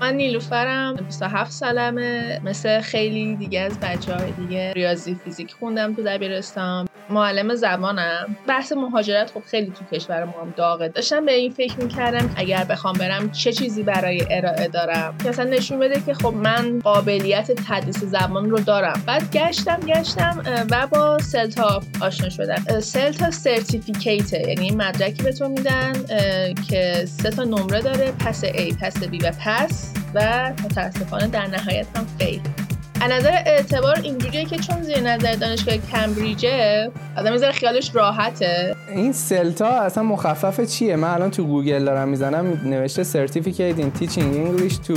من 0.00 0.14
نیلوفرم 0.14 0.96
27 0.96 1.50
سالمه 1.50 2.40
مثل 2.44 2.80
خیلی 2.80 3.36
دیگه 3.36 3.60
از 3.60 3.80
بچه 3.80 4.14
های 4.14 4.32
دیگه. 4.32 4.72
ریاضی 4.72 5.14
فیزیک 5.14 5.52
خوندم 5.52 5.94
تو 5.94 6.02
دبیرستان. 6.02 6.86
معلم 7.10 7.54
زبانم. 7.54 8.36
بحث 8.48 8.72
مهاجرت 8.72 9.30
خب 9.30 9.42
خیلی 9.50 9.72
تو 9.72 9.96
کشور 9.96 10.24
ما 10.24 10.32
هم 10.42 10.54
داغه. 10.56 10.88
داشتم 10.88 11.26
به 11.26 11.32
این 11.32 11.50
فکر 11.50 11.76
می‌کردم 11.76 12.30
اگر 12.36 12.64
بخوام 12.64 12.94
برم 12.94 13.30
چه 13.30 13.52
چیزی 13.52 13.82
برای 13.82 14.26
ارائه 14.30 14.68
دارم؟ 14.68 15.18
که 15.22 15.28
مثلا 15.28 15.50
نشون 15.50 15.78
بده 15.78 16.00
که 16.00 16.14
خب 16.14 16.34
من 16.34 16.78
قابلیت 16.78 17.50
تدریس 17.68 18.04
زبان 18.04 18.50
رو 18.50 18.58
دارم. 18.58 19.02
بعد 19.06 19.30
گشتم 19.32 19.80
گشتم 19.80 20.42
و 20.70 20.86
با 20.86 21.18
CELTA 21.18 21.82
آشنا 22.00 22.28
شدم. 22.28 22.80
CELTA 22.80 23.30
certificate 23.30 24.32
یعنی 24.32 24.70
مدرکی 24.70 25.22
به 25.22 25.32
تو 25.32 25.48
میدن 25.48 25.92
که 26.68 27.04
سه 27.06 27.30
تا 27.30 27.44
نمره 27.44 27.80
داره 27.80 28.12
پس 28.12 28.44
A 28.44 28.74
پس 28.80 29.04
B 29.04 29.24
و 29.24 29.32
پس 29.44 29.92
و 30.14 30.52
متاسفانه 30.64 31.26
در 31.26 31.46
نهایت 31.46 31.86
هم 31.96 32.06
فیل 32.18 32.40
نظر 33.08 33.42
اعتبار 33.46 34.00
اینجوریه 34.02 34.44
که 34.44 34.56
چون 34.56 34.82
زیر 34.82 35.00
نظر 35.00 35.32
دانشگاه 35.32 35.76
کمبریجه 35.76 36.90
آدم 37.16 37.32
می‌ذاره 37.32 37.52
خیالش 37.52 37.90
راحته. 37.94 38.76
این 38.88 39.12
سلتا 39.12 39.68
اصلا 39.68 40.02
مخفف 40.02 40.60
چیه؟ 40.60 40.96
من 40.96 41.08
الان 41.08 41.30
تو 41.30 41.44
گوگل 41.44 41.84
دارم 41.84 42.08
می‌زنم 42.08 42.60
نوشته 42.64 43.04
Certificate 43.04 43.80
in 43.80 44.00
Teaching 44.00 44.34
English 44.46 44.74
to 44.88 44.94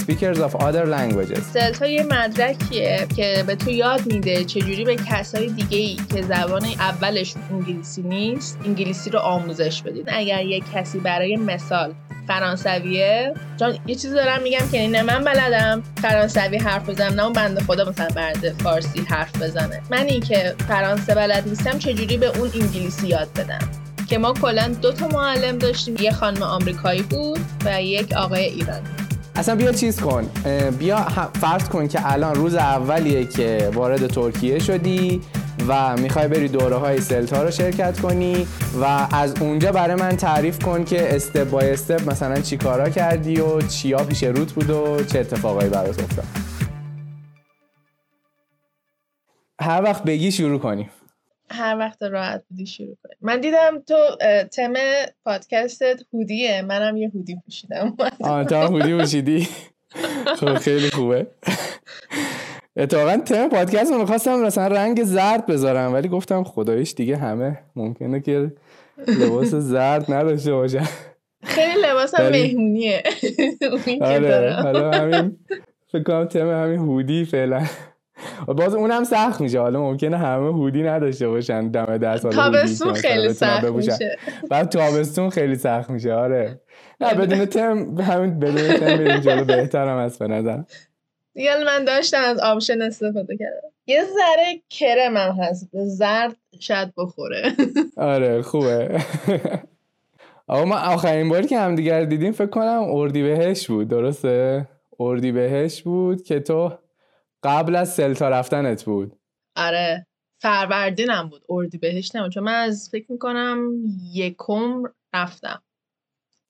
Speakers 0.00 0.38
of 0.38 0.54
Other 0.60 0.86
Languages. 0.86 1.40
سلتا 1.52 1.86
یه 1.86 2.02
مدرکیه 2.02 3.06
که 3.16 3.44
به 3.46 3.56
تو 3.56 3.70
یاد 3.70 4.06
میده 4.06 4.44
چجوری 4.44 4.84
به 4.84 4.96
کسای 4.96 5.46
دیگه 5.46 5.78
ای 5.78 5.96
که 6.14 6.22
زبان 6.22 6.64
اولش 6.64 7.34
انگلیسی 7.50 8.02
نیست 8.02 8.58
انگلیسی 8.64 9.10
رو 9.10 9.18
آموزش 9.18 9.82
بدید 9.82 10.08
اگر 10.08 10.44
یه 10.44 10.60
کسی 10.74 10.98
برای 10.98 11.36
مثال 11.36 11.94
فرانسویه. 12.28 13.34
چون 13.58 13.78
یه 13.86 13.94
چیزی 13.94 14.14
دارم 14.14 14.42
میگم 14.42 14.68
که 14.72 14.88
نه 14.88 15.02
من 15.02 15.24
بلدم 15.24 15.82
فرانسوی 16.02 16.58
حرف 16.58 16.88
بزنم 16.88 17.14
نه 17.14 17.24
اون 17.24 17.32
بنده 17.32 17.62
خدا 17.62 17.90
مثلا 17.90 18.08
برده 18.16 18.54
فارسی 18.62 19.00
حرف 19.00 19.42
بزنه. 19.42 19.82
من 19.90 20.06
این 20.06 20.20
که 20.20 20.54
فرانسه 20.68 21.14
بلد 21.14 21.48
نیستم 21.48 21.78
چجوری 21.78 22.16
به 22.16 22.26
اون 22.26 22.50
انگلیسی 22.54 23.06
یاد 23.06 23.28
بدم؟ 23.36 23.68
که 24.08 24.18
ما 24.18 24.32
کلا 24.32 24.68
دو 24.82 24.92
تا 24.92 25.08
معلم 25.08 25.58
داشتیم 25.58 25.96
یه 26.00 26.12
خانم 26.12 26.42
آمریکایی 26.42 27.02
بود 27.02 27.40
و 27.64 27.82
یک 27.82 28.12
آقای 28.12 28.44
ایرانی. 28.44 28.88
اصلا 29.36 29.54
بیا 29.54 29.72
چیز 29.72 30.00
کن 30.00 30.30
بیا 30.78 30.96
فرض 31.40 31.68
کن 31.68 31.88
که 31.88 32.12
الان 32.12 32.34
روز 32.34 32.54
اولیه 32.54 33.24
که 33.26 33.70
وارد 33.74 34.06
ترکیه 34.06 34.58
شدی. 34.58 35.20
و 35.68 35.96
می‌خوای 35.96 36.28
بری 36.28 36.48
دوره 36.48 36.76
های 36.76 37.00
سلتا 37.00 37.42
رو 37.42 37.50
شرکت 37.50 38.00
کنی 38.00 38.46
و 38.80 38.84
از 39.12 39.42
اونجا 39.42 39.72
برای 39.72 39.94
من 39.96 40.16
تعریف 40.16 40.58
کن 40.64 40.84
که 40.84 41.14
استپ 41.14 41.50
بای 41.50 41.70
استپ 41.70 42.10
مثلا 42.10 42.40
چی 42.40 42.56
کارا 42.56 42.88
کردی 42.88 43.40
و 43.40 43.60
چیا 43.60 44.04
پیش 44.04 44.24
روت 44.24 44.52
بود 44.52 44.70
و 44.70 45.04
چه 45.04 45.18
اتفاقایی 45.18 45.70
برات 45.70 46.02
افتاد. 46.02 46.24
هر 49.60 49.82
وقت 49.82 50.04
بگی 50.04 50.32
شروع 50.32 50.58
کنیم. 50.58 50.90
هر 51.50 51.78
وقت 51.78 52.02
راحت 52.02 52.44
بودی 52.50 52.66
شروع 52.66 52.96
کنیم. 53.02 53.16
من 53.20 53.40
دیدم 53.40 53.82
تو 53.86 53.96
تم 54.52 54.72
پادکستت 55.24 56.00
هودیه. 56.12 56.62
منم 56.62 56.96
یه 56.96 57.10
هودی 57.14 57.36
پوشیدم. 57.44 57.96
آه 58.20 58.44
تو 58.44 58.54
هودی 58.54 58.98
پوشیدی؟ 58.98 59.48
خب 60.40 60.54
خیلی 60.54 60.90
خوبه. 60.90 61.26
اتفاقا 62.76 63.16
تم 63.16 63.48
پادکست 63.48 63.92
رو 63.92 63.98
می‌خواستم 63.98 64.42
مثلا 64.42 64.66
رنگ 64.66 65.04
زرد 65.04 65.46
بذارم 65.46 65.92
ولی 65.92 66.08
گفتم 66.08 66.44
خدایش 66.44 66.94
دیگه 66.94 67.16
همه 67.16 67.58
ممکنه 67.76 68.20
که 68.20 68.52
لباس 69.08 69.54
زرد 69.54 70.12
نداشته 70.12 70.52
باشن 70.52 70.84
خیلی 71.44 71.82
لباس 71.82 72.14
هم 72.14 72.28
مهمونیه. 72.28 73.02
آره 74.00 74.52
حالا 74.52 74.90
همین 74.90 75.36
فکر 75.92 76.02
کنم 76.02 76.24
تم 76.24 76.50
همین 76.50 76.78
هودی 76.78 77.24
فعلا. 77.24 77.62
باز 78.46 78.74
اونم 78.74 79.04
سخت 79.04 79.40
میشه. 79.40 79.60
حالا 79.60 79.80
ممکنه 79.80 80.16
همه 80.16 80.52
هودی 80.52 80.82
نداشته 80.82 81.28
باشن 81.28 81.68
دم 81.68 81.96
دست 81.96 82.26
تابستون 82.28 82.94
خیلی 82.94 83.32
سخت 83.32 83.64
میشه. 83.64 84.18
بعد 84.50 84.68
تابستون 84.68 85.30
خیلی 85.30 85.56
سخت 85.56 85.90
میشه. 85.90 86.12
آره. 86.12 86.60
نه 87.00 87.14
بدون 87.14 87.44
تم 87.44 88.00
همین 88.00 88.38
بدون 88.38 88.76
تم 88.76 88.96
بریم 88.96 89.20
جلو 89.20 89.44
بهترم 89.44 89.96
از 89.96 90.18
به 90.18 90.28
نظر 90.28 90.58
دیگه 91.34 91.64
من 91.64 91.84
داشتم 91.84 92.22
از 92.24 92.38
آپشن 92.38 92.82
استفاده 92.82 93.36
کردم. 93.36 93.68
یه 93.86 94.04
ذره 94.04 94.62
کرم 94.70 95.16
هم 95.16 95.32
هست. 95.32 95.68
زرد 95.72 96.36
شاید 96.60 96.92
بخوره. 96.96 97.52
آره 97.96 98.42
خوبه. 98.42 99.00
آقا 100.46 100.64
ما 100.64 100.76
آخرین 100.78 101.28
باری 101.28 101.46
که 101.46 101.58
همدیگر 101.58 102.04
دیدیم 102.04 102.32
فکر 102.32 102.50
کنم 102.50 102.82
اردی 102.88 103.22
بهش 103.22 103.66
بود. 103.70 103.88
درسته؟ 103.88 104.68
اردی 105.00 105.32
بهش 105.32 105.82
بود 105.82 106.22
که 106.22 106.40
تو 106.40 106.78
قبل 107.42 107.76
از 107.76 107.94
سلتا 107.94 108.28
رفتنت 108.28 108.84
بود. 108.84 109.12
آره. 109.56 110.06
فروردینم 110.38 111.28
بود. 111.28 111.42
اردی 111.48 111.78
بهش 111.78 112.14
نمون 112.14 112.30
چون 112.30 112.42
من 112.42 112.54
از 112.54 112.88
فکر 112.92 113.12
می‌کنم 113.12 113.72
یکم 114.12 114.82
رفتم. 115.14 115.62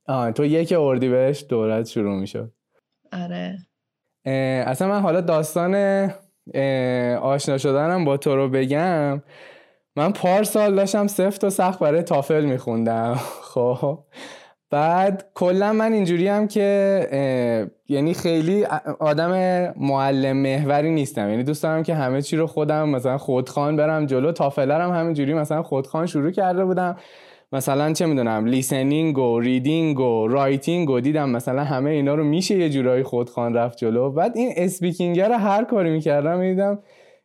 آه 0.06 0.32
تو 0.32 0.44
یک 0.44 0.74
اردی 0.78 1.08
بهش 1.08 1.44
دورت 1.48 1.86
شروع 1.86 2.20
می‌شد. 2.20 2.52
آره. 3.12 3.58
اصلا 4.26 4.88
من 4.88 5.00
حالا 5.00 5.20
داستان 5.20 5.74
آشنا 7.22 7.58
شدنم 7.58 8.04
با 8.04 8.16
تو 8.16 8.36
رو 8.36 8.48
بگم. 8.48 9.22
من 9.96 10.12
پارسال 10.12 10.74
داشتم 10.74 11.06
سفت 11.06 11.44
و 11.44 11.50
سخت 11.50 11.78
برای 11.78 12.02
تافل 12.02 12.44
میخوندم. 12.44 13.14
خب. 13.54 13.98
بعد 14.70 15.26
کلا 15.34 15.72
من 15.72 15.92
اینجوری 15.92 16.28
هم 16.28 16.48
که 16.48 17.70
یعنی 17.88 18.14
خیلی 18.14 18.64
آدم 18.98 19.30
معلم 19.76 20.36
محوری 20.36 20.90
نیستم. 20.90 21.30
یعنی 21.30 21.42
دوست 21.42 21.62
دارم 21.62 21.82
که 21.82 21.94
همه 21.94 22.22
چی 22.22 22.36
رو 22.36 22.46
خودم 22.46 22.88
مثلا 22.88 23.18
خودخوان 23.18 23.76
برم 23.76 24.06
جلو. 24.06 24.32
تافلم 24.32 24.92
همینجوری 24.92 25.34
مثلا 25.34 25.62
خودخوان 25.62 26.06
شروع 26.06 26.30
کرده 26.30 26.64
بودم. 26.64 26.96
مثلا 27.54 27.92
چه 27.92 28.06
می‌دونم 28.06 28.46
listening 28.46 29.18
و 29.18 29.40
reading 29.40 30.00
و 30.00 30.28
writing 30.28 30.90
و 30.90 31.00
دیدم 31.00 31.30
مثلا 31.30 31.64
همه 31.64 31.90
اینا 31.90 32.14
رو 32.14 32.24
میشه 32.24 32.58
یه 32.58 32.70
جورایی 32.70 33.02
خودخوان 33.02 33.54
رفت 33.54 33.78
جلو. 33.78 34.10
بعد 34.10 34.36
این 34.36 34.52
speaking 34.56 35.20
رو 35.20 35.34
هر 35.34 35.64
کاری 35.64 35.90
می‌کردم 35.90 36.38
می‌دیدم 36.38 36.78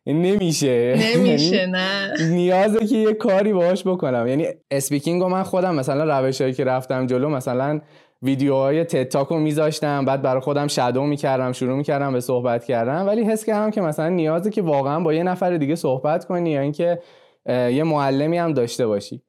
نمیشه. 0.06 0.94
نمیشه 1.16 1.56
یعنی 1.56 1.72
نه. 1.72 2.28
نیازه 2.30 2.86
که 2.86 2.96
یه 2.96 3.12
کاری 3.12 3.52
باهاش 3.52 3.86
بکنم. 3.86 4.26
یعنی 4.26 4.46
speaking 4.70 5.22
رو 5.22 5.28
من 5.28 5.42
خودم 5.42 5.74
مثلا 5.74 6.18
روشایی 6.18 6.52
که 6.52 6.64
رفتم 6.64 7.06
جلو 7.06 7.28
مثلا 7.28 7.80
ویدیوهای 8.22 8.84
TED 8.84 9.03
Talk 9.03 9.28
رو 9.28 9.38
میذاشتم 9.38 10.04
بعد 10.04 10.22
برای 10.22 10.40
خودم 10.40 10.66
shadow 10.66 11.02
می‌کردم 11.02 11.52
شروع 11.52 11.76
می‌کردم 11.76 12.12
به 12.12 12.20
صحبت 12.20 12.64
کردم 12.64 13.06
ولی 13.06 13.24
حس 13.24 13.44
کردم 13.44 13.70
که 13.70 13.80
مثلا 13.80 14.08
نیازه 14.08 14.50
که 14.50 14.62
واقعا 14.62 15.00
با 15.00 15.14
یه 15.14 15.22
نفر 15.22 15.56
دیگه 15.56 15.74
صحبت 15.74 16.24
کنی 16.24 16.50
یا 16.50 16.60
اینکه 16.60 16.98
یه 17.48 17.84
معلمی 17.84 18.38
هم 18.38 18.52
داشته 18.52 18.86
باشی. 18.86 19.22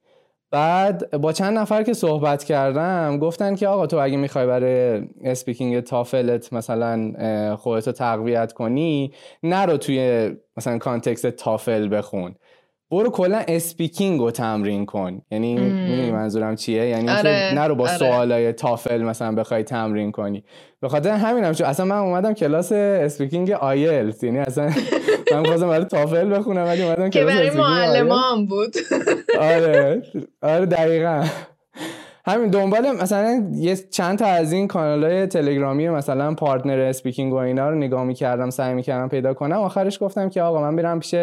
بعد 0.52 1.10
با 1.10 1.32
چند 1.32 1.58
نفر 1.58 1.82
که 1.82 1.92
صحبت 1.92 2.44
کردم 2.44 3.18
گفتن 3.18 3.54
که 3.54 3.68
آقا 3.68 3.86
تو 3.86 3.96
اگه 3.98 4.16
می‌خوای 4.16 4.46
برای 4.46 5.02
speaking 5.24 5.80
تافلت 5.80 6.52
مثلا 6.52 7.12
خودتو 7.56 7.92
تقویت 7.92 8.52
کنی 8.52 9.12
نرو 9.42 9.76
توی 9.76 10.30
مثلا 10.56 10.78
context 10.78 11.26
تافل 11.26 11.96
بخون. 11.96 12.34
برو 12.92 13.10
کلا 13.10 13.42
speaking 13.48 14.20
رو 14.20 14.30
تمرین 14.30 14.86
کن. 14.86 15.22
یعنی 15.30 15.54
می‌دونی 15.54 16.10
منظورم 16.10 16.56
چیه؟ 16.56 16.86
یعنی 16.86 17.08
آره، 17.08 17.52
نرو 17.54 17.74
با 17.74 17.84
آره. 17.84 17.96
سوالای 17.96 18.52
تافل 18.52 19.02
مثلا 19.02 19.34
بخوای 19.34 19.62
تمرین 19.62 20.12
کنی. 20.12 20.44
به 20.80 20.88
خاطر 20.88 21.10
همینم 21.10 21.52
چون 21.52 21.66
اصلا 21.66 21.86
من 21.86 21.96
اومدم 21.96 22.32
کلاس 22.32 22.72
speaking 22.72 23.50
آیلتس. 23.50 24.22
یعنی 24.22 24.38
اصلا 24.38 24.70
من 25.32 25.44
خواستم 25.44 25.68
برای 25.68 25.84
تافل 25.84 26.38
بخونم 26.38 26.64
ولی 26.64 26.82
اومدم 26.82 27.10
که 27.10 27.24
برای 27.24 27.50
معلمان 27.50 28.46
بود. 28.46 28.74
آره. 29.40 30.02
آره 30.52 30.66
دقیقا. 30.66 31.24
همین 32.26 32.50
دنبال 32.50 32.92
مثلا 33.02 33.50
یه 33.54 33.76
چند 33.76 34.18
تا 34.18 34.26
از 34.26 34.52
این 34.52 34.68
کانال 34.68 35.04
های 35.04 35.26
تلگرامی 35.26 35.88
مثلا 35.88 36.34
partner 36.34 36.78
speaking 36.78 37.32
و 37.32 37.36
اینا 37.36 37.70
رو 37.70 37.76
نگاه 37.76 38.04
می‌کردم 38.04 38.50
سعی 38.50 38.74
می‌کردم 38.74 39.08
پیدا 39.08 39.34
کنم. 39.34 39.56
آخرش 39.56 40.02
گفتم 40.02 40.28
که 40.28 40.42
آقا 40.42 40.60
من 40.60 40.76
برم 40.76 41.00
پیش 41.00 41.14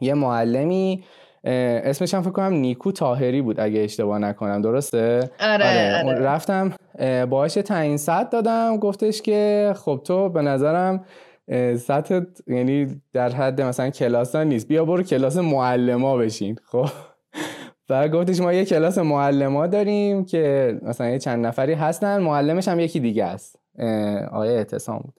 یه 0.00 0.14
معلمی 0.14 1.04
اسمش 1.44 2.14
هم 2.14 2.22
فکر 2.22 2.30
کنم 2.30 2.52
نیکو 2.52 2.92
تاهری 2.92 3.42
بود 3.42 3.60
اگه 3.60 3.80
اشتباه 3.80 4.18
نکنم 4.18 4.62
درسته 4.62 5.30
آره, 5.40 5.54
آره. 5.54 6.04
آره. 6.04 6.18
رفتم 6.18 6.72
باهاش 7.30 7.54
تعیین 7.54 7.96
صد 7.96 8.30
دادم 8.30 8.76
گفتش 8.76 9.22
که 9.22 9.72
خب 9.76 10.00
تو 10.04 10.28
به 10.28 10.42
نظرم 10.42 11.04
سطح 11.78 12.20
یعنی 12.46 13.00
در 13.12 13.28
حد 13.28 13.60
مثلا 13.60 13.90
کلاس 13.90 14.36
نیست 14.36 14.68
بیا 14.68 14.84
برو 14.84 15.02
کلاس 15.02 15.36
معلما 15.36 16.16
بشین 16.16 16.56
خب 16.64 16.86
و 17.90 18.08
گفتش 18.08 18.40
ما 18.40 18.52
یه 18.52 18.64
کلاس 18.64 18.98
معلما 18.98 19.66
داریم 19.66 20.24
که 20.24 20.76
مثلا 20.82 21.08
یه 21.08 21.18
چند 21.18 21.46
نفری 21.46 21.72
هستن 21.72 22.18
معلمش 22.18 22.68
هم 22.68 22.80
یکی 22.80 23.00
دیگه 23.00 23.24
است 23.24 23.58
آقای 24.30 24.48
اعتصام 24.48 24.98
بود 24.98 25.14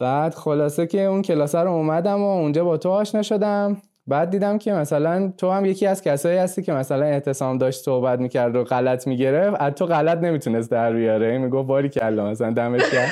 بعد 0.00 0.34
خلاصه 0.34 0.86
که 0.86 1.02
اون 1.02 1.22
کلاس 1.22 1.54
رو 1.54 1.70
اومدم 1.70 2.22
و 2.22 2.38
اونجا 2.38 2.64
با 2.64 2.76
تو 2.76 2.90
آشنا 2.90 3.22
شدم. 3.22 3.82
بعد 4.06 4.30
دیدم 4.30 4.58
که 4.58 4.72
مثلا 4.72 5.32
تو 5.38 5.50
هم 5.50 5.64
یکی 5.64 5.86
از 5.86 6.02
کسایی 6.02 6.38
هستی 6.38 6.62
که 6.62 6.72
مثلا 6.72 7.04
اعتصام 7.04 7.58
داشت 7.58 7.84
صحبت 7.84 8.18
می‌کرد 8.18 8.56
و 8.56 8.64
غلط 8.64 9.06
می‌گرفت. 9.06 9.56
از 9.60 9.72
تو 9.74 9.86
غلط 9.86 10.18
نمی‌تونست 10.18 10.70
در 10.70 10.92
بیاره. 10.92 11.38
می‌گفت 11.38 11.68
باری 11.68 11.88
کلا 11.88 12.30
مثلا 12.30 12.50
دمت 12.50 12.90
کرد 12.92 13.10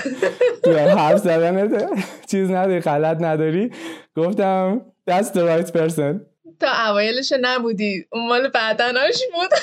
تو 0.64 0.72
حرف 0.72 1.18
زدن 1.18 1.86
چیز 2.26 2.50
نداری 2.50 2.80
غلط 2.80 3.16
نداری. 3.20 3.70
گفتم 4.16 4.80
that's 5.10 5.26
the 5.26 5.40
right 5.40 5.70
person. 5.70 6.20
تا 6.60 6.68
اوایلش 6.88 7.32
نبودی. 7.40 8.04
اون 8.12 8.28
مال 8.28 8.48
بعدناش 8.48 9.22
بود. 9.34 9.58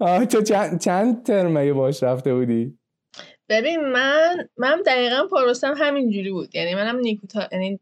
آه 0.00 0.24
تو 0.24 0.42
چند, 0.42 0.80
چند 0.80 1.26
ترمه 1.26 1.72
باش 1.72 2.02
رفته 2.02 2.34
بودی؟ 2.34 2.78
ببین 3.50 3.80
من 3.80 4.48
من 4.56 4.82
دقیقا 4.86 5.26
پروسم 5.26 5.74
همینجوری 5.78 6.30
بود. 6.30 6.54
یعنی 6.56 6.74
منم 6.74 6.98
نیکوتا 6.98 7.48
یعنی 7.52 7.80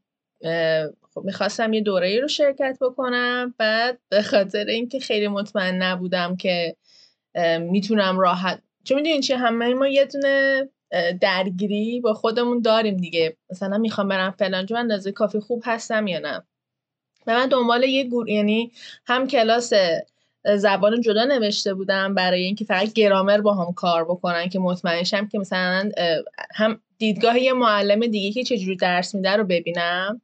خب 1.14 1.20
می‌خواستم 1.24 1.72
یه 1.72 1.80
دوره 1.80 2.20
رو 2.20 2.28
شرکت 2.28 2.78
بکنم 2.80 3.54
بعد 3.58 3.98
به 4.08 4.22
خاطر 4.22 4.64
اینکه 4.64 5.00
خیلی 5.00 5.28
مطمئن 5.28 5.82
نبودم 5.82 6.36
که 6.36 6.76
می‌تونم 7.60 8.18
راحت 8.18 8.62
چون 8.84 8.96
می‌دونین 8.96 9.20
چی؟ 9.20 9.32
همه 9.32 9.74
ما 9.74 9.88
یه 9.88 10.04
دونه 10.04 10.68
درگیری 11.20 12.00
با 12.00 12.14
خودمون 12.14 12.62
داریم 12.62 12.96
دیگه. 12.96 13.36
مثلا 13.50 13.78
می‌خوام 13.78 14.08
برم 14.08 14.30
فلان 14.30 14.66
جو 14.66 14.76
اندازه 14.76 15.12
کافی 15.12 15.40
خوب 15.40 15.62
هستم 15.66 16.06
یا 16.06 16.18
نه. 16.18 16.42
و 17.26 17.34
من 17.34 17.48
دنبال 17.48 17.84
یه 17.84 18.04
گور 18.04 18.28
یعنی 18.28 18.72
هم 19.06 19.26
کلاس 19.26 19.72
زبان 20.56 21.00
جدا 21.00 21.24
نوشته 21.24 21.74
بودم 21.74 22.14
برای 22.14 22.42
اینکه 22.42 22.64
فقط 22.64 22.92
گرامر 22.92 23.40
با 23.40 23.54
هم 23.54 23.72
کار 23.72 24.04
بکنن 24.04 24.48
که 24.48 24.58
مطمئنشم 24.58 25.28
که 25.28 25.38
مثلا 25.38 25.90
هم 26.54 26.80
دیدگاه 26.98 27.38
یه 27.38 27.52
معلم 27.52 28.06
دیگه 28.06 28.32
که 28.32 28.44
چجوری 28.44 28.76
درس 28.76 29.14
میده 29.14 29.36
رو 29.36 29.44
ببینم. 29.44 30.20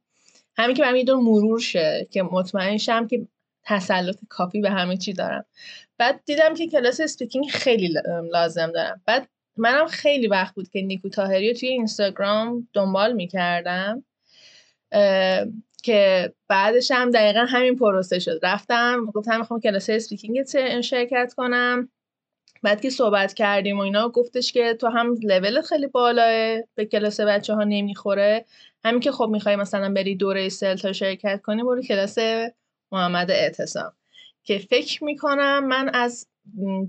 همین 0.57 0.75
که 0.75 0.81
برام 0.81 0.95
یه 0.95 1.03
دور 1.03 1.17
مرور 1.17 1.59
شه 1.59 2.07
که 2.11 2.23
مطمئن 2.23 2.77
شم 2.77 3.07
که 3.07 3.27
تسلط 3.63 4.17
کافی 4.29 4.61
به 4.61 4.69
همه 4.69 4.97
چی 4.97 5.13
دارم. 5.13 5.45
بعد 5.97 6.21
دیدم 6.25 6.53
که 6.53 6.67
کلاس 6.67 6.99
speaking 7.01 7.49
خیلی 7.49 7.93
لازم 8.33 8.71
دارم. 8.71 9.01
بعد 9.05 9.27
منم 9.57 9.87
خیلی 9.87 10.27
وقت 10.27 10.55
بود 10.55 10.69
که 10.69 10.81
نیکو 10.81 11.09
طاهری 11.09 11.53
توی 11.53 11.69
اینستاگرام 11.69 12.67
دنبال 12.73 13.13
می‌کردم. 13.13 14.03
که 15.85 16.33
بعدش 16.47 16.91
هم 16.91 17.11
دقیقا 17.11 17.45
همین 17.49 17.75
پروسه 17.75 18.19
شد. 18.19 18.39
رفتم 18.43 19.05
گفتم 19.13 19.39
می‌خوام 19.39 19.59
کلاس 19.59 19.89
speaking 19.89 20.45
شرکت 20.81 21.33
کنم. 21.37 21.89
بعد 22.63 22.81
که 22.81 22.89
صحبت 22.89 23.33
کردیم 23.33 23.77
و 23.77 23.81
اینا 23.81 24.09
گفتش 24.09 24.51
که 24.51 24.73
تو 24.73 24.87
هم 24.87 25.15
لول 25.23 25.61
خیلی 25.61 25.87
بالاه 25.87 26.61
به 26.75 26.85
کلاس 26.85 27.19
بچه 27.19 27.53
ها 27.53 27.63
نمی‌خوره. 27.63 28.45
همین 28.85 28.99
که 28.99 29.11
خب 29.11 29.29
می‌خوای 29.31 29.55
مثلا 29.55 29.93
بری 29.93 30.15
دوره 30.15 30.49
سلتا 30.49 30.93
شرکت 30.93 31.41
کنی 31.41 31.63
برو 31.63 31.81
کلاس 31.81 32.17
محمد 32.91 33.31
اعتصام. 33.31 33.91
که 34.43 34.57
فکر 34.57 35.03
می‌کنم 35.03 35.67
من 35.67 35.89
از 35.93 36.27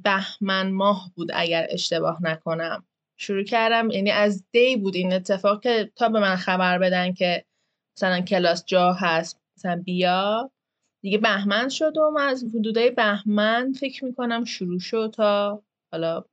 بهمن 0.05 0.71
ماه 0.71 1.11
بود 1.15 1.31
اگر 1.35 1.67
اشتباه 1.71 2.19
نکنم. 2.23 2.85
شروع 3.17 3.45
کردم 3.45 3.91
یعنی 3.91 4.11
از 4.11 4.45
دی 4.53 4.77
بود 4.77 4.97
این 4.97 5.13
اتفاق 5.13 5.63
که 5.63 5.91
تا 5.97 6.09
به 6.09 6.21
من 6.21 6.37
خبر 6.37 6.79
بدن 6.79 7.13
که 7.13 7.45
مثلا 7.97 8.21
کلاس 8.21 8.65
جا 8.67 8.93
هست 8.93 9.41
مثلا 9.57 9.83
بیا. 9.85 10.51
دیگه 11.03 11.19
بهمن 11.19 11.69
شد 11.69 11.97
و 11.97 12.11
من 12.11 12.29
از 12.29 12.45
حدودای 12.55 12.91
بهمن 12.91 13.73
فکر 13.73 14.05
می‌کنم 14.05 14.45
شروع 14.45 14.79
شد 14.79 15.13
تا 15.17 15.63
حالا. 15.93 16.25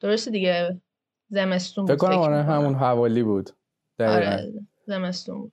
درسته 0.00 0.30
دیگه؟ 0.30 0.80
زمستون 1.30 1.86
فکر 1.86 1.96
کنم 1.96 2.18
آره 2.18 2.42
همون 2.42 2.74
حوالی 2.74 3.22
بود. 3.22 3.50
آره 4.00 4.52
زمستون 4.86 5.40
بود. 5.40 5.52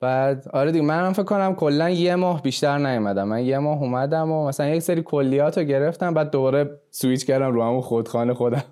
بعد 0.00 0.48
آره 0.48 0.72
دیگه 0.72 0.84
من 0.84 1.12
فکر 1.12 1.22
کنم 1.22 1.54
کلا 1.54 1.90
یه 1.90 2.14
ماه 2.16 2.42
بیشتر 2.42 2.78
نیومدم. 2.78 3.28
من 3.28 3.44
یه 3.44 3.58
ماه 3.58 3.82
اومدم 3.82 4.30
و 4.30 4.48
مثلا 4.48 4.66
یک 4.66 4.82
سری 4.82 5.02
کلیات 5.02 5.58
رو 5.58 5.64
گرفتم 5.64 6.14
بعد 6.14 6.30
دوباره 6.30 6.80
سویچ 6.90 7.26
کردم 7.26 7.52
رو 7.52 7.62
همون 7.62 7.80
خودخانه 7.80 8.34
خودم. 8.34 8.64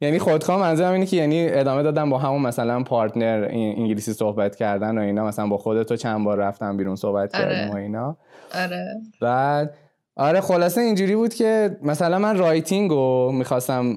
یعنی 0.00 0.18
خودخواه 0.18 0.60
منظورم 0.60 0.92
اینه 0.92 1.06
که 1.06 1.16
یعنی 1.16 1.48
ادامه 1.48 1.82
دادم 1.82 2.10
با 2.10 2.18
همون 2.18 2.42
مثلا 2.42 2.82
پارتنر 2.82 3.48
انگلیسی 3.50 4.12
صحبت 4.12 4.56
کردن 4.56 4.98
و 4.98 5.00
اینا. 5.00 5.26
مثلا 5.26 5.46
با 5.46 5.58
خودت 5.58 5.92
چند 5.92 6.24
بار 6.24 6.38
رفتم 6.38 6.76
بیرون 6.76 6.96
صحبت 6.96 7.34
آره. 7.34 7.44
کردیم 7.44 7.70
و 7.70 7.76
اینا. 7.76 8.16
آره. 8.54 8.84
بعد 9.20 9.74
آره 10.16 10.40
خلاصه 10.40 10.80
اینجوری 10.80 11.16
بود 11.16 11.34
که 11.34 11.76
مثلا 11.82 12.18
من 12.18 12.38
writing 12.38 12.90
رو 12.90 13.32
می‌خواستم 13.32 13.96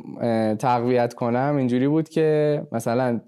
تقویت 0.60 1.14
کنم. 1.14 1.56
اینجوری 1.58 1.88
بود 1.88 2.10
که 2.10 2.62
مثلا 2.72 3.20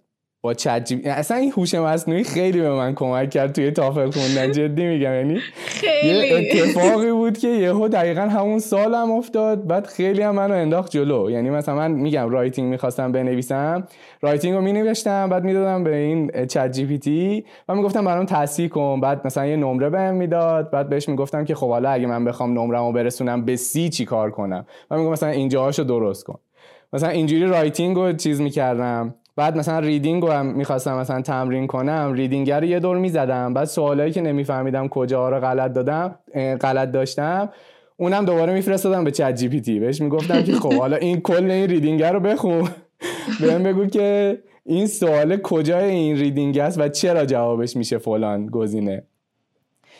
با 0.42 0.54
چت 0.54 0.94
اصلا 1.06 1.38
این 1.38 1.52
هوش 1.52 1.76
مصنوعی 1.76 2.24
خیلی 2.24 2.62
به 2.62 2.70
من 2.70 2.96
کمک 2.96 3.30
کرد 3.30 3.52
توی 3.52 3.72
تافل 3.72 4.12
خوندن. 4.12 4.52
جدی 4.52 4.86
میگم 4.86 5.14
یعنی 5.14 5.40
خیلی. 5.56 6.28
یه 6.28 6.38
اتفاقی 6.38 7.12
بود 7.12 7.38
که 7.38 7.48
یهو 7.48 7.88
دقیقا 7.88 8.22
همون 8.22 8.60
سالم 8.60 8.94
هم 8.94 9.12
افتاد. 9.12 9.68
بعد 9.68 9.88
خیلی 9.88 10.22
هم 10.22 10.36
منو 10.36 10.54
انداخت 10.54 10.92
جلو. 10.92 11.32
یعنی 11.32 11.50
مثلا 11.50 11.76
من 11.76 11.92
میگم 11.92 12.30
writing 12.30 12.70
می‌خواستم 12.70 13.12
بنویسم. 13.12 13.88
writing 14.22 14.56
رو 14.56 14.62
مینوشتم 14.62 15.30
بعد 15.30 15.44
می‌دادم 15.44 15.84
به 15.84 15.96
این 15.96 16.32
ChatGPT 16.46 17.46
و 17.70 17.76
می‌گفتم 17.76 18.06
برام 18.06 18.26
تصحیح 18.26 18.70
کن. 18.70 19.00
بعد 19.02 19.22
مثلا 19.26 19.46
یه 19.46 19.56
نمره 19.56 19.90
بهم 19.90 20.16
می‌داد. 20.16 20.72
بعد 20.72 20.90
بهش 20.90 21.10
می‌گفتم 21.10 21.46
که 21.46 21.56
خب 21.56 21.70
حالا 21.70 21.90
اگه 21.90 22.08
من 22.08 22.26
بخوام 22.26 22.60
نمرهمو 22.60 22.92
برسونم 22.92 23.46
به 23.46 23.56
C 23.56 23.90
چی 23.90 24.06
کار 24.06 24.32
کنم؟ 24.32 24.66
و 24.92 24.98
میگم 24.98 25.12
مثلا 25.12 25.30
اینجاهاشو 25.30 25.84
درست 25.84 26.24
کن. 26.24 26.40
مثلا 26.94 27.10
اینجوری 27.10 27.46
writing 27.46 27.96
رو 27.96 28.14
چیز 28.14 28.42
می‌کردم. 28.42 29.16
بعد 29.40 29.58
مثلا 29.58 29.80
reading 29.80 30.24
رو 30.24 30.32
هم 30.32 30.46
می‌خواستم 30.46 30.98
مثلا 30.98 31.22
تمرین 31.22 31.68
کنم 31.68 32.14
reading 32.14 32.52
رو 32.52 32.64
یه 32.64 32.80
دور 32.80 32.98
می‌زدم. 32.98 33.54
بعد 33.54 33.66
سوالایی 33.66 34.12
که 34.12 34.22
نمیفهمیدم 34.22 34.88
کجا 34.88 35.30
رو 35.30 35.40
غلط 35.40 35.74
دادم 35.74 36.20
غلط 36.62 36.92
داشتم 36.92 37.50
اونم 37.98 38.26
دوباره 38.26 38.54
میفرستادم 38.54 39.04
به 39.04 39.12
ChatGPT. 39.12 39.80
بهش 39.80 40.02
می‌گفتم 40.02 40.44
که 40.44 40.54
خب 40.54 40.74
حالا 40.74 40.98
این 40.98 41.22
کل 41.22 41.52
این 41.52 41.70
reading 41.70 42.04
رو 42.04 42.20
بخون. 42.20 42.70
بهم 43.42 43.64
بگو 43.64 43.86
که 43.86 44.38
این 44.66 44.88
سوال 44.88 45.38
کجای 45.38 45.90
این 45.90 46.18
reading 46.18 46.58
است 46.58 46.80
و 46.80 46.90
چرا 46.90 47.26
جوابش 47.26 47.76
میشه 47.76 47.98
فلان 47.98 48.48
گزینه. 48.48 49.04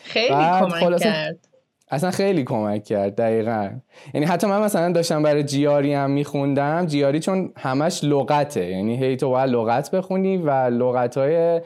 خیلی 0.02 0.28
کمک 0.28 1.00
کرد. 1.00 1.49
اصلا 1.90 2.10
خیلی 2.10 2.44
کمک 2.44 2.84
کرد 2.84 3.14
دقیقا. 3.14 3.70
یعنی 4.14 4.26
حتی 4.26 4.46
من 4.46 4.60
مثلا 4.60 4.92
داشتم 4.92 5.22
برای 5.22 5.42
جیاری 5.42 5.94
هم 5.94 6.10
میخوندم. 6.10 6.86
جیاری 6.86 7.20
چون 7.20 7.52
همش 7.56 8.04
لغته. 8.04 8.66
یعنی 8.66 8.96
هی 8.96 9.16
تو 9.16 9.30
باید 9.30 9.50
لغت 9.50 9.90
بخونی 9.90 10.36
و 10.36 10.50
لغت 10.50 11.18
های 11.18 11.60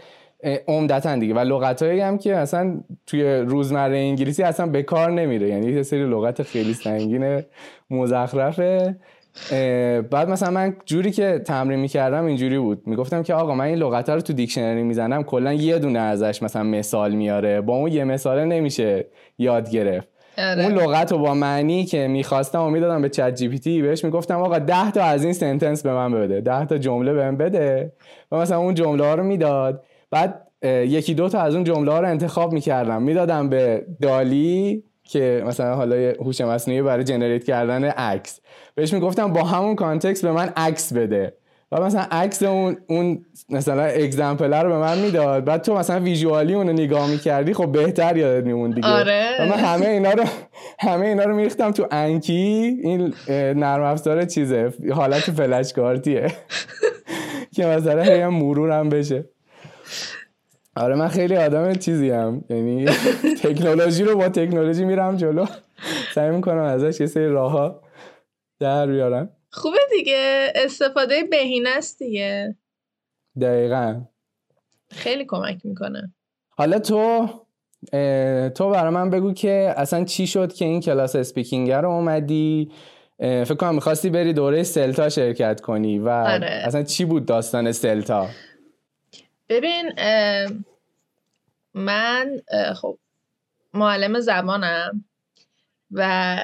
عمدتا 0.69 1.17
دیگه. 1.17 1.35
و 1.35 1.39
لغت 1.39 1.83
هم 1.83 2.19
که 2.19 2.37
اصلا 2.37 2.81
توی 3.07 3.37
روزمره 3.37 3.97
انگلیسی 3.97 4.43
اصلا 4.43 4.67
به 4.67 4.83
کار 4.83 5.11
نمیره. 5.11 5.49
یعنی 5.49 5.73
یه 5.73 5.83
سری 5.83 6.07
لغت 6.07 6.43
خیلی 6.43 6.75
سنگین 6.75 7.43
مزخرفه 7.91 8.97
بعد 10.11 10.31
مثلا 10.31 10.51
من 10.51 10.77
جوری 10.87 11.11
که 11.11 11.39
تمرین 11.45 11.79
می‌کردم 11.79 12.25
اینجوری 12.25 12.59
بود. 12.59 12.83
می‌گفتم 12.87 13.23
که 13.23 13.35
آقا 13.35 13.55
من 13.55 13.65
این 13.65 13.79
لغت 13.79 14.11
رو 14.11 14.21
تو 14.21 14.33
دیکشنری 14.33 14.83
می‌زنم 14.83 15.23
کلا 15.23 15.53
یه 15.53 15.79
دونه 15.79 15.99
ازش 15.99 16.43
مثلا 16.43 16.63
مثال 16.63 17.15
میاره. 17.15 17.61
با 17.61 17.77
اون 17.77 17.93
یه 17.93 18.05
مثال 18.05 18.45
نمیشه 18.45 19.07
یاد 19.39 19.71
گرفت. 19.71 20.14
اون 20.39 20.73
لغت 20.73 21.13
رو 21.13 21.19
با 21.19 21.35
معنی 21.35 21.85
که 21.85 22.09
می‌خواستم 22.09 22.63
و 22.63 22.71
می‌دادم 22.71 23.03
به 23.03 23.09
ChatGPT 23.09 23.83
بهش 23.83 24.05
می‌گفتم 24.05 24.39
آقا 24.41 24.59
ده 24.59 24.91
تا 24.91 25.03
از 25.03 25.25
این 25.25 25.33
sentence 25.33 25.83
به 25.83 25.93
من 25.93 26.13
بده 26.13 26.41
ده 26.41 26.67
تا 26.67 26.79
جمله 26.79 27.13
بهم 27.13 27.37
بده. 27.37 27.93
و 28.33 28.37
مثلا 28.37 28.59
اون 28.59 28.75
جمله 28.75 29.05
ها 29.05 29.15
رو 29.15 29.23
می‌داد. 29.23 29.85
بعد 30.11 30.41
یکی 30.63 31.15
دو 31.15 31.29
تا 31.29 31.41
از 31.41 31.55
اون 31.55 31.65
جمله 31.65 31.93
ها 31.93 32.01
رو 32.01 32.09
انتخاب 32.09 32.53
می‌کردم. 32.53 33.03
می‌دادم 33.03 33.49
به 33.49 33.87
DALL-E 34.03 34.85
که 35.05 35.43
مثلا 35.47 35.75
حالا 35.75 36.13
هوش 36.21 36.41
مصنوعی 36.41 36.83
برای 36.83 37.05
generate 37.05 37.45
کردن 37.45 37.85
عکس. 37.85 38.41
بهش 38.75 38.93
می‌گفتم 38.93 39.33
با 39.33 39.45
همون 39.45 39.75
context 39.75 40.23
به 40.23 40.33
من 40.33 40.53
عکس 40.57 40.93
بده. 40.93 41.35
و 41.75 41.81
مثلا 41.81 42.07
عکس 42.11 42.43
اون 42.43 42.77
اون 42.89 43.25
مثلا 43.51 43.83
example 43.83 44.55
رو 44.55 44.69
به 44.69 44.79
من 44.79 44.99
می‌داد. 44.99 45.45
بعد 45.45 45.63
تو 45.63 45.75
مثلا 45.75 46.01
visually 46.01 46.55
اون 46.55 46.67
رو 46.67 46.73
نگاه 46.73 47.11
می‌کردی 47.11 47.55
خب 47.55 47.73
بهتر 47.73 48.17
یادت 48.17 48.45
میمونه 48.45 48.71
دیگه. 48.71 48.89
آره. 48.89 49.37
و 49.41 49.47
من 49.47 49.59
همه 49.59 49.87
اینا 49.87 50.11
رو 50.11 50.25
همه 50.79 51.07
اینا 51.07 51.25
رو 51.25 51.37
میریختم 51.37 51.71
تو 51.71 51.87
انکی. 51.91 52.79
این 52.83 53.15
نرم 53.29 53.83
افزار 53.83 54.25
چیزه. 54.25 54.73
حالت 54.93 55.31
فلش 55.31 55.73
کارتیه 55.73 56.27
که 57.55 57.67
مثلا 57.67 58.03
هی 58.03 58.27
مرورم 58.27 58.89
بشه. 58.89 59.25
آره 60.77 60.95
من 60.95 61.09
خیلی 61.09 61.37
آدم 61.37 61.75
چیزی 61.75 62.11
هم 62.11 62.45
یعنی 62.51 62.85
تکنولوژی 63.43 64.05
رو 64.05 64.17
با 64.17 64.29
تکنولوژی 64.29 64.85
میرم 64.85 65.17
جلو. 65.17 65.47
سعی 66.15 66.31
می‌کنم 66.31 66.63
ازش 66.63 67.01
یه 67.01 67.07
سری 67.07 67.29
راه 67.29 67.81
در 68.61 68.87
بیارم. 68.87 69.29
خوبه 69.57 69.79
دیگه 69.91 70.53
استفاده 70.55 71.23
بهینه 71.23 71.69
است 71.69 71.99
دیگه. 71.99 72.57
دقیقا. 73.41 74.05
خیلی 74.91 75.25
کمک 75.25 75.61
می‌کنه. 75.65 76.15
حالا 76.51 76.79
تو 76.79 77.29
تو 78.55 78.71
برای 78.71 78.95
من 78.95 79.11
بگو 79.11 79.33
که 79.33 79.75
اصلا 79.77 80.05
چی 80.05 80.27
شد 80.27 80.53
که 80.53 80.65
این 80.65 80.81
کلاس 80.81 81.17
speaking 81.17 81.73
رو 81.73 81.91
اومدی؟ 81.91 82.73
فکر 83.19 83.55
کنم 83.55 83.75
می‌خواستی 83.75 84.11
بری 84.11 84.33
دوره 84.33 84.63
CELTA 84.63 85.09
شرکت 85.09 85.61
کنی 85.61 85.99
و 85.99 86.09
آره. 86.09 86.47
اصلا 86.47 86.83
چی 86.83 87.05
بود 87.05 87.27
داستان 87.27 87.73
CELTA؟ 87.73 88.29
ببین 89.49 89.93
من 91.75 92.41
خب 92.77 92.99
معلم 93.75 94.21
زبانم. 94.21 95.05
و 95.95 96.39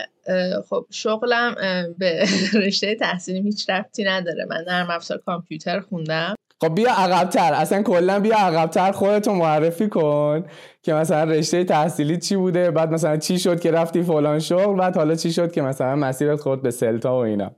خب 0.69 0.87
شغلم 0.90 1.54
به 1.99 2.25
رشته 2.66 2.95
تحصیلی 2.95 3.42
هیچ 3.42 3.71
ربطی 3.71 4.04
نداره. 4.04 4.45
من 4.50 4.64
نرم 4.66 4.90
افزار 4.90 5.19
کامپیوتر 5.19 5.80
خوندم. 5.80 6.35
خب 6.61 6.75
بیا 6.75 6.92
عقبتر. 6.92 7.52
اصلا 7.54 7.83
کلا 7.83 8.21
بیا 8.21 8.37
عقبتر 8.37 8.92
خودتو 8.92 9.33
معرفی 9.33 9.88
کن 9.88 10.45
که 10.83 10.95
مثلا 10.95 11.25
رشته 11.25 11.64
تحصیلی 11.64 12.19
چی 12.19 12.37
بوده 12.37 12.71
بعد 12.71 12.92
مثلا 12.92 13.16
چی 13.16 13.38
شد 13.38 13.61
که 13.61 13.71
رفتی 13.71 14.02
فلان 14.02 14.38
شغل 14.38 14.78
بعد 14.78 14.97
حالا 14.97 15.14
چی 15.14 15.33
شد 15.33 15.52
که 15.52 15.62
مثلا 15.62 15.97
مسیرت 15.97 16.40
خود 16.40 16.62
به 16.62 16.71
سلتا 16.71 17.14
و 17.14 17.19
اینا. 17.19 17.57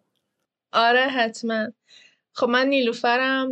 آره 0.73 1.01
حتما. 1.01 1.67
خب 2.35 2.49
من 2.49 2.67
نیلوفرم 2.67 3.51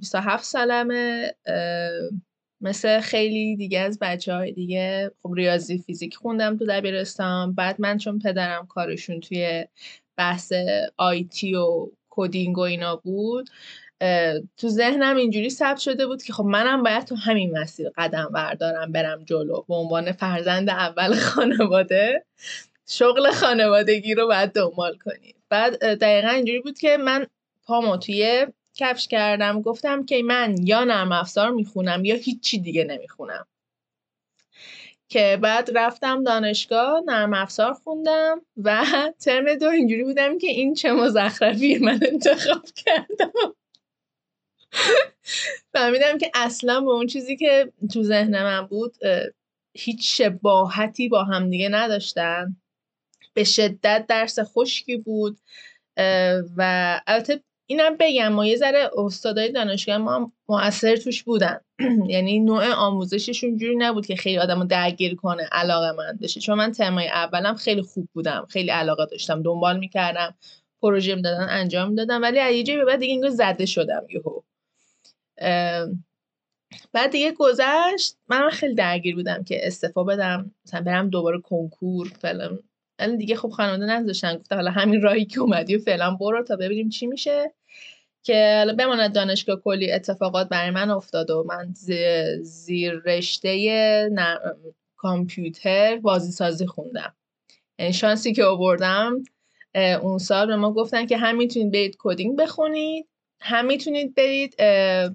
27 0.00 0.44
سالمه 0.44 1.34
مثل 2.62 3.00
خیلی 3.00 3.56
دیگه 3.56 3.80
از 3.80 3.98
بچه 4.00 4.34
های 4.34 4.52
دیگه 4.52 5.10
خب 5.22 5.32
ریاضی 5.34 5.78
فیزیک 5.78 6.16
خوندم 6.16 6.56
تو 6.56 6.66
دبیرستان. 6.66 7.54
بعد 7.54 7.80
من 7.80 7.98
چون 7.98 8.18
پدرم 8.18 8.66
کارشون 8.66 9.20
توی 9.20 9.64
بحث 10.16 10.52
IT 10.96 11.54
و 11.54 11.90
coding 12.10 12.58
و 12.58 12.60
اینا 12.60 12.96
بود 12.96 13.50
تو 14.56 14.68
ذهنم 14.68 15.16
اینجوری 15.16 15.50
ثبت 15.50 15.78
شده 15.78 16.06
بود 16.06 16.22
که 16.22 16.32
خب 16.32 16.44
منم 16.44 16.82
باید 16.82 17.04
تو 17.04 17.14
همین 17.14 17.58
مسیر 17.58 17.90
قدم 17.96 18.30
بردارم 18.34 18.92
برم 18.92 19.24
جلو. 19.24 19.62
به 19.68 19.74
عنوان 19.74 20.12
فرزند 20.12 20.70
اول 20.70 21.14
خانواده 21.34 22.24
شغل 22.88 23.30
خانوادگی 23.30 24.14
رو 24.14 24.26
باید 24.26 24.52
دنبال 24.52 24.98
کنی. 24.98 25.34
بعد 25.48 25.98
دقیقا 25.98 26.28
اینجوری 26.28 26.60
بود 26.60 26.78
که 26.78 26.96
من 26.96 27.26
پامو 27.64 27.96
توی 27.96 28.46
کفش 28.74 29.08
کردم. 29.08 29.62
گفتم 29.62 30.04
که 30.04 30.22
من 30.22 30.56
یا 30.66 30.84
نرم 30.84 31.12
افزار 31.12 31.50
می‌خونم 31.50 32.04
یا 32.04 32.16
هیچی 32.16 32.58
دیگه 32.58 32.84
نمی‌خونم. 32.84 33.46
که 35.08 35.38
بعد 35.42 35.70
رفتم 35.74 36.24
دانشگاه 36.24 37.02
نرم 37.06 37.34
افزار 37.34 37.72
خوندم 37.72 38.42
و 38.56 38.84
ترم 39.24 39.54
دو 39.54 39.68
اینجوری 39.68 40.04
بودم 40.04 40.38
که 40.38 40.46
این 40.46 40.74
چه 40.74 40.92
مزخرفی 40.92 41.78
من 41.78 42.00
انتخاب 42.12 42.64
کردم. 42.76 43.32
فهمیدم 45.72 46.18
که 46.18 46.30
اصلا 46.34 46.80
به 46.80 46.90
اون 46.90 47.06
چیزی 47.06 47.36
که 47.36 47.72
تو 47.92 48.02
ذهن 48.02 48.42
من 48.42 48.66
بود 48.66 48.96
هیچ 49.74 50.16
شباهتی 50.22 51.08
با 51.08 51.24
هم 51.24 51.50
دیگه 51.50 51.68
نداشتن. 51.68 52.56
به 53.34 53.44
شدت 53.44 54.06
درس 54.08 54.38
خشکی 54.42 54.96
بود 54.96 55.38
و 56.56 57.00
البته 57.06 57.42
اینم 57.72 57.96
بگم 58.00 58.28
ما 58.28 58.46
یه 58.46 58.56
ذره 58.56 58.90
استادای 58.96 59.52
دانشگاه 59.52 59.98
ما 59.98 60.32
موثر 60.48 60.96
توش 60.96 61.22
بودن. 61.22 61.60
یعنی 62.08 62.40
نوع 62.40 62.72
آموزششون 62.72 63.56
جوری 63.56 63.76
نبود 63.76 64.06
که 64.06 64.16
خیلی 64.16 64.38
آدمو 64.38 64.64
درگیر 64.64 65.14
کنه 65.14 65.48
علاقه 65.52 65.92
من 65.92 66.18
بشه 66.22 66.40
چون 66.40 66.58
من 66.58 66.72
ترمای 66.72 67.08
اولم 67.08 67.54
خیلی 67.54 67.82
خوب 67.82 68.08
بودم 68.12 68.46
خیلی 68.50 68.70
علاقه 68.70 69.06
داشتم. 69.06 69.42
دنبال 69.42 69.78
می‌کردم 69.78 70.34
پروژه 70.82 71.14
می‌دادن 71.14 71.46
انجام 71.48 71.88
می‌دادم 71.88 72.22
ولی 72.22 72.38
از 72.38 72.54
یه 72.54 72.76
به 72.76 72.84
بعد 72.84 73.00
دیگه 73.00 73.30
زده 73.30 73.66
شدم 73.66 74.06
یهو. 74.10 74.40
بعد 76.92 77.10
دیگه 77.12 77.32
گذشت 77.32 78.16
من 78.28 78.50
خیلی 78.50 78.74
درگیر 78.74 79.14
بودم 79.14 79.44
که 79.44 79.66
استفا 79.66 80.04
بدم 80.04 80.50
مثلا 80.66 80.80
برم 80.80 81.08
دوباره 81.10 81.40
کنکور 81.40 82.08
فلان. 82.08 82.58
الان 83.02 83.16
دیگه 83.16 83.36
خب 83.36 83.48
خانواده 83.48 83.84
نذاشتن. 83.84 84.36
گفته 84.36 84.54
حالا 84.54 84.70
همین 84.70 85.02
راهی 85.02 85.24
که 85.24 85.40
اومدی 85.40 85.76
و 85.76 85.78
فعلا 85.78 86.10
برو 86.10 86.42
تا 86.42 86.56
ببینیم 86.56 86.88
چی 86.88 87.06
میشه. 87.06 87.52
که 88.22 88.54
حالا 88.58 88.74
بماند 88.74 89.14
دانشگاه 89.14 89.60
کلی 89.60 89.92
اتفاقات 89.92 90.48
برای 90.48 90.70
من 90.70 90.90
افتاد 90.90 91.30
و 91.30 91.44
من 91.48 91.72
زیر 92.42 92.92
رشته 92.92 94.10
کامپیوتر 94.96 95.96
بازی 95.96 96.32
سازی 96.32 96.66
خوندم. 96.66 97.14
یعنی 97.78 97.92
شانسی 97.92 98.32
که 98.32 98.44
آوردم 98.44 99.24
اون 100.02 100.18
سال 100.18 100.46
به 100.46 100.56
ما 100.56 100.72
گفتن 100.72 101.06
که 101.06 101.16
هم 101.16 101.36
می‌تونید 101.36 101.72
برید 101.72 101.96
کدینگ 101.98 102.38
بخونید 102.38 103.08
هم 103.40 103.66
می‌تونید 103.66 104.14
برید 104.14 104.56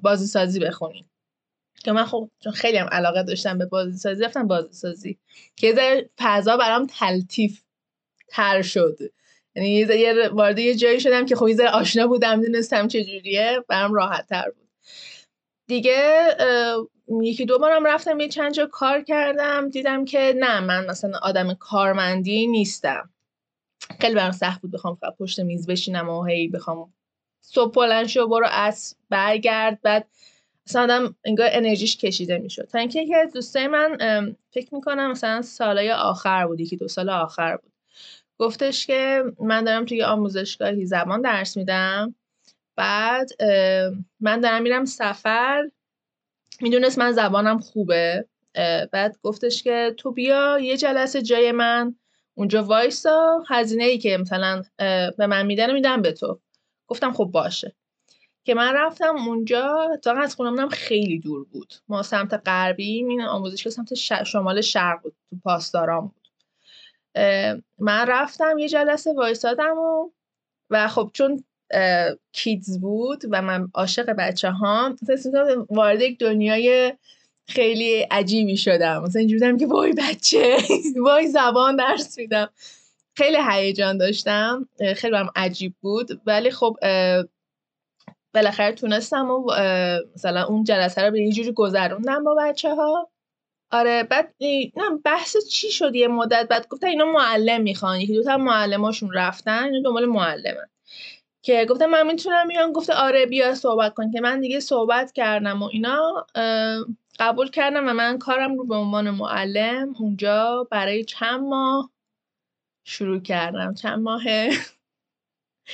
بازی 0.02 0.26
سازی 0.26 0.60
بخونید. 0.60 1.06
که 1.84 1.92
من 1.92 2.06
خب 2.06 2.30
چون 2.44 2.54
خیلی 2.54 2.78
هم 2.78 2.88
علاقه 2.92 3.24
داشتم 3.24 3.58
به 3.58 3.66
بازی 3.66 3.98
سازی 3.98 4.24
رفتم 4.24 4.48
بازی 4.48 4.74
سازی 4.74 5.18
که 5.56 6.10
فضا 6.18 6.58
برام 6.58 6.88
تلتیف 6.90 7.62
تر 8.28 8.62
شد. 8.62 8.98
یعنی 9.56 9.70
یه 9.70 10.30
وارد 10.30 10.60
یه 10.60 10.76
جایی 10.76 11.00
شدم 11.00 11.26
که 11.26 11.36
خب 11.36 11.48
یه 11.48 11.70
آشنا 11.70 12.08
بودم 12.08 12.42
دونستم 12.42 12.88
چجوریه 12.88 13.64
برام 13.68 13.94
راحت 13.94 14.28
تر 14.28 14.50
بود. 14.50 14.68
دیگه 15.68 16.24
یکی 17.22 17.46
دو 17.46 17.60
بارم 17.60 17.88
رفتم 17.88 18.20
یه 18.20 18.28
چند 18.28 18.54
جا 18.54 18.66
کار 18.66 19.02
کردم 19.02 19.70
دیدم 19.70 20.06
که 20.06 20.34
نه 20.40 20.60
من 20.60 20.86
مثلا 20.86 21.20
آدم 21.22 21.54
کارمندی 21.54 22.48
نیستم. 22.48 23.10
خیلی 24.02 24.16
برام 24.16 24.32
سخت 24.32 24.62
بود 24.62 24.72
بخوام 24.72 24.96
فقط 24.96 25.18
پشت 25.18 25.40
میز 25.40 25.68
بشینم 25.68 26.10
و 26.10 26.24
هی 26.26 26.48
بخوام 26.48 26.94
صبح 27.42 27.74
بلند 27.74 28.08
شو 28.08 28.28
برو 28.28 28.48
از 28.52 28.96
برگرد. 29.10 29.82
بعد 29.82 30.08
مثلا 30.68 30.84
آدم 30.84 31.16
انگار 31.24 31.50
انرژیش 31.52 31.98
کشیده 31.98 32.38
می‌شد. 32.38 32.68
تا 32.68 32.80
اینکه 32.80 33.02
یکی 33.02 33.16
از 33.16 33.34
دوستای 33.34 33.68
من 33.68 33.98
فکر 34.52 34.76
می‌کنم 34.76 35.12
مثلا 35.12 35.42
سالای 35.42 35.92
آخر 35.92 36.48
بود 36.48 36.60
یکی 36.60 36.78
دو 36.78 36.88
سال 36.88 37.10
آخر 37.10 37.58
بود. 37.58 37.72
گفتش 38.40 38.88
که 38.88 39.24
من 39.40 39.64
دارم 39.64 39.86
توی 39.86 40.04
آموزشگاهی 40.04 40.86
زبان 40.86 41.22
درس 41.22 41.58
میدم. 41.58 42.16
بعد 42.76 43.30
من 44.20 44.42
دارم 44.42 44.62
میرم 44.62 44.86
سفر. 44.86 45.70
می‌دونست 46.62 47.00
من 47.00 47.12
زبانم 47.12 47.60
خوبه. 47.60 48.26
بعد 48.92 49.18
گفتش 49.24 49.64
که 49.64 49.96
تو 49.98 50.12
بیا 50.12 50.60
یه 50.60 50.78
جلسه 50.78 51.22
جای 51.22 51.52
من. 51.52 51.96
اونجا 52.34 52.64
وایسا. 52.64 53.44
هزینه 53.48 53.84
ای 53.84 53.98
که 53.98 54.18
مثلا 54.18 54.64
به 55.18 55.28
من 55.28 55.46
میدن 55.46 55.74
میدم 55.74 56.02
به 56.02 56.12
تو. 56.12 56.40
گفتم 56.88 57.14
خب 57.14 57.26
باشه. 57.26 57.76
که 58.44 58.54
من 58.54 58.74
رفتم 58.74 59.16
اونجا 59.16 59.88
تا 60.04 60.12
از 60.12 60.36
خونمونم 60.36 60.70
خیلی 60.70 61.20
دور 61.20 61.46
بود. 61.46 61.74
ما 61.88 62.04
سمت 62.04 62.42
غربی 62.46 62.84
این 62.84 63.22
آموزشگاه 63.22 63.74
سمت 63.74 63.94
شمال 64.24 64.62
شرق 64.62 65.02
بود. 65.02 65.16
تو 65.30 65.36
پاسداران 65.44 66.02
بود. 66.02 66.27
من 67.80 68.06
رفتم 68.08 68.58
یه 68.58 68.70
جلسه 68.70 69.14
وایسادم 69.14 69.78
و 69.78 70.10
و 70.70 70.88
خب 70.88 71.12
چون 71.14 71.44
کیدز 72.34 72.80
بود 72.80 73.24
و 73.32 73.42
من 73.42 73.68
عاشق 73.74 74.10
بچه 74.10 74.52
ها 74.52 74.96
وارد 75.70 76.02
یک 76.02 76.20
دنیای 76.20 76.94
خیلی 77.48 78.02
عجیبی 78.02 78.58
شدم. 78.58 79.04
مثلا 79.04 79.20
اینجوری 79.20 79.58
که 79.58 79.68
وای 79.68 79.94
بچه 79.94 80.58
وای 81.06 81.28
زبان 81.28 81.76
درس 81.76 82.18
میدم. 82.18 82.50
خیلی 83.16 83.38
هیجان 83.50 83.98
داشتم. 83.98 84.70
خیلی 84.96 85.14
برم 85.14 85.32
عجیب 85.36 85.76
بود. 85.82 86.22
ولی 86.26 86.52
خب 86.52 86.78
بالاخره 88.34 88.72
تونستم 88.72 89.32
و 89.32 89.52
مثلا 90.16 90.46
اون 90.46 90.64
جلسه 90.64 91.02
رو 91.02 91.12
به 91.12 91.22
یه 91.22 91.32
جوری 91.32 91.52
گذروندم 91.52 92.24
با 92.24 92.36
بچه 92.36 92.76
ها 92.76 93.10
آره 93.72 94.04
بعد 94.04 94.34
نه 94.78 94.98
بحث 95.06 95.38
چی 95.52 95.72
شد 95.72 95.96
یه 95.96 96.08
مدت؟ 96.08 96.48
بعد 96.50 96.68
گفتن 96.68 96.88
اینا 96.88 97.06
معلم 97.06 97.62
می‌خوان. 97.62 98.00
یکی 98.02 98.14
دوتا 98.14 98.38
معلماشون 98.38 99.14
رفتن 99.14 99.64
اینا 99.64 99.82
دنبال 99.86 100.06
معلمن. 100.06 100.70
که 101.44 101.66
گفتم 101.70 101.86
من 101.86 102.08
می‌تونم 102.08 102.48
بیان 102.48 102.74
گفته 102.74 102.94
آره 102.94 103.26
بیا 103.26 103.56
صحبت 103.56 103.94
کن. 103.94 104.12
که 104.12 104.22
من 104.22 104.40
دیگه 104.42 104.60
صحبت 104.60 105.12
کردم 105.12 105.64
و 105.64 105.70
اینا 105.74 106.28
قبول 107.20 107.50
کردم 107.50 107.90
و 107.90 107.94
من 107.94 108.18
کارم 108.18 108.56
رو 108.58 108.66
به 108.68 108.76
عنوان 108.76 109.10
معلم 109.12 109.96
اونجا 110.00 110.68
برای 110.72 111.04
چند 111.06 111.42
ماه 111.42 111.92
شروع 112.86 113.20
کردم. 113.22 113.74
چند 113.74 114.00
ماه 114.00 114.24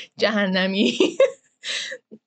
جهنمی. 0.21 0.97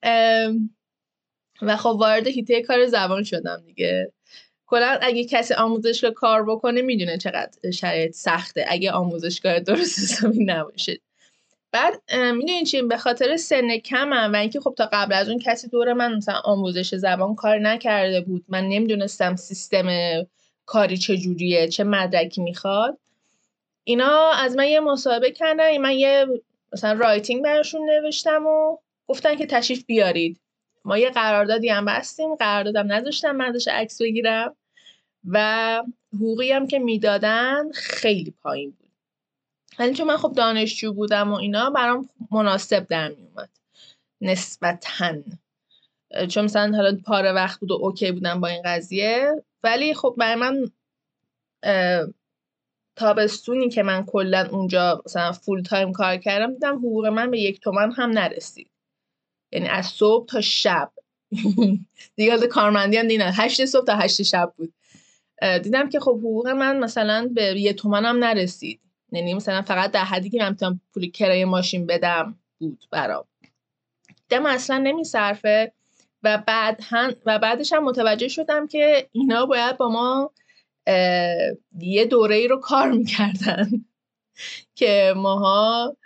و 1.63 1.77
خب 1.77 1.97
وارد 2.01 2.27
هیته 2.27 2.63
کار 2.63 2.87
زبان 2.87 3.23
شدم 3.25 3.63
دیگه. 3.67 4.13
کلا 4.67 4.99
اگه 5.03 5.25
کسی 5.25 5.55
آموزشگاه 5.55 6.11
کار 6.11 6.45
بکنه 6.45 6.83
می‌دونه 6.83 7.19
چقدر 7.19 7.71
شرایط 7.71 8.15
سخته. 8.15 8.65
اگه 8.69 8.93
آموزشگاه 8.93 9.61
درست 9.61 9.99
حسابی 9.99 10.45
نباشه. 10.45 11.01
بعد 11.73 12.03
می‌دونین 12.13 12.65
چی؟ 12.65 12.83
به 12.83 12.97
خاطر 12.97 13.37
سن 13.37 13.79
کمم 13.79 14.33
و 14.33 14.37
اینکه 14.37 14.61
خب 14.61 14.75
تا 14.79 14.89
قبل 14.93 15.15
از 15.15 15.29
اون 15.29 15.39
کسی 15.39 15.69
دور 15.69 15.93
من 15.93 16.15
مثلا 16.15 16.35
آموزش 16.45 16.95
زبان 16.95 17.35
کار 17.35 17.59
نکرده 17.59 18.21
بود 18.21 18.45
من 18.49 18.65
نمی‌دونستم 18.69 19.37
سیستم 19.37 19.89
کاری 20.67 20.97
چجوریه 20.97 21.69
چه 21.69 21.85
مدرکی 21.85 22.43
می‌خواد. 22.43 22.99
اینا 23.85 24.31
از 24.31 24.57
من 24.57 24.69
یه 24.69 24.81
مصاحبه 24.81 25.31
کردن 25.31 25.77
من 25.77 25.93
یه 25.93 26.27
مثلا 26.73 26.93
رایتینگ 26.93 27.45
براشون 27.45 27.91
نوشتم 27.91 28.47
و 28.47 28.77
گفتن 29.07 29.37
که 29.37 29.47
تشریف 29.47 29.85
بیارید. 29.85 30.41
ما 30.87 30.99
یه 30.99 31.11
قراردادی 31.11 31.69
هم 31.69 31.85
بستیم 31.85 32.35
قراردادم 32.35 32.93
نذاشتم 32.93 33.37
من 33.37 33.55
عکس 33.73 34.03
بگیرم 34.03 34.57
و 35.29 35.83
حقوقی 36.15 36.53
هم 36.53 36.67
که 36.67 36.79
می‌دادن 36.79 37.73
خیلی 37.73 38.35
پایین 38.43 38.71
بود. 38.71 38.91
ولی 39.79 39.95
چون 39.95 40.07
من 40.07 40.17
خب 40.17 40.33
دانشجو 40.37 40.93
بودم 40.93 41.33
و 41.33 41.35
اینا 41.35 41.71
برام 41.71 42.09
مناسب 42.31 42.87
در 42.89 43.09
میومد 43.09 43.51
نسبتا. 44.21 45.15
چون 46.29 46.45
مثلا 46.45 46.77
حالا 46.77 46.99
پاره 47.07 47.33
وقت 47.33 47.61
بود 47.61 47.71
و 47.71 47.75
okay 47.75 48.13
بودم 48.13 48.41
با 48.41 48.49
این 48.49 48.63
قضیه 48.65 49.45
ولی 49.63 49.95
خب 49.95 50.15
برای 50.19 50.35
من 50.35 50.71
تابستونی 52.97 53.69
که 53.69 53.83
من 53.83 54.05
کلا 54.05 54.49
اونجا 54.51 55.03
مثلا 55.07 55.33
full 55.33 55.63
time 55.63 55.93
کار 55.93 56.17
کردم 56.17 56.53
دیدم 56.53 56.77
حقوق 56.77 57.07
من 57.07 57.31
به 57.31 57.41
یک 57.41 57.61
تومن 57.61 57.93
هم 57.93 58.11
نرسید. 58.11 58.76
یعنی 59.57 59.69
از 59.69 59.87
صبح 59.87 60.27
تا 60.27 60.41
شب. 60.41 60.93
دیگه 62.17 62.47
کارمندی 62.47 62.97
هم 62.97 63.09
دیدن. 63.09 63.31
هشت 63.35 63.65
صبح 63.65 63.85
تا 63.85 63.97
هشت 63.97 64.23
شب 64.23 64.53
بود. 64.57 64.75
دیدم 65.63 65.89
که 65.89 66.01
خب 66.01 66.19
حقوق 66.19 66.49
من 66.49 66.79
مثلا 66.79 67.31
به 67.35 67.43
یه 67.61 67.73
تومن 67.73 68.05
هم 68.05 68.25
نرسید. 68.25 68.81
یعنی 69.13 69.35
مثلا 69.35 69.63
فقط 69.63 69.91
در 69.91 70.05
حدی 70.05 70.31
که 70.31 70.39
من 70.39 70.81
پول 70.95 71.11
کرایه 71.11 71.45
ماشین 71.45 71.87
بدم 71.87 72.39
بود 72.59 72.85
برام. 72.91 73.25
دیدم 74.29 74.47
اصلا 74.47 74.79
نمیصرفه 74.79 75.73
و 76.23 76.43
بعد 76.47 76.81
و 77.27 77.39
بعدش 77.39 77.73
هم 77.73 77.85
متوجه 77.85 78.29
شدم 78.29 78.67
که 78.67 79.09
اینا 79.13 79.47
باید 79.47 79.77
با 79.77 79.89
ما 79.89 80.31
یه 81.79 82.05
دوره 82.05 82.37
ای 82.37 82.49
رو 82.49 82.61
کار 82.61 82.91
می‌کردن. 82.91 83.71
که 84.79 85.15
ماها 85.17 85.97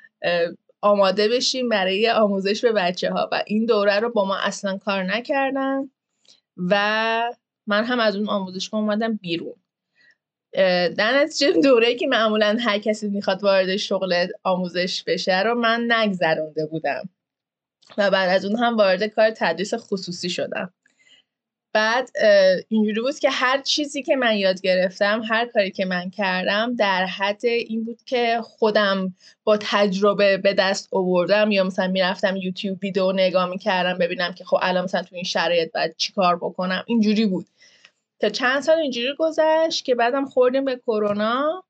آماده 0.81 1.29
بشیم 1.29 1.69
برای 1.69 2.11
آموزش 2.11 2.65
به 2.65 2.73
بچه 2.73 3.11
ها 3.11 3.29
و 3.33 3.43
این 3.47 3.67
دوره 3.67 4.01
رو 4.01 4.11
با 4.11 4.25
ما 4.25 4.37
اصلا 4.37 4.79
کار 4.79 5.03
نکردن 5.03 5.91
و 6.57 7.35
من 7.67 7.85
هم 7.85 8.01
از 8.01 8.17
اون 8.17 8.29
آموزش 8.29 8.75
اومدم 8.75 9.17
بیرون. 9.17 9.55
در 10.97 11.23
نتیجه 11.23 11.61
دوره 11.61 11.95
که 11.95 12.07
معمولا 12.07 12.57
هر 12.61 12.79
کسی 12.79 13.09
می‌خواد 13.09 13.45
وارد 13.45 13.77
شغل 13.77 14.27
آموزش 14.43 15.05
بشه 15.07 15.43
رو 15.43 15.55
من 15.55 15.93
نگذرونده 15.93 16.67
بودم. 16.67 17.09
و 17.99 18.11
بعد 18.11 18.29
از 18.29 18.45
اون 18.45 18.57
هم 18.57 18.77
وارد 18.77 19.05
کار 19.05 19.31
تدریس 19.31 19.75
خصوصی 19.75 20.31
شدم. 20.31 20.75
بعد 21.73 22.11
اینجوری 22.69 23.01
بود 23.01 23.19
که 23.19 23.31
هر 23.31 23.63
چیزی 23.63 24.03
که 24.03 24.17
من 24.17 24.37
یاد 24.37 24.61
گرفتم 24.61 25.23
هر 25.29 25.47
کاری 25.47 25.71
که 25.71 25.85
من 25.85 26.11
کردم 26.11 26.75
در 26.77 27.05
حد 27.05 27.45
این 27.45 27.85
بود 27.85 28.03
که 28.07 28.41
خودم 28.43 29.15
با 29.45 29.57
تجربه 29.61 30.37
به 30.37 30.55
دست 30.55 30.89
آوردم. 30.93 31.51
یا 31.51 31.65
مثلا 31.65 31.89
می‌رفتم 31.89 32.37
یوتیوب 32.37 32.79
ویدیو 32.83 33.13
نگاه 33.13 33.49
می‌کردم 33.49 33.99
ببینم 33.99 34.33
که 34.33 34.45
خب 34.45 34.59
الان 34.63 34.85
مثلا 34.85 35.03
تو 35.03 35.15
این 35.15 35.25
شرایط 35.25 35.73
باید 35.73 35.97
چیکار 35.97 36.37
بکنم. 36.37 36.85
اینجوری 36.87 37.27
بود. 37.27 37.47
تا 38.21 38.29
چند 38.29 38.63
سال 38.63 38.79
اینجوری 38.79 39.15
گذشت 39.19 39.85
که 39.85 39.95
بعدم 39.95 40.25
خوردیم 40.25 40.65
به 40.65 40.77
کرونا 40.77 41.65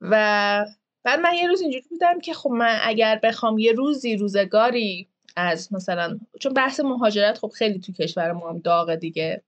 و 0.00 0.66
بعد 1.04 1.20
من 1.20 1.34
یه 1.34 1.48
روز 1.48 1.60
اینجوری 1.60 1.84
بودم 1.90 2.20
که 2.20 2.34
خب 2.34 2.50
من 2.50 2.78
اگر 2.82 3.20
بخوام 3.22 3.58
یه 3.58 3.72
روزی 3.72 4.16
روزگاری 4.16 5.08
از 5.36 5.72
مثلا 5.72 6.18
چون 6.40 6.52
بحث 6.52 6.80
مهاجرت 6.80 7.38
خب 7.38 7.48
خیلی 7.48 7.78
تو 7.78 7.92
کشور 7.92 8.32
ما 8.32 8.50
هم 8.50 8.58
داغه 8.58 8.96
دیگه. 8.96 9.42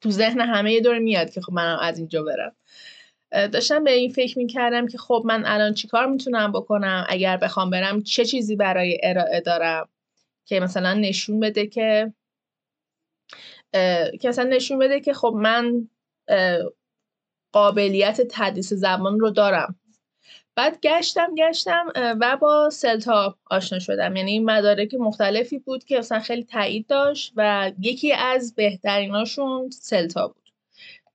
تو 0.00 0.10
ذهن 0.10 0.40
همه 0.40 0.72
یه 0.72 0.80
دور 0.80 0.98
میاد 0.98 1.30
که 1.30 1.40
خب 1.40 1.52
منم 1.52 1.78
از 1.78 1.98
اینجا 1.98 2.22
برم. 2.22 2.52
داشتم 3.48 3.84
به 3.84 3.92
این 3.92 4.12
فکر 4.12 4.38
می‌کردم 4.38 4.86
که 4.86 4.98
خب 4.98 5.22
من 5.24 5.42
الان 5.46 5.74
چیکار 5.74 6.06
می‌تونم 6.06 6.52
بکنم؟ 6.52 7.06
اگر 7.08 7.36
بخوام 7.36 7.70
برم 7.70 8.02
چه 8.02 8.24
چیزی 8.24 8.56
برای 8.56 9.00
ارائه 9.02 9.40
دارم؟ 9.40 9.88
که 10.44 10.60
مثلا 10.60 10.94
نشون 10.94 11.40
بده 11.40 11.66
که 11.66 12.12
که 14.20 14.28
مثلا 14.28 14.44
نشون 14.44 14.78
بده 14.78 15.00
که 15.00 15.12
خب 15.14 15.34
من 15.36 15.88
قابلیت 17.52 18.20
تدریس 18.30 18.72
زبان 18.72 19.20
رو 19.20 19.30
دارم. 19.30 19.76
بعد 20.56 20.80
گشتم 20.80 21.34
گشتم 21.34 21.86
و 21.96 22.36
با 22.36 22.70
سلتا 22.70 23.38
آشنا 23.50 23.78
شدم. 23.78 24.16
یعنی 24.16 24.38
مدارک 24.38 24.94
مختلفی 24.94 25.58
بود 25.58 25.84
که 25.84 25.98
اصلا 25.98 26.20
خیلی 26.20 26.44
تایید 26.44 26.86
داشت 26.86 27.32
و 27.36 27.72
یکی 27.80 28.12
از 28.12 28.54
بهتریناشون 28.54 29.70
سلتا 29.70 30.28
بود. 30.28 30.50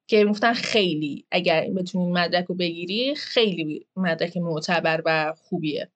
که 0.07 0.25
گفتن 0.25 0.53
خیلی 0.53 1.25
اگر 1.31 1.69
بتونی 1.69 2.11
مدرک 2.11 2.45
رو 2.45 2.55
بگیری 2.55 3.15
خیلی 3.15 3.85
مدرک 3.95 4.37
معتبر 4.37 5.01
و 5.05 5.33
خوبیه. 5.37 5.89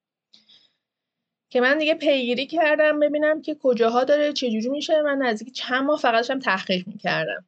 که 1.50 1.62
من 1.62 1.78
دیگه 1.78 1.94
پیگیری 1.96 2.48
کردم 2.48 3.00
ببینم 3.00 3.42
که 3.42 3.56
کجاها 3.56 4.04
داره 4.04 4.34
چجوری 4.34 4.70
میشه. 4.70 5.02
من 5.02 5.18
نزدیک 5.18 5.54
چند 5.54 5.84
ماه 5.84 6.00
فقط 6.00 6.26
تحقیق 6.26 6.88
می‌کردم. 6.88 7.46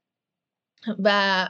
و 1.04 1.50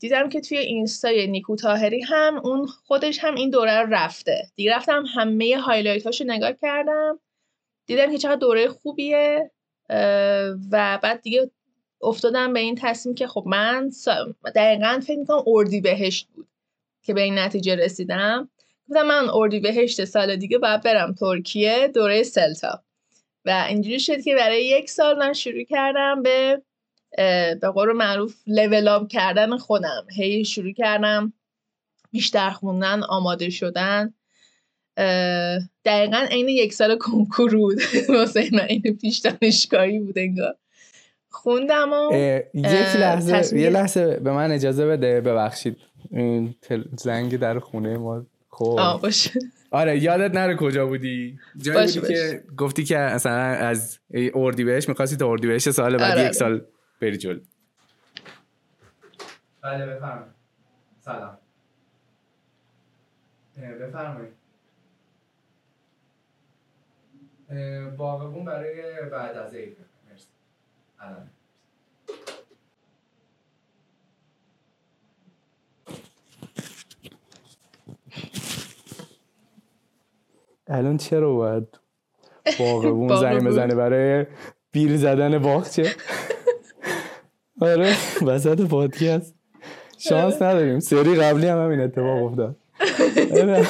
دیدم 0.00 0.28
که 0.28 0.40
توی 0.40 0.58
اینستای 0.58 1.26
نیکو 1.26 1.56
طاهری 1.56 2.02
هم 2.02 2.40
اون 2.44 2.66
خودش 2.66 3.18
هم 3.18 3.34
این 3.34 3.50
دوره 3.50 3.80
رو 3.80 3.86
رفته. 3.90 4.46
دیگه 4.54 4.76
رفتم 4.76 5.04
همه 5.14 5.56
highlight 5.56 6.06
هاشو 6.06 6.24
نگاه 6.24 6.52
کردم. 6.52 7.20
دیدم 7.86 8.12
که 8.12 8.18
چقدر 8.18 8.36
دوره 8.36 8.68
خوبیه 8.68 9.50
و 10.70 10.98
بعد 11.02 11.22
دیگه 11.22 11.50
افتادم 12.02 12.52
به 12.52 12.60
این 12.60 12.74
تصمیم 12.74 13.14
که 13.14 13.26
خب 13.26 13.44
من 13.46 13.90
دقیقا 14.54 15.00
فکر 15.06 15.18
می‌کنم 15.18 15.42
اردی 15.46 15.80
بهشت 15.80 16.28
بود 16.34 16.48
که 17.02 17.14
به 17.14 17.22
این 17.22 17.38
نتیجه 17.38 17.74
رسیدم. 17.74 18.50
گفتم 18.88 19.06
من 19.06 19.28
اردی 19.32 19.60
بهشت 19.60 20.04
سال 20.04 20.36
دیگه 20.36 20.58
باید 20.58 20.82
برم 20.82 21.14
ترکیه 21.14 21.88
دوره 21.88 22.22
CELTA. 22.22 22.82
و 23.44 23.66
اینجوری 23.68 24.00
شد 24.00 24.20
که 24.20 24.34
برای 24.34 24.64
یک 24.64 24.90
سال 24.90 25.18
من 25.18 25.32
شروع 25.32 25.64
کردم 25.64 26.22
به 26.22 26.62
به 27.60 27.68
قول 27.74 27.92
معروف 27.92 28.34
لول 28.46 28.88
آپ 28.88 29.08
کردن 29.08 29.56
خودم. 29.56 30.06
هی 30.16 30.44
شروع 30.44 30.72
کردم 30.72 31.32
بیشتر 32.10 32.50
خوندن 32.50 33.02
آماده 33.02 33.50
شدن. 33.50 34.14
دقیقا 35.84 36.26
عین 36.30 36.48
یک 36.48 36.72
سال 36.72 36.98
کنکور 36.98 37.56
بود. 37.56 37.78
واسه 38.08 38.48
من 38.52 38.66
این 38.68 38.98
پیش 39.00 39.18
دانشگاهی 39.18 39.98
بود 39.98 40.18
انگار. 40.18 40.54
خوندم 41.30 41.92
و 41.92 42.12
یک 42.54 42.96
لحظه 42.96 43.58
یه 43.58 43.70
لحظه 43.70 44.20
به 44.20 44.32
من 44.32 44.52
اجازه 44.52 44.86
بده 44.86 45.20
ببخشید. 45.20 45.76
این 46.10 46.54
زنگ 46.98 47.36
در 47.36 47.58
خونه 47.58 47.96
ما. 47.96 48.26
خب. 48.48 48.78
آره 49.70 50.02
یادت 50.02 50.34
نره 50.34 50.56
کجا 50.56 50.86
بودی؟ 50.86 51.38
جایی 51.62 52.00
بودی 52.00 52.14
که 52.14 52.42
گفتی 52.56 52.84
که 52.84 52.98
اصلا 52.98 53.32
از 53.32 53.98
اردیبهشت 54.34 54.88
می‌خواستی 54.88 55.16
تا 55.16 55.30
اردیبهشت 55.30 55.70
سال 55.70 55.96
بعد 55.96 56.18
آره. 56.18 56.26
یک 56.26 56.32
سال 56.32 56.60
بری 57.00 57.16
جل 57.18 57.40
بله 59.62 59.86
بفرمایید. 59.86 60.32
سلام. 61.00 61.38
بفرمایید. 63.56 64.32
باغبون 67.96 68.44
برای 68.44 69.10
بعد 69.10 69.36
از 69.36 69.54
عید. 69.54 69.76
مرسی. 70.10 70.28
الان. 71.00 71.30
الان 80.68 80.96
چرا 80.96 81.34
باید 81.34 81.80
باغبون 82.58 83.16
زنگ 83.16 83.44
بزنه 83.44 83.74
برای 83.74 84.26
بیر 84.72 84.96
زدن 84.96 85.38
باغچه 85.38 85.82
آره 87.60 87.94
وسط 88.22 88.60
پادکست. 88.60 89.34
شانس 89.98 90.42
نداریم. 90.42 90.80
سری 90.80 91.14
قبلی 91.14 91.46
هم 91.46 91.64
همین 91.64 91.80
اتفاق 91.80 92.24
افتاد. 92.24 92.56
آره. 93.42 93.66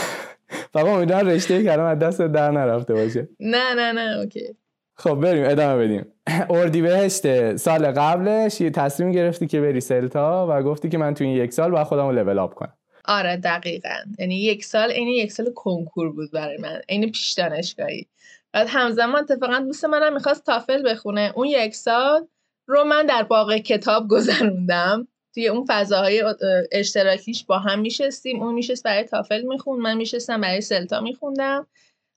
فقط 0.72 0.86
امیدوارم 0.86 1.28
رشته 1.28 1.64
کردم 1.64 1.84
از 1.84 1.98
دست 1.98 2.22
در 2.22 2.50
نرفته 2.50 2.94
باشه. 2.94 3.28
نه 3.40 3.74
نه 3.74 3.92
نه 3.92 4.18
اوکی. 4.18 4.56
خب 4.94 5.14
بریم 5.14 5.44
ادامه 5.46 5.84
بدیم. 5.84 6.06
اردی 6.50 6.82
بهشت 6.82 7.56
سال 7.56 7.86
قبلش 7.86 8.60
یه 8.60 8.70
تصمیم 8.70 9.12
گرفتی 9.12 9.46
که 9.46 9.60
بری 9.60 9.80
سلتا 9.80 10.46
و 10.50 10.62
گفتی 10.62 10.88
که 10.88 10.98
من 10.98 11.14
تو 11.14 11.24
این 11.24 11.36
یک 11.36 11.52
سال 11.52 11.70
باید 11.70 11.86
خودم 11.86 12.06
رو 12.06 12.12
لول 12.12 12.38
آپ 12.38 12.54
کنم. 12.54 12.72
آره 13.04 13.36
دقیقا. 13.36 13.96
یعنی 14.18 14.36
یک 14.36 14.64
سال 14.64 14.90
این 14.90 15.08
یک 15.08 15.32
سال 15.32 15.46
کنکور 15.54 16.12
بود 16.12 16.30
برای 16.32 16.58
من. 16.58 16.80
این 16.88 17.10
پیش 17.10 17.32
دانشگاهی. 17.32 18.06
بعد 18.52 18.66
همزمان 18.70 19.16
اتفاقا 19.16 19.58
دوست 19.58 19.84
منم 19.84 20.14
می‌خواست 20.14 20.46
تافل 20.46 20.90
بخونه. 20.90 21.32
اون 21.34 21.46
یک 21.46 21.74
سال 21.74 22.26
رو 22.66 22.84
من 22.84 23.06
در 23.06 23.22
باغ 23.22 23.56
کتاب 23.56 24.08
گذروندم. 24.08 25.08
توی 25.34 25.48
اون 25.48 25.64
فضاهای 25.68 26.24
اشتراکیش 26.72 27.44
با 27.44 27.58
هم 27.58 27.78
میشستیم. 27.78 28.42
اون 28.42 28.54
میشست 28.54 28.82
برای 28.82 29.04
تافل 29.04 29.42
می‌خوند 29.42 29.80
من 29.80 29.96
میشستم 29.96 30.40
برای 30.40 30.60
سلتا 30.60 31.00
میخوندم. 31.00 31.66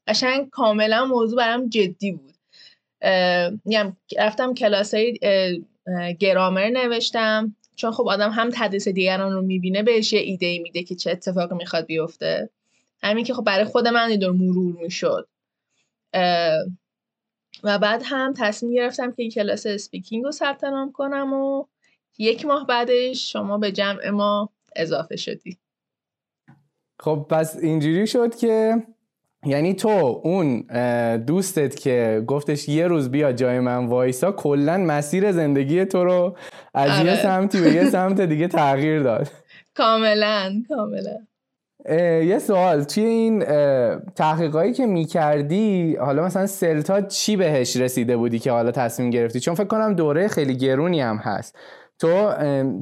قشنگ 0.07 0.49
کاملا 0.49 1.05
موضوع 1.05 1.37
برام 1.37 1.69
جدی 1.69 2.11
بود. 2.11 2.35
رفتم 4.17 4.53
کلاس 4.53 4.93
های 4.93 5.19
گرامر 6.19 6.69
نوشتم. 6.69 7.55
چون 7.75 7.91
خب 7.91 8.07
آدم 8.07 8.29
هم 8.29 8.49
تدریس 8.53 8.87
دیگران 8.87 9.33
رو 9.33 9.41
می‌بینه 9.41 9.83
بهش 9.83 10.13
یه 10.13 10.19
ایده 10.19 10.59
میده 10.59 10.83
که 10.83 10.95
چه 10.95 11.11
اتفاقی 11.11 11.55
می‌خواد 11.55 11.85
بیفته. 11.85 12.49
همین 13.03 13.25
که 13.25 13.33
خب 13.33 13.43
برای 13.43 13.65
خود 13.65 13.87
من 13.87 14.09
این 14.09 14.29
مرور 14.29 14.75
می‌شد. 14.81 15.27
و 17.63 17.79
بعد 17.79 18.01
هم 18.05 18.33
تصمیم 18.37 18.73
گرفتم 18.73 19.11
که 19.11 19.21
این 19.21 19.31
کلاس 19.31 19.65
speaking 19.65 20.23
رو 20.23 20.31
ثبت 20.31 20.63
نام 20.63 20.91
کنم 20.91 21.33
و 21.33 21.65
یک 22.17 22.45
ماه 22.45 22.67
بعدش 22.67 23.31
شما 23.31 23.57
به 23.57 23.71
جمع 23.71 24.09
ما 24.09 24.49
اضافه 24.75 25.15
شدی. 25.15 25.57
خب 26.99 27.25
پس 27.29 27.57
اینجوری 27.57 28.07
شد 28.07 28.35
که 28.35 28.83
یعنی 29.45 29.73
تو 29.73 30.21
اون 30.23 30.61
دوستت 31.17 31.75
که 31.75 32.23
گفتش 32.27 32.69
یه 32.69 32.87
روز 32.87 33.11
بیا 33.11 33.31
جای 33.31 33.59
من 33.59 33.85
وایسا 33.85 34.31
کلا 34.31 34.77
مسیر 34.77 35.31
زندگی 35.31 35.85
تو 35.85 36.03
رو 36.03 36.37
از 36.73 36.89
یه 36.89 37.11
آره. 37.11 37.15
سمتی 37.15 37.61
به 37.61 37.71
یه 37.71 37.89
سمت 37.89 38.21
دیگه 38.21 38.47
تغییر 38.47 39.03
داد. 39.03 39.27
کاملا 39.75 40.63
کاملا. 40.69 41.17
یه 41.85 42.39
سوال. 42.39 42.83
توی 42.83 43.03
این 43.03 43.45
تحقیقایی 44.15 44.73
که 44.73 44.85
می‌کردی 44.85 45.95
حالا 45.95 46.25
مثلا 46.25 46.47
سلتا 46.47 47.01
چی 47.01 47.35
بهش 47.35 47.77
رسیده 47.77 48.17
بودی 48.17 48.39
که 48.39 48.51
حالا 48.51 48.71
تصمیم 48.71 49.09
گرفتی؟ 49.09 49.39
چون 49.39 49.55
فکر 49.55 49.67
کنم 49.67 49.93
دوره 49.93 50.27
خیلی 50.27 50.57
گرونی 50.57 51.01
هم 51.01 51.17
هست. 51.17 51.55
تو 51.99 52.31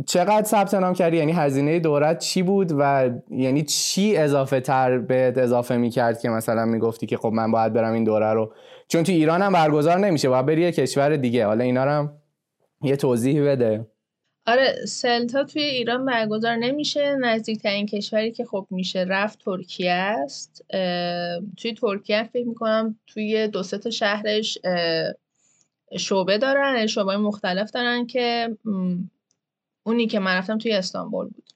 چقدر 0.06 0.44
ثبت 0.44 0.74
نام 0.74 0.94
کردی؟ 0.94 1.18
یعنی 1.18 1.32
هزینه 1.32 1.80
دورت 1.80 2.20
چی 2.20 2.44
بود 2.44 2.72
و 2.80 3.10
یعنی 3.30 3.64
چی 3.64 4.18
اضافه 4.18 4.60
تر 4.60 4.98
بهت 4.98 5.38
اضافه 5.38 5.78
می‌کرد 5.78 6.20
که 6.20 6.30
مثلا 6.30 6.66
می‌گفتی 6.66 7.06
که 7.06 7.18
خب 7.18 7.32
من 7.34 7.52
باید 7.52 7.74
برم 7.74 7.94
این 7.94 8.04
دوره 8.04 8.34
رو؟ 8.34 8.54
چون 8.88 9.04
تو 9.04 9.12
ایران 9.12 9.42
هم 9.42 9.54
برگزار 9.54 9.98
نمیشه. 9.98 10.30
باید 10.30 10.46
بری 10.46 10.62
یه 10.62 10.72
کشور 10.72 11.16
دیگه. 11.16 11.46
حالا 11.46 11.64
اینا 11.64 11.86
رو 11.86 11.92
هم 11.92 12.14
یه 12.82 12.96
توضیح 12.96 13.44
بده. 13.44 13.86
آره 14.48 14.86
سلتا 14.86 15.44
توی 15.44 15.64
ایران 15.64 16.06
برگزار 16.06 16.56
نمیشه. 16.56 17.16
نزدیکترین 17.16 17.86
کشوری 17.86 18.32
که 18.32 18.46
خب 18.46 18.68
میشه 18.70 19.06
رفت 19.08 19.40
ترکیه 19.40 19.92
است. 19.92 20.66
توی 21.58 21.74
ترکیه 21.82 22.24
فکر 22.24 22.48
می‌کنم 22.48 23.00
توی 23.08 23.48
دو 23.48 23.64
تا 23.64 23.90
شهرش 23.90 24.58
شعبه 25.98 26.38
دارن 26.38 26.88
شعبه 26.88 27.18
مختلف 27.18 27.72
دارن 27.72 28.08
که 28.08 28.58
اونی 29.84 30.08
که 30.08 30.20
من 30.20 30.38
رفتم 30.38 30.58
توی 30.58 30.72
استانبول 30.72 31.28
بود. 31.28 31.50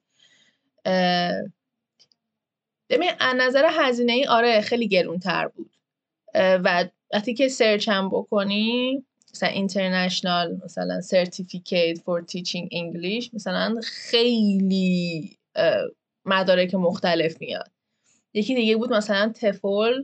ببین 2.90 3.12
از 3.20 3.36
نظر 3.38 3.66
هزینه 3.72 4.14
ای 4.14 4.26
آره 4.26 4.62
خیلی 4.62 4.88
گرونتر 4.88 5.48
بود. 5.48 5.72
و 6.36 6.90
وقتی 7.14 7.34
که 7.34 7.48
سرچ 7.48 7.90
هم 7.90 8.10
بکنی 8.10 9.06
مثلا 9.34 9.50
international 9.50 10.62
مثلا 10.66 11.02
certificate 11.02 12.00
for 12.00 12.22
teaching 12.22 12.70
English 12.72 13.34
مثلا 13.34 13.76
خیلی 13.84 15.38
مدارک 16.26 16.76
مختلف 16.76 17.42
میاد. 17.42 17.72
یکی 18.34 18.56
دیگه 18.56 18.76
بود 18.76 18.94
مثلا 18.94 19.32
TEFL 19.36 20.04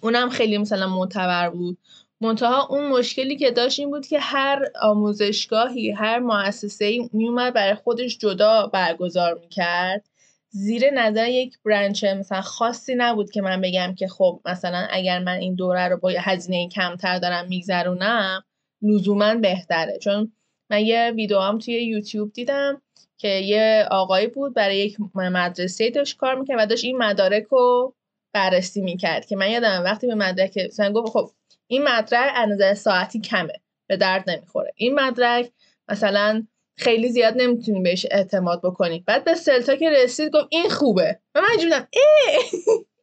اونم 0.00 0.30
خیلی 0.30 0.58
مثلا 0.58 0.86
معتبر 0.86 1.50
بود. 1.50 1.78
منتها 2.20 2.66
اون 2.66 2.88
مشکلی 2.88 3.36
که 3.36 3.50
داشت 3.50 3.80
این 3.80 3.90
بود 3.90 4.06
که 4.06 4.20
هر 4.20 4.64
آموزشگاهی 4.82 5.90
هر 5.90 6.18
مؤسسه 6.18 6.84
ای 6.84 7.08
میومد 7.12 7.54
برای 7.54 7.74
خودش 7.74 8.18
جدا 8.18 8.66
برگزار 8.66 9.38
می‌کرد. 9.38 10.08
زیر 10.54 10.90
نظر 10.90 11.28
یک 11.28 11.58
برنچ 11.64 12.04
مثلا 12.04 12.40
خاصی 12.40 12.94
نبود 12.94 13.30
که 13.30 13.42
من 13.42 13.60
بگم 13.60 13.94
که 13.94 14.08
خب 14.08 14.40
مثلا 14.44 14.86
اگر 14.90 15.18
من 15.18 15.36
این 15.36 15.54
دوره 15.54 15.88
رو 15.88 15.96
با 15.96 16.12
هزینه 16.18 16.68
کمتر 16.68 17.18
دارم 17.18 17.48
میگذرونم 17.48 18.44
لزوما 18.82 19.34
بهتره. 19.34 19.98
چون 19.98 20.32
من 20.70 20.80
یه 20.80 21.12
ویدیو 21.16 21.58
توی 21.58 21.74
یوتیوب 21.74 22.32
دیدم 22.32 22.82
که 23.18 23.28
یه 23.28 23.88
آقایی 23.90 24.26
بود 24.26 24.54
برای 24.54 24.76
یک 24.76 24.96
مدرسه 25.14 25.90
داشت 25.90 26.16
کار 26.16 26.34
می‌کرد 26.34 26.58
و 26.60 26.66
داشت 26.66 26.84
این 26.84 26.98
مدارک 26.98 27.44
رو 27.50 27.94
بررسی 28.32 28.80
می‌کرد 28.80 29.26
که 29.26 29.36
من 29.36 29.50
یادم 29.50 29.82
وقتی 29.84 30.06
به 30.06 30.14
مدرک 30.14 30.58
مثلا 30.58 30.92
گفت 30.92 31.12
خب 31.12 31.30
این 31.66 31.82
مدرک 31.82 32.32
از 32.34 32.50
نظر 32.50 32.74
ساعتی 32.74 33.20
کمه 33.20 33.52
به 33.86 33.96
درد 33.96 34.30
نمی‌خوره. 34.30 34.72
این 34.76 34.94
مدرک 34.94 35.50
مثلا 35.88 36.46
خیلی 36.76 37.08
زیاد 37.08 37.34
نمی‌تونی 37.36 37.80
بهش 37.80 38.06
اعتماد 38.10 38.60
بکنی. 38.62 39.04
بعد 39.06 39.24
به 39.24 39.34
سلتا 39.34 39.76
که 39.76 39.90
رسید 39.90 40.32
گفت 40.32 40.46
این 40.50 40.68
خوبه. 40.68 41.18
و 41.34 41.40
من 41.40 41.48
اینجوری 41.50 41.74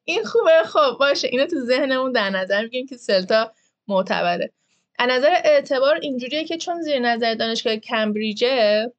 این 0.06 0.24
خوبه 0.24 0.64
خب 0.66 0.98
باشه. 1.00 1.28
اینو 1.32 1.46
تو 1.46 1.60
ذهنمون 1.60 2.12
در 2.12 2.30
نظر 2.30 2.64
میگیم 2.64 2.88
که 2.88 2.98
سلتا 2.98 3.52
معتبره. 3.88 4.52
از 5.00 5.10
نظر 5.10 5.32
اعتبار 5.44 5.96
اینجوریه 5.96 6.44
که 6.46 6.58
چون 6.58 6.82
زیر 6.82 7.00
نظر 7.00 7.34
دانشگاه 7.34 7.76
کمبریجه 7.76 8.92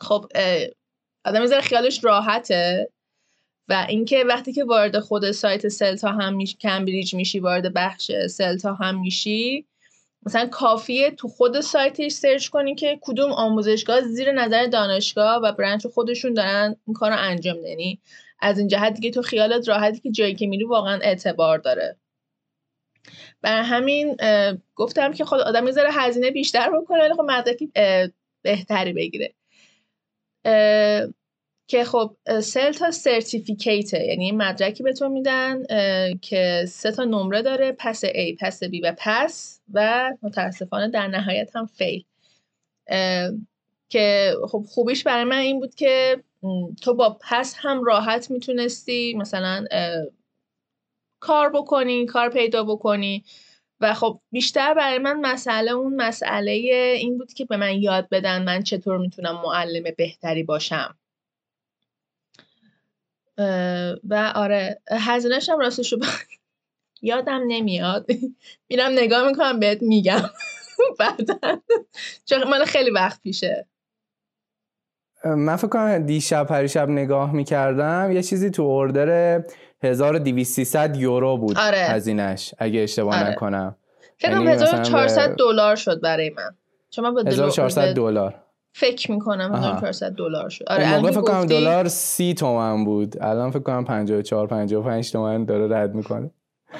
خب 0.00 0.26
آدم 1.24 1.40
می‌ذاره 1.40 1.60
خیالش 1.60 2.04
راحته 2.04 2.88
و 3.68 3.86
اینکه 3.88 4.24
وقتی 4.24 4.52
که 4.52 4.64
وارد 4.64 4.98
خود 4.98 5.30
سایت 5.30 5.68
سلتا 5.68 6.08
هم 6.08 6.34
میشی 6.34 6.56
کمبریج 6.56 7.14
میشی 7.14 7.38
وارد 7.38 7.74
بخش 7.74 8.12
سلتا 8.26 8.74
هم 8.74 9.00
میشی 9.00 9.66
مثلا 10.26 10.46
کافیه 10.46 11.10
تو 11.10 11.28
خود 11.28 11.60
سایتش 11.60 12.12
سرچ 12.12 12.48
کنی 12.48 12.74
که 12.74 12.98
کدوم 13.02 13.32
آموزشگاه 13.32 14.00
زیر 14.00 14.32
نظر 14.32 14.66
دانشگاه 14.66 15.42
و 15.42 15.52
برنچ 15.52 15.86
خودشون 15.86 16.34
دارن 16.34 16.76
این 16.86 16.94
کار 16.94 17.10
رو 17.10 17.16
انجام 17.18 17.56
دنی 17.56 18.00
از 18.40 18.58
این 18.58 18.68
جهت 18.68 18.94
دیگه 18.94 19.10
تو 19.10 19.22
خیالت 19.22 19.68
راحتی 19.68 20.00
که 20.00 20.10
جایی 20.10 20.34
که 20.34 20.46
میری 20.46 20.64
واقعا 20.64 21.00
اعتبار 21.02 21.58
داره. 21.58 21.96
بر 23.42 23.62
همین 23.62 24.16
گفتم 24.74 25.12
که 25.12 25.24
خود 25.24 25.40
آدم 25.40 25.64
می‌ذاره 25.64 25.88
هزینه 25.92 26.30
بیشتر 26.30 26.70
بکنه 26.70 26.98
ولی 27.02 27.14
خب 27.14 27.24
مدرکی 27.26 27.72
بهتری 28.42 28.92
بگیره. 28.92 29.34
که 31.66 31.84
خب 31.84 32.16
سل 32.42 32.72
تا 32.72 32.90
سرتیفیکیته 32.90 34.04
یعنی 34.04 34.32
مدرکی 34.32 34.82
به 34.82 34.92
تو 34.92 35.08
میدن 35.08 35.62
که 36.22 36.64
سه 36.68 36.92
تا 36.92 37.04
نمره 37.04 37.42
داره 37.42 37.72
پس 37.78 38.04
A 38.04 38.36
پس 38.40 38.64
B 38.64 38.80
و 38.82 38.94
پس 38.98 39.60
و 39.74 40.10
متاسفانه 40.22 40.88
در 40.88 41.06
نهایت 41.08 41.56
هم 41.56 41.66
فیل 41.66 42.04
که 43.88 44.34
خب 44.48 44.64
خوبیش 44.68 45.04
برای 45.04 45.24
من 45.24 45.38
این 45.38 45.60
بود 45.60 45.74
که 45.74 46.22
تو 46.82 46.94
با 46.94 47.18
پس 47.20 47.54
هم 47.58 47.84
راحت 47.84 48.30
می‌تونستی 48.30 49.14
مثلا 49.14 49.64
کار 51.20 51.50
بکنی 51.50 52.06
کار 52.06 52.28
پیدا 52.30 52.64
بکنی 52.64 53.24
و 53.80 53.94
خب 53.94 54.20
بیشتر 54.30 54.74
برای 54.74 54.98
من 54.98 55.20
مسئله 55.20 55.70
اون 55.70 55.96
مسئله 55.96 56.52
این 57.00 57.18
بود 57.18 57.32
که 57.32 57.44
به 57.44 57.56
من 57.56 57.82
یاد 57.82 58.08
بدن 58.08 58.42
من 58.44 58.62
چطور 58.62 58.98
می‌تونم 58.98 59.42
معلم 59.42 59.84
بهتری 59.98 60.42
باشم. 60.42 60.98
و 64.08 64.32
آره 64.34 64.80
هزینهش 64.90 65.48
هم 65.48 65.58
راستش 65.58 65.92
رو 65.92 65.98
یادم 67.02 67.40
نمیاد. 67.46 68.06
میرم 68.68 68.92
نگاه 68.92 69.28
می‌کنم 69.28 69.60
بهت 69.60 69.82
میگم. 69.82 70.22
بعدا. 70.98 71.60
چون 72.24 72.48
من 72.48 72.64
خیلی 72.64 72.90
وقت 72.90 73.22
پیشه. 73.22 73.66
من 75.24 75.56
فکر 75.56 75.68
کنم 75.68 76.06
دیشب 76.06 76.46
پریشب 76.46 76.88
نگاه 76.88 77.32
می‌کردم 77.32 78.12
یه 78.12 78.22
چیزی 78.22 78.50
تو 78.50 78.62
اردر 78.62 79.42
1200 79.82 80.96
یورو 80.96 81.36
بود 81.36 81.58
آره. 81.58 81.78
هزینهش 81.78 82.54
اگه 82.58 82.80
اشتباه 82.80 83.20
آره. 83.20 83.30
نکنم. 83.30 83.76
فکر 84.18 84.30
کنم 84.30 84.48
1400 84.48 85.36
دلار 85.36 85.76
شد 85.76 86.00
برای 86.00 86.30
من. 86.30 86.56
چون 86.90 87.04
من 87.04 87.14
با 87.14 87.22
1400 87.30 87.94
دلار. 87.94 88.45
فکر 88.78 89.12
می‌کنم 89.12 89.54
1400 89.54 90.12
دلار 90.12 90.48
شد. 90.48 90.64
آره 90.68 90.96
موقع 90.96 91.10
فکر 91.10 91.20
کنم 91.20 91.46
دلار 91.46 91.88
30 91.88 92.34
تومن 92.34 92.84
بود. 92.84 93.22
الان 93.22 93.50
فکر 93.50 93.62
کنم 93.62 93.84
54 93.84 94.46
55 94.46 95.12
تومن 95.12 95.44
داره 95.44 95.76
رد 95.76 95.94
می‌کنه. 95.94 96.30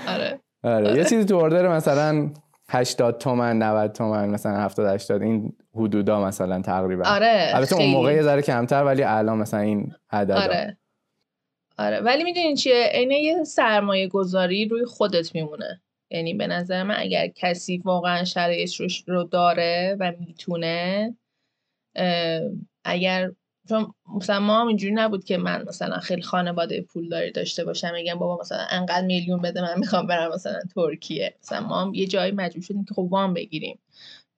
آره. 0.08 0.40
آره 0.64 0.96
یه 0.96 1.04
چیزی 1.04 1.24
تو 1.24 1.34
اوردر 1.34 1.68
مثلا 1.68 2.30
80 2.68 3.18
تومن 3.18 3.58
90 3.62 3.92
تومن 3.92 4.28
مثلا 4.28 4.56
70 4.56 4.86
80 4.86 5.22
این 5.22 5.52
حدودا 5.74 6.24
مثلا 6.24 6.62
تقریبا. 6.62 7.04
آره 7.06 7.50
البته 7.54 7.76
اون 7.76 7.90
موقع 7.90 8.12
یه 8.14 8.22
ذره 8.22 8.42
کمتر 8.42 8.84
ولی 8.84 9.02
الان 9.02 9.38
مثلا 9.38 9.60
این 9.60 9.94
عدد 10.10 10.30
آره. 10.30 10.76
آره 11.78 12.00
ولی 12.00 12.24
می‌دونین 12.24 12.54
چیه؟ 12.54 12.90
عین 12.92 13.10
یه 13.10 13.44
سرمایه 13.44 14.08
گذاری 14.08 14.68
روی 14.68 14.84
خودت 14.84 15.34
میمونه. 15.34 15.80
یعنی 16.10 16.34
به 16.34 16.46
نظر 16.46 16.82
من 16.82 16.94
اگر 16.98 17.26
کسی 17.26 17.78
واقعا 17.78 18.24
شرایطش 18.24 19.04
رو 19.06 19.24
داره 19.24 19.96
و 20.00 20.12
می‌تونه 20.20 21.14
اگر 22.84 23.32
چون 23.68 23.94
مثلا 24.16 24.40
ما 24.40 24.60
هم 24.60 24.66
اینجوری 24.66 24.94
نبود 24.94 25.24
که 25.24 25.36
من 25.36 25.64
مثلا 25.68 25.98
خیلی 25.98 26.22
خانواده 26.22 26.80
پول 26.80 27.08
داری 27.08 27.32
داشته 27.32 27.64
باشم 27.64 27.92
میگم 27.92 28.14
بابا 28.14 28.38
مثلا 28.40 28.66
انقدر 28.70 29.06
میلیون 29.06 29.42
بده 29.42 29.62
من 29.62 29.78
می‌خوام 29.78 30.06
برم 30.06 30.32
مثلا 30.34 30.60
ترکیه. 30.74 31.34
مثلا 31.42 31.60
ما 31.60 31.82
هم 31.82 31.94
یه 31.94 32.06
جایی 32.06 32.32
مجبور 32.32 32.62
شدیم 32.62 32.84
که 32.84 32.94
خب 32.94 33.08
وام 33.10 33.34
بگیریم. 33.34 33.78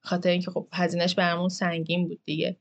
خاطر 0.01 0.29
اینکه 0.29 0.51
خب 0.51 0.67
هزینهش 0.73 1.15
برامون 1.15 1.49
سنگین 1.49 2.07
بود 2.07 2.19
دیگه. 2.25 2.57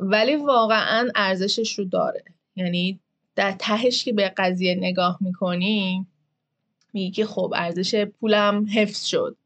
ولی 0.00 0.36
واقعا 0.36 1.08
ارزشش 1.14 1.78
رو 1.78 1.84
داره. 1.84 2.24
یعنی 2.56 3.00
در 3.34 3.52
تهش 3.52 4.04
که 4.04 4.12
به 4.12 4.32
قضیه 4.36 4.74
نگاه 4.74 5.18
می‌کنیم 5.20 6.06
میگی 6.92 7.10
که 7.10 7.26
خب 7.26 7.52
ارزش 7.56 8.04
پولم 8.04 8.66
حفظ 8.74 9.04
شد. 9.04 9.36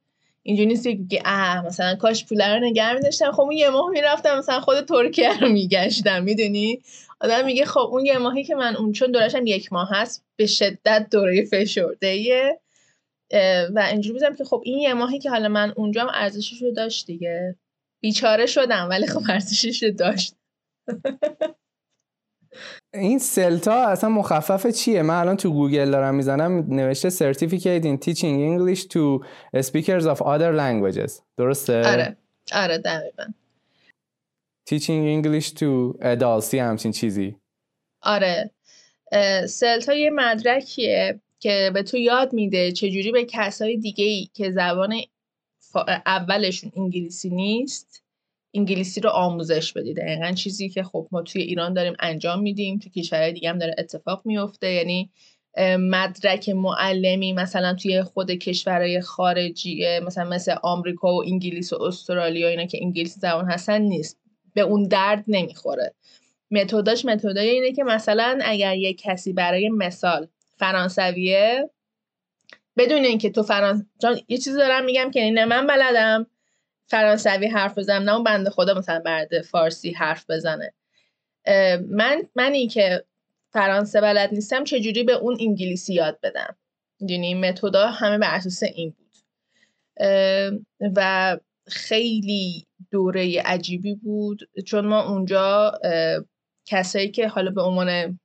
اینجوری 0.43 0.67
نیست 0.67 0.85
که 0.85 1.23
اه 1.25 1.67
مثلا 1.67 1.97
کاش 1.97 2.25
پول 2.27 2.43
رو 2.43 2.61
نگه 2.61 2.93
می‌داشتم. 2.93 3.33
خب 3.33 3.41
اون 3.41 3.53
یه 3.53 3.71
ماه 3.71 3.91
می‌رفتم 3.91 4.39
مثلا 4.39 4.61
خود 4.61 4.81
ترکیه 4.81 5.41
رو 5.41 5.49
میگشتم 5.49 6.23
می‌دونی؟ 6.23 6.83
آدم 7.21 7.45
میگه 7.45 7.65
خب 7.65 7.89
اون 7.93 8.07
یه 8.07 8.19
ماهی 8.19 8.45
که 8.45 8.55
من 8.55 8.77
اون 8.77 8.93
چون 8.93 9.11
دورشم 9.11 9.47
یک 9.47 9.73
ماه 9.73 9.89
هست 9.93 10.25
به 10.37 10.47
شدت 10.47 11.07
دوره 11.11 11.45
فشرده 11.45 12.59
و 13.75 13.89
اینجوری 13.91 14.13
بودم 14.19 14.37
که 14.37 14.45
خب 14.45 14.63
این 14.65 14.79
یه 14.79 14.95
ماهی 14.95 15.19
که 15.19 15.31
حالا 15.31 15.49
من 15.49 15.73
اونجا 15.77 16.09
ارزشش 16.15 16.63
رو 16.63 16.73
داشت 16.73 17.07
دیگه. 17.07 17.57
بیچاره 18.01 18.47
شدم 18.47 18.89
ولی 18.91 19.07
خب 19.07 19.21
ارزشش 19.31 19.83
رو 19.83 19.91
داشت. 19.91 20.35
این 22.95 23.19
سلتا 23.19 23.87
اصلا 23.87 24.11
مخفف 24.11 24.67
چیه؟ 24.67 25.03
من 25.03 25.15
الان 25.21 25.37
تو 25.37 25.53
گوگل 25.53 25.91
دارم 25.91 26.15
می‌زنم 26.15 26.75
نوشته 26.75 27.11
Certificate 27.11 27.85
in 27.85 28.07
Teaching 28.07 28.37
English 28.51 28.81
to 28.81 29.25
Speakers 29.61 30.05
of 30.05 30.19
Other 30.23 30.53
Languages. 30.57 31.13
درسته؟ 31.37 31.83
آره. 31.87 32.17
آره 32.55 32.79
دقیقا. 32.79 33.25
Teaching 34.71 35.25
English 35.25 35.47
to 35.47 35.99
Adults 36.03 36.55
همچین 36.55 36.93
چیزی. 36.93 37.37
آره. 38.03 38.51
سلتا 39.49 39.95
یه 39.95 40.11
مدرکیه 40.11 41.21
که 41.41 41.71
به 41.75 41.83
تو 41.83 41.97
یاد 41.97 42.33
میده 42.33 42.73
چجوری 42.73 43.13
به 43.13 43.25
کسای 43.25 43.77
دیگه 43.77 44.05
ای 44.05 44.29
که 44.35 44.51
زبان 44.51 44.95
اولشون 46.07 46.73
انگلیسی 46.77 47.31
نیست 47.31 48.03
انگلیسی 48.55 49.01
رو 49.01 49.11
آموزش 49.11 49.73
بدید 49.73 49.97
دقیقا 49.97 50.33
چیزی 50.33 50.69
که 50.69 50.83
خب 50.83 51.09
ما 51.13 51.23
توی 51.23 51.43
ایران 51.43 51.75
داریم 51.75 51.95
انجام 52.01 52.43
میدیم 52.43 52.79
تو 52.79 52.91
کشورهای 52.91 53.33
دیگه 53.33 53.51
هم 53.51 53.59
داره 53.59 53.75
اتفاق 53.79 54.23
میفته. 54.25 54.73
یعنی 54.73 55.11
مدرک 55.79 56.49
معلمی 56.49 57.33
مثلا 57.33 57.75
توی 57.75 58.03
خود 58.03 58.31
کشورهای 58.31 59.01
خارجی 59.01 59.99
مثلا 60.07 60.29
مثل 60.29 60.55
آمریکا 60.63 61.15
و 61.15 61.23
انگلیس 61.25 61.73
و 61.73 61.83
استرالیا 61.83 62.49
اینا 62.49 62.67
که 62.67 62.79
انگلیسی 62.83 63.21
زبان 63.21 63.51
هستن 63.51 63.83
نیست. 63.83 64.21
به 64.55 64.61
اون 64.61 64.89
درد 64.89 65.25
نمی‌خوره. 65.29 65.95
متداش 66.51 67.05
متدای 67.05 67.51
اینه 67.51 67.73
که 67.73 67.85
مثلا 67.85 68.39
اگر 68.43 68.77
یه 68.77 68.95
کسی 68.95 69.33
برای 69.33 69.69
مثال 69.69 70.29
فرانسویه 70.59 71.71
بدون 72.77 73.05
اینکه 73.05 73.31
تو 73.31 73.43
فرانس 73.43 73.83
یه 74.29 74.39
چیزی 74.39 74.57
دارم 74.57 74.85
میگم 74.85 75.11
که 75.11 75.31
نه 75.31 75.45
من 75.45 75.67
بلدم 75.67 76.27
فرانسوی 76.91 77.47
حرف 77.47 77.79
بزنم 77.79 78.03
نه 78.03 78.15
اون 78.15 78.25
بنده 78.25 78.51
خدا 78.51 78.75
مثلا 78.75 79.01
برده 79.05 79.43
فارسی 79.43 79.91
حرف 79.93 80.31
بزنه. 80.31 80.73
من 81.91 82.23
منی 82.35 82.69
که 82.69 83.05
فرانسه 83.53 84.01
بلد 84.01 84.31
نیستم 84.33 84.65
چجوری 84.65 85.03
به 85.05 85.13
اون 85.13 85.37
انگلیسی 85.41 85.95
یاد 85.95 86.19
بدم؟ 86.23 86.57
یعنی 87.01 87.35
متدا 87.35 87.87
همه 87.87 88.19
بر 88.19 88.35
اساس 88.35 88.63
این 88.63 88.91
بود. 88.91 89.07
و 90.97 91.39
خیلی 91.67 92.67
دوره 92.91 93.43
عجیبی 93.43 93.95
بود 93.95 94.49
چون 94.67 94.87
ما 94.87 95.09
اونجا 95.09 95.73
کسایی 96.67 97.11
که 97.11 97.29
حالا 97.29 97.51
به 97.51 97.63
عنوان 97.63 98.21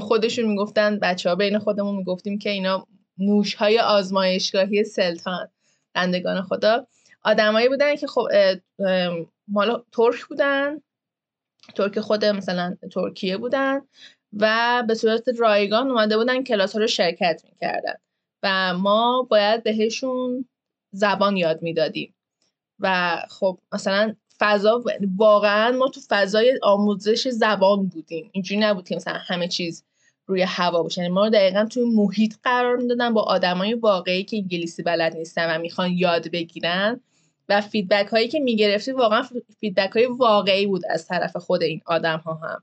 خودشون 0.00 0.44
می‌گفتن 0.44 0.98
بچه 0.98 1.28
ها 1.28 1.34
بین 1.34 1.58
خودمون 1.58 1.96
می‌گفتیم 1.96 2.38
که 2.38 2.50
اینا 2.50 2.86
موش 3.18 3.54
های 3.54 3.78
آزمایشگاهی 3.78 4.84
سلطان 4.84 5.48
بندگان 5.94 6.42
خدا. 6.42 6.86
آدمایی 7.26 7.68
بودن 7.68 7.96
که 7.96 8.06
خب 8.06 8.28
مالا 9.48 9.82
ترک 9.92 10.24
بودن. 10.24 10.80
ترک 11.74 12.00
خود 12.00 12.24
مثلا 12.24 12.76
ترکیه 12.92 13.36
بودن 13.36 13.80
و 14.32 14.84
به 14.88 14.94
صورت 14.94 15.24
رایگان 15.38 15.90
اومده 15.90 16.16
بودن 16.16 16.42
کلاس 16.42 16.72
ها 16.72 16.80
رو 16.80 16.86
شرکت 16.86 17.42
می‌کردن 17.44 17.94
و 18.42 18.74
ما 18.74 19.26
باید 19.30 19.62
بهشون 19.62 20.48
زبان 20.92 21.36
یاد 21.36 21.62
می‌دادیم. 21.62 22.14
و 22.80 23.16
خب 23.30 23.58
مثلا 23.72 24.14
فضا 24.38 24.84
واقعا 25.16 25.72
ما 25.76 25.88
تو 25.88 26.00
فضای 26.08 26.58
آموزش 26.62 27.28
زبان 27.28 27.86
بودیم. 27.86 28.30
اینجوری 28.32 28.60
نبود 28.60 28.88
که 28.88 28.96
مثلا 28.96 29.18
همه 29.26 29.48
چیز 29.48 29.84
روی 30.26 30.42
هوا 30.42 30.82
باشه. 30.82 31.00
یعنی 31.00 31.14
ما 31.14 31.28
دقیقا 31.28 31.64
توی 31.64 31.84
محیط 31.84 32.34
قرار 32.42 32.76
می‌دادن 32.76 33.14
با 33.14 33.22
آدمای 33.22 33.74
واقعی 33.74 34.24
که 34.24 34.36
انگلیسی 34.36 34.82
بلد 34.82 35.16
نیستن 35.16 35.56
و 35.56 35.58
می‌خوان 35.58 35.90
یاد 35.92 36.30
بگیرن. 36.30 37.00
و 37.48 37.60
feedback 37.60 38.06
هایی 38.06 38.28
که 38.28 38.40
می‌گرفتی 38.40 38.92
واقعا 38.92 39.22
feedback 39.60 39.90
های 39.90 40.06
واقعی 40.06 40.66
بود 40.66 40.82
از 40.90 41.06
طرف 41.06 41.36
خود 41.36 41.62
این 41.62 41.80
آدم 41.86 42.18
ها 42.18 42.34
هم. 42.34 42.62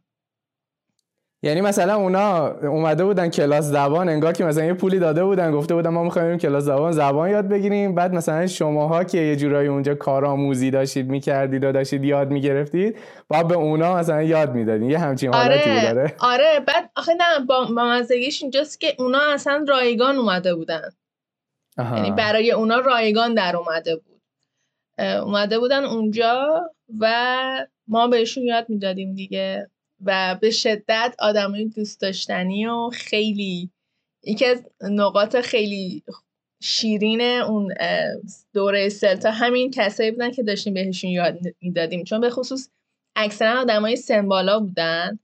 یعنی 1.45 1.61
مثلا 1.61 1.95
اونا 1.95 2.47
اومده 2.47 3.05
بودن 3.05 3.29
کلاس 3.29 3.65
زبان 3.65 4.09
انگار 4.09 4.33
که 4.33 4.45
مثلا 4.45 4.65
یه 4.65 4.73
پولی 4.73 4.99
داده 4.99 5.23
بودن 5.23 5.51
گفته 5.51 5.75
بودن 5.75 5.89
ما 5.89 6.03
می‌خوایم 6.03 6.37
کلاس 6.37 6.63
زبان 6.63 6.91
زبان 6.91 7.29
یاد 7.29 7.47
بگیریم. 7.47 7.95
بعد 7.95 8.13
مثلا 8.13 8.47
شماها 8.47 9.03
که 9.03 9.17
یه 9.17 9.35
جورایی 9.35 9.67
اونجا 9.67 9.95
کارآموزی 9.95 10.71
داشتید 10.71 11.09
می‌کردید 11.09 11.63
و 11.63 11.71
داشتید 11.71 12.03
یاد 12.03 12.31
می‌گرفتید 12.31 12.97
با 13.27 13.43
به 13.43 13.55
اونا 13.55 13.95
مثلا 13.95 14.21
یاد 14.21 14.53
می‌دادین. 14.53 14.89
یه 14.89 14.97
همچین 14.97 15.35
آره، 15.35 15.55
حالتی 15.55 15.87
آره. 15.87 16.15
آره. 16.19 16.59
بعد 16.67 16.89
آخه 16.95 17.13
نه 17.13 17.45
با, 17.45 17.65
با 17.75 17.85
مزگیش 17.85 18.41
اینجاست 18.41 18.79
که 18.79 18.95
اونا 18.99 19.19
اصلا 19.33 19.65
رایگان 19.67 20.15
اومده 20.15 20.55
بودن. 20.55 20.89
یعنی 21.77 22.11
برای 22.11 22.51
اونا 22.51 22.79
رایگان 22.79 23.33
در 23.33 23.57
اومده 23.57 23.95
بود. 23.95 24.12
اومده 24.99 25.59
بودن 25.59 25.83
اونجا 25.83 26.61
و 26.99 27.67
ما 27.87 28.07
بهشون 28.07 28.43
یاد 28.43 28.69
می‌دادیم 28.69 29.13
دیگه 29.13 29.69
و 30.05 30.37
به 30.41 30.49
شدت 30.49 31.15
آدمای 31.19 31.65
دوست 31.65 32.01
داشتنی 32.01 32.65
و 32.65 32.89
خیلی 32.93 33.69
یکی 34.23 34.45
از 34.45 34.63
نقاط 34.81 35.35
خیلی 35.35 36.03
شیرین 36.61 37.21
اون 37.21 37.73
دوره 38.53 38.89
سلتا 38.89 39.31
همین 39.31 39.71
کسایی 39.71 40.11
بودن 40.11 40.31
که 40.31 40.43
داشتیم 40.43 40.73
بهشون 40.73 41.09
یاد 41.09 41.37
می‌دادیم. 41.61 42.03
چون 42.03 42.21
به 42.21 42.29
خصوص 42.29 42.69
اکثرا 43.15 43.61
آدمای 43.61 43.95
سمبالا 43.95 44.59
بودن 44.59 45.19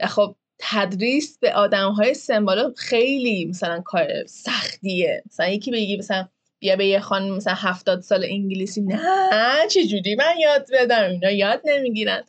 و 0.00 0.06
خب 0.06 0.36
تدریس 0.58 1.38
به 1.38 1.52
آدم 1.52 1.90
های 1.92 2.14
سمبالا 2.14 2.72
خیلی 2.76 3.44
مثلا 3.44 3.80
کار 3.80 4.26
سختیه. 4.26 5.22
مثلا 5.26 5.48
یکی 5.48 5.70
بگی 5.70 5.96
مثلا 5.96 6.28
بیا 6.64 6.76
به 6.76 6.86
یه 6.86 7.00
خانم 7.00 7.34
مثلا 7.36 7.54
هفتاد 7.54 8.00
سال 8.00 8.24
انگلیسی 8.24 8.80
نه 8.80 9.66
چجوری 9.70 10.14
من 10.14 10.34
یاد 10.38 10.68
بدم 10.72 11.10
اینا 11.10 11.30
یاد 11.30 11.62
نمی‌گیرن. 11.64 12.24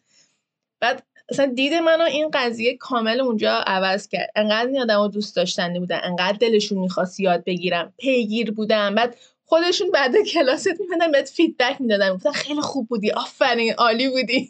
بعد 0.81 1.03
اصلا 1.29 1.45
دید 1.45 1.73
منو 1.73 2.03
این 2.03 2.29
قضیه 2.33 2.77
کامل 2.77 3.21
اونجا 3.21 3.51
عوض 3.67 4.07
کرد. 4.07 4.31
انقدر 4.35 4.67
این 4.67 4.81
آدم 4.81 5.07
دوست 5.07 5.35
داشتنی 5.35 5.79
بودن 5.79 5.99
انقدر 6.03 6.37
دلشون 6.37 6.77
می‌خواست 6.77 7.19
یاد 7.19 7.43
بگیرم 7.43 7.93
پیگیر 7.97 8.51
بودن. 8.51 8.95
بعد 8.95 9.17
خودشون 9.45 9.91
بعد 9.91 10.15
کلاست 10.33 10.69
میمدن 10.79 11.11
بهت 11.11 11.29
فیدبک 11.29 11.81
می‌دادن. 11.81 12.13
گفتن 12.13 12.31
خیلی 12.31 12.61
خوب 12.61 12.87
بودی 12.87 13.11
آفرین 13.11 13.73
عالی 13.73 14.09
بودی. 14.09 14.47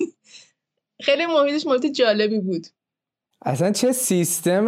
خیلی 1.05 1.25
محیطش 1.25 1.65
محیط 1.65 1.85
جالبی 1.85 2.39
بود. 2.39 2.67
اصلا 3.47 3.71
چه 3.71 3.91
سیستم 3.91 4.67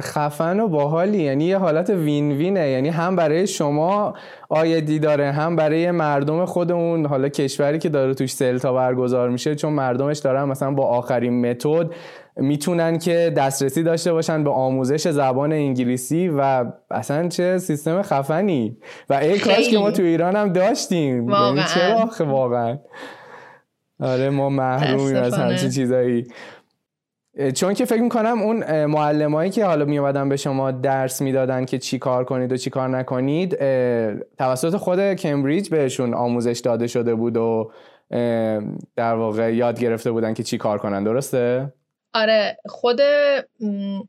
خفن 0.00 0.60
و 0.60 0.68
باحالی. 0.68 1.22
یعنی 1.22 1.44
یه 1.44 1.58
حالت 1.58 1.90
وین 1.90 2.32
وینه 2.32 2.68
یعنی 2.68 2.88
هم 2.88 3.16
برای 3.16 3.46
شما 3.46 4.14
آیدی 4.48 4.98
داره 4.98 5.32
هم 5.32 5.56
برای 5.56 5.90
مردم 5.90 6.44
خودمون. 6.44 7.06
حالا 7.06 7.28
کشوری 7.28 7.78
که 7.78 7.88
داره 7.88 8.14
توش 8.14 8.32
سلتا 8.32 8.72
برگزار 8.72 9.30
میشه 9.30 9.54
چون 9.54 9.72
مردمش 9.72 10.18
دارن 10.18 10.44
مثلا 10.44 10.70
با 10.70 10.86
آخرین 10.86 11.50
متد 11.50 11.90
می‌تونن 12.36 12.98
که 12.98 13.32
دسترسی 13.36 13.82
داشته 13.82 14.12
باشن 14.12 14.44
به 14.44 14.50
آموزش 14.50 15.08
زبان 15.08 15.52
انگلیسی 15.52 16.28
و 16.28 16.64
اصلا 16.90 17.28
چه 17.28 17.58
سیستم 17.58 18.02
خفنی. 18.02 18.76
و 19.10 19.14
ای 19.14 19.38
کاش 19.38 19.70
که 19.70 19.78
ما 19.78 19.90
تو 19.90 20.02
ایران 20.02 20.36
هم 20.36 20.52
داشتیم. 20.52 21.14
یعنی 21.14 21.28
واقعا. 21.30 21.64
چرا 21.66 22.26
واقعا؟ 22.26 22.78
آره 24.00 24.30
ما 24.30 24.48
محرومیم 24.48 25.16
از 25.16 25.34
همچین 25.34 25.70
چیزایی. 25.70 26.26
چون 27.54 27.74
که 27.74 27.84
فکر 27.84 28.02
می‌کنم 28.02 28.42
اون 28.42 28.84
معلمایی 28.84 29.50
که 29.50 29.64
حالا 29.64 29.84
میومدن 29.84 30.28
به 30.28 30.36
شما 30.36 30.70
درس 30.70 31.22
می‌دادن 31.22 31.64
که 31.64 31.78
چی 31.78 31.98
کار 31.98 32.24
کنید 32.24 32.52
و 32.52 32.56
چی 32.56 32.70
کار 32.70 32.88
نکنید 32.88 33.58
توسط 34.38 34.76
خود 34.76 35.14
کمبریج 35.14 35.68
بهشون 35.68 36.14
آموزش 36.14 36.60
داده 36.64 36.86
شده 36.86 37.14
بود 37.14 37.36
و 37.36 37.72
در 38.96 39.14
واقع 39.14 39.54
یاد 39.54 39.80
گرفته 39.80 40.10
بودن 40.10 40.34
که 40.34 40.42
چی 40.42 40.58
کار 40.58 40.78
کنن 40.78 41.04
درسته؟ 41.04 41.72
آره 42.14 42.58
خود 42.66 43.00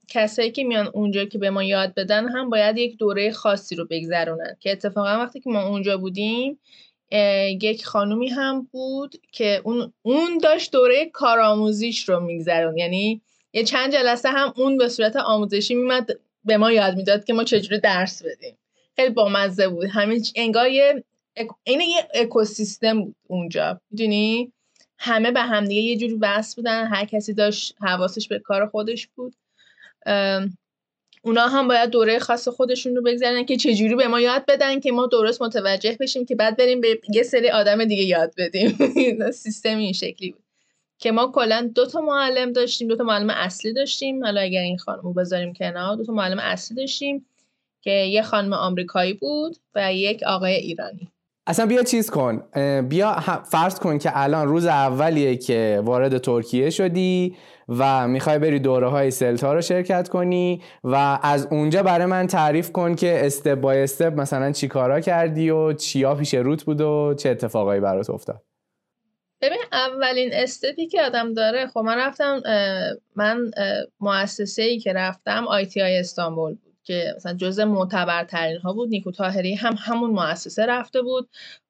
کسایی 0.08 0.52
که 0.52 0.64
میان 0.64 0.90
اونجا 0.94 1.26
که 1.26 1.38
به 1.38 1.50
ما 1.50 1.64
یاد 1.64 1.94
بدن 1.94 2.30
هم 2.30 2.50
باید 2.50 2.78
یک 2.78 2.98
دوره 2.98 3.32
خاصی 3.32 3.76
رو 3.76 3.86
بگذرونن 3.90 4.56
که 4.60 4.72
اتفاقا 4.72 5.10
وقتی 5.10 5.40
که 5.40 5.50
ما 5.50 5.68
اونجا 5.68 5.98
بودیم 5.98 6.60
یک 7.62 7.86
خانومی 7.86 8.28
هم 8.28 8.68
بود 8.72 9.16
که 9.32 9.62
اون, 9.64 9.94
اون 10.02 10.38
داشت 10.38 10.72
دوره 10.72 11.06
کارآموزیش 11.06 12.10
رو 12.10 12.20
میگذرون 12.20 12.78
یعنی 12.78 13.22
یه 13.54 13.64
چند 13.64 13.94
جلسه 13.94 14.30
هم 14.30 14.54
اون 14.58 14.78
به 14.78 14.90
صورت 14.90 15.16
آموزشی 15.16 15.76
میمد 15.76 16.10
به 16.46 16.58
ما 16.58 16.72
یاد 16.72 16.96
می‌داد 16.96 17.26
که 17.26 17.34
ما 17.34 17.44
چجوری 17.44 17.80
درس 17.80 18.24
بدیم. 18.24 18.58
خیلی 18.96 19.10
بامزه 19.10 19.68
بود. 19.68 19.86
همین 19.86 20.24
انگار 20.36 20.68
یه 20.68 21.04
این 21.64 21.82
یه 21.82 22.08
اکوسیستم 22.14 23.04
بود 23.04 23.16
اونجا. 23.28 23.82
می‌دونی؟ 23.92 24.54
همه 24.98 25.32
به 25.32 25.42
همدیگه 25.42 25.82
یه 25.82 25.98
جوری 25.98 26.18
وصل 26.22 26.56
بودن. 26.56 26.88
هر 26.88 27.06
کسی 27.06 27.34
داشت 27.34 27.76
حواسش 27.82 28.28
به 28.28 28.40
کار 28.40 28.68
خودش 28.68 29.08
بود. 29.08 29.36
اونا 31.22 31.48
هم 31.48 31.68
باید 31.68 31.90
دوره 31.90 32.20
خاص 32.20 32.48
خودشون 32.48 32.96
رو 32.96 33.02
بگذارن 33.02 33.46
که 33.46 33.58
چجوری 33.58 33.96
به 33.96 34.08
ما 34.08 34.20
یاد 34.20 34.46
بدن 34.48 34.80
که 34.80 34.92
ما 34.92 35.06
درست 35.06 35.42
متوجه 35.42 35.98
بشیم 36.00 36.26
که 36.26 36.36
بعد 36.36 36.58
بریم 36.58 36.82
به 36.82 37.00
یه 37.14 37.24
سری 37.24 37.50
آدم 37.50 37.86
دیگه 37.86 38.04
یاد 38.04 38.34
بدیم. 38.38 38.78
سیستم 39.32 39.78
این 39.78 39.94
شکلی 39.94 40.32
بود. 40.32 40.44
که 40.98 41.12
ما 41.12 41.32
کلا 41.36 41.72
دو 41.76 41.86
تا 41.86 42.02
معلم 42.02 42.52
داشتیم 42.52 42.88
دو 42.88 42.96
تا 42.96 43.04
معلم 43.04 43.30
اصلی 43.30 43.74
داشتیم. 43.74 44.24
حالا 44.24 44.42
اگر 44.42 44.62
این 44.62 44.78
خانم 44.78 45.02
رو 45.02 45.14
بذاریم 45.14 45.54
کنار 45.54 45.96
دو 45.96 46.06
تا 46.06 46.14
معلم 46.14 46.40
اصلی 46.40 46.78
داشتیم 46.78 47.26
که 47.82 47.92
یه 47.92 48.22
خانم 48.22 48.54
آمریکایی 48.54 49.14
بود 49.14 49.58
و 49.76 49.94
یک 49.94 50.24
آقای 50.24 50.54
ایرانی. 50.54 51.12
اصلا 51.48 51.66
بیا 51.66 51.84
چیز 51.84 52.10
کن. 52.10 52.44
بیا 52.82 53.20
فرض 53.52 53.80
کن 53.80 53.98
که 53.98 54.12
الان 54.14 54.48
روز 54.48 54.66
اولیه 54.66 55.38
که 55.38 55.82
وارد 55.84 56.18
ترکیه 56.18 56.70
شدی 56.70 57.36
و 57.70 58.08
می‌خوای 58.08 58.40
بری 58.40 58.60
دوره 58.60 58.88
های 58.88 59.12
سلتا 59.12 59.54
رو 59.54 59.62
شرکت 59.62 60.10
کنی 60.10 60.62
و 60.84 61.20
از 61.24 61.48
اونجا 61.52 61.84
برای 61.84 62.06
من 62.06 62.28
تعریف 62.28 62.72
کن 62.72 62.96
که 62.96 63.26
استپ 63.26 63.56
بای 63.56 63.84
استپ 63.84 64.20
مثلا 64.20 64.52
چی 64.52 64.68
کارا 64.68 65.00
کردی 65.00 65.50
و 65.50 65.74
چیا 65.74 66.16
پیش 66.16 66.34
روت 66.34 66.64
بود 66.64 66.82
و 66.82 67.14
چه 67.18 67.30
اتفاقایی 67.30 67.82
برات 67.82 68.10
افتاد؟ 68.10 68.42
ببین 69.42 69.60
اولین 69.72 70.30
استپی 70.34 70.88
که 70.88 71.02
آدم 71.02 71.34
داره 71.34 71.68
خب 71.68 71.80
من 71.80 71.98
رفتم 71.98 72.42
من 73.16 73.52
مؤسسه 74.00 74.62
ای 74.62 74.80
که 74.80 74.94
رفتم 74.94 75.48
آی 75.48 75.66
تی 75.66 75.82
آی 75.82 75.98
استانبول 75.98 76.56
بود 76.56 76.70
که 76.84 77.14
مثلا 77.16 77.34
جزء 77.34 77.66
معتبرترین 77.66 78.58
ها 78.58 78.74
بود. 78.74 78.90
نیکو 78.90 79.12
تاهری 79.12 79.56
هم 79.56 79.76
همون 79.80 80.12
مؤسسه 80.12 80.66
رفته 80.66 81.02
بود. 81.02 81.30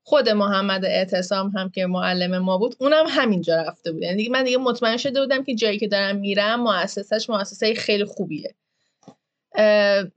خود 0.10 0.30
محمد 0.30 0.86
اعتصام 0.86 1.50
هم 1.50 1.70
که 1.70 1.86
معلم 1.86 2.38
ما 2.38 2.58
بود 2.58 2.76
اونم 2.80 3.06
همینجا 3.10 3.56
رفته 3.56 3.92
بود. 3.92 4.02
یعنی 4.02 4.30
من 4.30 4.44
دیگه 4.44 4.58
مطمئن 4.58 4.98
شده 4.98 5.20
بودم 5.20 5.44
که 5.44 5.56
جایی 5.56 5.80
که 5.80 5.88
دارم 5.88 6.16
میرم 6.16 6.62
مؤسسهش 6.64 7.30
مؤسسه 7.30 7.74
خیلی 7.74 8.06
خوبیه. 8.06 8.56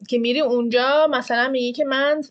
که 0.08 0.18
میری 0.18 0.40
اونجا 0.40 1.08
مثلا 1.10 1.48
میگی 1.48 1.72
که 1.72 1.84
من 1.84 2.22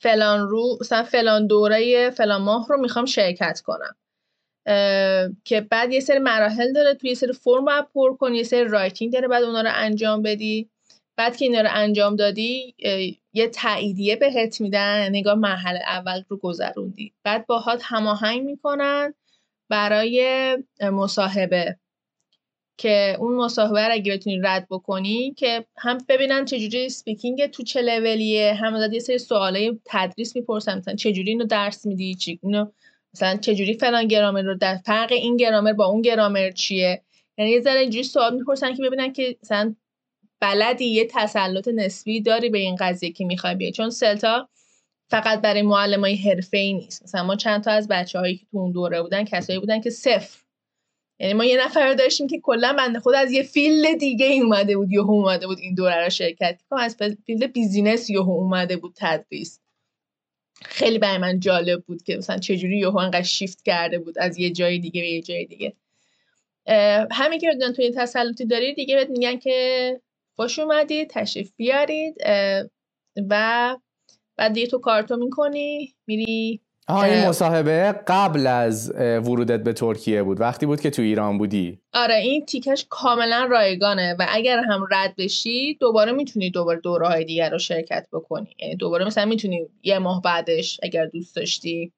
فلان 0.00 0.48
رو 0.48 0.78
مثلا 0.80 1.02
فلان 1.02 1.46
دوره 1.46 2.10
فلان 2.10 2.42
ماه 2.42 2.66
رو 2.68 2.80
می‌خوام 2.80 3.04
شرکت 3.04 3.60
کنم. 3.60 3.96
که 5.44 5.60
بعد 5.60 5.92
یه 5.92 6.00
سری 6.00 6.18
مراحل 6.18 6.72
داره 6.72 6.94
توی 6.94 7.10
یه 7.10 7.16
سری 7.16 7.32
فرم 7.32 7.64
باید 7.64 7.84
پر 7.94 8.16
کنی 8.16 8.36
یه 8.36 8.42
سری 8.42 8.64
writing 8.64 9.12
داره 9.12 9.28
بعد 9.28 9.42
اونا 9.42 9.60
رو 9.60 9.70
انجام 9.74 10.22
بدی. 10.22 10.68
بعد 11.16 11.36
که 11.36 11.44
اینا 11.44 11.60
رو 11.60 11.68
انجام 11.72 12.16
دادی 12.16 12.74
یه 13.32 13.48
تاییدیه 13.48 14.16
بهت 14.16 14.60
میدن 14.60 15.08
نگاه 15.08 15.34
مرحله 15.34 15.78
اول 15.78 16.22
رو 16.28 16.36
گذروندی. 16.36 17.12
بعد 17.24 17.46
باهات 17.46 17.82
هماهنگ 17.84 18.42
می‌کنن 18.42 19.14
برای 19.68 20.58
مصاحبه. 20.80 21.76
که 22.80 23.16
اون 23.18 23.34
مصاحبه 23.36 23.86
رو 23.86 23.92
اگه 23.92 24.12
بتونی 24.12 24.40
رد 24.42 24.66
بکنی 24.70 25.34
که 25.36 25.66
هم 25.76 25.98
ببینن 26.08 26.44
چجوری 26.44 26.88
speaking 26.88 27.46
تو 27.46 27.62
چه 27.62 27.82
لولیه 27.82 28.54
هم 28.54 28.74
از 28.74 28.92
یه 28.92 28.98
سری 28.98 29.18
سوالای 29.18 29.80
تدریس 29.84 30.36
می‌پرسن 30.36 30.78
مثلا 30.78 30.94
چجوری 30.94 31.30
اینو 31.30 31.44
درس 31.44 31.86
میدی 31.86 32.14
چی 32.14 32.38
اینو 32.42 32.66
مثلا 33.14 33.36
چجوری 33.36 33.74
فلان 33.74 34.08
گرامر 34.08 34.42
رو 34.42 34.54
در 34.54 34.76
فرق 34.76 35.12
این 35.12 35.36
گرامر 35.36 35.72
با 35.72 35.86
اون 35.86 36.02
گرامر 36.02 36.50
چیه؟ 36.50 37.02
یعنی 37.38 37.50
یه 37.50 37.60
ذره 37.60 37.80
اینجوری 37.80 38.04
سوال 38.04 38.34
می‌پرسن 38.34 38.74
که 38.74 38.82
ببینن 38.82 39.12
که 39.12 39.36
مثلا 39.42 39.74
بلدی 40.40 40.84
یه 40.84 41.08
تسلط 41.10 41.68
نسبی 41.68 42.20
داری 42.20 42.48
به 42.48 42.58
این 42.58 42.76
قضیه 42.80 43.12
که 43.12 43.24
می‌خوای 43.24 43.54
بیای؟ 43.54 43.72
چون 43.72 43.90
CELTA 43.90 44.48
فقط 45.10 45.40
برای 45.40 45.62
معلمای 45.62 46.16
حرفه‌ای 46.16 46.72
نیست. 46.72 47.02
مثلا 47.02 47.22
ما 47.22 47.36
چند 47.36 47.64
تا 47.64 47.70
از 47.70 47.88
بچه‌هایی 47.88 48.36
که 48.36 48.46
تو 48.50 48.58
اون 48.58 48.72
دوره 48.72 49.02
بودن 49.02 49.24
کسایی 49.24 49.58
بودن 49.58 49.80
که 49.80 49.90
صفر. 49.90 50.38
یعنی 51.20 51.34
ما 51.34 51.44
یه 51.44 51.64
نفر 51.64 51.94
داشتیم 51.94 52.26
که 52.26 52.40
کلا 52.40 52.72
بنده 52.72 53.00
خدا 53.00 53.14
از 53.14 53.32
یه 53.32 53.42
field 53.42 53.98
دیگه 53.98 54.26
ای 54.26 54.40
اومده 54.40 54.76
بود 54.76 54.92
یهو 54.92 55.10
اومده 55.10 55.46
بود 55.46 55.58
این 55.58 55.74
دوره 55.74 56.04
رو 56.04 56.10
شرکت 56.10 56.60
کنه. 56.70 56.82
از 56.82 56.96
field 57.26 57.52
business 57.52 58.10
یهو 58.10 58.30
اومده 58.30 58.76
بود 58.76 58.94
تدریس. 58.96 59.60
خیلی 60.64 60.98
برای 60.98 61.18
من 61.18 61.40
جالب 61.40 61.82
بود 61.82 62.02
که 62.02 62.16
مثلا 62.16 62.38
چجوری 62.38 62.78
یهو 62.78 62.96
انقدر 62.96 63.22
شیفت 63.22 63.62
کرده 63.62 63.98
بود 63.98 64.18
از 64.18 64.38
یه 64.38 64.50
جای 64.50 64.78
دیگه 64.78 65.00
به 65.00 65.08
یه 65.08 65.22
جای 65.22 65.44
دیگه. 65.44 65.72
همین 67.10 67.38
که 67.38 67.48
بدونن 67.48 67.72
توی 67.72 67.90
تسلطی 67.90 68.44
دارید 68.44 68.76
دیگه 68.76 68.96
بهت 68.96 69.10
میگن 69.10 69.38
که 69.38 70.00
خوش 70.40 70.58
اومدید 70.58 71.10
تشریف 71.10 71.52
بیارید 71.56 72.14
و 73.30 73.76
بعد 74.36 74.52
دیگه 74.52 74.66
تو 74.66 74.78
کارتو 74.78 75.16
می‌کنی 75.16 75.94
میری 76.06 76.60
آها 76.88 77.04
این 77.04 77.28
مصاحبه 77.28 77.94
قبل 78.06 78.46
از 78.46 78.92
ورودت 78.98 79.62
به 79.62 79.72
ترکیه 79.72 80.22
بود. 80.22 80.40
وقتی 80.40 80.66
بود 80.66 80.80
که 80.80 80.90
تو 80.90 81.02
ایران 81.02 81.38
بودی. 81.38 81.78
آره 81.92 82.14
این 82.14 82.46
تیکش 82.46 82.86
کاملا 82.88 83.48
رایگانه 83.50 84.16
و 84.18 84.26
اگر 84.28 84.58
هم 84.58 84.86
رد 84.90 85.14
بشی 85.16 85.74
دوباره 85.74 86.12
می‌تونی 86.12 86.50
دوباره 86.50 86.80
دوره 86.80 87.08
های 87.08 87.24
دیگر 87.24 87.50
رو 87.50 87.58
شرکت 87.58 88.06
بکنی. 88.12 88.56
یعنی 88.58 88.76
دوباره 88.76 89.04
مثلا 89.04 89.24
می‌تونی 89.24 89.66
یه 89.82 89.98
ماه 89.98 90.22
بعدش 90.22 90.80
اگر 90.82 91.06
دوست 91.06 91.36
داشتی 91.36 91.92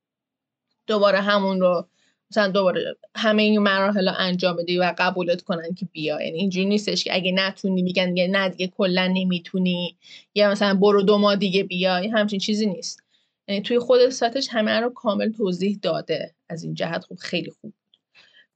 دوباره 0.87 1.18
همون 1.18 1.61
رو 1.61 1.88
مثلا 2.30 2.48
دوباره 2.48 2.96
همه 3.16 3.42
این 3.42 3.58
مراحل 3.58 4.08
رو 4.08 4.14
انجام 4.18 4.56
بدی 4.56 4.78
و 4.78 4.94
قبولت 4.98 5.42
کنن 5.42 5.74
که 5.74 5.86
بیا. 5.92 6.22
یعنی 6.22 6.38
اینجوری 6.38 6.66
نیستش 6.66 7.04
که 7.04 7.14
اگه 7.14 7.32
نتونی 7.32 7.82
میگن 7.82 8.08
نه 8.30 8.48
دیگه 8.48 8.72
کلا 8.76 9.06
نمی‌تونی. 9.06 9.96
یا 10.34 10.50
مثلا 10.50 10.74
برو 10.74 11.02
دو 11.02 11.18
ماه 11.18 11.36
دیگه 11.36 11.62
بیا. 11.62 11.94
همچین 11.94 12.38
چیزی 12.38 12.66
نیست. 12.66 13.02
یعنی 13.48 13.62
توی 13.62 13.78
خود 13.78 14.08
سایتش 14.08 14.48
همه 14.50 14.80
رو 14.80 14.90
کامل 14.90 15.32
توضیح 15.32 15.78
داده. 15.82 16.34
از 16.48 16.64
این 16.64 16.74
جهت 16.74 17.04
خوب 17.04 17.18
خیلی 17.18 17.50
خوب 17.60 17.72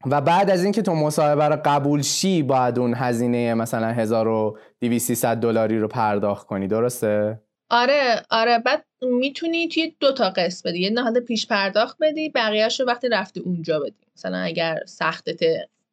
و 0.06 0.20
بعد 0.20 0.50
از 0.50 0.64
اینکه 0.64 0.82
تو 0.82 0.94
مصاحبه 0.94 1.44
رو 1.44 1.60
قبول 1.64 2.02
شی 2.02 2.42
باید 2.42 2.78
اون 2.78 2.94
هزینه 2.96 3.54
مثلا 3.54 3.86
1200 3.86 5.24
دلاری 5.24 5.78
رو 5.78 5.88
پرداخت 5.88 6.46
کنی. 6.46 6.68
درسته؟ 6.68 7.40
آره 7.70 8.22
آره 8.30 8.58
بعد 8.58 8.84
می‌تونی 9.02 9.68
توی 9.68 9.96
دو 10.00 10.12
تا 10.12 10.30
قسط 10.30 10.66
بدی 10.66 10.80
یه 10.80 10.90
نهاد 10.90 11.18
پیش 11.18 11.46
پرداخت 11.46 11.96
بدی 12.00 12.28
بقیهش 12.28 12.80
رو 12.80 12.86
وقتی 12.86 13.08
رفتی 13.08 13.40
اونجا 13.40 13.80
بدی. 13.80 14.06
مثلا 14.16 14.38
اگر 14.38 14.78
سختت 14.86 15.40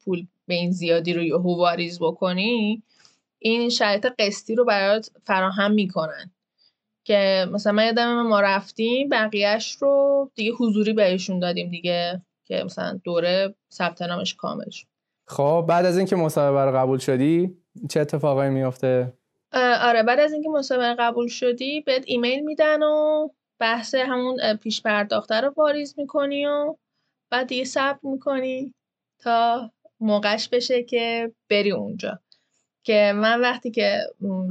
پول 0.06 0.28
به 0.48 0.54
این 0.54 0.72
زیادی 0.72 1.14
رو 1.14 1.24
یهو 1.24 1.58
واریز 1.58 2.00
بکنی 2.00 2.84
این 3.40 3.70
شرایط 3.70 4.06
قسطی 4.20 4.56
رو 4.56 4.66
برات 4.66 5.12
فراهم 5.24 5.72
می‌کنن. 5.72 6.32
که 7.04 7.48
مثلا 7.52 7.74
من 7.74 7.86
یادم 7.86 8.22
ما 8.22 8.42
رفتیم 8.42 9.10
بقیهش 9.10 9.72
رو 9.72 10.32
دیگه 10.36 10.52
حضوری 10.52 10.94
بهشون 10.94 11.40
دادیم 11.40 11.70
دیگه 11.70 12.22
که 12.46 12.64
مثلا 12.66 13.00
دوره 13.04 13.56
ثبت 13.74 14.02
نامش 14.02 14.36
کامل 14.36 14.70
شد. 14.70 14.88
خب 15.28 15.66
بعد 15.70 15.86
از 15.86 15.98
اینکه 15.98 16.16
مصاحبه 16.16 16.66
رو 16.66 16.78
قبول 16.78 17.00
شدی 17.00 17.58
چه 17.90 18.00
اتفاقایی 18.00 18.52
میافته؟ 18.52 19.14
آره 19.54 20.04
بعد 20.04 20.20
از 20.20 20.34
اینکه 20.34 20.50
مصاحبه 20.50 20.96
قبول 21.00 21.28
شدی 21.28 21.82
بهت 21.82 22.04
ایمیل 22.08 22.40
میدن 22.40 22.84
و 22.84 23.30
بحث 23.60 23.96
همون 23.96 24.56
پیش 24.58 24.82
پرداخته 24.82 25.42
رو 25.42 25.54
واریز 25.58 25.96
می‌کنی 25.98 26.46
و 26.46 26.76
بعد 27.30 27.48
دیگه 27.48 27.64
ثبت 27.64 28.00
می‌کنی 28.04 28.74
تا 29.20 29.72
موقعش 30.00 30.50
بشه 30.50 30.84
که 30.84 31.32
بری 31.50 31.72
اونجا. 31.72 32.20
که 32.84 33.14
من 33.16 33.42
وقتی 33.42 33.72
که 33.72 34.00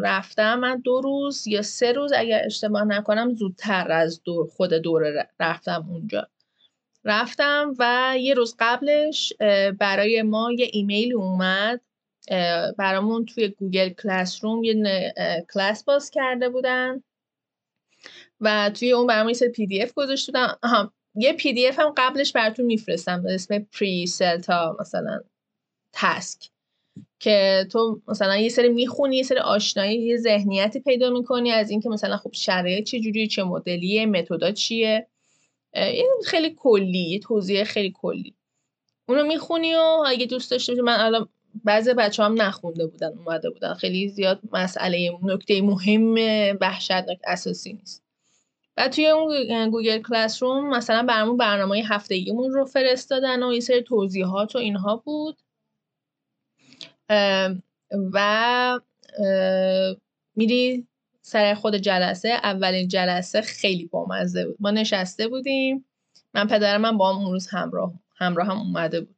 رفتم 0.00 0.58
من 0.58 0.80
دو 0.80 1.00
روز 1.00 1.46
یا 1.46 1.62
سه 1.62 1.92
روز 1.92 2.12
اگر 2.12 2.42
اشتباه 2.44 2.84
نکنم 2.84 3.34
زودتر 3.34 3.92
از 3.92 4.22
دور 4.22 4.46
خود 4.46 4.72
دوره 4.74 5.28
رفتم 5.40 5.86
اونجا. 5.90 6.28
رفتم 7.04 7.74
و 7.78 8.14
یه 8.18 8.34
روز 8.34 8.56
قبلش 8.58 9.32
برای 9.78 10.22
ما 10.22 10.52
یه 10.52 10.68
ایمیل 10.72 11.14
اومد 11.14 11.80
برامون 12.78 13.24
توی 13.24 13.48
Google 13.48 13.88
Classroom 13.88 14.64
یه 14.64 15.14
کلاس 15.54 15.84
باز 15.84 16.10
کرده 16.10 16.48
بودن. 16.48 17.02
و 18.40 18.70
توی 18.74 18.92
اون 18.92 19.06
برامون 19.06 19.34
یه 19.42 19.48
PDF 19.48 19.92
گذاشته 19.94 20.32
بودن. 20.32 20.54
یه 21.14 21.32
PDF 21.32 21.78
هم 21.78 21.94
قبلش 21.96 22.32
براتون 22.32 22.66
میفرستم 22.66 23.22
به 23.22 23.34
اسم 23.34 23.58
pre 23.58 24.06
CELTA 24.06 24.76
مثلا 24.80 25.20
task. 25.92 26.50
که 27.18 27.66
تو 27.72 28.00
مثلا 28.08 28.36
یه 28.36 28.48
سری 28.48 28.68
می‌خونی 28.68 29.16
یه 29.16 29.22
سری 29.22 29.38
آشنایی 29.38 30.02
یه 30.02 30.16
ذهنیتی 30.16 30.80
پیدا 30.80 31.10
می‌کنی 31.10 31.50
از 31.50 31.70
اینکه 31.70 31.88
مثلا 31.88 32.16
خب 32.16 32.30
شرایط 32.32 32.84
چه 32.84 33.00
جوری 33.00 33.26
چه 33.28 33.42
مدلیه 33.42 34.06
متدا 34.06 34.50
چیه. 34.50 35.06
این 35.74 36.10
خیلی 36.26 36.54
کلی 36.58 37.20
توضیح 37.22 37.64
خیلی 37.64 37.92
کلی. 37.96 38.34
اونو 39.08 39.26
می‌خونی 39.26 39.74
و 39.74 40.04
اگه 40.06 40.26
دوست 40.26 40.50
داشته 40.50 40.82
من 40.82 41.00
الان 41.00 41.28
بعضی 41.64 41.94
بچه 41.94 42.22
هم 42.22 42.42
نخونده 42.42 42.86
بودن 42.86 43.18
اومده 43.18 43.50
بودن. 43.50 43.74
خیلی 43.74 44.08
زیاد 44.08 44.40
مسئله 44.52 45.18
نکته 45.22 45.62
مهم 45.62 46.14
وحشتناک 46.60 47.18
اساسی 47.26 47.72
نیست. 47.72 48.02
و 48.76 48.88
توی 48.88 49.06
اون 49.06 49.70
گوگل 49.70 50.02
کلاس 50.02 50.42
روم 50.42 50.70
مثلا 50.70 51.02
برامون 51.02 51.36
برنامه 51.36 51.82
هفتگیمون 51.88 52.52
رو 52.52 52.64
فرستادن 52.64 53.42
و 53.42 53.52
یه 53.52 53.60
سری 53.60 53.82
توضیحات 53.82 54.56
و 54.56 54.58
اینها 54.58 54.96
بود. 54.96 55.38
و 58.12 58.80
میری 60.36 60.86
سر 61.22 61.54
خود 61.54 61.76
جلسه. 61.76 62.28
اولین 62.28 62.88
جلسه 62.88 63.40
خیلی 63.40 63.86
بامزه 63.86 64.46
بود. 64.46 64.56
ما 64.60 64.70
نشسته 64.70 65.28
بودیم. 65.28 65.84
من 66.34 66.46
پدرم 66.46 66.80
من 66.80 66.96
با 66.96 67.12
هم 67.12 67.18
اون 67.18 67.32
روز 67.32 67.48
همراه 67.48 67.92
همراه 68.16 68.46
هم 68.46 68.58
اومده 68.58 69.00
بود. 69.00 69.16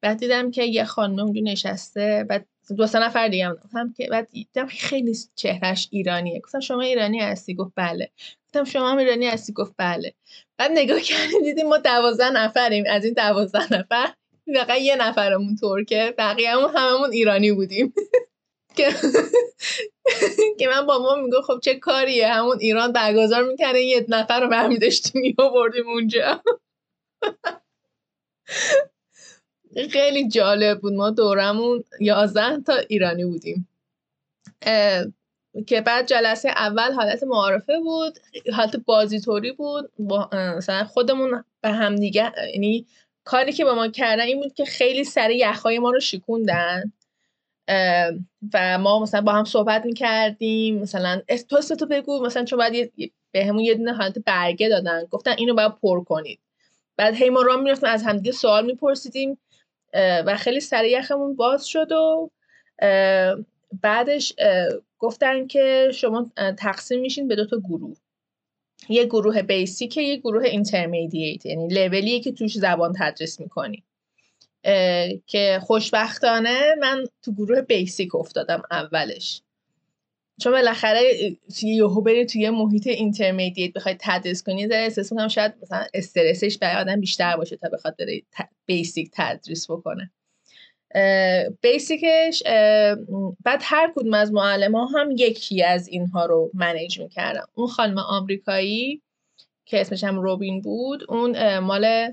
بعد 0.00 0.18
دیدم 0.18 0.50
که 0.50 0.64
یه 0.64 0.84
خانم 0.84 1.18
اونجا 1.18 1.40
نشسته 1.44 2.26
بعد 2.28 2.46
دو 2.76 2.86
سه 2.86 2.98
نفر 2.98 3.28
دیگه 3.28 3.46
هم 3.46 3.92
که 3.96 4.08
بعد 4.10 4.28
دیدم 4.30 4.66
خیلی 4.66 5.16
چهرش 5.34 5.88
ایرانیه. 5.90 6.40
گفتم 6.40 6.60
شما 6.60 6.80
ایرانی 6.80 7.20
هستی؟ 7.20 7.54
گفت 7.54 7.72
بله. 7.76 8.10
گفتم 8.46 8.64
شما 8.64 8.90
هم 8.90 8.98
ایرانی 8.98 9.26
هستی؟ 9.26 9.52
گفت 9.52 9.74
بله. 9.78 10.14
بعد 10.58 10.70
نگاه 10.74 11.00
کردیم 11.00 11.42
دیدیم 11.42 11.68
ما 11.68 11.76
دوازده 11.76 12.30
نفریم. 12.30 12.84
از 12.88 13.04
این 13.04 13.14
دوازده 13.14 13.74
نفر 13.74 14.12
فقط 14.54 14.80
یه 14.80 14.96
نفرمون 14.96 15.56
ترکه 15.56 16.14
بقیه‌مون 16.18 16.76
هممون 16.76 17.12
ایرانی 17.12 17.52
بودیم. 17.52 17.94
که 20.58 20.68
من 20.68 20.86
با 20.86 20.98
ما 20.98 21.14
میگو 21.14 21.40
خب 21.40 21.60
چه 21.62 21.74
کاریه؟ 21.74 22.28
همون 22.28 22.58
ایران 22.60 22.92
برگزار 22.92 23.44
می‌کنه 23.44 23.80
یه 23.80 24.06
نفر 24.08 24.40
رو 24.40 24.48
برمی 24.48 24.78
داشتیم 24.78 25.22
میابردیم 25.22 25.84
خیلی 29.86 30.28
جالب 30.28 30.80
بود. 30.80 30.92
ما 30.92 31.10
دورمون 31.10 31.84
یازده 32.00 32.60
تا 32.60 32.74
ایرانی 32.88 33.24
بودیم. 33.24 33.68
که 35.66 35.80
بعد 35.80 36.06
جلسه 36.06 36.48
اول 36.48 36.92
حالت 36.92 37.22
معارفه 37.22 37.80
بود 37.80 38.18
حالت 38.52 38.76
بازیطوری 38.76 39.52
بود. 39.52 39.90
مثلا 40.32 40.84
خودمون 40.84 41.44
به 41.60 41.68
هم 41.68 41.96
دیگه 41.96 42.32
یعنی 42.54 42.86
کاری 43.24 43.52
که 43.52 43.64
با 43.64 43.74
ما 43.74 43.88
کردن 43.88 44.22
این 44.22 44.40
بود 44.40 44.54
که 44.54 44.64
خیلی 44.64 45.04
سر 45.04 45.30
یخهای 45.30 45.78
ما 45.78 45.90
رو 45.90 46.00
شکوندن. 46.00 46.92
و 48.54 48.78
ما 48.78 49.00
مثلا 49.02 49.20
با 49.20 49.32
هم 49.32 49.44
صحبت 49.44 49.84
می‌کردیم. 49.84 50.78
مثلا 50.78 51.22
تو 51.48 51.60
تو 51.60 51.86
بگو. 51.86 52.24
مثلا 52.24 52.44
چون 52.44 52.58
باید 52.58 52.92
به 53.32 53.44
همون 53.44 53.64
یه 53.64 53.74
دونه 53.74 53.92
حالت 53.92 54.18
برگه 54.18 54.68
دادن. 54.68 55.04
گفتن 55.04 55.34
اینو 55.38 55.54
باید 55.54 55.74
پر 55.82 56.04
کنید. 56.04 56.38
بعد 56.96 57.14
هی 57.14 57.30
ما 57.30 57.42
را 57.42 57.56
می‌رفتیم 57.56 57.88
از 57.88 58.02
همدیگه 58.02 58.32
سوال 58.32 58.66
میپرسیدیم. 58.66 59.38
و 59.94 60.36
خیلی 60.36 60.60
سر 60.60 60.84
یخمون 60.84 61.36
باز 61.36 61.66
شد 61.66 61.92
و 61.92 62.30
بعدش 63.82 64.34
گفتن 64.98 65.46
که 65.46 65.90
شما 65.94 66.30
تقسیم 66.58 67.00
میشین 67.00 67.28
به 67.28 67.36
دو 67.36 67.46
تا 67.46 67.58
گروه. 67.58 67.96
یه 68.88 69.04
گروه 69.04 69.42
بیسیک 69.42 69.96
یه 69.96 70.16
گروه 70.16 70.44
اینترمدییت 70.44 71.46
یعنی 71.46 71.68
لولیه 71.68 72.20
که 72.20 72.32
توش 72.32 72.54
زبان 72.54 72.92
تدریس 72.98 73.40
می‌کنی. 73.40 73.82
که 75.26 75.60
خوشبختانه 75.62 76.74
من 76.80 77.04
تو 77.22 77.32
گروه 77.32 77.60
بیسیک 77.60 78.14
افتادم 78.14 78.62
اولش. 78.70 79.42
چون 80.40 80.52
بالاخره 80.52 81.02
یهو 81.62 82.00
بری 82.00 82.26
توی 82.26 82.40
یه 82.40 82.50
محیط 82.50 82.86
اینترمدییت 82.86 83.72
بخوای 83.72 83.96
تدریس 84.00 84.42
کنی 84.42 84.66
در 84.66 84.82
احساس 84.82 85.12
می‌کنم 85.12 85.28
شاید 85.28 85.54
مثلا 85.62 85.84
استرسش 85.94 86.58
برای 86.58 86.80
آدم 86.80 87.00
بیشتر 87.00 87.36
باشه 87.36 87.56
تا 87.56 87.68
بخواد 87.72 87.96
بره 87.98 88.22
بیسیک 88.66 89.10
تدریس 89.12 89.70
بکنه. 89.70 90.10
بیسیکش 91.60 92.42
بعد 93.44 93.60
هر 93.62 93.92
کدوم 93.96 94.14
از 94.14 94.32
معلم 94.32 94.76
ها 94.76 94.84
هم 94.86 95.10
یکی 95.10 95.62
از 95.62 95.88
اینها 95.88 96.26
رو 96.26 96.50
منیج 96.54 97.00
می‌کردن. 97.00 97.42
اون 97.54 97.66
خانم 97.66 97.98
آمریکایی 97.98 99.02
که 99.66 99.80
اسمش 99.80 100.04
هم 100.04 100.18
روبین 100.18 100.60
بود 100.60 101.04
اون 101.08 101.58
مال 101.58 102.12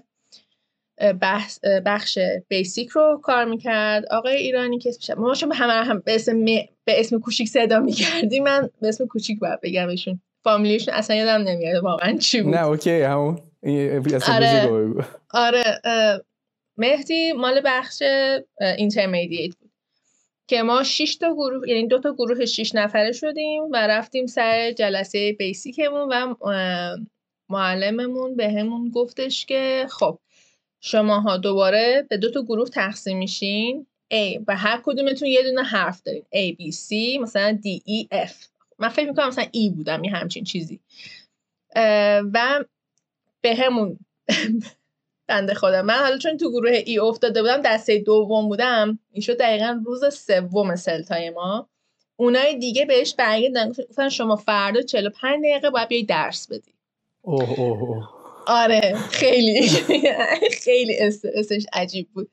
بحث 1.22 1.60
بخش 1.86 2.20
basic 2.48 2.90
رو 2.90 3.20
کار 3.24 3.46
می‌کرد. 3.46 4.06
آقای 4.12 4.36
ایرانی 4.36 4.80
که 4.80 4.90
اسمش 4.90 5.18
ما 5.18 5.34
شما 5.34 5.56
همه 5.56 5.74
هم 5.74 6.00
به 6.00 6.16
اسم, 6.16 6.46
به 6.46 7.00
اسم 7.00 7.20
کوچیک 7.20 7.48
صدا 7.48 7.80
می‌کردیم. 7.80 8.44
من 8.44 8.70
به 8.82 8.88
اسم 8.88 9.06
کوچیک 9.06 9.40
باید 9.40 9.62
بگمشون 9.62 10.22
فامیلیشون 10.44 10.94
اصلا 10.94 11.16
یادم 11.16 11.48
نمیاد 11.48 11.84
واقعا 11.84 12.18
چی 12.18 12.42
بود. 12.42 12.56
نه 12.56 12.66
اوکی 12.66 13.02
همون. 13.02 13.40
آره. 14.30 15.06
آره 15.32 15.64
مهدی 16.78 17.34
مال 17.34 17.62
بخش 17.66 18.02
intermediate 18.78 19.56
بود. 19.56 19.72
که 20.48 20.64
ما 20.64 20.84
6 20.84 21.16
تا 21.16 21.34
گروه 21.34 21.70
یعنی 21.70 21.88
دو 21.88 22.00
تا 22.00 22.14
گروه 22.14 22.46
6 22.46 22.76
نفره 22.76 23.12
شدیم 23.12 23.64
و 23.72 23.88
رفتیم 23.88 24.26
سر 24.26 24.72
جلسه 24.72 25.34
basic 25.34 25.80
مون 25.80 26.08
و 26.12 26.36
معلممون 27.50 28.36
به 28.36 28.50
همون 28.50 28.90
گفتش 28.90 29.46
که 29.46 29.86
خب 29.90 30.20
شماها 30.86 31.38
دوباره 31.38 32.06
به 32.10 32.18
دو 32.18 32.32
تا 32.32 32.42
گروه 32.44 32.70
تقسیم 32.70 33.18
میشین. 33.18 33.88
A 34.14 34.44
و 34.48 34.56
هر 34.56 34.82
کدومتون 34.86 35.28
یه 35.28 35.44
دونه 35.44 35.64
حرف 35.64 36.02
دارین. 36.02 36.24
A 36.24 36.56
B 36.56 36.76
C 36.76 37.20
مثلا 37.22 37.60
D 37.64 37.80
E 37.80 38.28
F. 38.28 38.34
من 38.80 38.90
فکر 38.90 39.10
می‌کنم 39.10 39.28
مثلا 39.28 39.44
E 39.44 39.72
بودم 39.76 40.04
یه 40.04 40.12
همچین 40.12 40.44
چیزی. 40.44 40.80
و 42.34 42.64
به 43.42 43.56
همون 43.56 44.00
بنده 45.28 45.54
خودم. 45.54 45.86
من 45.86 45.94
حالا 45.94 46.18
چون 46.18 46.38
تو 46.38 46.52
گروه 46.52 46.72
ای 46.86 47.00
افتاده 47.00 47.42
بودم 47.42 47.62
دسته 47.62 48.00
دوم 48.00 48.48
بودم. 48.48 49.00
این 49.12 49.22
شد 49.22 49.38
دقیقا 49.38 49.82
روز 49.86 50.14
سوم 50.14 50.76
سلتای 50.76 51.30
ما. 51.30 51.70
اونای 52.16 52.56
دیگه 52.56 52.86
بهش 52.86 53.16
برگردن. 53.16 53.70
گفتن 53.70 54.10
شما 54.10 54.36
فردا 54.36 54.82
45 54.82 55.44
دقیقه 55.44 55.70
باید 55.70 55.88
بیای 55.88 56.04
درس 56.04 56.48
بدی. 56.48 56.74
اوه 57.22 57.60
اوه. 57.60 58.15
آره 58.48 58.96
خیلی 59.12 59.70
خیلی 60.64 60.98
استرسش 61.00 61.66
عجیب 61.74 62.10
بود. 62.14 62.30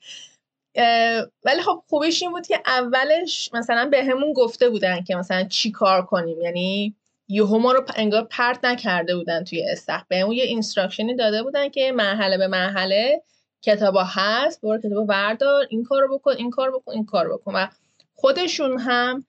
ولی 1.43 1.61
خب 1.65 1.83
خوبش 1.87 2.21
این 2.21 2.31
بود 2.31 2.47
که 2.47 2.61
اولش 2.65 3.49
مثلا 3.53 3.89
بهمون 3.91 4.33
گفته 4.33 4.69
بودن 4.69 5.03
که 5.03 5.15
مثلا 5.15 5.43
چی 5.43 5.71
کار 5.71 6.05
کنیم. 6.05 6.41
یعنی 6.41 6.95
یهو 7.27 7.57
ما 7.57 7.71
رو 7.71 7.85
انگار 7.95 8.23
پرت 8.23 8.65
نکرده 8.65 9.15
بودن 9.15 9.43
توی 9.43 9.63
استخر. 9.71 10.03
بهمون 10.07 10.31
یه 10.31 10.43
instruction 10.43 11.09
ی 11.09 11.15
داده 11.15 11.43
بودن 11.43 11.69
که 11.69 11.91
مرحله 11.91 12.37
به 12.37 12.47
مرحله 12.47 13.21
کتابا 13.61 14.03
هست 14.03 14.61
برو 14.61 14.77
کتابا 14.77 15.03
بردار 15.03 15.67
این 15.69 15.83
کار 15.83 16.01
رو 16.01 16.17
بکن 16.17 16.35
این 16.37 16.49
کار 16.49 16.71
بکن 16.71 16.91
این 16.91 17.05
کار 17.05 17.33
بکن. 17.33 17.55
و 17.55 17.67
خودشون 18.13 18.79
هم 18.79 19.25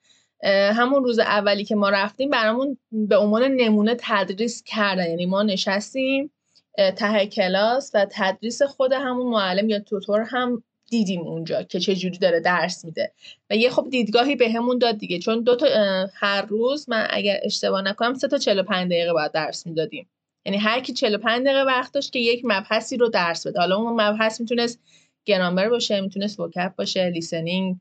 همون 0.72 1.04
روز 1.04 1.18
اولی 1.18 1.64
که 1.64 1.74
ما 1.74 1.88
رفتیم 1.88 2.30
برامون 2.30 2.78
به 2.92 3.16
عنوان 3.16 3.42
نمونه 3.42 3.96
تدریس 3.98 4.62
کردن. 4.62 5.10
یعنی 5.10 5.26
ما 5.26 5.42
نشستیم 5.42 6.30
ته 6.76 7.26
کلاس 7.26 7.90
و 7.94 8.06
تدریس 8.10 8.62
خود 8.62 8.92
همون 8.92 9.26
معلم 9.26 9.68
یا 9.68 9.78
توتور 9.78 10.20
هم 10.20 10.62
دیدیم 10.90 11.20
اونجا 11.20 11.62
که 11.62 11.80
چه 11.80 11.94
جوری 11.96 12.18
داره 12.18 12.40
درس 12.40 12.84
میده. 12.84 13.12
و 13.50 13.56
یه 13.56 13.70
خب 13.70 13.86
دیدگاهی 13.90 14.36
بهمون 14.36 14.78
داد 14.78 14.98
دیگه. 14.98 15.18
چون 15.18 15.42
دو 15.42 15.56
تا 15.56 15.66
هر 16.14 16.42
روز 16.42 16.88
من 16.88 17.06
اگر 17.10 17.40
اشتباه 17.42 17.82
نکنم 17.82 18.14
سه 18.14 18.28
تا 18.28 18.38
45 18.38 18.90
دقیقه 18.90 19.12
باید 19.12 19.32
درس 19.32 19.66
می‌دادیم. 19.66 20.08
یعنی 20.46 20.58
هر 20.58 20.80
کی 20.80 20.92
45 20.92 21.44
دقیقه 21.46 21.62
وقت 21.62 21.92
داشت 21.94 22.12
که 22.12 22.18
یک 22.18 22.40
مبحثی 22.44 22.96
رو 22.96 23.08
درس 23.08 23.46
بده. 23.46 23.60
حالا 23.60 23.76
اون 23.76 23.92
مبحث 24.00 24.40
می‌تونست 24.40 24.80
گرامر 25.24 25.68
باشه 25.68 26.00
می‌تونست 26.00 26.40
وکپ 26.40 26.76
باشه 26.76 27.10
لیسنینگ 27.10 27.76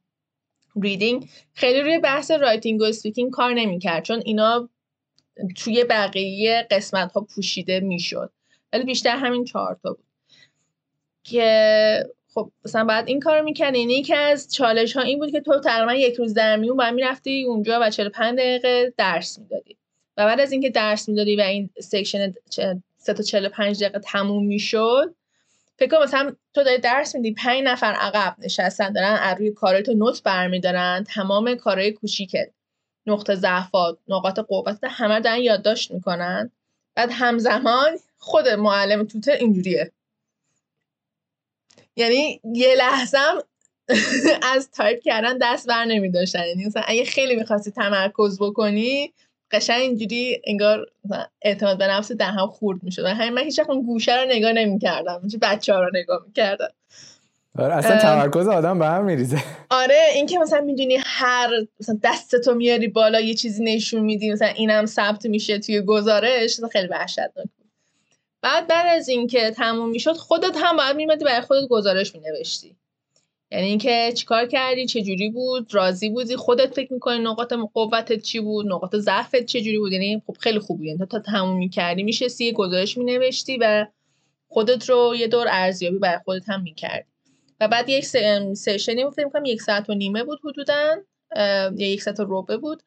reading 0.82 1.30
خیلی 1.54 1.82
روی 1.82 2.00
بحث 2.00 2.32
writing 2.32 2.82
و 2.82 2.84
speaking 2.84 3.32
کار 3.32 3.54
نمی‌کرد. 3.54 4.04
چون 4.04 4.22
اینا 4.26 4.70
توی 5.58 5.84
بقیه 5.84 6.68
قسمت 6.72 7.12
ها 7.12 7.22
پوشیده 7.22 7.80
می‌شد. 7.80 8.32
ولی 8.74 8.84
بیشتر 8.84 9.18
همین 9.18 9.46
چهار 9.46 9.80
تا 9.84 9.94
بود. 9.94 10.06
که 11.24 12.10
خب 12.34 12.52
مثلا 12.66 12.86
بعد 12.86 13.08
این 13.08 13.20
کارو 13.20 13.44
می‌کنی 13.44 13.80
یعنی 13.80 13.94
یکی 13.94 14.14
از 14.14 14.54
چالش 14.54 14.98
ها 14.98 15.02
این 15.02 15.20
بود 15.20 15.32
که 15.32 15.42
تو 15.42 15.60
تقریبا 15.60 15.94
یک 15.94 16.16
روز 16.16 16.34
در 16.34 16.56
میون 16.56 16.78
باید 16.78 16.94
می‌رفتی 16.94 17.44
اونجا 17.44 17.80
و 17.82 17.90
45 17.90 18.40
دقیقه 18.40 18.94
درس 18.98 19.40
می‌دادی. 19.40 19.78
و 20.18 20.26
بعد 20.26 20.40
از 20.40 20.52
اینکه 20.52 20.70
درس 20.70 21.10
می‌دادی 21.10 21.36
و 21.36 21.42
این 21.42 21.70
section 21.80 22.34
3 22.98 23.14
تا 23.14 23.24
45 23.24 23.84
دقیقه 23.84 24.00
تموم 24.00 24.46
می‌شد 24.46 25.16
فکر 25.78 25.90
کنم 25.90 26.04
مثلا 26.04 26.36
تو 26.54 26.64
داری 26.64 26.78
درس 26.78 27.16
میدی 27.16 27.34
پنج 27.34 27.64
نفر 27.64 27.94
عقب 27.94 28.36
نشستن 28.40 28.94
دارن 28.94 29.18
از 29.22 29.38
روی 29.38 29.52
کارهای 29.52 29.84
تو 29.84 29.94
note 29.94 30.24
برمیدارن 30.24 31.04
تمام 31.08 31.56
کارهای 31.56 31.92
کوچیکت 31.92 32.50
نقطه 33.06 33.36
ضعفات 33.36 33.98
نقاط 34.08 34.40
قوت 34.40 34.80
همه 34.84 35.20
دارن 35.20 35.38
یادداشت 35.38 35.92
می‌کنن. 35.92 36.52
بعد 36.96 37.10
همزمان 37.12 37.98
خود 38.24 38.48
معلم 38.48 39.04
توتر 39.04 39.32
اینجوریه. 39.32 39.92
یعنی 41.96 42.42
یه 42.54 42.76
لحظه 42.76 43.18
از 44.56 44.72
تایپ 44.72 45.00
کردن 45.00 45.38
دست 45.42 45.68
بر 45.68 45.86
نمی 45.86 46.12
داشتن 46.12 46.48
یعنی 46.48 46.66
مثلا 46.66 46.84
اگه 46.86 47.06
خیلی 47.06 47.36
می‌خواستی 47.36 47.72
تمرکز 47.72 48.38
بکنی 48.40 49.14
قشنگ 49.52 49.82
اینجوری 49.82 50.42
انگار 50.44 50.86
اعتماد 51.42 51.78
به 51.78 51.88
نفس 51.88 52.12
در 52.12 52.32
هم 52.32 52.48
خورد 52.48 52.84
می‌شد. 52.84 53.06
همین 53.06 53.34
من 53.34 53.44
هیچ 53.44 53.60
اون 53.60 53.82
گوشه 53.82 54.16
رو 54.16 54.26
نگاه 54.30 54.52
نمی‌کردم. 54.52 55.22
بچه 55.42 55.74
ها 55.74 55.80
رو 55.80 55.90
نگاه 55.94 56.24
می‌کردم. 56.28 56.70
آره 57.60 57.74
اصلا 57.74 57.98
تمرکز 57.98 58.48
آدم 58.48 58.80
به 58.80 58.86
هم 58.86 59.06
میریزه. 59.06 59.44
آره 59.70 60.02
اینکه 60.16 60.40
مثلا 60.40 60.62
می‌دونی 60.62 60.98
هر 61.06 61.50
مثلا 61.80 62.00
دستتو 62.04 62.56
میاری 62.56 62.88
بالا 62.88 63.20
یه 63.20 63.34
چیزی 63.34 63.64
نشون 63.64 64.02
میدی 64.02 64.32
مثلا 64.32 64.48
اینم 64.48 64.86
ثبت 64.86 65.26
میشه 65.26 65.60
توی 65.60 65.82
گزارش 65.82 66.60
خیلی 66.72 66.88
وحشتناک 66.88 67.48
بعد 68.44 68.68
بعد 68.68 68.86
از 69.00 69.10
اینکه 69.10 69.52
تموم 69.52 69.90
می‌شد 69.90 70.14
خودت 70.14 70.58
هم 70.58 70.78
باید 70.78 70.96
میمدی 70.96 71.26
برای 71.26 71.42
خودت 71.42 71.68
گزارش 71.68 72.16
مینوشتی. 72.16 72.76
یعنی 73.52 73.66
اینکه 73.66 74.14
چیکار 74.16 74.46
کردی 74.46 74.86
چه 74.86 75.02
جوری 75.02 75.30
بود 75.30 75.74
راضی 75.74 76.10
بودی؟ 76.10 76.36
خودت 76.36 76.74
فکر 76.74 76.94
می‌کنی 76.94 77.20
نقاط 77.20 77.54
قوتت 77.74 78.22
چی 78.22 78.40
بود؟ 78.40 78.68
نقاط 78.68 78.96
ضعفت 78.96 79.46
چه 79.46 79.62
جوری 79.62 79.78
بود؟ 79.78 79.92
یعنی 79.92 80.22
خب 80.28 80.38
خیلی 80.40 80.60
خوب 80.60 80.78
بود 80.78 80.86
یعنی 80.86 81.06
تا 81.06 81.20
تموم 81.20 81.58
می‌کردی 81.58 82.04
میشستی 82.04 82.46
یه 82.46 82.52
گزارش 82.52 82.98
مینوشتی 82.98 83.58
و 83.58 83.88
خودت 84.48 84.90
رو 84.90 85.16
یه 85.16 85.28
دور 85.28 85.48
ارزیابی 85.50 85.98
برای 85.98 86.20
خودت 86.26 86.50
هم 86.50 86.62
می‌کردی. 86.62 87.10
و 87.60 87.68
بعد 87.68 87.90
یک 87.90 88.06
سشنی 88.56 89.04
می‌کنم 89.04 89.46
یک 89.46 89.62
ساعت 89.62 89.90
و 89.90 89.94
نیمه 89.94 90.24
بود 90.24 90.40
حدودا 90.46 90.96
یا 91.78 91.92
یک 91.92 92.02
ساعت 92.02 92.20
و 92.20 92.26
ربع 92.30 92.58
بود. 92.58 92.84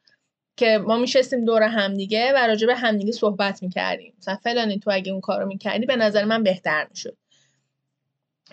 که 0.57 0.79
ما 0.79 0.97
میشستیم 0.97 1.45
دور 1.45 1.63
همدیگه 1.63 2.33
و 2.35 2.37
راجع 2.37 2.67
به 2.67 2.75
همدیگه 2.75 3.13
صحبت 3.13 3.63
می‌کردیم. 3.63 4.13
مثلا 4.19 4.37
فلانی 4.37 4.79
تو 4.79 4.91
اگه 4.91 5.13
اون 5.13 5.21
کارو 5.21 5.47
می‌کردی 5.47 5.87
به 5.87 5.97
نظر 5.97 6.25
من 6.25 6.43
بهتر 6.43 6.87
می‌شد. 6.91 7.17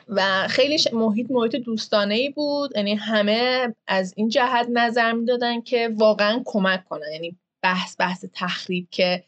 و 0.08 0.48
خیلی 0.48 0.78
محیط 0.94 1.32
محیط 1.32 1.56
دوستانه 1.56 2.16
ای 2.16 2.30
بود. 2.30 2.72
یعنی 2.76 2.96
همه 2.96 3.74
از 3.88 4.14
این 4.18 4.30
جهت 4.30 4.68
نظر 4.74 5.12
می‌دادن 5.12 5.62
که 5.62 5.90
واقعا 5.96 6.42
کمک 6.46 6.86
کنن. 6.86 7.12
یعنی 7.14 7.38
بحث 7.62 7.96
بحث 8.00 8.26
تخریب 8.34 8.88
که 8.92 9.24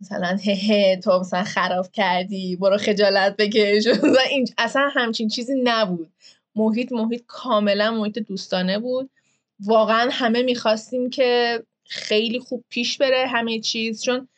مثلا 0.00 0.38
هه 0.44 0.54
هه 0.70 1.00
تو 1.04 1.20
مثلا 1.20 1.44
خراب 1.44 1.92
کردی 1.92 2.56
برو 2.56 2.76
خجالت 2.76 3.36
بکش. 3.36 3.84
اصلا 4.58 4.90
همچین 4.94 5.28
چیزی 5.28 5.54
نبود. 5.64 6.12
محیط 6.56 6.92
محیط 6.92 7.22
کاملا 7.26 7.90
محیط 7.90 8.18
دوستانه 8.18 8.78
بود. 8.78 9.10
واقعا 9.60 10.08
همه 10.12 10.42
می‌خواستیم 10.42 11.10
که 11.10 11.62
خیلی 11.88 12.38
خوب 12.38 12.64
پیش 12.68 12.98
بره 12.98 13.26
همه 13.26 13.60
چیز 13.60 14.02
چون 14.02 14.28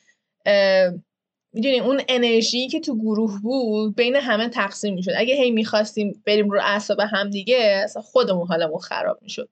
می‌دونی 1.53 1.81
اون 1.81 2.03
انرژی 2.09 2.69
که 2.69 2.81
تو 2.81 2.99
گروه 2.99 3.41
بود 3.43 3.97
بین 3.97 4.17
همه 4.17 4.49
تقسیم 4.49 4.95
می‌شد. 4.95 5.13
اگه 5.17 5.35
هی 5.35 5.51
می‌خواستیم 5.51 6.23
بریم 6.27 6.51
رو 6.51 6.61
اعصاب 6.63 7.01
هم 7.01 7.31
دیگه 7.31 7.81
اصلا 7.85 8.03
خودمون 8.03 8.47
حالمون 8.47 8.79
خراب 8.79 9.19
می‌شد. 9.23 9.49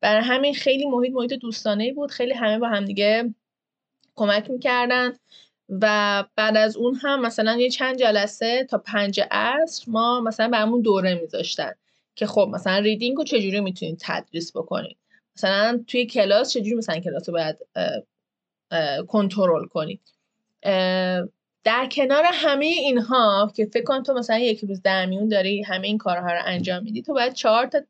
برای 0.00 0.22
همین 0.22 0.54
خیلی 0.54 0.86
محیط 0.86 1.12
محیط 1.12 1.32
دوستانه 1.32 1.92
بود. 1.92 2.10
خیلی 2.10 2.32
همه 2.32 2.58
با 2.58 2.68
هم 2.68 2.84
دیگه 2.84 3.34
کمک 4.16 4.50
می‌کردن 4.50 5.12
و 5.68 6.24
بعد 6.36 6.56
از 6.56 6.76
اون 6.76 6.94
هم 6.94 7.20
مثلا 7.20 7.56
یه 7.56 7.70
چند 7.70 7.98
جلسه 7.98 8.64
تا 8.70 8.78
پنج 8.78 9.20
عصر 9.30 9.84
ما 9.88 10.20
مثلا 10.20 10.48
برامون 10.48 10.80
دوره 10.82 11.14
میذاشتن 11.14 11.72
که 12.16 12.26
خب 12.26 12.50
مثلا 12.52 12.78
reading 12.78 13.16
رو 13.16 13.24
چجوری 13.24 13.60
می‌تونید 13.60 13.98
تدریس 14.00 14.56
بکنید؟ 14.56 14.96
مثلا 15.36 15.84
توی 15.86 16.06
کلاس 16.06 16.52
چجوری 16.52 16.74
مثلا 16.74 17.00
کلاس 17.00 17.28
رو 17.28 17.34
باید 17.34 17.56
کنترل 19.06 19.66
کنید 19.66 20.00
در 21.64 21.88
کنار 21.92 22.24
همه 22.32 22.66
اینها 22.66 23.52
که 23.56 23.66
فکر 23.66 23.84
کن 23.84 24.02
تو 24.02 24.14
مثلا 24.14 24.38
یک 24.38 24.64
روز 24.64 24.82
در 24.82 25.06
میون 25.06 25.28
داری 25.28 25.62
همه 25.62 25.86
این 25.86 25.98
کارها 25.98 26.32
رو 26.32 26.40
انجام 26.44 26.82
میدی 26.82 27.02
تو 27.02 27.12
باید 27.12 27.32
چهار 27.32 27.66
تا 27.66 27.80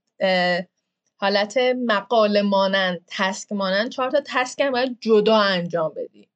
حالت 1.17 1.59
مقاله 1.87 2.43
مانند 2.43 3.01
task 3.07 3.53
مانند 3.53 3.91
چهار 3.91 4.11
تا 4.11 4.23
task 4.25 4.61
هم 4.61 4.73
باید 4.73 4.97
جدا 5.01 5.37
انجام 5.37 5.93
بدی. 5.97 6.29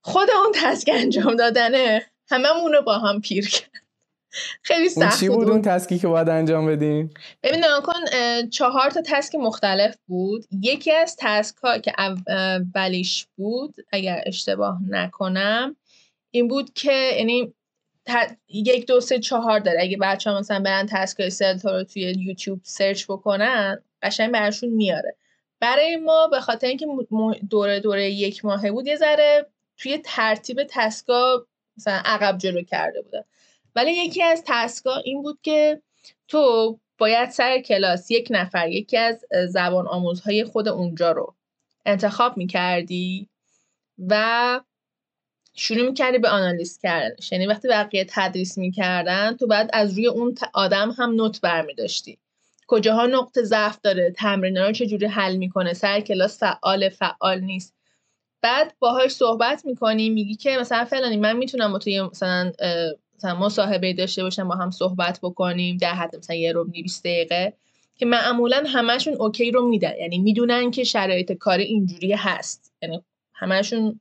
خود 0.00 0.30
اون 0.30 0.52
task 0.54 0.90
انجام 0.92 1.36
دادنه 1.36 2.06
هممون 2.28 2.72
رو 2.72 2.82
با 2.82 2.98
هم 2.98 3.20
پیر 3.20 3.48
کرد. 3.48 3.83
خیلی 4.62 4.88
سخت 4.88 5.20
چی 5.20 5.28
بود؟ 5.28 5.50
اون 5.50 5.62
task 5.62 5.91
ی 5.91 5.98
که 5.98 6.08
باید 6.08 6.28
انجام 6.28 6.66
بدیم؟ 6.66 7.10
ببین 7.42 7.62
کن 7.84 8.00
چهار 8.50 8.90
تا 8.90 9.02
task 9.06 9.34
مختلف 9.34 9.96
بود. 10.06 10.44
یکی 10.60 10.92
از 10.92 11.16
task 11.18 11.56
ها 11.56 11.78
که 11.78 11.92
اولیش 11.98 13.26
بود 13.36 13.74
اگر 13.92 14.22
اشتباه 14.26 14.78
نکنم 14.88 15.76
این 16.30 16.48
بود 16.48 16.72
که 16.72 17.12
یعنی 17.18 17.54
یک 18.48 18.86
دو 18.86 19.00
سه 19.00 19.18
چهار 19.18 19.58
داره. 19.58 19.82
اگه 19.82 19.96
بچه 19.96 20.30
ها 20.30 20.38
مثلا 20.38 20.60
برن 20.60 20.86
task 20.90 21.28
CELTA 21.28 21.76
رو 21.76 21.84
توی 21.84 22.02
YouTube 22.02 22.60
search 22.62 23.04
بکنن 23.04 23.82
قشنگ 24.02 24.32
براشون 24.32 24.68
میاره. 24.68 25.16
برای 25.60 25.96
ما 25.96 26.26
به 26.26 26.40
خاطر 26.40 26.66
اینکه 26.66 26.86
دوره 27.50 27.80
دوره 27.80 28.10
یک 28.10 28.44
ماهه 28.44 28.70
بود 28.70 28.86
یه 28.86 28.96
ذره 28.96 29.46
توی 29.76 30.00
ترتیب 30.04 30.60
تسکا 30.70 31.46
مثلا 31.76 32.02
عقب 32.04 32.38
جلو 32.38 32.62
کرده 32.62 33.02
بودن 33.02 33.24
ولی 33.76 33.92
یکی 33.92 34.22
از 34.22 34.42
تسکا 34.46 34.96
این 34.96 35.22
بود 35.22 35.38
که 35.42 35.82
تو 36.28 36.78
باید 36.98 37.30
سر 37.30 37.58
کلاس 37.58 38.10
یک 38.10 38.28
نفر 38.30 38.68
یکی 38.68 38.96
از 38.96 39.24
زبان 39.48 39.88
آموزهای 39.88 40.44
خود 40.44 40.68
اونجا 40.68 41.12
رو 41.12 41.34
انتخاب 41.86 42.36
می‌کردی 42.36 43.28
و 44.08 44.60
شروع 45.54 45.86
می‌کردی 45.86 46.18
به 46.18 46.28
آنالیز 46.28 46.78
کردنش. 46.78 47.32
یعنی 47.32 47.46
وقتی 47.46 47.68
بقیه 47.68 48.06
تدریس 48.08 48.58
می‌کردن 48.58 49.36
تو 49.36 49.46
بعد 49.46 49.70
از 49.72 49.94
روی 49.94 50.06
اون 50.06 50.34
آدم 50.54 50.90
هم 50.90 51.10
نوت 51.10 51.40
برمیداشتی. 51.40 52.18
کجاها 52.66 53.06
نقطه 53.06 53.42
ضعف 53.42 53.78
داره 53.80 54.10
تمرین 54.10 54.56
رو 54.56 54.72
چجوری 54.72 55.06
حل 55.06 55.36
می‌کنه 55.36 55.72
سر 55.72 56.00
کلاس 56.00 56.38
فعال 56.40 56.88
فعال 56.88 57.40
نیست. 57.40 57.74
بعد 58.42 58.74
باهاش 58.78 59.10
صحبت 59.10 59.64
می‌کنی 59.64 60.10
میگی 60.10 60.34
که 60.34 60.56
مثلا 60.60 60.84
فلانی 60.84 61.16
من 61.16 61.36
می‌تونم 61.36 61.72
با 61.72 61.78
توی 61.78 62.02
مثلا 62.02 62.52
مثلا 63.24 63.38
مصاحبه 63.38 63.92
داشته 63.92 64.22
باشم 64.22 64.48
با 64.48 64.54
هم 64.54 64.70
صحبت 64.70 65.18
بکنیم 65.22 65.76
در 65.76 65.94
حد 65.94 66.16
مثلا 66.16 66.36
یه 66.36 66.52
رو 66.52 66.64
20 66.64 67.04
دقیقه 67.04 67.52
که 67.96 68.06
معمولا 68.06 68.64
همشون 68.66 69.14
اوکی 69.14 69.50
رو 69.50 69.68
میدن. 69.68 69.92
یعنی 70.00 70.18
می‌دونن 70.18 70.70
که 70.70 70.84
شرایط 70.84 71.32
کاری 71.32 71.64
اینجوری 71.64 72.12
هست. 72.12 72.72
یعنی 72.82 73.04
همشون 73.34 74.00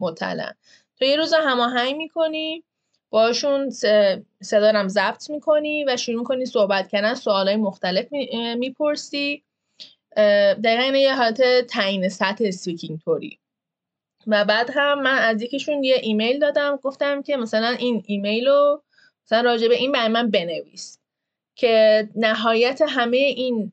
مطلع. 0.00 0.52
تو 0.98 1.04
یه 1.04 1.16
روز 1.16 1.34
هماهنگ 1.34 1.96
می‌کنی 1.96 2.64
باشون 3.10 3.70
صدارم 4.42 4.88
ضبط 4.88 5.30
می‌کنی 5.30 5.84
و 5.84 5.96
شروع 5.96 6.18
می‌کنی 6.18 6.46
صحبت 6.46 6.88
کردن 6.88 7.14
سوالای 7.14 7.56
مختلف 7.56 8.06
می‌پرسی. 8.56 9.42
دقیقا 10.64 10.98
یه 10.98 11.14
حالت 11.14 11.66
تعیین 11.66 12.08
سطح 12.08 12.44
speaking 12.44 12.98
طوری 12.98 13.38
و 14.26 14.44
بعد 14.44 14.70
هم 14.74 15.02
من 15.02 15.18
از 15.18 15.42
یکیشون 15.42 15.84
یه 15.84 15.96
ایمیل 16.02 16.38
دادم 16.38 16.78
گفتم 16.82 17.22
که 17.22 17.36
مثلا 17.36 17.68
این 17.68 18.02
ایمیل 18.06 18.48
رو 18.48 18.82
مثلا 19.26 19.40
راجع 19.40 19.68
به 19.68 19.74
این 19.74 19.92
برای 19.92 20.08
من 20.08 20.30
بنویس 20.30 20.98
که 21.54 22.08
نهایت 22.16 22.82
همه 22.88 23.16
این 23.16 23.72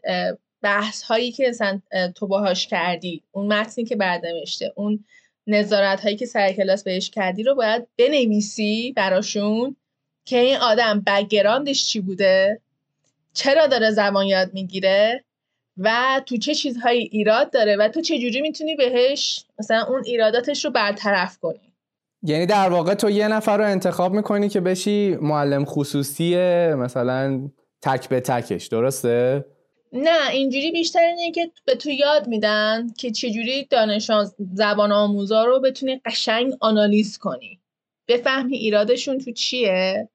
بحث 0.62 1.04
هایی 1.04 1.32
که 1.32 1.50
مثلا 1.50 1.82
تو 2.16 2.28
باهاش 2.28 2.68
کردی 2.68 3.24
اون 3.32 3.54
متنی 3.54 3.86
که 3.86 3.95
برداشته 3.95 4.74
اون 4.76 5.06
نظارت 5.47 6.02
هایی 6.02 6.16
که 6.16 6.26
سر 6.26 6.52
کلاس 6.52 6.84
بهش 6.84 7.10
کردی 7.10 7.43
رو 7.43 7.56
باید 7.56 7.88
بنویسی 7.97 8.93
براشون 8.95 9.76
که 10.26 10.38
این 10.38 10.58
آدم 10.58 11.04
background 11.08 11.72
ش 11.72 11.86
چی 11.88 12.00
بوده؟ 12.00 12.62
چرا 13.34 13.68
داره 13.68 13.91
زبان 13.91 14.26
یاد 14.26 14.54
می‌گیره؟ 14.54 15.24
و 15.80 16.22
تو 16.26 16.38
چه 16.38 16.54
چیزهایی 16.54 17.10
ایراد 17.12 17.52
داره 17.52 17.76
و 17.76 17.88
تو 17.88 18.02
چه 18.02 18.20
جوری 18.20 18.42
می‌تونی 18.42 18.76
بهش 18.76 19.46
مثلا 19.60 19.86
اون 19.90 20.04
ایراداتش 20.06 20.66
رو 20.66 20.72
برطرف 20.72 21.38
کنی؟ 21.38 21.74
یعنی 22.24 22.46
در 22.46 22.70
واقع 22.70 22.94
تو 22.94 23.10
یه 23.10 23.28
نفر 23.28 23.58
رو 23.58 23.64
انتخاب 23.64 24.14
می‌کنی 24.14 24.50
که 24.50 24.60
بشی 24.60 25.18
معلم 25.22 25.66
خصوصی 25.66 26.36
مثلا 26.74 27.50
تک 27.82 28.10
به 28.10 28.20
تکش 28.20 28.68
درسته؟ 28.68 29.46
نه 29.94 30.30
اینجوری 30.32 30.72
بیشتر 30.72 31.00
اینه 31.00 31.32
که 31.32 31.52
به 31.66 31.76
تو 31.76 31.90
یاد 31.90 32.28
میدن 32.28 32.88
که 32.98 33.12
چجوری 33.12 33.66
دانش 33.66 34.12
زبان 34.54 34.92
آموزا 34.92 35.46
رو 35.46 35.60
بتونی 35.60 36.02
قشنگ 36.06 36.54
آنالیز 36.60 37.18
کنی. 37.18 37.60
بفهمی 38.08 38.58
ایرادشون 38.58 39.18
تو 39.18 39.32
چیه 39.32 40.10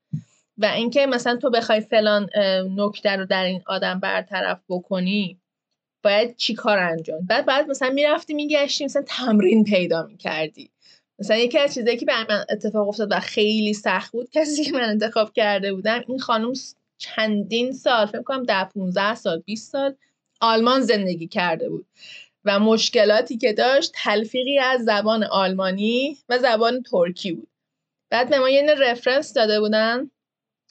و 0.59 0.65
اینکه 0.67 1.07
مثلا 1.07 1.37
تو 1.37 1.51
بخوای 1.51 1.81
فلان 1.81 2.29
نکته 2.77 3.17
رو 3.17 3.27
در 3.27 3.45
این 3.45 3.63
آدم 3.67 4.01
برطرف 4.01 4.61
بکنی. 4.69 5.41
باید 6.05 6.37
چی 6.37 6.55
کار 6.55 6.79
انجام؟ 6.79 7.27
بعد 7.27 7.47
بعد 7.47 7.69
مثلا 7.69 7.91
می‌رفتی 7.91 8.35
میگشتی 8.35 8.85
مثلا 8.85 9.03
تمرین 9.07 9.65
پیدا 9.65 10.03
می‌کردی. 10.03 10.71
مثلا 11.19 11.37
یکی 11.37 11.59
از 11.59 11.75
چیزایی 11.75 11.97
که 11.97 12.07
برای 12.07 12.25
من 12.29 12.45
اتفاق 12.51 12.89
افتاد 12.89 13.09
و 13.11 13.21
خیلی 13.21 13.75
سخت 13.75 14.13
بود 14.13 14.31
کسی 14.31 14.65
که 14.65 14.73
من 14.73 14.81
انتخاب 14.89 15.33
کرده 15.33 15.73
بودم 15.73 16.05
این 16.09 16.19
خانم 16.19 16.53
چندین 16.99 17.73
سال 17.73 18.07
فکر 18.07 18.23
کنم 18.23 18.43
ده 18.43 18.65
15 18.65 19.15
سال 19.15 19.43
20 19.47 19.73
سال 19.73 19.95
آلمان 20.41 20.81
زندگی 20.81 21.29
کرده 21.29 21.69
بود. 21.69 21.87
و 22.45 22.61
مشکلاتی 22.61 23.37
که 23.37 23.53
داشت 23.53 23.93
تلفیقی 23.95 24.59
از 24.59 24.85
زبان 24.85 25.25
آلمانی 25.25 26.19
و 26.29 26.39
زبان 26.39 26.83
ترکی 26.83 27.33
بود. 27.33 27.49
بعد 28.11 28.31
به 28.31 28.39
ما 28.39 28.51
یه 28.51 28.75
reference 28.79 29.33
داده 29.33 29.61
بودن. 29.61 30.11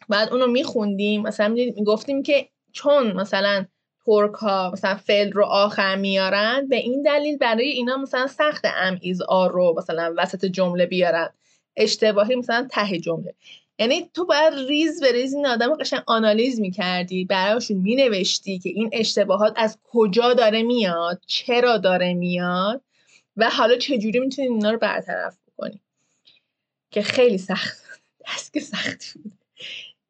بعد 0.10 0.30
اونو 0.30 0.48
میخوندیم. 0.48 1.22
مثلا 1.22 1.48
می‌گفتیم 1.48 2.24
که 2.24 2.50
چون 2.72 3.12
مثلا 3.12 3.66
ترک 4.06 4.44
مثلا 4.74 4.96
فعل 4.96 5.32
رو 5.32 5.46
آخر 5.46 5.96
میارن 5.96 6.68
به 6.70 6.76
این 6.76 7.02
دلیل 7.02 7.38
برای 7.38 7.68
اینا 7.68 7.98
مثلا 7.98 8.28
سخت 8.28 8.66
am 8.66 8.98
is 9.02 9.22
are 9.22 9.52
رو 9.52 9.76
مثلا 9.78 10.14
وسط 10.18 10.46
جمله 10.46 10.86
بیارن. 10.86 11.30
اشتباهی 11.78 12.36
مثلا 12.36 12.68
ته 12.72 13.00
جمله. 13.00 13.34
یعنی 13.80 14.10
تو 14.14 14.26
باید 14.26 14.54
ریز 14.68 15.02
به 15.02 15.12
ریز 15.12 15.34
این 15.34 15.48
آدم 15.48 15.76
قشنگ 15.76 16.04
آنالیز 16.08 16.60
می‌کردی 16.60 17.26
براشون 17.26 17.78
مینوشتی 17.78 18.60
که 18.60 18.70
این 18.70 18.90
اشتباهات 18.94 19.54
از 19.56 19.78
کجا 19.84 20.34
داره 20.34 20.64
میاد 20.64 21.22
چرا 21.28 21.78
داره 21.78 22.14
میاد 22.14 22.82
و 23.38 23.50
حالا 23.50 23.78
چجوری 23.78 24.20
می‌تونی 24.20 24.48
اینا 24.48 24.72
رو 24.72 24.78
برطرف 24.78 25.38
بکنی. 25.48 25.82
که 26.92 27.02
خیلی 27.02 27.38
سخت. 27.38 27.84
دست 28.28 28.54
که 28.54 28.60
سختی 28.60 29.20
بود 29.20 29.43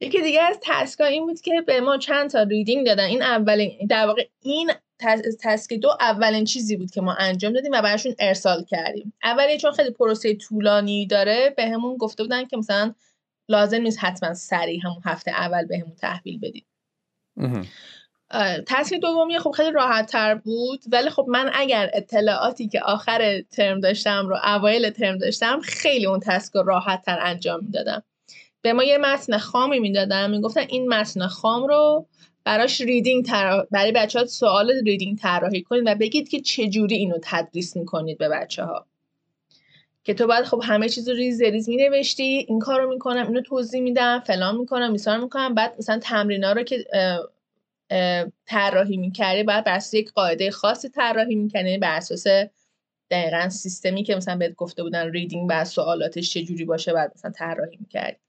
یکی 0.04 0.22
دیگه 0.22 0.41
از 0.41 0.58
تسکا 0.62 1.06
این 1.06 1.26
بود 1.26 1.41
که 1.41 1.62
به 1.68 1.82
ما 1.82 1.97
چند 1.97 2.30
تا 2.30 2.43
ریدینگ 2.43 2.86
دادن. 2.86 3.04
این 3.04 3.22
اولین 3.22 3.88
در 3.89 4.06
واقع 4.06 4.28
این 4.41 4.72
تسک 5.39 5.74
دو 5.74 5.89
اولین 5.99 6.43
چیزی 6.45 6.78
بود 6.78 6.91
که 6.91 7.01
ما 7.01 7.14
انجام 7.14 7.54
دادیم 7.54 7.72
و 7.72 7.82
براشون 7.82 8.16
ارسال 8.20 8.64
کردیم. 8.64 9.14
اولی 9.24 9.58
چون 9.58 9.72
خیلی 9.72 9.91
پروسه 9.91 10.36
طولانی 10.36 11.08
داره 11.08 11.54
به 11.58 11.66
همون 11.66 11.97
گفته 11.97 12.24
بودن 12.24 12.45
که 12.45 12.58
مثلا 12.58 12.93
لازم 13.49 13.82
نیست 13.82 13.97
حتما 14.01 14.34
سریع 14.34 14.80
همون 14.84 15.01
هفته 15.06 15.32
اول 15.32 15.66
بهمون 15.66 15.89
به 15.89 15.95
تحویل 15.95 16.39
بدید 16.39 16.66
task 18.68 18.93
دومی 18.93 19.39
خب 19.39 19.51
خیلی 19.51 19.72
راحت 19.72 20.12
تر 20.12 20.36
بود 20.36 20.84
ولی 20.91 21.10
خب 21.10 21.26
من 21.30 21.51
اگر 21.54 21.89
اطلاعاتی 21.93 22.68
که 22.68 22.82
آخر 22.82 23.41
ترم 23.41 23.80
داشتم 23.80 24.28
رو 24.28 24.38
اوایل 24.43 24.89
ترم 24.89 25.18
داشتم 25.18 25.60
خیلی 25.60 26.06
اون 26.06 26.20
task 26.20 26.54
رو 26.54 26.64
راحت 26.64 27.06
تر 27.06 27.20
انجام 27.22 27.60
می‌دادم. 27.64 28.04
به 28.64 28.74
ما 28.74 28.84
یه 28.84 28.97
متن 28.97 29.38
خامی 29.38 29.80
می‌دادن 29.80 30.32
می‌گفتن 30.32 30.61
این 30.70 30.93
متن 30.93 31.28
خام 31.28 31.68
رو 31.68 32.07
براش 32.43 32.82
reading 32.82 33.26
تر... 33.26 33.66
برای 33.72 33.91
بچه 33.91 34.20
ها 34.20 34.26
سوال 34.26 34.72
reading 34.86 35.18
طراحی 35.18 35.61
کنید 35.61 35.84
و 35.86 35.95
بگید 35.95 36.30
که 36.30 36.41
چجوری 36.41 36.95
اینو 36.95 37.18
تدریس 37.22 37.76
می‌کنید 37.76 38.18
به 38.18 38.30
بچه 38.30 38.64
ها 38.64 38.86
که 40.03 40.14
تو 40.14 40.28
باید 40.28 40.45
خب 40.45 40.61
همه 40.64 40.89
چیز 40.89 41.09
رو 41.09 41.16
ریز 41.16 41.41
ریز 41.41 41.70
می 41.70 41.78
نوشتی 41.78 42.24
این 42.24 42.59
کار 42.59 42.82
رو 42.82 42.93
می‌کنم 42.93 43.28
اینو 43.28 43.41
توضیح 43.41 43.82
میدم 43.82 44.20
فلان 44.20 44.57
می‌کنم 44.57 44.91
بیسار 44.91 45.18
می‌کنم 45.18 45.53
بعد 45.53 45.76
مثلا 45.80 45.99
تمرینا 45.99 46.51
رو 46.51 46.64
که 46.64 46.86
طراحی 48.45 48.97
می‌کردی 48.97 49.43
بعد 49.43 49.64
بر 49.66 49.80
یک 49.93 50.11
قاعده 50.11 50.51
خاصی 50.51 50.89
طراحی 50.89 51.36
می‌کنی 51.36 51.78
بر 51.78 51.97
اساس 51.97 52.28
دقیقا 53.11 53.49
سیستمی 53.49 54.03
که 54.03 54.16
مثلا 54.16 54.38
بهت 54.38 54.55
گفته 54.55 54.84
بودن 54.84 55.11
reading 55.12 55.49
بعد 55.49 55.66
سوالاتش 55.66 56.34
چجوری 56.34 56.66
باشه 56.66 56.93
بعد 56.93 57.11
مثلا 57.16 57.32
طراحی 57.32 57.78
می‌کردی. 57.80 58.22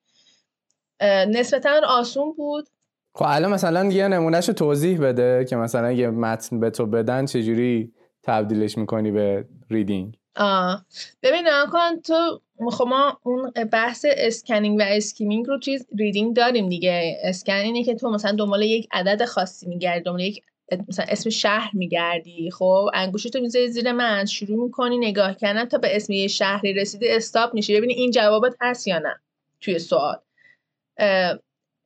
نسبتا 1.02 1.80
آسون 1.88 2.32
بود. 2.32 2.68
خب 3.14 3.24
الان 3.28 3.52
مثلا 3.52 3.84
یه 3.84 4.08
نمونهش 4.08 4.46
توضیح 4.46 5.00
بده 5.00 5.44
که 5.44 5.56
مثلا 5.56 5.92
یه 5.92 6.10
متن 6.10 6.60
به 6.60 6.70
تو 6.70 6.86
بدن 6.86 7.26
چجوری 7.26 7.92
تبدیلش 8.22 8.78
می‌کنی 8.78 9.10
به 9.10 9.44
reading؟ 9.70 10.16
آه. 10.36 10.84
ببین 11.22 11.44
کن 11.72 12.00
تو 12.04 12.40
خب 12.70 12.86
ما 12.88 13.18
اون 13.22 13.50
بحث 13.72 14.06
scanning 14.08 14.78
و 14.78 14.82
skimming 14.86 15.46
رو 15.46 15.58
چیز 15.58 15.86
reading 15.98 16.36
داریم 16.36 16.68
دیگه. 16.68 17.16
اسکن 17.22 17.52
اینه 17.52 17.84
که 17.84 17.94
تو 17.94 18.10
مثلا 18.10 18.32
دنبال 18.32 18.62
یک 18.62 18.88
عدد 18.92 19.24
خاصی 19.24 19.66
میگردی 19.66 20.00
دنبال 20.00 20.20
یک 20.20 20.42
مثلا 20.88 21.06
اسم 21.08 21.30
شهر 21.30 21.70
میگردی. 21.74 22.50
خب 22.50 22.90
انگشتو 22.94 23.40
می‌ذاری 23.40 23.68
زیر 23.68 23.92
متن 23.92 24.24
شروع 24.24 24.64
می‌کنی 24.64 24.98
نگاه 24.98 25.34
کردن 25.34 25.64
تا 25.64 25.78
به 25.78 25.96
اسم 25.96 26.12
یه 26.12 26.28
شهری 26.28 26.72
رسیدی 26.72 27.08
stop 27.08 27.54
میشه 27.54 27.76
ببینی 27.76 27.94
این 27.94 28.10
جوابت 28.10 28.54
هست 28.60 28.88
یا 28.88 28.98
نه 28.98 29.20
توی 29.60 29.78
سوال. 29.78 30.16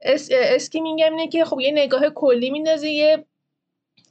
اس، 0.00 0.28
skimming 0.32 1.02
اینه 1.02 1.28
که 1.28 1.44
خب 1.44 1.60
یه 1.60 1.70
نگاه 1.72 2.10
کلی 2.10 2.50
میندازی 2.50 2.90
یه 2.90 3.24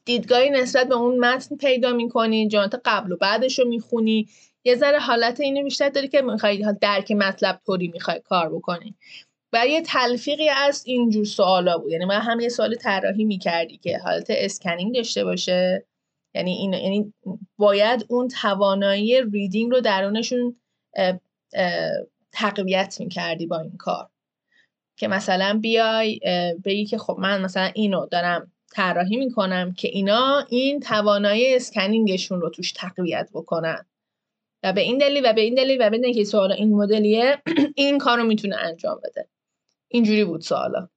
دیدگاهی 0.05 0.49
نسبت 0.49 0.87
به 0.87 0.95
اون 0.95 1.19
متن 1.19 1.55
پیدا 1.55 1.93
می‌کنی 1.93 2.47
جانت 2.47 2.81
قبل 2.85 3.11
و 3.11 3.17
بعدش 3.17 3.59
رو 3.59 3.67
می‌خونی. 3.67 4.27
یه 4.63 4.75
ذره 4.75 4.99
حالت 4.99 5.39
اینو 5.39 5.63
بیشتر 5.63 5.89
داری 5.89 6.07
که 6.07 6.21
می‌خوای 6.21 6.65
درک 6.81 7.11
مطلب 7.11 7.61
طوری 7.65 7.87
می‌خوای 7.87 8.19
کار 8.19 8.49
بکنی. 8.49 8.95
و 9.53 9.67
یه 9.67 9.81
تلفیقی 9.81 10.49
از 10.49 10.83
اینجور 10.85 11.25
سوالا 11.25 11.77
بود. 11.77 11.91
یعنی 11.91 12.05
من 12.05 12.21
هم 12.21 12.39
یه 12.39 12.49
سوال 12.49 12.75
طراحی 12.75 13.25
می‌کردی 13.25 13.77
که 13.77 13.97
حالت 13.97 14.25
scanning 14.29 14.95
داشته 14.95 15.23
باشه؟ 15.23 15.85
یعنی 16.35 16.51
این 16.51 16.73
یعنی 16.73 17.13
باید 17.57 18.05
اون 18.09 18.27
توانایی 18.27 19.21
ریدینگ 19.21 19.71
رو 19.71 19.81
درونشون 19.81 20.55
تقویت 22.31 22.95
می‌کردی 22.99 23.45
با 23.45 23.59
این 23.59 23.77
کار. 23.77 24.09
که 24.97 25.07
مثلا 25.07 25.59
بیای 25.61 26.19
بگی 26.65 26.85
که 26.85 26.97
خب 26.97 27.17
من 27.19 27.41
مثلا 27.41 27.69
اینو 27.73 28.05
دارم 28.05 28.51
طراحی 28.71 29.17
می‌کنم 29.17 29.73
که 29.73 29.87
اینا 29.87 30.45
این 30.49 30.79
توانایی 30.79 31.55
اسکنینگشون 31.55 32.41
رو 32.41 32.49
توش 32.49 32.71
تقویت 32.71 33.29
بکنن. 33.33 33.85
و 34.63 34.73
به 34.73 34.81
این 34.81 34.97
دلیل 34.97 35.25
و 35.25 35.33
به 35.33 35.41
این 35.41 35.55
دلیل 35.55 35.77
و 35.81 35.89
به 35.89 35.97
این 36.03 36.13
که 36.13 36.23
سوال 36.23 36.51
این 36.51 36.75
مدلیه 36.75 37.41
این 37.75 37.97
کار 37.97 38.17
رو 38.17 38.23
می‌تونه 38.23 38.55
انجام 38.55 38.99
بده. 39.03 39.27
اینجوری 39.87 40.25
بود 40.25 40.41
سوالا. 40.41 40.89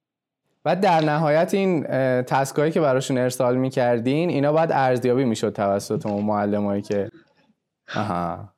و 0.65 0.75
در 0.75 1.01
نهایت 1.01 1.53
این 1.53 1.83
تسکایی 2.23 2.71
که 2.71 2.81
براشون 2.81 3.17
ارسال 3.17 3.57
می‌کردین 3.57 4.29
اینا 4.29 4.51
باید 4.51 4.69
ارزیابی 4.71 5.23
می‌شد 5.23 5.53
توسط 5.53 6.05
اون 6.05 6.25
معلمایی 6.25 6.81
که 6.81 7.09
آها. 7.95 8.50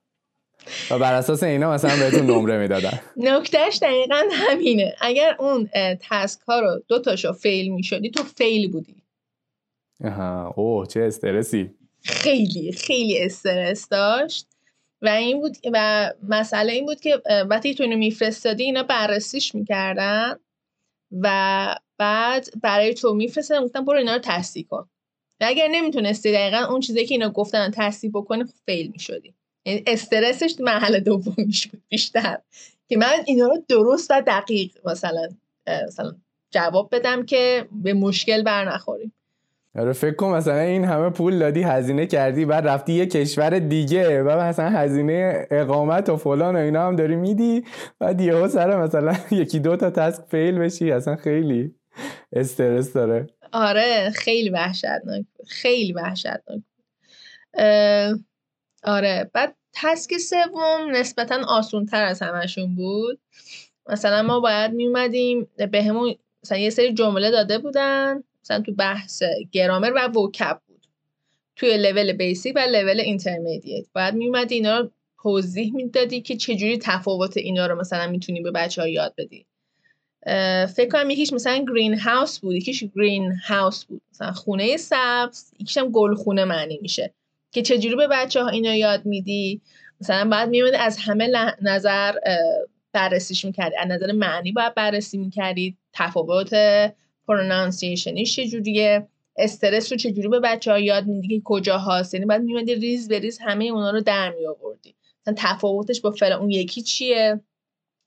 و 0.91 0.99
بر 0.99 1.13
اساس 1.13 1.43
اینا 1.43 1.71
مثلا 1.71 1.95
بهتون 1.95 2.25
نمره 2.25 2.57
می‌دادن. 2.57 2.99
نکتهش 3.17 3.79
دقیقا 3.81 4.23
همینه. 4.31 4.95
اگر 5.01 5.35
اون 5.39 5.69
تسک 6.01 6.41
ها 6.41 6.59
رو 6.59 6.83
دو 6.87 6.99
تاشو 6.99 7.33
فیل 7.33 7.71
می‌شدی 7.71 8.09
تو 8.09 8.23
فیل 8.23 8.71
بودی. 8.71 8.95
آها 10.05 10.53
اوه 10.57 10.87
چه 10.87 11.01
استرسی. 11.01 11.71
خیلی 12.01 12.71
خیلی 12.71 13.23
استرس 13.23 13.89
داشت. 13.89 14.47
و 15.01 15.09
این 15.09 15.41
بود 15.41 15.57
و 15.73 16.11
مسئله 16.29 16.73
این 16.73 16.85
بود 16.85 16.99
که 16.99 17.21
وقتی 17.49 17.75
تو 17.75 17.83
اینو 17.83 17.97
میفرستادی 17.97 18.63
اینا 18.63 18.83
بررسیش 18.83 19.55
می‌کردن. 19.55 20.39
و 21.21 21.75
بعد 21.97 22.49
برای 22.61 22.93
تو 22.93 23.13
میفرستن 23.13 23.63
گفتن 23.63 23.85
برو 23.85 23.97
اینا 23.97 24.13
رو 24.13 24.21
تصدیق 24.23 24.67
کن. 24.67 24.89
و 25.41 25.45
اگر 25.47 25.67
نمی‌تونستی 25.67 26.31
دقیقا 26.31 26.57
اون 26.57 26.79
چیزی 26.79 27.05
که 27.05 27.13
اینا 27.13 27.29
گفتن 27.29 27.71
تصدیق 27.75 28.11
بکنی 28.13 28.43
خب 28.43 28.53
فیل 28.65 28.91
می‌شدی. 28.91 29.33
یعنی 29.65 29.83
استرسش 29.87 30.53
تو 30.53 30.63
مرحله 30.63 30.99
دومیش 30.99 31.67
بود 31.67 31.81
بیشتر. 31.89 32.37
که 32.89 32.97
من 32.97 33.23
اینا 33.25 33.47
رو 33.47 33.63
درست 33.69 34.11
و 34.11 34.21
دقیق 34.27 34.71
مثلا 34.85 35.29
مثلا 35.87 36.15
جواب 36.51 36.95
بدم 36.95 37.25
که 37.25 37.67
به 37.71 37.93
مشکل 37.93 38.43
بر 38.43 38.73
نخوریم. 38.73 39.13
آره 39.75 39.93
فکر 39.93 40.15
کن 40.15 40.27
مثلا 40.27 40.59
این 40.59 40.85
همه 40.85 41.09
پول 41.09 41.39
دادی 41.39 41.63
هزینه 41.63 42.05
کردی 42.05 42.45
بعد 42.45 42.67
رفتی 42.67 42.93
یه 42.93 43.05
کشور 43.05 43.59
دیگه 43.59 44.23
و 44.23 44.41
مثلا 44.41 44.69
هزینه 44.69 45.47
اقامت 45.51 46.09
و 46.09 46.17
فلان 46.17 46.55
و 46.55 46.59
اینا 46.59 46.87
هم 46.87 46.95
داری 46.95 47.15
میدی 47.15 47.63
بعد 47.99 48.21
یهو 48.21 48.47
سر 48.47 48.83
مثلا 48.83 49.15
یکی 49.41 49.59
دو 49.59 49.75
تا 49.75 49.89
task 49.89 50.23
fail 50.31 50.59
بشی 50.59 50.91
اصلا 50.91 51.15
خیلی 51.15 51.75
استرس 52.33 52.93
داره. 52.93 53.27
آره 53.51 54.11
خیلی 54.15 54.49
وحشتناک 54.49 55.25
خیلی 55.47 55.93
وحشتناک. 55.93 56.61
آره. 58.83 59.31
بعد 59.33 59.55
task 59.73 60.17
سوم 60.17 60.91
نسبتا 60.91 61.41
آسون 61.47 61.85
تر 61.85 62.05
از 62.05 62.21
همشون 62.21 62.75
بود. 62.75 63.19
مثلا 63.89 64.23
ما 64.23 64.39
باید 64.39 64.71
می 64.71 64.87
اومدیم 64.87 65.47
به 65.71 65.83
همون 65.83 66.15
مثلا 66.43 66.57
یه 66.57 66.69
سری 66.69 66.93
جمله 66.93 67.31
داده 67.31 67.57
بودن. 67.57 68.23
مثلا 68.43 68.61
تو 68.61 68.73
بحث 68.73 69.23
گرامر 69.51 69.91
و 69.95 70.07
vocab 70.07 70.61
بود. 70.67 70.87
توی 71.55 71.77
level 71.77 72.13
basic 72.13 72.53
و 72.55 72.59
level 72.59 72.99
intermediate. 72.99 73.85
باید 73.95 74.13
میومدی 74.13 74.55
اینا 74.55 74.79
رو 74.79 74.89
توضیح 75.23 75.73
می‌دادی 75.73 76.21
که 76.21 76.35
چجوری 76.35 76.77
تفاوت 76.77 77.37
اینا 77.37 77.67
رو 77.67 77.79
مثلا 77.79 78.11
می‌تونی 78.11 78.41
به 78.41 78.51
بچه 78.51 78.81
ها 78.81 78.87
یاد 78.87 79.13
بدی. 79.17 79.45
فکر 80.75 80.89
کنم 80.91 81.09
یکیش 81.09 81.33
مثلا 81.33 81.65
green 81.69 81.99
house 81.99 82.39
بود. 82.39 82.55
یکیش 82.55 82.83
greenhouse 82.95 83.85
بود. 83.85 84.01
مثلا 84.11 84.31
خونه 84.31 84.77
سبز 84.77 85.51
یکیش 85.59 85.77
هم 85.77 85.91
گل 85.91 86.15
خونه 86.15 86.45
معنی 86.45 86.79
میشه. 86.81 87.13
که 87.53 87.61
چجوری 87.61 87.95
به 87.95 88.07
بچه 88.07 88.43
ها 88.43 88.49
اینا 88.49 88.75
یاد 88.75 89.05
میدی؟ 89.05 89.61
مثلا 90.01 90.29
بعد 90.29 90.49
میومد 90.49 90.73
از 90.73 90.97
همه 90.97 91.53
نظر 91.61 92.13
بررسیش 92.93 93.45
می‌کردی. 93.45 93.75
از 93.75 93.87
نظر 93.87 94.11
معنی 94.11 94.51
باید 94.51 94.75
بررسی 94.75 95.17
می‌کردی. 95.17 95.77
تفاوت 95.93 96.53
pronunciation 97.27 98.21
ش 98.21 98.35
چجوریه؟ 98.35 99.07
استرس 99.37 99.91
رو 99.91 99.97
چجوری 99.97 100.27
به 100.27 100.39
بچه 100.39 100.71
ها 100.71 100.79
یاد 100.79 101.07
میدی 101.07 101.27
که 101.27 101.41
کجا 101.45 101.77
هاست 101.77 102.13
یعنی 102.13 102.25
بعد 102.25 102.41
میمدی 102.41 102.75
ریز 102.75 103.07
به 103.07 103.19
ریز 103.19 103.39
همه 103.39 103.65
اونا 103.65 103.91
رو 103.91 104.01
در 104.01 104.29
می 104.29 104.47
آوردی 104.47 104.95
مثلا 105.21 105.33
تفاوتش 105.37 106.01
با 106.01 106.11
فعلا 106.11 106.39
اون 106.39 106.49
یکی 106.49 106.81
چیه؟ 106.81 107.39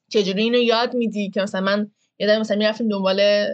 چجوری 0.08 0.42
اینو 0.42 0.58
یاد 0.58 0.94
میدی 0.94 1.30
که 1.30 1.42
مثلا 1.42 1.60
من 1.60 1.90
یادم 2.18 2.40
مثلا 2.40 2.56
می‌رفتیم 2.56 2.88
دنبال 2.88 3.46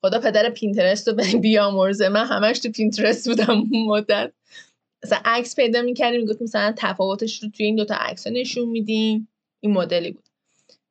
خدا 0.00 0.18
پدر 0.18 0.50
Pinterest 0.50 1.08
رو 1.08 1.14
بیامرزه. 1.40 2.08
من 2.08 2.24
همش 2.24 2.58
تو 2.58 2.70
Pinterest 2.70 3.28
بودم 3.28 3.50
اون 3.50 3.86
مدت. 3.86 4.32
مثلا 5.04 5.18
عکس 5.24 5.56
پیدا 5.56 5.82
می‌کردیم 5.82 6.20
می‌گفت 6.20 6.42
مثلا 6.42 6.74
تفاوتش 6.76 7.42
رو 7.42 7.48
توی 7.48 7.66
این 7.66 7.76
دوتا 7.76 7.94
عکس 7.94 8.26
نشون 8.26 8.68
میدیم. 8.68 9.28
این 9.60 9.72
مدلی 9.72 10.10
بود. 10.10 10.24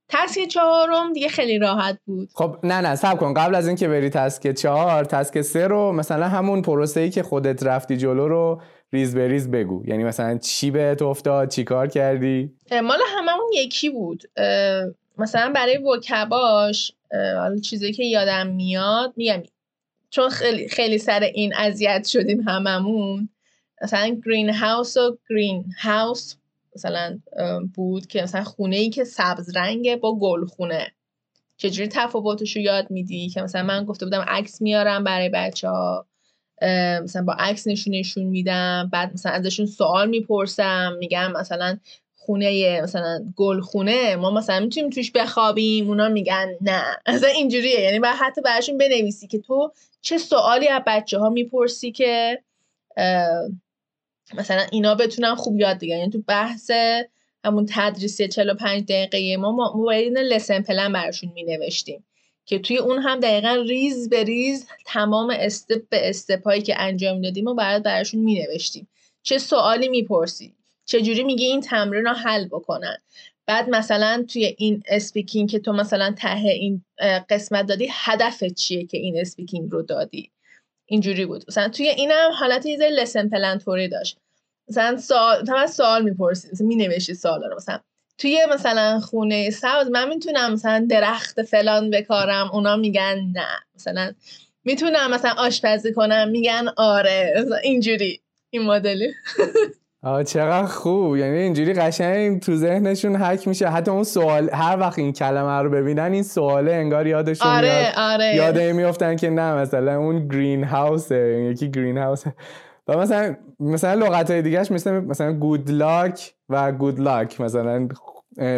task 0.09 0.47
چهارم 0.47 1.13
دیگه 1.13 1.27
خیلی 1.27 1.59
راحت 1.59 1.99
بود. 2.05 2.29
خب 2.33 2.57
نه 2.63 2.81
نه 2.81 2.95
صبر 2.95 3.17
کن. 3.17 3.33
قبل 3.33 3.55
از 3.55 3.67
اینکه 3.67 3.87
بری 3.87 4.09
task 4.09 4.51
چهار 4.51 5.05
task 5.05 5.41
سه 5.41 5.67
رو 5.67 5.91
مثلا 5.91 6.27
همون 6.27 6.61
پروسه 6.61 6.99
ای 6.99 7.09
که 7.09 7.23
خودت 7.23 7.63
رفتی 7.63 7.97
جلو 7.97 8.27
رو 8.27 8.61
ریز 8.93 9.15
به 9.15 9.27
ریز 9.27 9.51
بگو. 9.51 9.83
یعنی 9.85 10.03
مثلا 10.03 10.37
چی 10.37 10.71
بهت 10.71 11.01
افتاد؟ 11.01 11.49
چی 11.49 11.63
کار 11.63 11.87
کردی؟ 11.87 12.51
مال 12.71 12.99
هممون 13.07 13.49
یکی 13.53 13.89
بود. 13.89 14.23
مثلا 15.17 15.51
برای 15.55 15.77
vocab 15.77 16.60
اش 16.60 16.93
حالا 17.11 17.57
چیزی 17.57 17.93
که 17.93 18.03
یادم 18.03 18.47
میاد 18.47 19.13
میگم 19.15 19.43
چون 20.09 20.29
خیلی 20.29 20.67
خیلی 20.67 20.97
سر 20.97 21.19
این 21.19 21.53
اذیت 21.55 22.07
شدیم 22.07 22.41
هممون. 22.41 23.29
مثلا 23.83 24.21
green 24.25 24.49
house 24.49 24.97
و 24.97 25.17
greenhouse 25.29 26.35
مثلا 26.75 27.19
بود 27.75 28.07
که 28.07 28.23
مثلا 28.23 28.43
خونه 28.43 28.75
ای 28.75 28.89
که 28.89 29.03
سبز 29.03 29.55
رنگه 29.55 29.95
با 29.95 30.19
گل 30.19 30.45
خونه. 30.45 30.91
چجوری 31.57 31.87
تفاوتش 31.87 32.55
رو 32.55 32.61
یاد 32.61 32.91
میدی؟ 32.91 33.29
که 33.29 33.41
مثلا 33.41 33.63
من 33.63 33.85
گفته 33.85 34.05
بودم 34.05 34.25
عکس 34.27 34.61
میارم 34.61 35.03
برای 35.03 35.29
بچه 35.29 35.69
ها 35.69 36.05
مثلا 37.03 37.23
با 37.23 37.33
عکس 37.33 37.67
نشونشون 37.67 38.23
میدم 38.23 38.89
بعد 38.93 39.13
مثلا 39.13 39.31
ازشون 39.31 39.65
سوال 39.65 40.09
می‌پرسم 40.09 40.95
میگم 40.99 41.31
مثلا 41.31 41.77
خونه 42.15 42.81
مثلا 42.81 43.25
گل 43.35 43.59
خونه 43.61 44.15
ما 44.15 44.31
مثلا 44.31 44.59
می‌تونیم 44.59 44.89
توش 44.89 45.11
بخوابیم 45.11 45.87
اونا 45.87 46.09
میگن 46.09 46.47
نه. 46.61 46.83
اصلا 47.05 47.29
اینجوریه. 47.29 47.79
یعنی 47.79 47.99
باید 47.99 48.15
حتی 48.19 48.41
براشون 48.41 48.77
بنویسی 48.77 49.27
که 49.27 49.39
تو 49.39 49.71
چه 50.01 50.17
سوالی 50.17 50.67
از 50.67 50.81
بچه 50.87 51.19
ها 51.19 51.29
می‌پرسی 51.29 51.91
که 51.91 52.43
مثلا 54.37 54.65
اینا 54.71 54.95
بتونن 54.95 55.35
خوب 55.35 55.59
یاد 55.59 55.77
دیگه 55.77 55.97
یعنی 55.97 56.11
تو 56.11 56.21
بحث 56.27 56.71
همون 57.45 57.65
تدریسی 57.69 58.27
45 58.27 58.83
دقیقه 58.83 59.37
ما 59.37 59.51
ما 59.51 59.71
باید 59.71 60.17
لسن 60.17 60.61
پلن 60.61 60.93
براشون 60.93 61.31
می 61.33 61.43
نوشتیم 61.43 62.05
که 62.45 62.59
توی 62.59 62.77
اون 62.77 62.99
هم 62.99 63.19
دقیقا 63.19 63.63
ریز 63.67 64.09
به 64.09 64.23
ریز 64.23 64.67
تمام 64.85 65.33
step 65.39 65.89
به 65.89 66.09
step 66.09 66.44
ایی 66.44 66.61
که 66.61 66.81
انجام 66.81 67.21
دادیم 67.21 67.47
و 67.47 67.53
برات 67.53 67.83
براشون 67.83 68.21
می 68.21 68.39
نوشتیم 68.39 68.87
چه 69.23 69.37
سوالی 69.37 69.87
می‌پرسی؟ 69.87 70.53
چجوری 70.85 71.23
میگی 71.23 71.45
این 71.45 71.61
تمرین 71.61 72.03
رو 72.03 72.11
حل 72.11 72.45
بکنن؟ 72.47 72.97
بعد 73.45 73.69
مثلا 73.69 74.25
توی 74.27 74.55
این 74.57 74.83
speaking 74.87 75.49
که 75.49 75.59
تو 75.59 75.73
مثلا 75.73 76.15
ته 76.17 76.47
این 76.47 76.83
قسمت 77.29 77.65
دادی 77.65 77.87
هدفت 77.91 78.53
چیه 78.53 78.85
که 78.85 78.97
این 78.97 79.19
speaking 79.19 79.71
رو 79.71 79.81
دادی؟ 79.81 80.31
اینجوری 80.85 81.25
بود. 81.25 81.43
مثلا 81.47 81.69
توی 81.69 81.87
اینم 81.87 82.31
حالت 82.39 82.65
یه 82.65 82.77
lesson 82.77 83.29
plan 83.29 83.57
طوری 83.57 83.87
داشت. 83.87 84.17
مثلا 84.73 84.97
سوال 84.97 85.41
مثلا 85.41 85.67
سوال 85.67 86.03
می‌پرسی 86.03 86.47
مثلا 86.51 86.67
مینوشتی 86.67 87.13
سوال 87.13 87.43
رو 87.43 87.55
مثلا 87.55 87.79
توی 88.17 88.39
مثلا 88.53 88.99
خونه 88.99 89.49
سبز 89.49 89.87
من 89.91 90.09
می‌تونم 90.09 90.53
مثلا 90.53 90.87
درخت 90.89 91.41
فلان 91.41 91.89
بکارم 91.89 92.49
اونا 92.53 92.75
میگن 92.75 93.17
نه. 93.35 93.47
مثلا 93.75 94.11
می‌تونم 94.63 95.11
مثلا 95.11 95.31
آشپزی 95.37 95.93
کنم 95.93 96.29
میگن 96.29 96.65
آره. 96.77 97.45
اینجوری. 97.63 98.21
این 98.49 98.61
مدلی 98.61 99.13
آه 100.03 100.23
چقدر 100.23 100.67
خوب. 100.67 101.17
یعنی 101.17 101.37
اینجوری 101.37 101.73
قشنگ 101.73 102.39
تو 102.41 102.55
ذهنشون 102.55 103.15
حک 103.15 103.47
میشه. 103.47 103.67
حتی 103.67 103.91
اون 103.91 104.03
سوال 104.03 104.49
هر 104.53 104.77
وقت 104.79 104.99
این 104.99 105.13
کلمه 105.13 105.61
رو 105.61 105.69
ببینن 105.69 106.13
این 106.13 106.23
سواله 106.23 106.73
انگار 106.73 107.07
یادشون 107.07 107.47
آره 107.47 107.79
میاد. 107.79 107.93
آره. 107.97 108.35
یاده 108.35 108.73
میفتن 108.73 109.15
که 109.15 109.29
نه 109.29 109.53
مثلا 109.53 109.97
اون 109.97 110.27
گرین 110.27 110.63
هاوسه 110.63 111.49
یکی 111.51 111.71
گرین 111.71 111.97
هاوسه 111.97 112.33
و 112.87 112.97
مثلا 112.97 113.37
مثلا 113.59 114.05
لغت 114.05 114.31
های 114.31 114.41
دیگهش 114.41 114.71
مثل 114.71 114.91
مثلا 114.91 115.33
گود 115.33 115.71
لاک 115.71 116.33
و 116.49 116.71
گود 116.71 116.99
لاک 116.99 117.41
مثلا 117.41 117.87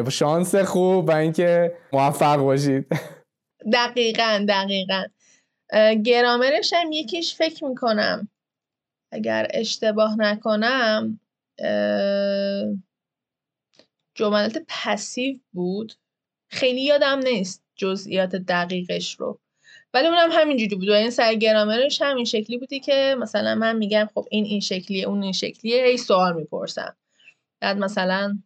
شانس 0.09 0.55
خوب 0.55 1.09
و 1.09 1.11
اینکه 1.11 1.77
موفق 1.93 2.37
باشید. 2.37 2.85
دقیقا 3.73 4.45
دقیقا. 4.49 5.03
گرامرش 6.05 6.73
هم 6.73 6.91
یکیش 6.91 7.35
فکر 7.35 7.65
می‌کنم. 7.65 8.27
اگر 9.11 9.47
اشتباه 9.53 10.15
نکنم 10.19 11.19
جملات 14.15 14.57
پسیو 14.67 15.39
بود. 15.53 15.93
خیلی 16.49 16.81
یادم 16.81 17.19
نیست 17.19 17.63
جزئیات 17.75 18.35
دقیقش 18.35 19.15
رو. 19.19 19.39
ولی 19.95 20.07
اونم 20.07 20.29
همینجوری 20.31 20.75
بود 20.75 20.89
و 20.89 20.93
این 20.93 21.09
سر 21.09 21.35
گرامرش 21.35 22.01
همین 22.01 22.25
شکلی 22.25 22.57
بودی 22.57 22.79
که 22.79 23.15
مثلا 23.19 23.55
من 23.55 23.75
میگم 23.77 24.09
خب 24.15 24.25
این 24.31 24.45
این 24.45 24.59
شکلیه 24.59 25.07
اون 25.07 25.23
این 25.23 25.31
شکلیه 25.31 25.83
ای 25.83 25.97
سوال 25.97 26.35
می‌پرسم. 26.35 26.95
بعد 27.61 27.77
مثلا 27.77 28.39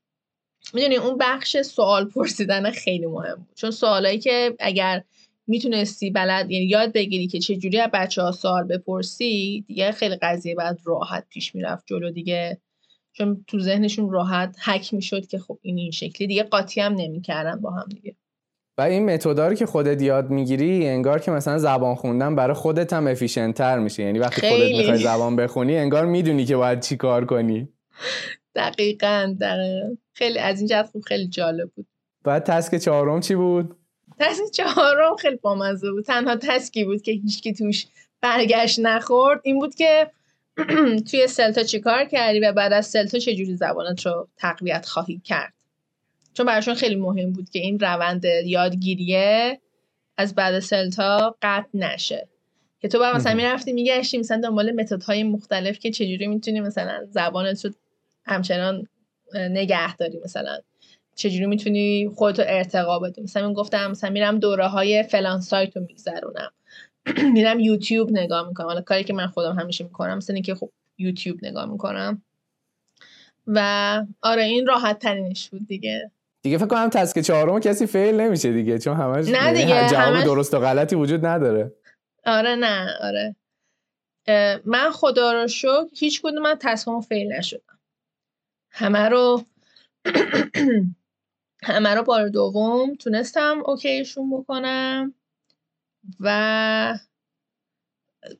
می‌دونی 0.74 0.96
اون 0.96 1.18
بخش 1.18 1.62
سوال 1.62 2.06
پرسیدن 2.06 2.72
خیلی 2.72 3.06
مهم 3.06 3.36
بود. 3.36 3.56
چون 3.56 3.72
سوالایی 3.72 4.20
که 4.20 4.56
اگر 4.60 5.04
می‌تونستی 5.48 6.12
بلد 6.12 6.52
یعنی 6.52 6.66
یاد 6.66 6.94
بگیری 6.94 7.28
که 7.28 7.40
چه 7.40 7.56
جوری 7.56 7.80
از 7.80 7.90
بچه 7.94 8.22
ها 8.22 8.32
سوال 8.32 8.64
بپرسی 8.64 9.64
دیگه 9.68 9.92
خیلی 9.92 10.16
قضیه 10.16 10.56
بعد 10.56 10.80
راحت 10.86 11.26
پیش 11.30 11.56
می‌رفت 11.56 11.84
جلو 11.88 12.12
دیگه. 12.12 12.62
چون 13.14 13.46
تو 13.48 13.60
ذهنشون 13.60 14.12
راحت 14.12 14.56
حک 14.66 14.94
می‌شد 14.94 15.28
که 15.28 15.40
خب 15.40 15.60
این 15.62 15.78
این 15.78 15.92
شکلی 15.92 16.28
دیگه 16.28 16.44
قاطی 16.44 16.82
هم 16.82 16.94
نمی‌کردن 16.94 17.62
با 17.62 17.72
هم 17.72 17.88
دیگه. 17.90 18.16
و 18.80 18.82
این 18.82 19.14
متودا 19.14 19.48
رو 19.48 19.54
که 19.54 19.66
خودت 19.66 20.02
یاد 20.02 20.30
می‌گیری 20.30 20.88
انگار 20.88 21.20
که 21.20 21.32
مثلا 21.32 21.58
زبان 21.58 21.96
خوندن 21.96 22.36
برای 22.36 22.54
خودت 22.54 22.94
هم 22.94 23.08
افیشنت 23.08 23.56
تر 23.56 23.80
میشه. 23.80 24.04
یعنی 24.04 24.20
وقتی 24.20 24.50
خودت 24.50 24.78
می‌خوای 24.78 24.98
زبان 24.98 25.36
بخونی 25.36 25.78
انگار 25.78 26.06
می‌دونی 26.06 26.46
که 26.46 26.56
باید 26.56 26.80
چی 26.80 26.98
کار 26.98 27.26
کنی. 27.26 27.70
دقیقا 28.56 29.36
دقیقا. 29.42 29.96
خیلی 30.14 30.40
از 30.40 30.60
این 30.60 30.68
جهت 30.68 30.86
خوب 30.86 31.02
خیلی 31.02 31.28
جالب 31.28 31.70
بود. 31.76 31.88
بعد 32.24 32.44
تسک 32.44 32.76
چهارم 32.76 33.20
چی 33.20 33.36
بود؟ 33.36 33.76
تسک 34.20 34.52
چهارم 34.52 35.16
خیلی 35.16 35.36
بامزه 35.36 35.92
بود. 35.92 36.04
تنها 36.04 36.36
تسکی 36.36 36.84
بود 36.86 37.02
که 37.02 37.12
هیچکی 37.12 37.54
توش 37.54 37.88
برگشت 38.22 38.80
نخورد. 38.80 39.42
این 39.44 39.60
بود 39.60 39.76
که 39.76 40.12
توی 41.12 41.28
سلتا 41.28 41.64
چی 41.64 41.80
کار 41.80 42.06
کردی 42.06 42.40
و 42.40 42.52
بعد 42.52 42.74
از 42.74 42.86
سلتا 42.86 43.20
چجوری 43.20 43.56
زبانت 43.56 44.06
رو 44.06 44.28
تقویت 44.38 44.86
خواهی 44.86 45.22
کرد؟ 45.24 45.54
چون 46.40 46.46
براشون 46.46 46.74
خیلی 46.74 46.96
مهم 46.96 47.32
بود 47.32 47.50
که 47.50 47.60
این 47.60 47.80
روند 47.80 48.26
یادگیریه 48.46 49.60
از 50.18 50.36
بعد 50.36 50.60
سلتا 50.60 51.36
قطع 51.42 51.68
نشه. 51.74 52.28
که 52.80 52.88
تو 52.88 53.00
باید 53.00 53.16
مثلا 53.16 53.34
می‌رفتی 53.34 53.74
میگشتی 53.74 54.18
مثلا 54.18 54.42
دنبال 54.42 54.72
متدهای 54.72 55.24
مختلف 55.24 55.80
که 55.80 55.92
چجوری 55.92 56.28
می‌تونی 56.28 56.60
مثلا 56.60 57.06
زبانت 57.10 57.66
رو 57.66 57.72
همچنان 58.26 58.88
نگه 59.36 59.96
داری 59.96 60.20
مثلا. 60.24 60.58
چجوری 61.16 61.46
می‌تونی 61.46 62.10
خودتو 62.16 62.44
ارتقا 62.46 63.00
بدی؟ 63.00 63.22
مثلا 63.22 63.48
من 63.48 63.54
گفتم 63.54 63.92
مثلا 63.92 64.10
میرم 64.10 64.40
دوره 64.40 64.68
های 64.68 65.04
فلان 65.04 65.42
سایت 65.42 65.78
رو 65.78 65.84
میگذرونم. 65.88 66.52
میرم 67.34 67.60
یوتیوب 67.60 68.12
نگاه 68.12 68.48
می‌کنم. 68.48 68.68
حالا 68.68 68.82
کاری 68.82 69.04
که 69.04 69.14
من 69.14 69.28
خودم 69.28 69.60
همیشه 69.60 69.84
می‌کنم 69.84 70.18
مثلا 70.18 70.40
که 70.40 70.56
خب 70.56 70.70
یوتیوب 70.98 71.46
نگاه 71.46 71.66
می‌کنم. 71.72 72.22
و 73.48 74.06
آره 74.22 74.44
این 74.44 74.68
راحت 74.68 75.00
ترینش 75.00 75.50
بود 75.50 75.68
دیگه. 75.68 76.12
دیگه 76.42 76.58
فکر 76.58 76.68
کنم 76.68 76.90
تسک 76.90 77.20
چهارم 77.20 77.60
کسی 77.60 77.88
فیل 77.88 78.20
نمیشه 78.20 78.54
دیگه 78.54 78.80
چون 78.80 78.98
همش 78.98 79.26
نه 79.28 79.32
یعنی 79.32 79.60
دیگه 79.60 79.90
جواب 79.90 80.16
همش... 80.16 80.24
درست 80.24 80.54
و 80.54 80.60
غلطی 80.60 80.96
وجود 80.96 81.26
نداره. 81.26 81.74
آره 82.26 82.56
نه 82.56 82.98
آره. 83.02 83.36
من 84.66 84.92
خدا 84.92 85.42
رو 85.42 85.48
شکر 85.48 85.86
هیچ 85.96 86.22
کدوم 86.22 86.42
من 86.42 86.56
تصمیم 86.60 87.02
فیل 87.02 87.34
نشدم. 87.34 87.80
همه 88.72 89.10
رو 89.10 89.44
همه 91.64 91.96
رو 91.96 92.04
بار 92.04 92.30
دوم 92.30 92.96
تونستم 92.96 93.62
اوکیشون 93.66 94.38
بکنم 94.38 95.14
و 96.20 97.00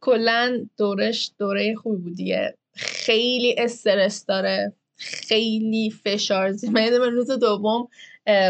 کلا 0.02 0.68
دورش 0.78 1.32
دوره 1.38 1.76
خوبی 1.76 2.02
بود 2.02 2.16
دیگه. 2.16 2.58
خیلی 2.76 3.56
استرس 3.58 4.26
داره. 4.26 4.74
خیلی 5.00 5.94
فشار 6.04 6.52
زیر 6.52 6.70
من 6.70 7.12
روز 7.12 7.32
دوم 7.32 7.88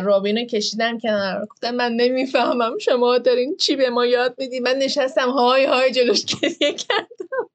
رابین 0.04 0.38
رو 0.38 0.46
کشیدم 0.46 1.00
کنار. 1.00 1.46
گفتم 1.46 1.76
من 1.76 1.92
نمی‌فهمم 1.92 2.78
شما 2.78 3.18
دارین 3.18 3.56
چی 3.58 3.76
به 3.76 3.90
ما 3.90 4.06
یاد 4.06 4.36
میدی 4.38 4.60
من 4.60 4.76
نشستم 4.76 5.30
های 5.30 5.66
های 5.66 5.92
جلوش 5.92 6.26
گریه 6.26 6.74
کردم. 6.74 7.50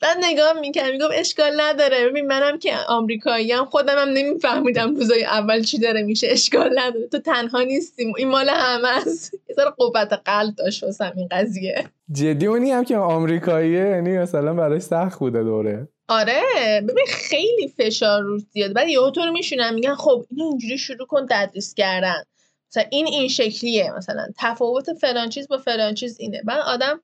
بعد 0.00 0.16
نگاه 0.20 0.60
می‌کرد 0.60 0.92
می‌گفت 0.92 1.10
اشکال 1.14 1.60
نداره. 1.60 2.08
ببین 2.08 2.26
منم 2.26 2.58
که 2.58 2.76
آمریکایی 2.88 3.52
هم 3.52 3.64
خودم 3.64 3.98
هم 3.98 4.08
نمیفهمیدم 4.08 4.94
روزای 4.94 5.24
اول 5.24 5.62
چی 5.62 5.78
داره 5.78 6.02
میشه. 6.02 6.26
اشکال 6.30 6.78
نداره. 6.78 7.08
تو 7.08 7.18
تنها 7.18 7.62
نیستیم 7.62 8.12
این 8.18 8.28
مال 8.28 8.48
همه 8.48 8.88
است. 8.88 9.34
یه 9.48 9.54
ذره 9.54 9.70
قوت 9.70 10.12
قلب 10.24 10.54
داشت 10.54 10.82
واسم 10.82 11.12
این 11.16 11.28
قضیه. 11.30 11.84
جدی 12.12 12.46
اونی 12.46 12.70
هم 12.70 12.84
که 12.84 12.96
آمریکاییه 12.96 13.80
یعنی 13.80 14.18
مثلا 14.18 14.54
براش 14.54 14.82
سخت 14.82 15.18
بوده 15.18 15.42
دوره. 15.42 15.88
آره 16.08 16.42
ببین 16.88 17.06
خیلی 17.08 17.68
فشار 17.68 18.22
روش 18.22 18.42
زیاد 18.52 18.72
بعد 18.72 18.88
یهو 18.88 19.10
تو 19.10 19.20
رو 19.20 19.32
میشونن 19.32 19.74
میگن 19.74 19.94
خب 19.94 20.26
اینو 20.30 20.44
اینجوری 20.44 20.78
شروع 20.78 21.06
کن 21.06 21.26
تدریس 21.30 21.74
کردن. 21.74 22.22
مثلا 22.70 22.84
این 22.90 23.06
این 23.06 23.28
شکلیه 23.28 23.92
مثلا. 23.96 24.26
تفاوت 24.38 24.92
فلان 24.92 25.28
چیز 25.28 25.48
با 25.48 25.58
فلان 25.58 25.94
چیز 25.94 26.20
اینه. 26.20 26.42
بعد 26.42 26.60
آدم 26.60 27.00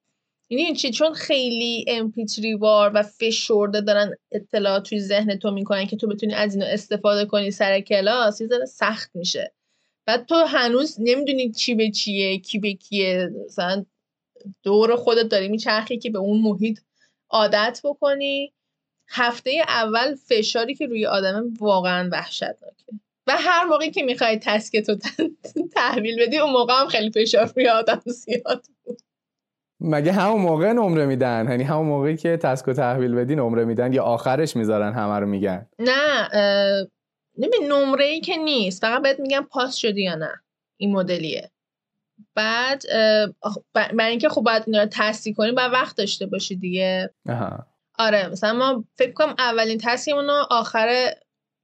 این 0.48 0.74
چی؟ 0.74 0.90
چون 0.90 1.12
خیلی 1.12 1.84
امپیتری 1.88 2.54
وار 2.54 2.90
و 2.94 3.02
فشرده 3.02 3.80
دارن 3.80 4.14
اطلاعات 4.32 4.88
توی 4.88 5.00
ذهن 5.00 5.38
تو 5.38 5.50
می‌کنن 5.50 5.86
که 5.86 5.96
تو 5.96 6.06
بتونی 6.06 6.34
از 6.34 6.54
اینو 6.54 6.66
استفاده 6.66 7.24
کنی 7.24 7.50
سر 7.50 7.80
کلاس 7.80 8.40
یه 8.40 8.46
ذره 8.46 8.64
سخت 8.64 9.10
میشه. 9.14 9.52
بعد 10.06 10.26
تو 10.26 10.34
هنوز 10.34 10.96
نمی‌دونی 10.98 11.52
چی 11.52 11.74
به 11.74 11.90
چیه 11.90 12.38
کی 12.38 12.58
به 12.58 12.72
کیه. 12.72 13.30
مثلا 13.46 13.84
دور 14.62 14.96
خودت 14.96 15.28
داری 15.28 15.48
میچرخی 15.48 15.98
که 15.98 16.10
به 16.10 16.18
اون 16.18 16.40
محیط 16.40 16.80
عادت 17.30 17.80
بکنی. 17.84 18.52
هفته 19.08 19.50
اول 19.68 20.14
فشاری 20.14 20.74
که 20.74 20.86
روی 20.86 21.06
آدم 21.06 21.54
واقعا 21.60 22.08
وحشتناکه. 22.12 22.84
و 23.26 23.36
هر 23.38 23.64
موقعی 23.64 23.90
که 23.90 24.02
می‌خوای 24.02 24.38
تسکت 24.38 24.88
رو 24.88 24.96
تحویل 25.76 26.20
بدی 26.20 26.38
اون 26.38 26.52
موقع 26.52 26.80
هم 26.80 26.86
خیلی 26.88 27.10
فشار 27.10 27.52
روی 27.56 27.68
آدم 27.68 28.02
زیاد 28.06 28.64
بود. 28.84 29.02
مگه 29.80 30.12
همون 30.12 30.40
موقع 30.40 30.72
نمره 30.72 31.06
میدن؟ 31.06 31.46
یعنی 31.50 31.64
همون 31.64 31.86
موقعی 31.86 32.16
که 32.16 32.36
تسک 32.36 32.68
و 32.68 32.72
تحویل 32.72 33.14
بدی 33.14 33.34
نمره 33.34 33.64
میدن 33.64 33.92
یا 33.92 34.02
آخرش 34.02 34.56
می‌ذارن 34.56 34.92
همه 34.92 35.18
رو 35.18 35.26
میگن؟ 35.26 35.66
نه 35.78 36.28
نمی 37.38 37.68
نمره 37.68 38.04
ای 38.04 38.20
که 38.20 38.36
نیست. 38.36 38.80
فقط 38.80 39.02
بهت 39.02 39.20
میگن 39.20 39.40
پاس 39.40 39.74
شدی 39.74 40.02
یا 40.02 40.14
نه. 40.14 40.42
این 40.76 40.92
مدلیه. 40.92 41.50
بعد 42.34 42.82
برای 43.74 44.10
اینکه 44.10 44.28
خب 44.28 44.40
باید 44.40 44.62
اینا 44.66 44.82
رو 44.82 44.88
کنی 45.36 45.52
باید 45.52 45.72
وقت 45.72 45.96
داشته 45.96 46.26
باشی 46.26 46.56
دیگه. 46.56 47.10
آها. 47.28 47.66
آره 47.98 48.28
مثلا 48.28 48.52
ما 48.52 48.84
فکر 48.94 49.12
کنم 49.12 49.34
اولین 49.38 49.78
تصمیمون 49.78 50.26
رو 50.26 50.46
آخر 50.50 51.14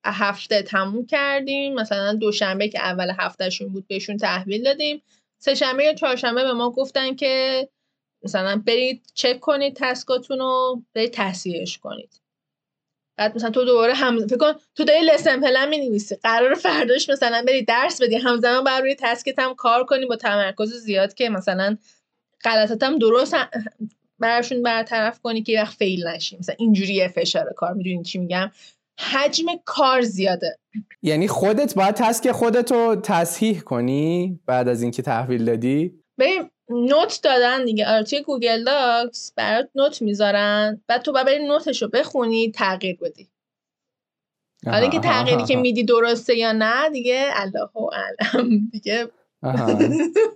هفته 0.04 0.62
تموم 0.62 1.06
کردیم. 1.06 1.74
مثلا 1.74 2.12
دوشنبه 2.12 2.68
که 2.68 2.80
اول 2.80 3.12
هفتهشون 3.18 3.68
بود 3.68 3.86
بهشون 3.86 4.16
تحویل 4.16 4.64
دادیم. 4.64 5.02
سه 5.38 5.54
شنبه 5.54 5.84
یا 5.84 5.94
چهارشنبه 5.94 6.44
به 6.44 6.52
ما 6.52 6.70
گفتن 6.70 7.14
که 7.14 7.68
مثلا 8.22 8.62
برید 8.66 9.02
چک 9.14 9.40
کنید 9.40 9.76
تسکاتون 9.76 10.38
رو 10.38 10.82
برید 10.94 11.12
تصحیحش 11.12 11.78
کنید. 11.78 12.20
بعد 13.16 13.36
مثلا 13.36 13.50
تو 13.50 13.64
دوباره 13.64 13.94
هم 13.94 14.26
فکر 14.26 14.36
کن 14.36 14.52
تو 14.74 14.84
داری 14.84 15.00
لسن 15.00 15.40
پلن 15.40 15.68
می 15.68 15.78
نویسی 15.78 16.16
قرار 16.16 16.54
فرداش 16.54 17.10
مثلا 17.10 17.44
بری 17.46 17.64
درس 17.64 18.02
بدی 18.02 18.16
همزمان 18.16 18.64
بر 18.64 18.80
روی 18.80 18.96
تسکت 18.98 19.38
هم 19.38 19.54
کار 19.54 19.84
کنی 19.84 20.06
با 20.06 20.16
تمرکز 20.16 20.72
زیاد 20.72 21.14
که 21.14 21.28
مثلا 21.28 21.76
غلطات 22.44 22.82
هم 22.82 22.98
درست 22.98 23.36
براشون 24.20 24.62
برطرف 24.62 25.20
کنی 25.20 25.42
که 25.42 25.60
وقت 25.60 25.76
فیل 25.76 26.06
نشی. 26.06 26.36
مثلا 26.38 26.54
اینجوریه 26.58 27.08
فشار 27.08 27.52
کار 27.56 27.72
می‌دونی 27.72 28.02
چی 28.02 28.18
میگم؟ 28.18 28.50
حجم 28.98 29.46
کار 29.64 30.00
زیاده. 30.00 30.58
یعنی 31.02 31.28
خودت 31.28 31.74
باید 31.74 31.94
task 31.94 32.32
خودت 32.32 32.72
رو 32.72 32.96
تصحیح 32.96 33.60
کنی 33.60 34.40
بعد 34.46 34.68
از 34.68 34.82
اینکه 34.82 35.02
تحویل 35.02 35.44
دادی؟ 35.44 35.94
ببین 36.18 36.50
note 36.68 37.20
دادن 37.22 37.64
دیگه. 37.64 37.88
آره 37.88 38.02
توی 38.02 38.22
Google 38.22 38.64
Docs 38.64 39.32
برات 39.36 39.68
note 39.74 40.02
می‌ذارن 40.02 40.82
بعد 40.86 41.02
تو 41.02 41.12
بری 41.12 41.46
note 41.46 41.70
ش 41.70 41.82
رو 41.82 41.88
بخونی 41.88 42.50
تغییر 42.50 42.98
بدی. 43.00 43.30
حالا 44.66 44.78
اینکه 44.78 45.00
تغییری 45.00 45.44
که 45.44 45.56
میدی 45.56 45.84
درسته 45.84 46.34
یا 46.34 46.52
نه 46.52 46.90
دیگه 46.90 47.30
الله 47.34 47.68
اعلم 47.92 48.68
دیگه. 48.72 49.08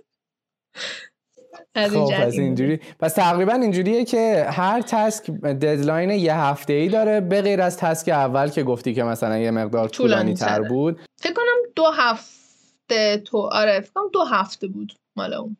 خب 1.75 2.11
پس 2.21 2.33
اینجوری. 2.33 2.79
پس 2.99 3.13
تقریبا 3.13 3.53
اینجوریه 3.53 4.05
که 4.05 4.45
هر 4.49 4.81
task 4.81 5.31
deadline 5.31 6.09
یه 6.09 6.35
هفته 6.35 6.73
ای 6.73 6.89
داره 6.89 7.21
به 7.21 7.41
غیر 7.41 7.61
از 7.61 7.77
task 7.77 8.09
اول 8.09 8.49
که 8.49 8.63
گفتی 8.63 8.93
که 8.93 9.03
مثلا 9.03 9.37
یه 9.37 9.51
مقدار 9.51 9.87
طولانی 9.87 10.33
تر 10.33 10.61
بود. 10.61 10.99
فکر 11.21 11.33
کنم 11.33 11.71
دو 11.75 11.85
هفته 11.93 13.17
تو 13.17 13.37
آره 13.51 13.79
فکر 13.79 13.91
کنم 13.95 14.09
دو 14.13 14.23
هفته 14.23 14.67
بود 14.67 14.93
مال 15.17 15.33
اون. 15.33 15.57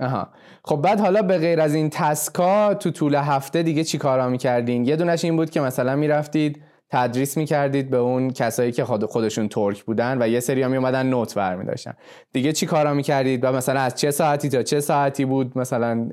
آها. 0.00 0.28
خب 0.64 0.76
بعد 0.76 1.00
حالا 1.00 1.22
به 1.22 1.38
غیر 1.38 1.60
از 1.60 1.74
این 1.74 1.90
تسکا 1.90 2.74
تو 2.74 2.90
طول 2.90 3.14
هفته 3.14 3.62
دیگه 3.62 3.84
چی 3.84 3.98
کارا 3.98 4.28
می‌کردین؟ 4.28 4.84
یه 4.84 4.96
دونش 4.96 5.24
این 5.24 5.36
بود 5.36 5.50
که 5.50 5.60
مثلا 5.60 5.96
می‌رفتید 5.96 6.62
تدریس 6.90 7.36
می‌کردید 7.36 7.90
به 7.90 7.96
اون 7.96 8.32
کسایی 8.32 8.72
که 8.72 8.84
خودشون 8.84 9.48
ترک 9.48 9.84
بودن 9.84 10.22
و 10.22 10.28
یه 10.28 10.40
سری 10.40 10.62
هم 10.62 10.72
اومدن 10.72 11.06
نوت 11.06 11.34
برمی 11.34 11.64
داشتن 11.64 11.94
دیگه 12.32 12.52
چی 12.52 12.66
کارا 12.66 12.94
می‌کردید؟ 12.94 13.44
و 13.44 13.52
مثلا 13.52 13.80
از 13.80 13.94
چه 13.94 14.10
ساعتی 14.10 14.48
تا 14.48 14.62
چه 14.62 14.80
ساعتی 14.80 15.24
بود 15.24 15.58
مثلا 15.58 16.10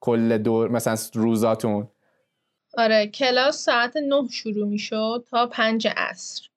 کل 0.00 0.38
دور 0.38 0.68
مثلا 0.68 0.96
روزاتون؟ 1.14 1.88
آره 2.76 3.06
کلاس 3.06 3.64
ساعت 3.64 3.96
نه 3.96 4.28
شروع 4.30 4.68
می‌شد 4.68 5.26
تا 5.30 5.46
پنج 5.46 5.88
عصر. 5.96 6.48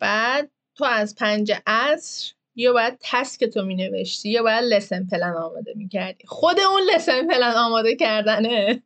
بعد 0.00 0.50
تو 0.74 0.84
از 0.84 1.14
پنج 1.14 1.52
عصر 1.66 2.32
یا 2.54 2.72
باید 2.72 2.98
task 3.00 3.44
تو 3.44 3.64
می 3.64 3.74
نوشتی 3.74 4.28
یا 4.28 4.42
باید 4.42 4.64
lesson 4.64 5.06
plan 5.06 5.34
آماده 5.34 5.72
می 5.76 5.88
کردی 5.88 6.26
خود 6.26 6.60
اون 6.60 6.82
لسن 6.94 7.26
پلن 7.26 7.52
آماده 7.56 7.96
کردنه. 7.96 8.82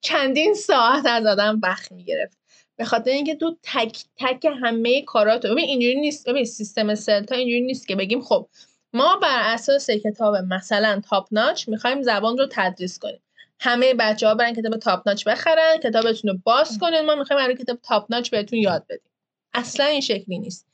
چندین 0.00 0.54
ساعت 0.54 1.06
از 1.06 1.26
آدم 1.26 1.60
وقت 1.62 1.92
می 1.92 2.04
گرفت 2.04 2.38
به 2.76 2.84
خاطر 2.84 3.10
اینکه 3.10 3.34
تو 3.34 3.56
تک 3.62 4.04
تک 4.16 4.46
همه 4.62 5.02
کاراتو 5.02 5.48
ببین 5.48 5.64
اینجوری 5.64 6.00
نیست. 6.00 6.28
ببین 6.28 6.44
سیستم 6.44 6.94
CELTA 6.94 7.34
اینجوری 7.34 7.60
نیست 7.60 7.88
که 7.88 7.96
بگیم 7.96 8.20
خب 8.22 8.48
ما 8.92 9.16
بر 9.16 9.54
اساس 9.54 9.90
کتاب 9.90 10.34
مثلا 10.36 11.00
Top 11.10 11.28
Notch 11.32 11.68
می‌خوایم 11.68 12.02
زبان 12.02 12.38
رو 12.38 12.46
تدریس 12.50 12.98
کنیم. 12.98 13.20
همه 13.60 13.94
بچه 13.94 14.28
ها 14.28 14.34
برن 14.34 14.52
کتاب 14.54 14.76
Top 14.76 15.08
Notch 15.08 15.24
بخرن 15.24 15.76
کتابتون 15.82 16.30
رو 16.30 16.38
باز 16.44 16.78
کنین 16.78 17.00
ما 17.00 17.14
می‌خوایم 17.14 17.42
برای 17.42 17.56
کتاب 17.56 17.78
Top 17.82 18.06
Notch 18.10 18.30
بهتون 18.30 18.58
یاد 18.58 18.84
بدیم. 18.88 19.10
اصلا 19.54 19.86
این 19.86 20.00
شکلی 20.00 20.38
نیست. 20.38 20.66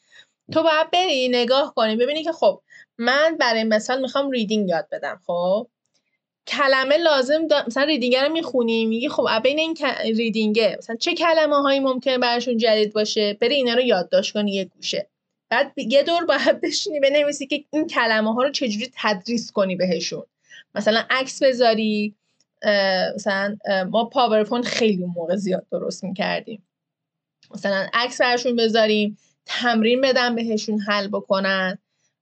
تو 0.52 0.62
باید 0.62 0.90
بری 0.90 1.28
نگاه 1.28 1.74
کنی 1.74 1.96
ببینی 1.96 2.24
که 2.24 2.32
خب 2.32 2.62
من 2.98 3.36
برای 3.40 3.64
مثال 3.64 4.00
می‌خوام 4.00 4.30
ریدینگ 4.30 4.68
یاد 4.68 4.88
بدم 4.92 5.20
خب؟ 5.26 5.66
کلمه 6.46 6.96
لازم 6.96 7.46
دا... 7.46 7.64
مثلا 7.66 7.84
ریدینگ 7.84 8.16
رو 8.16 8.32
می‌خونی 8.32 8.86
میگی 8.86 9.08
خب 9.08 9.28
بین 9.42 9.58
این 9.58 9.76
ریدینگه 10.16 10.76
مثلا 10.78 10.96
چه 10.96 11.14
کلمه 11.14 11.56
هایی 11.56 11.80
ممکنه 11.80 12.18
براشون 12.18 12.56
جدید 12.56 12.92
باشه؟ 12.92 13.36
بری 13.40 13.54
اینا 13.54 13.74
رو 13.74 13.80
یادداشت 13.80 14.34
کنی 14.34 14.54
یه 14.54 14.64
گوشه. 14.64 15.06
بعد 15.50 15.72
یه 15.76 16.02
دور 16.02 16.24
باید 16.24 16.60
بشینی 16.60 17.00
بنویسی 17.00 17.46
که 17.46 17.64
این 17.70 17.86
کلمه 17.86 18.34
ها 18.34 18.42
رو 18.42 18.50
چجوری 18.50 18.90
تدریس 18.96 19.52
کنی 19.52 19.76
بهشون. 19.76 20.22
مثلا 20.74 21.04
عکس 21.10 21.42
بذاری 21.42 22.14
مثلا 23.14 23.56
ما 23.90 24.04
پاورپوینت 24.04 24.64
خیلی 24.64 25.04
موقع 25.16 25.36
زیاد 25.36 25.66
درست 25.72 26.04
می‌کردیم. 26.04 26.62
مثلا 27.54 27.88
عکس 27.92 28.20
براشون 28.20 28.56
بذاریم 28.56 29.18
تمرین 29.46 30.00
بدن 30.00 30.34
بهشون 30.34 30.80
حل 30.80 31.08
بکنن. 31.08 31.78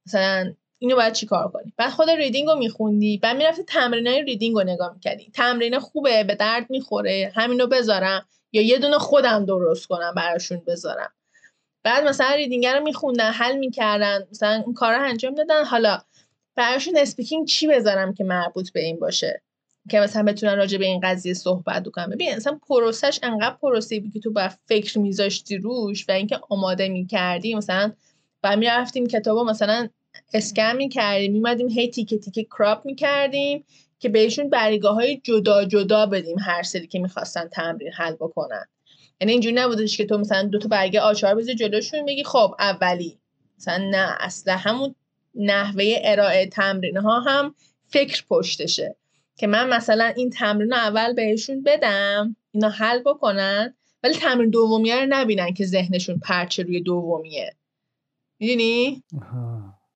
مثلا 0.06 0.54
اینو 0.78 0.96
باید 0.96 1.12
چیکار 1.12 1.48
کنی؟ 1.48 1.72
بعد 1.76 1.90
خود 1.90 2.10
reading 2.10 2.48
رو 2.48 2.58
میخوندی 2.58 3.18
بعد 3.18 3.36
می‌رفتی 3.36 3.62
تمرین 3.62 4.06
های 4.06 4.22
reading 4.22 4.56
رو 4.56 4.62
نگاه 4.62 4.94
می‌کردی. 4.94 5.30
تمرین 5.34 5.78
خوبه 5.78 6.24
به 6.24 6.34
درد 6.34 6.70
می‌خوره 6.70 7.32
همینو 7.34 7.66
بذارم 7.66 8.26
یا 8.52 8.62
یه 8.62 8.78
دونه 8.78 8.98
خودم 8.98 9.44
درست 9.44 9.86
کنم 9.86 10.12
براشون 10.16 10.62
بذارم. 10.66 11.12
بعد 11.82 12.04
مثلا 12.04 12.34
reading 12.34 12.66
رو 12.66 12.82
میخوندن 12.82 13.30
حل 13.30 13.56
می‌کردن 13.56 14.26
مثلا 14.30 14.62
اون 14.66 14.74
کار 14.74 14.94
رو 14.94 15.04
انجام 15.04 15.34
دادن. 15.34 15.64
حالا 15.64 15.98
براشون 16.54 16.94
speaking 16.96 17.46
چی 17.46 17.66
بذارم 17.66 18.14
که 18.14 18.24
مربوط 18.24 18.72
به 18.72 18.80
این 18.80 18.98
باشه؟ 18.98 19.42
که 19.90 20.00
مثلا 20.00 20.22
بتونن 20.22 20.56
راجع 20.56 20.78
به 20.78 20.84
این 20.84 21.00
قضیه 21.00 21.34
صحبت 21.34 21.88
کنن. 21.88 22.10
ببین 22.10 22.36
مثلا 22.36 22.60
پروسش 22.68 23.20
انقدر 23.22 23.56
پروسه 23.62 24.00
بود 24.00 24.12
که 24.12 24.20
تو 24.20 24.32
با 24.32 24.48
فکر 24.66 24.98
میذاشتی 24.98 25.56
روش 25.56 26.08
و 26.08 26.12
اینکه 26.12 26.40
آماده 26.48 26.88
می‌کردی. 26.88 27.54
مثلا 27.54 27.92
و 28.42 28.56
می‌رفتیم 28.56 29.06
کتابو 29.06 29.44
مثلا 29.44 29.88
اسکن 30.34 30.76
می‌کردیم. 30.76 31.32
میمدیم 31.32 31.68
هی 31.68 31.88
تیکه 31.88 32.18
تیکه 32.18 32.44
کراپ 32.44 32.86
می‌کردیم 32.86 33.64
که 33.98 34.08
بهشون 34.08 34.50
برگاه 34.50 34.94
های 34.94 35.20
جدا 35.24 35.64
جدا 35.64 36.06
بدیم 36.06 36.38
هر 36.38 36.62
سری 36.62 36.86
که 36.86 36.98
می‌خواستن 36.98 37.48
تمرین 37.48 37.92
حل 37.92 38.14
بکنن. 38.14 38.64
یعنی 39.20 39.32
اینجوری 39.32 39.54
نبودش 39.54 39.96
که 39.96 40.06
تو 40.06 40.18
مثلا 40.18 40.42
دو 40.42 40.58
تا 40.58 40.68
برگه 40.68 41.00
آچار 41.00 41.34
بذاری 41.34 41.54
جلوشون 41.54 42.04
بگی 42.04 42.24
خب 42.24 42.54
اولی. 42.58 43.18
مثلا 43.58 43.88
نه 43.90 44.16
اصلا 44.20 44.56
همون 44.56 44.94
نحوه 45.34 45.94
ارائه 46.04 46.46
تمرین 46.46 46.96
ها 46.96 47.20
هم 47.20 47.54
فکر 47.86 48.24
پشتشه. 48.30 48.96
که 49.36 49.46
من 49.46 49.68
مثلا 49.68 50.04
این 50.04 50.30
تمرین 50.30 50.72
اول 50.72 51.12
بهشون 51.12 51.62
بدم 51.62 52.36
اینا 52.52 52.68
حل 52.68 52.98
بکنن 52.98 53.74
ولی 54.02 54.14
تمرین 54.14 54.50
دومیه 54.50 55.00
رو 55.00 55.06
نبینن 55.08 55.54
که 55.54 55.64
ذهنشون 55.64 56.18
پرچه 56.18 56.62
روی 56.62 56.80
دومیه. 56.80 57.54
می‌دونی؟ 58.38 59.02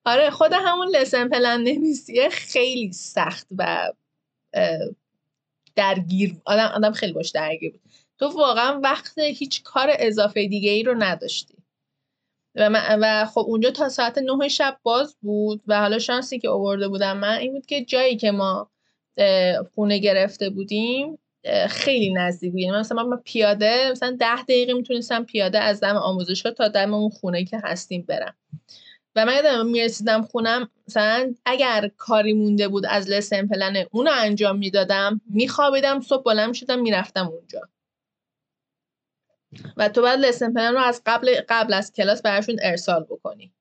آره 0.05 0.31
خود 0.31 0.53
همون 0.53 0.89
لسن 0.89 1.29
پلن 1.29 1.61
نویسیه 1.63 2.29
خیلی 2.29 2.93
سخت 2.93 3.47
و 3.59 3.93
درگیر 5.77 6.37
آدم, 6.45 6.67
آدم 6.75 6.93
خیلی 6.93 7.13
باش 7.13 7.31
درگیر 7.31 7.73
بود. 7.73 7.81
تو 8.19 8.27
واقعا 8.29 8.81
وقت 8.81 9.19
هیچ 9.19 9.63
کار 9.63 9.91
اضافه 9.99 10.47
دیگه 10.49 10.71
ای 10.71 10.83
رو 10.83 10.95
نداشتی. 10.95 11.55
و, 12.55 12.71
و 13.01 13.27
خب 13.27 13.41
اونجا 13.41 13.71
تا 13.71 13.89
ساعت 13.89 14.19
نه 14.19 14.49
شب 14.49 14.79
باز 14.83 15.17
بود 15.21 15.63
و 15.67 15.81
حالا 15.81 15.99
شانسی 15.99 16.39
که 16.39 16.49
آورده 16.49 16.89
بودم 16.89 17.19
من 17.19 17.39
این 17.39 17.53
بود 17.53 17.67
که 17.67 17.85
جایی 17.85 18.17
که 18.17 18.31
ما 18.31 18.71
خونه 19.75 19.99
گرفته 19.99 20.51
بودیم 20.51 21.19
خیلی 21.69 22.13
نزدیک 22.13 22.53
بود. 22.53 22.61
یعنی 22.61 22.79
مثلا 22.79 23.03
من 23.03 23.17
پیاده 23.25 23.91
مثلا 23.91 24.17
ده 24.21 24.43
دقیقه 24.43 24.73
می‌تونستم 24.73 25.25
پیاده 25.25 25.59
از 25.59 25.81
دم 25.81 25.97
آموزشگاه 25.97 26.53
تا 26.53 26.69
دم 26.69 26.95
اون 26.95 27.11
خونه 27.11 27.45
که 27.45 27.61
هستیم 27.65 28.03
برم. 28.09 28.35
و 29.17 29.27
من 29.27 29.35
یادم 29.35 29.67
می‌رسیدم 29.67 30.23
خونم 30.23 30.69
مثلا 30.89 31.35
اگر 31.45 31.91
کاری 31.97 32.33
مونده 32.33 32.69
بود 32.69 32.87
از 32.87 33.11
لسن 33.11 33.47
پلن 33.47 33.85
اونو 33.91 34.11
انجام 34.15 34.59
می‌دادم 34.59 35.21
میخوابیدم 35.31 36.01
صبح 36.01 36.23
بلند 36.23 36.55
شدم 36.55 36.81
می‌رفتم 36.81 37.29
اونجا. 37.29 37.61
و 39.77 39.89
تو 39.89 40.03
باید 40.03 40.21
لسن 40.21 40.53
پلن 40.53 40.73
رو 40.73 40.81
از 40.81 41.03
قبل 41.07 41.41
قبل 41.49 41.73
از 41.73 41.93
کلاس 41.93 42.23
براشون 42.23 42.57
ارسال 42.63 43.05
بکنی. 43.05 43.53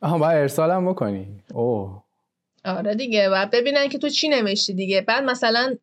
آها 0.00 0.18
باید 0.18 0.36
ارسال 0.36 0.70
هم 0.70 0.90
بکنی. 0.90 1.42
اوه. 1.54 2.02
آره 2.64 2.94
دیگه 2.94 3.28
و 3.28 3.46
ببینن 3.52 3.88
که 3.88 3.98
تو 3.98 4.08
چی 4.08 4.28
نوشتی 4.28 4.74
دیگه. 4.74 5.00
بعد 5.00 5.24
مثلا 5.24 5.76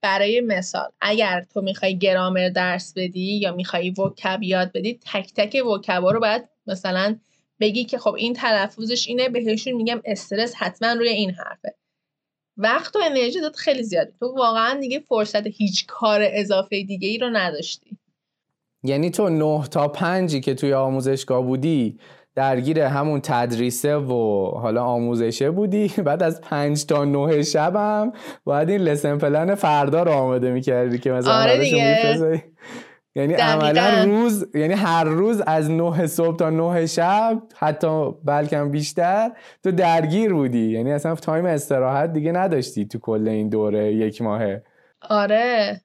برای 0.00 0.40
مثال 0.40 0.88
اگر 1.00 1.46
تو 1.54 1.60
می‌خوای 1.60 1.98
گرامر 1.98 2.48
درس 2.48 2.92
بدی 2.96 3.38
یا 3.38 3.52
می‌خوای 3.52 3.90
وکب 3.90 4.42
یاد 4.42 4.72
بدی 4.72 5.00
تک 5.12 5.32
تک 5.34 5.66
وکبا 5.66 6.10
رو 6.10 6.20
باید 6.20 6.48
مثلا 6.66 7.16
بگی 7.60 7.84
که 7.84 7.98
خب 7.98 8.14
این 8.14 8.34
تلفظش 8.34 9.08
اینه 9.08 9.28
بهشون 9.28 9.72
میگم 9.72 10.02
استرس 10.04 10.54
حتما 10.56 10.92
روی 10.92 11.08
این 11.08 11.30
حرفه. 11.30 11.74
وقت 12.56 12.96
و 12.96 12.98
انرژی 13.02 13.40
داد 13.40 13.54
خیلی 13.54 13.82
زیاده 13.82 14.12
تو 14.20 14.26
واقعا 14.26 14.80
دیگه 14.80 15.00
فرصت 15.00 15.46
هیچ 15.46 15.86
کار 15.86 16.20
اضافه 16.24 16.82
دیگه 16.82 17.08
ای 17.08 17.18
رو 17.18 17.30
نداشتی. 17.32 17.98
یعنی 18.82 19.10
تو 19.10 19.28
نه 19.28 19.68
تا 19.68 19.88
پنجی 19.88 20.40
که 20.40 20.54
توی 20.54 20.72
آموزشگاه 20.72 21.42
بودی 21.42 21.98
درگیر 22.34 22.80
همون 22.80 23.20
تدریسه 23.20 23.96
و 23.96 24.50
حالا 24.50 24.84
آموزشه 24.84 25.50
بودی 25.50 25.88
بعد 26.06 26.22
از 26.22 26.40
پنج 26.40 26.84
تا 26.84 27.04
نه 27.04 27.42
شبم 27.42 28.12
باید 28.44 28.70
این 28.70 28.80
لسن 28.80 29.18
پلن 29.18 29.54
فردا 29.54 30.02
رو 30.02 30.10
آماده 30.10 30.50
می‌کردی 30.50 30.98
که 30.98 31.10
مثلا 31.10 31.32
آره 31.32 31.58
دیگه. 31.58 32.44
یعنی 33.20 33.34
عملا 33.34 34.04
روز 34.04 34.46
یعنی 34.54 34.74
هر 34.74 35.04
روز 35.04 35.40
از 35.46 35.70
نه 35.70 36.06
صبح 36.06 36.36
تا 36.36 36.50
نه 36.50 36.86
شب 36.86 37.42
حتی 37.56 38.10
بلکم 38.24 38.70
بیشتر 38.70 39.30
تو 39.62 39.70
درگیر 39.70 40.32
بودی. 40.32 40.70
یعنی 40.70 40.92
اصلا 40.92 41.14
تایم 41.14 41.44
استراحت 41.44 42.12
دیگه 42.12 42.32
نداشتی 42.32 42.84
تو 42.84 42.98
کل 42.98 43.28
این 43.28 43.48
دوره 43.48 43.94
یک 43.94 44.22
ماهه. 44.22 44.62
آره. 45.08 45.80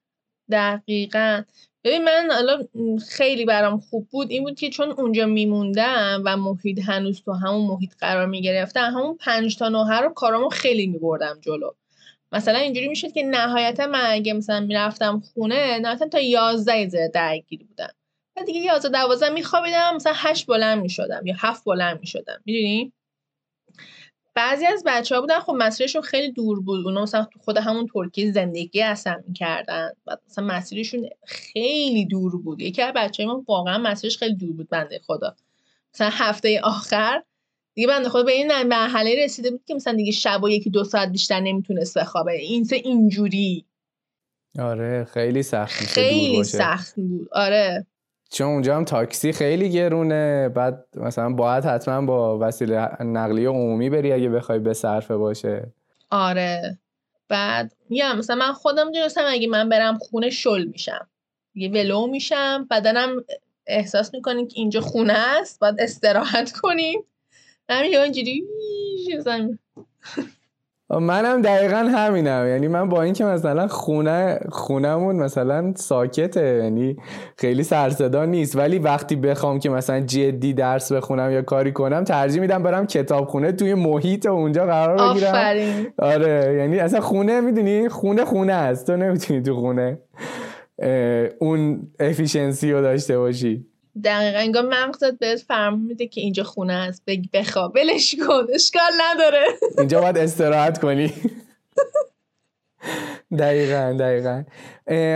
دقیقا. 0.51 1.41
ببین 1.83 2.03
من 2.03 2.29
الان 2.31 2.67
خیلی 3.09 3.45
برام 3.45 3.79
خوب 3.79 4.07
بود 4.11 4.31
این 4.31 4.43
بود 4.43 4.55
که 4.55 4.69
چون 4.69 4.91
اونجا 4.91 5.25
میموندم 5.25 6.21
و 6.25 6.37
محیط 6.37 6.79
هنوز 6.85 7.21
تو 7.21 7.33
همون 7.33 7.67
محیط 7.67 7.93
قرار 7.99 8.25
می‌گرفتم 8.25 8.91
همون 8.95 9.17
پنج 9.17 9.57
تا 9.57 9.69
نوه 9.69 9.99
رو 9.99 10.09
کارامو 10.09 10.49
خیلی 10.49 10.87
میبردم 10.87 11.37
جلو. 11.41 11.69
مثلا 12.31 12.59
اینجوری 12.59 12.87
می‌شد 12.87 13.11
که 13.11 13.23
نهایتا 13.23 13.87
من 13.87 14.05
اگه 14.05 14.33
مثلا 14.33 14.59
می‌رفتم 14.59 15.19
خونه 15.33 15.79
نهایتا 15.79 16.07
تا 16.07 16.19
یازده 16.19 16.87
زیر 16.87 17.07
درگیر 17.07 17.63
بودم. 17.63 17.93
و 18.37 18.43
دیگه 18.43 18.59
یازده 18.59 18.89
دوازده 18.89 19.29
میخوابیدم 19.29 19.95
مثلا 19.95 20.13
هشت 20.15 20.45
بلند 20.45 20.81
می‌شدم 20.81 21.25
یا 21.25 21.35
هفت 21.37 21.63
بلند 21.63 21.99
می‌شدم. 21.99 22.41
می‌دونی؟ 22.45 22.93
بعضی 24.35 24.65
از 24.65 24.83
بچه 24.85 25.15
ها 25.15 25.21
بودن 25.21 25.39
خب 25.39 25.53
مسیرشون 25.57 26.01
خیلی 26.01 26.31
دور 26.31 26.61
بود. 26.61 26.85
اونا 26.85 27.01
مثلا 27.03 27.23
تو 27.23 27.39
خود 27.39 27.57
همون 27.57 27.87
ترکیه 27.93 28.31
زندگی 28.31 28.81
اصلا 28.81 29.23
می‌کردن. 29.27 29.91
و 30.07 30.17
مثلا 30.29 30.45
مسیرشون 30.45 31.09
خیلی 31.25 32.05
دور 32.05 32.41
بود. 32.41 32.61
یکی 32.61 32.81
از 32.81 32.93
بچه 32.95 33.25
ما 33.25 33.43
واقعا 33.47 33.77
مسیرش 33.77 34.17
خیلی 34.17 34.35
دور 34.35 34.53
بود 34.53 34.69
بنده 34.69 34.99
خدا. 35.07 35.35
مثلا 35.93 36.09
هفته 36.11 36.61
آخر 36.63 37.23
دیگه 37.75 37.87
بنده 37.87 38.09
خدا 38.09 38.23
به 38.23 38.31
این 38.31 38.63
مرحله 38.63 39.23
رسیده 39.23 39.51
بود 39.51 39.61
که 39.65 39.75
مثلا 39.75 39.93
دیگه 39.93 40.11
شب 40.11 40.43
و 40.43 40.49
یکی 40.49 40.69
دو 40.69 40.83
ساعت 40.83 41.09
بیشتر 41.09 41.39
نمی‌تونست 41.39 41.97
بخوابه. 41.97 42.33
این 42.33 42.67
اینجوری؟ 42.71 43.65
آره 44.59 45.03
خیلی 45.03 45.43
سخت 45.43 45.83
خیلی 45.83 46.43
سخت 46.43 46.95
بود. 46.95 47.27
آره. 47.31 47.85
چون 48.31 48.47
اونجا 48.47 48.75
هم 48.75 48.85
تاکسی 48.85 49.31
خیلی 49.31 49.69
گرونه. 49.69 50.49
بعد 50.49 50.85
مثلا 50.95 51.29
باید 51.29 51.65
حتما 51.65 52.05
با 52.05 52.39
وسیله 52.39 52.89
نقلیه 52.99 53.49
عمومی 53.49 53.89
بری 53.89 54.11
اگه 54.11 54.29
بخوای 54.29 54.59
به 54.59 54.73
صرفه 54.73 55.17
باشه. 55.17 55.73
آره. 56.09 56.79
بعد 57.29 57.73
میگم 57.89 58.17
مثلا 58.17 58.35
من 58.35 58.53
خودم 58.53 58.91
دونستم 58.91 59.23
اگه 59.27 59.47
من 59.47 59.69
برم 59.69 59.97
خونه 59.97 60.29
شل 60.29 60.63
میشم. 60.63 61.07
یه 61.55 61.69
ولو 61.69 62.07
میشم. 62.07 62.67
بدنم 62.71 63.23
احساس 63.67 64.13
می‌کنیم 64.13 64.47
که 64.47 64.53
اینجا 64.59 64.81
خونه 64.81 65.13
است. 65.13 65.59
باید 65.59 65.75
استراحت 65.79 66.51
کنیم 66.51 67.03
همین 67.69 67.97
اینجوری 67.97 68.43
منم 70.89 71.41
دقیقا 71.41 71.77
همینم. 71.77 72.47
یعنی 72.47 72.67
من 72.67 72.89
با 72.89 73.01
اینکه 73.01 73.25
مثلا 73.25 73.67
خونه 73.67 74.39
خونمون 74.49 75.15
مثلا 75.15 75.73
ساکته 75.75 76.59
یعنی 76.63 76.97
خیلی 77.37 77.63
سرصدا 77.63 78.25
نیست. 78.25 78.55
ولی 78.55 78.79
وقتی 78.79 79.15
بخوام 79.15 79.59
که 79.59 79.69
مثلا 79.69 79.99
جدی 79.99 80.53
درس 80.53 80.91
بخونم 80.91 81.31
یا 81.31 81.41
کاری 81.41 81.71
کنم 81.71 82.03
ترجیح 82.03 82.41
میدم 82.41 82.63
برم 82.63 82.87
کتابخونه 82.87 83.51
توی 83.51 83.73
محیط 83.73 84.25
اونجا 84.25 84.65
قرار 84.65 85.13
بگیرم. 85.13 85.29
آفرین. 85.29 85.87
آره 85.99 86.55
یعنی 86.57 86.79
اصلا 86.79 87.01
خونه 87.01 87.41
می‌دونی؟ 87.41 87.89
خونه 87.89 88.25
خونه 88.25 88.53
است. 88.53 88.87
تو 88.87 88.97
نمی‌تونی 88.97 89.41
تو 89.41 89.55
خونه 89.55 89.99
اون 91.39 91.91
efficiency 91.99 92.71
رو 92.71 92.81
داشته 92.81 93.17
باشی. 93.17 93.65
دقیقا 94.03 94.39
انگار 94.39 94.63
مغزت 94.69 95.19
بهت 95.19 95.39
فرمون 95.39 95.81
میده 95.81 96.07
که 96.07 96.21
اینجا 96.21 96.43
خونه 96.43 96.73
است. 96.73 97.03
بخواب. 97.33 97.75
ولش 97.75 98.15
کن. 98.27 98.47
اشکال 98.53 98.91
نداره. 99.01 99.45
اینجا 99.77 100.01
باید 100.01 100.17
استراحت 100.17 100.79
کنی. 100.79 101.13
دقیقا 103.39 103.95
دقیقا. 103.99 104.43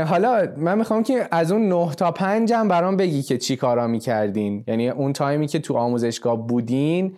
حالا 0.05 0.53
من 0.57 0.77
می‌خوام 0.77 1.03
که 1.03 1.27
از 1.31 1.51
اون 1.51 1.67
9 1.67 1.95
تا 1.95 2.11
5 2.11 2.53
هم 2.53 2.67
برام 2.67 2.97
بگی 2.97 3.23
که 3.23 3.37
چی 3.37 3.55
کارا 3.55 3.87
می‌کردین. 3.87 4.63
یعنی 4.67 4.89
اون 4.89 5.13
time 5.13 5.41
ی 5.41 5.47
که 5.47 5.59
تو 5.59 5.77
آموزشگاه 5.77 6.47
بودین 6.47 7.17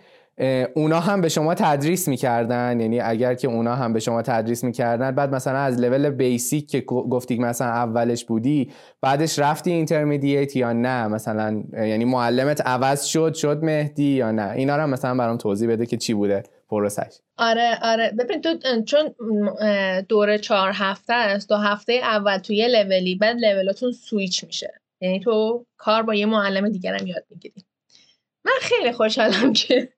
اونا 0.74 1.00
هم 1.00 1.20
به 1.20 1.28
شما 1.28 1.54
تدریس 1.54 2.08
می‌کردن. 2.08 2.80
یعنی 2.80 3.00
اگر 3.00 3.34
که 3.34 3.48
اونا 3.48 3.74
هم 3.74 3.92
به 3.92 4.00
شما 4.00 4.22
تدریس 4.22 4.64
می‌کردن 4.64 5.10
بعد 5.10 5.34
مثلا 5.34 5.58
از 5.58 5.80
level 5.80 6.10
basic 6.10 6.70
که 6.70 6.80
گفتی 6.80 7.38
مثلا 7.38 7.68
اولش 7.68 8.24
بودی 8.24 8.72
بعدش 9.00 9.38
رفتی 9.38 9.72
intermediate 9.72 10.56
یا 10.56 10.72
نه؟ 10.72 11.08
مثلا 11.08 11.62
یعنی 11.72 12.04
معلمت 12.04 12.60
عوض 12.60 13.04
شد 13.04 13.34
شد 13.34 13.64
مهدی 13.64 14.04
یا 14.04 14.30
نه؟ 14.30 14.50
اینا 14.50 14.76
رو 14.76 14.86
مثلا 14.86 15.14
برام 15.14 15.36
توضیح 15.36 15.68
بده 15.70 15.86
که 15.86 15.96
چی 15.96 16.14
بوده 16.14 16.42
پروسش. 16.68 17.18
آره 17.38 17.78
آره. 17.82 18.12
ببین 18.18 18.40
تو 18.40 18.54
چون 18.86 19.14
دوره 20.08 20.38
چهار 20.38 20.70
هفته 20.74 21.14
است 21.14 21.48
دو 21.48 21.56
هفته 21.56 21.92
اول 21.92 22.38
تو 22.38 22.52
یه 22.52 22.68
لولی 22.68 23.14
بعد 23.14 23.36
لولاتون 23.36 23.92
سویچ 23.92 24.44
میشه. 24.44 24.72
یعنی 25.00 25.20
تو 25.20 25.66
کار 25.76 26.02
با 26.02 26.14
یه 26.14 26.26
معلم 26.26 26.68
دیگرم 26.68 27.06
یاد 27.06 27.24
می‌گیری. 27.30 27.64
من 28.44 28.52
خیلی 28.60 28.92
خوشحالم 28.92 29.52
که 29.52 29.88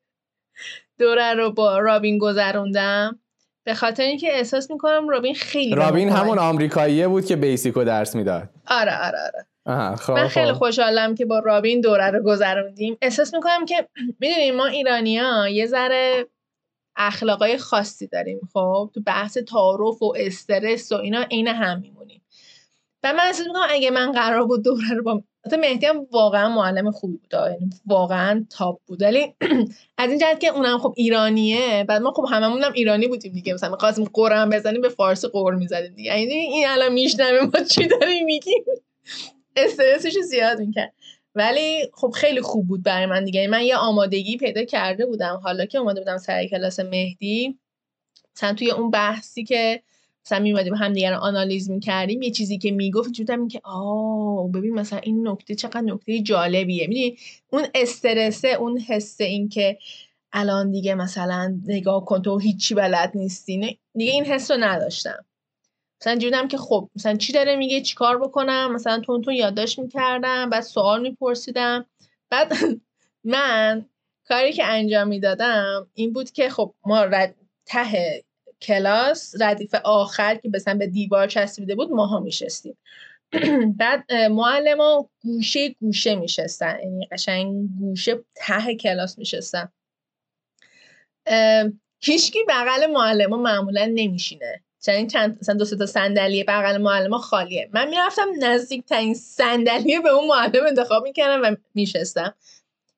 دوره 0.99 1.35
رو 1.35 1.53
با 1.53 1.79
رابین 1.79 2.19
گذروندم. 2.19 3.19
به 3.65 3.75
خاطر 3.75 4.03
اینکه 4.03 4.37
احساس 4.37 4.71
می‌کنم 4.71 5.09
رابین 5.09 5.35
خیلی 5.35 5.75
رابین 5.75 6.09
همون 6.09 6.39
آمریکاییه 6.39 7.09
بود 7.09 7.27
که 7.27 7.37
بیسیکو 7.37 7.85
درس 7.85 8.17
می‌داد. 8.17 8.49
آره 8.67 9.07
آره 9.07 9.19
آره. 9.19 9.47
خب 9.97 10.13
من 10.13 10.29
خیلی 10.29 10.53
خب. 10.53 10.59
خوشحالم 10.59 11.15
که 11.15 11.27
با 11.27 11.39
رابین 11.39 11.81
دوره 11.81 12.11
رو 12.11 12.23
گذروندیم. 12.23 12.97
احساس 13.03 13.35
می‌کنم 13.35 13.67
که 13.67 13.89
می‌دونیم 14.21 14.57
ما 14.57 14.67
ایرانیا 14.67 15.49
یه 15.49 15.67
ذره 15.67 16.27
اخلاقای 16.97 17.59
خاصی 17.59 18.07
داریم 18.07 18.41
خب؟ 18.53 18.91
تو 18.95 19.01
بحث 19.07 19.39
تعارف 19.39 20.03
و 20.03 20.15
استرس 20.17 20.93
و 20.93 20.97
اینا 20.97 21.23
عین 21.23 21.49
هم 21.49 21.81
میمونیم. 21.81 22.23
و 23.03 23.13
من 23.13 23.25
احساس 23.27 23.47
می‌کنم 23.47 23.67
اگه 23.71 23.91
من 23.91 24.13
قرار 24.13 24.45
بود 24.45 24.65
دوره 24.65 24.95
رو 24.97 25.03
با 25.03 25.23
مثلا 25.47 25.59
مهدی 25.61 25.87
هم 25.87 26.07
واقعا 26.11 26.49
معلم 26.49 26.91
خوبی 26.91 27.17
بود 27.17 27.33
یعنی 27.33 27.71
واقعا 27.87 28.45
تاپ 28.51 28.81
بود. 28.87 29.03
ولی 29.03 29.35
از 29.99 30.11
این 30.11 30.19
جهت 30.19 30.41
که 30.41 30.49
اونم 30.49 30.79
خب 30.79 30.95
ایرانیه 30.97 31.85
بعد 31.89 32.03
ما 32.03 32.13
خب 32.13 32.25
هممون 32.31 32.63
هم 32.63 32.73
ایرانی 32.73 33.09
بودیم 33.09 33.33
دیگه. 33.33 33.55
مثلا 33.55 33.71
می‌خواستیم 33.71 34.05
قرم 34.13 34.51
بزنیم 34.51 34.81
به 34.81 34.89
فارسی 34.89 35.29
قور 35.29 35.55
می‌زدیم 35.55 35.95
دیگه. 35.95 36.19
یعنی 36.19 36.35
این 36.35 36.69
الان 36.69 36.93
میشنوه 36.93 37.41
ما 37.41 37.65
چی 37.65 37.87
داریم 37.87 38.25
میگیم. 38.25 38.65
استرسش 39.57 40.19
زیاد 40.19 40.61
می‌کرد. 40.61 40.93
ولی 41.35 41.91
خب 41.95 42.11
خیلی 42.11 42.41
خوب 42.41 42.69
بود 42.69 42.83
برای 42.83 43.07
من 43.07 43.25
دیگه. 43.25 43.47
من 43.49 43.63
یه 43.63 43.77
آمادگی 43.77 44.37
پیدا 44.37 44.65
کرده 44.65 45.07
بودم. 45.07 45.41
حالا 45.43 45.67
که 45.67 45.79
اومده 45.79 46.01
بودم 46.01 46.19
سر 46.19 46.47
کلاس 46.47 46.81
مهدی 46.81 47.59
مثلا 48.37 48.55
توی 48.55 48.71
اون 48.71 48.91
بحثی 48.91 49.45
که 49.45 49.83
مثلا 50.27 50.39
میمدیم 50.39 50.75
هم 50.75 50.93
دیگر 50.93 51.13
رو 51.13 51.19
آنالیز 51.19 51.71
می‌کردیم 51.71 52.23
یه 52.23 52.31
چیزی 52.31 52.59
که 52.59 52.71
می‌گفت 52.71 53.13
جودم 53.13 53.49
که 53.49 53.61
آه 53.65 54.51
ببین 54.53 54.75
مثلا 54.75 54.99
این 54.99 55.29
نکته 55.29 55.55
چقدر 55.55 55.81
نکته 55.81 56.21
جالبیه. 56.21 56.87
می‌دونی؟ 56.87 57.17
اون 57.51 57.67
استرسه 57.75 58.49
اون 58.49 58.79
حس 58.79 59.21
این 59.21 59.49
که 59.49 59.79
الان 60.33 60.71
دیگه 60.71 60.95
مثلا 60.95 61.61
نگاه 61.67 62.05
کن 62.05 62.23
تو 62.23 62.39
هیچی 62.39 62.75
بلد 62.75 63.13
نیستی. 63.15 63.79
دیگه 63.95 64.13
این 64.13 64.25
حس 64.25 64.51
رو 64.51 64.57
نداشتم. 64.61 65.25
مثلا 66.01 66.17
جودم 66.17 66.49
که 66.49 66.59
خب 66.59 66.91
مثلا 66.97 67.17
چی 67.17 67.33
داره 67.33 67.57
میگه؟ 67.57 67.81
چیکار 67.81 68.19
بکنم؟ 68.19 68.73
مثلا 68.73 69.01
تون 69.01 69.23
تون 69.23 69.35
یادداشت 69.35 69.79
می‌کردم 69.79 70.51
بعد 70.51 70.63
سوال 70.63 71.03
میپرسیدم. 71.03 71.87
بعد 72.31 72.53
من 73.25 73.87
کاری 74.29 74.53
که 74.53 74.65
انجام 74.65 75.09
می‌دادم 75.09 75.87
این 75.95 76.13
بود 76.13 76.31
که 76.31 76.49
خب 76.51 76.75
ما 76.87 77.05
رد 77.05 77.35
ته 77.67 78.25
کلاس 78.67 79.35
ردیف 79.41 79.75
آخر 79.85 80.35
که 80.35 80.51
مثلا 80.55 80.75
به 80.75 80.87
دیوار 80.87 81.27
چسبیده 81.27 81.75
بود 81.75 81.91
ماها 81.91 82.21
میشستیم. 82.21 82.77
بعد 83.79 84.13
معلم 84.13 84.81
ها 84.81 85.11
گوشه 85.23 85.69
گوشه 85.69 86.15
میشستن. 86.15 86.79
یعنی 86.83 87.07
قشنگ 87.13 87.69
گوشه 87.81 88.25
ته 88.35 88.75
کلاس 88.75 89.19
میشستن. 89.19 89.69
هیچکی 92.01 92.39
بغل 92.49 92.87
معلم 92.87 93.31
ها 93.31 93.37
معمولا 93.37 93.91
نمیشینه. 93.95 94.61
چنین 94.81 95.07
چند 95.07 95.39
مثلا 95.41 95.55
دو 95.55 95.65
تا 95.65 95.87
صندلی 95.87 96.45
بغل 96.45 96.79
معلم 96.79 97.19
خالیه. 97.19 97.71
من 97.73 97.89
می‌رفتم 97.89 98.27
نزدیک 98.41 98.85
ترین 98.85 99.15
صندلی 99.15 100.01
به 100.01 100.09
اون 100.09 100.27
معلم 100.27 100.67
انتخاب 100.67 101.03
می‌کردم 101.03 101.43
و 101.43 101.57
میشستم. 101.75 102.35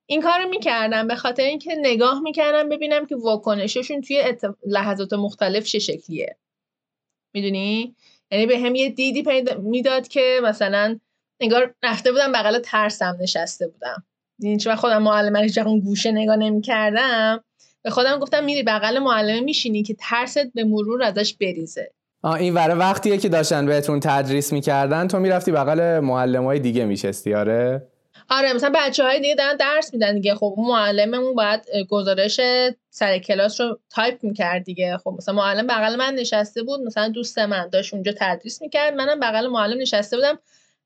این 0.09 0.23
کار 0.23 0.41
رو 0.43 0.49
می‌کردم 0.49 1.07
به 1.07 1.15
خاطر 1.15 1.43
اینکه 1.43 1.75
نگاه 1.79 2.21
می‌کردم 2.21 2.69
ببینم 2.69 3.07
که 3.07 3.17
واکنششون 3.17 4.01
توی 4.01 4.37
لحظات 4.67 5.13
مختلف 5.13 5.65
چه 5.65 5.79
شکلیه. 5.79 6.37
می‌دونی؟ 7.35 7.95
یعنی 8.31 8.47
به 8.47 8.59
هم 8.59 8.75
یه 8.75 8.91
دیدی 8.91 9.23
پیدا 9.23 9.59
می‌داد 9.59 10.09
که 10.09 10.41
مثلا 10.43 10.99
نگار 11.41 11.75
رفته 11.83 12.13
بودم 12.13 12.33
بغل 12.33 12.59
ترسم 12.59 13.17
نشسته 13.21 13.69
بودم. 13.69 14.05
یعنی 14.39 14.57
چون 14.57 14.75
خودم 14.75 15.03
معلم 15.03 15.67
اون 15.67 15.81
گوشه 15.81 16.13
نگاه 16.13 16.37
نمی‌کردم 16.37 17.45
به 17.83 17.91
خودم 17.91 18.19
گفتم 18.19 18.45
میری 18.45 18.63
بغل 18.63 18.99
معلمه 18.99 19.41
میشینی 19.41 19.83
که 19.83 19.97
ترست 20.01 20.53
به 20.55 20.65
مرور 20.65 21.03
ازش 21.03 21.35
بریزه. 21.35 21.93
آه 22.23 22.35
این 22.35 22.55
وره 22.55 22.75
وقتیه 22.75 23.19
که 23.19 23.29
داشتن 23.29 23.67
بهتون 23.67 24.01
تدریس 24.01 24.53
می‌کردن 24.53 25.09
تو 25.09 25.19
می‌رفتی 25.19 25.53
بغل 25.53 26.01
معلم 26.01 26.45
های 26.45 26.59
دیگه 26.59 26.85
میشستی 26.85 27.35
آره؟ 27.35 27.89
آره 28.31 28.53
مثلا 28.53 28.72
بچه 28.74 29.05
های 29.05 29.20
دیگه 29.20 29.35
دارن 29.35 29.57
درس 29.57 29.95
میدن 29.95 30.14
دیگه. 30.14 30.35
خب 30.35 30.55
معلممون 30.59 31.35
باید 31.35 31.61
گزارش 31.89 32.41
سر 32.91 33.18
کلاس 33.18 33.61
رو 33.61 33.79
تایپ 33.91 34.24
می‌کرد 34.24 34.64
دیگه. 34.64 34.97
خب 34.97 35.14
مثلا 35.18 35.35
معلم 35.35 35.66
بغل 35.66 35.97
من 35.97 36.14
نشسته 36.14 36.62
بود 36.62 36.81
مثلا 36.81 37.09
دوست 37.09 37.39
من 37.39 37.68
داشت 37.68 37.95
اونجا 37.95 38.12
تدریس 38.16 38.62
می‌کرد. 38.62 38.95
منم 38.95 39.20
بغل 39.20 39.47
معلم 39.47 39.81
نشسته 39.81 40.16
بودم. 40.16 40.39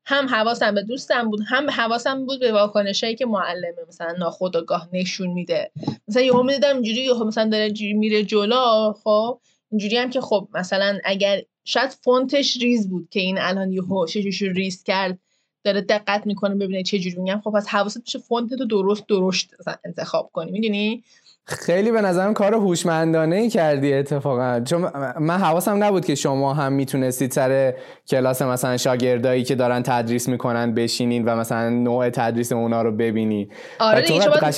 هم 0.05 0.27
حواسم 0.27 0.75
به 0.75 0.81
دوستم 0.83 1.29
بود 1.29 1.39
هم 1.47 1.69
حواسم 1.69 2.25
بود 2.25 2.39
به 2.39 2.51
واکنشایی 2.51 3.15
که 3.15 3.25
معلمه. 3.25 3.75
مثلا 3.87 4.11
ناخودآگاه 4.11 4.89
نشون 4.93 5.27
میده. 5.27 5.71
مثلا 6.07 6.23
یهو 6.23 6.43
می‌دیدم 6.43 6.73
اینجوری 6.75 7.01
یهو 7.01 7.23
مثلا 7.23 7.49
داره 7.49 7.73
میره 7.79 8.23
جلو. 8.23 8.93
خب 9.03 9.39
اینجوری 9.71 9.97
هم 9.97 10.09
که 10.09 10.21
خب 10.21 10.47
مثلا 10.53 10.99
اگر 11.03 11.41
شاید 11.65 11.89
فونتش 11.89 12.57
ریز 12.61 12.89
بود 12.89 13.07
که 13.11 13.19
این 13.19 13.37
الان 13.39 13.71
یهو 13.71 14.07
ششش 14.07 14.41
ریز 14.41 14.83
کرد. 14.83 15.19
داره 15.63 15.81
دقت 15.81 16.27
می‌کنه 16.27 16.55
ببینه 16.55 16.83
چه 16.83 16.99
جوری 16.99 17.21
میگم. 17.21 17.41
خب 17.43 17.51
پس 17.51 17.67
حواست 17.67 17.97
میشه 17.97 18.19
فونت 18.19 18.53
تو 18.53 18.65
درست 18.65 19.07
درست 19.07 19.55
انتخاب 19.85 20.29
کنی. 20.33 20.51
می‌دونی؟ 20.51 21.03
خیلی 21.43 21.91
به 21.91 22.01
نظرم 22.01 22.33
کار 22.33 22.53
هوشمندانه 22.53 23.35
ای 23.35 23.49
کردی 23.49 23.93
اتفاقا. 23.93 24.59
چون 24.59 24.81
من 25.19 25.37
حواسم 25.37 25.83
نبود 25.83 26.05
که 26.05 26.15
شما 26.15 26.53
هم 26.53 26.73
می‌تونستید 26.73 27.31
سر 27.31 27.73
کلاس 28.07 28.41
مثلا 28.41 28.77
شاگردایی 28.77 29.43
که 29.43 29.55
دارن 29.55 29.83
تدریس 29.83 30.29
می‌کنن 30.29 30.73
بشینین 30.73 31.25
و 31.25 31.35
مثلا 31.35 31.69
نوع 31.69 32.09
تدریس 32.09 32.51
اونا 32.51 32.81
رو 32.81 32.91
ببینی 32.91 33.49
آره 33.79 34.01
دیگه 34.01 34.21
شما 34.21 34.51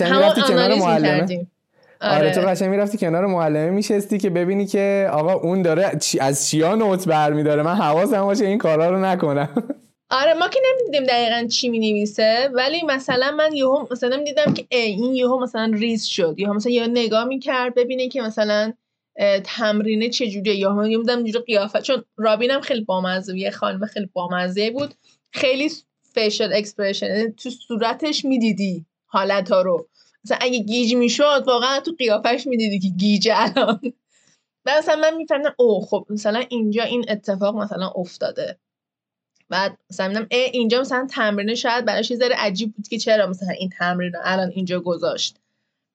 کنار 0.48 0.76
معلمه. 0.76 1.48
آره, 2.02 2.18
آره. 2.18 2.32
تو 2.32 2.42
قشنگ 2.42 2.70
می‌رفتی 2.70 2.98
کنار 2.98 3.26
معلمه 3.26 3.70
میشستی 3.70 4.18
که 4.18 4.30
ببینی 4.30 4.66
که 4.66 5.10
آقا 5.12 5.34
اون 5.34 5.62
داره 5.62 5.92
از 6.20 6.50
چیا 6.50 6.76
نوت 6.76 7.08
برمیداره. 7.08 7.64
من 7.64 7.76
حواسم 7.76 8.22
باشه 8.22 8.46
این 8.46 8.58
کارا 8.58 8.90
رو 8.90 9.06
نکنم. 9.06 9.50
آره 10.16 10.34
ما 10.34 10.48
که 10.48 10.60
نمی‌دیدیم 10.72 11.04
دقیقا 11.04 11.48
چی 11.48 11.70
می 11.70 11.80
نویسه 11.80 12.50
ولی 12.54 12.82
مثلا 12.84 13.32
من 13.32 13.54
یهو 13.54 13.88
مثلا 13.92 14.18
می‌دیدم 14.18 14.54
که 14.54 14.66
این 14.70 15.16
یهو 15.16 15.40
مثلا 15.40 15.72
ریز 15.74 16.06
شد. 16.06 16.36
یا 16.38 16.54
مثلا 16.54 16.72
یا 16.72 16.88
نگاه 16.88 17.24
می‌کرد 17.26 17.76
ببینه 17.76 18.08
که 18.10 18.22
مثلا 18.22 18.74
تمرینه 19.44 20.10
چجوریه 20.10 20.56
یا 20.56 20.74
من 20.74 20.88
میدم 20.88 21.18
اینجوری 21.18 21.46
قیافه 21.46 21.82
چون 21.82 22.04
رابینم 22.18 22.62
خیلی 22.62 22.82
بامزه 22.82 23.38
یه 23.38 23.52
خانم 23.52 23.86
خیلی 23.86 24.10
بامزه 24.14 24.72
بود. 24.72 24.94
خیلی 25.32 25.72
facial 26.14 26.54
expression 26.54 27.06
یعنی 27.18 27.32
تو 27.32 27.50
صورتش 27.50 28.26
می‌دیدی 28.26 28.86
حالت 29.06 29.52
ها 29.52 29.62
رو. 29.62 29.88
مثلا 30.26 30.38
اگه 30.42 30.60
گیج 30.60 30.96
می‌شد 30.96 31.44
واقعا 31.48 31.80
تو 31.80 31.92
قیافش 32.00 32.48
می‌دیدی 32.48 32.80
که 32.80 32.88
گیجه 32.88 33.34
الان. 33.38 33.80
و 34.66 34.72
مثلا 34.78 34.96
من 34.96 35.18
می‌فهمم 35.18 35.54
او 35.58 35.82
خب 35.82 36.06
مثلا 36.10 36.44
اینجا 36.50 36.84
این 36.84 37.06
اتفاق 37.10 37.56
مثلا 37.56 37.88
افتاده. 37.96 38.58
بعد 39.50 39.78
مثلا 39.90 40.26
اینجا 40.30 40.82
مثلا 40.82 41.08
تمرین 41.12 41.56
شاید 41.56 41.86
براش 41.86 42.12
یه 42.12 42.18
ذره 42.18 42.36
عجیب 42.38 42.74
بود 42.76 42.88
که 42.88 42.98
چرا 42.98 43.28
مثلا 43.28 43.50
این 43.50 43.70
تمرین 43.70 44.14
رو 44.14 44.20
الان 44.24 44.52
اینجا 44.56 44.80
گذاشت. 44.80 45.38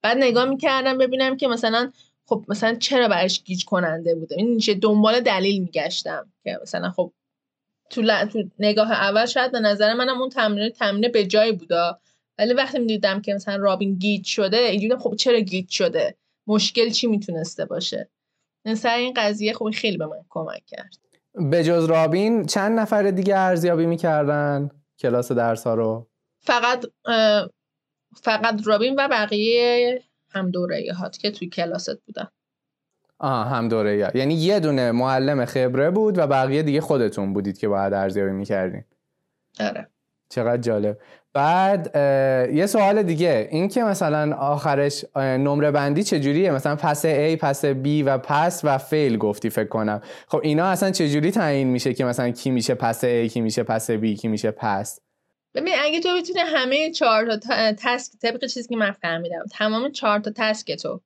بعد 0.02 0.16
نگاه 0.16 0.44
می‌کردم 0.44 0.98
ببینم 0.98 1.36
که 1.36 1.48
مثلا 1.48 1.92
خب 2.26 2.44
مثلا 2.48 2.74
چرا 2.74 3.08
براش 3.08 3.42
گیج 3.42 3.64
کننده 3.64 4.14
بوده 4.14 4.34
این 4.38 4.58
چه 4.58 4.74
دنبال 4.74 5.20
دلیل 5.20 5.60
میگشتم 5.60 6.32
که 6.44 6.58
مثلا 6.62 6.90
خب 6.90 7.12
تو, 7.90 8.26
تو 8.32 8.42
نگاه 8.58 8.92
اول 8.92 9.26
شاید 9.26 9.52
به 9.52 9.60
نظر 9.60 9.94
منم 9.94 10.20
اون 10.20 10.28
تمرین 10.28 10.70
تمرین 10.70 11.12
به 11.12 11.26
جای 11.26 11.52
بودا. 11.52 12.00
ولی 12.38 12.54
وقتی 12.54 12.78
می‌دیدم 12.78 13.22
که 13.22 13.34
مثلا 13.34 13.56
رابین 13.56 13.94
گیج 13.94 14.26
شده 14.26 14.56
اینجوری 14.56 14.96
خب 14.96 15.14
چرا 15.14 15.40
گیج 15.40 15.68
شده؟ 15.68 16.14
مشکل 16.46 16.90
چی 16.90 17.06
می‌تونسته 17.06 17.64
باشه؟ 17.64 18.08
سر 18.76 18.96
این 18.96 19.12
قضیه 19.16 19.52
خب 19.52 19.70
خیلی 19.70 19.96
به 19.96 20.06
من 20.06 20.24
کمک 20.28 20.66
کرد. 20.66 21.07
به 21.40 21.64
جز 21.64 21.84
رابین 21.84 22.46
چند 22.46 22.78
نفر 22.78 23.02
دیگه 23.02 23.36
ارزیابی 23.36 23.86
می‌کردن 23.86 24.70
کلاس 24.98 25.32
درس 25.32 25.66
ها 25.66 25.74
رو؟ 25.74 26.08
فقط 26.40 26.86
فقط 28.22 28.60
رابین 28.64 28.94
و 28.98 29.08
بقیه 29.08 30.02
هم 30.30 30.50
دوره 30.50 30.92
هات 30.98 31.18
که 31.18 31.30
توی 31.30 31.48
کلاست 31.48 32.00
بودن. 32.06 32.28
آها 33.18 33.44
هم 33.44 33.68
دوره 33.68 33.96
یا. 33.96 34.10
یعنی 34.14 34.34
یه 34.34 34.60
دونه 34.60 34.92
معلم 34.92 35.44
خبره 35.44 35.90
بود 35.90 36.18
و 36.18 36.26
بقیه 36.26 36.62
دیگه 36.62 36.80
خودتون 36.80 37.32
بودید 37.32 37.58
که 37.58 37.68
باید 37.68 37.92
ارزیابی 37.92 38.30
می‌کردین. 38.30 38.84
آره. 39.60 39.88
چقدر 40.28 40.62
جالب. 40.62 40.98
بعد 41.38 41.96
یه 42.54 42.66
سوال 42.66 43.02
دیگه. 43.02 43.48
این 43.50 43.68
که 43.68 43.82
مثلا 43.82 44.36
آخرش 44.36 45.04
نمره 45.16 45.70
بندی 45.70 46.02
چجوریه؟ 46.02 46.50
مثلا 46.50 46.76
پس 46.76 47.06
A 47.06 47.36
پس 47.40 47.64
B 47.66 47.86
و 48.04 48.18
پس 48.18 48.60
و 48.64 48.78
فیل 48.78 49.18
گفتی 49.18 49.50
فکر 49.50 49.68
کنم. 49.68 50.00
خب 50.28 50.40
اینا 50.42 50.66
اصلا 50.66 50.90
چجوری 50.90 51.30
تعیین 51.30 51.68
میشه 51.68 51.94
که 51.94 52.04
مثلا 52.04 52.30
کی 52.30 52.50
میشه 52.50 52.74
پس 52.74 53.04
A 53.04 53.32
کی 53.32 53.40
میشه 53.40 53.62
پس 53.62 53.90
B 53.90 54.20
کی 54.20 54.28
میشه 54.28 54.50
پس؟ 54.50 55.00
ببین 55.54 55.74
اگه 55.82 56.00
تو 56.00 56.08
بتونی 56.16 56.40
همه 56.40 56.90
چهار 56.90 57.36
تا 57.36 57.72
تسک 57.78 58.12
طبق 58.22 58.46
چیزی 58.46 58.68
که 58.68 58.76
من 58.76 58.92
فهمیدم 58.92 59.44
تمام 59.50 59.92
چهار 59.92 60.18
تا 60.18 60.30
تسک 60.36 60.72
تو 60.72 61.00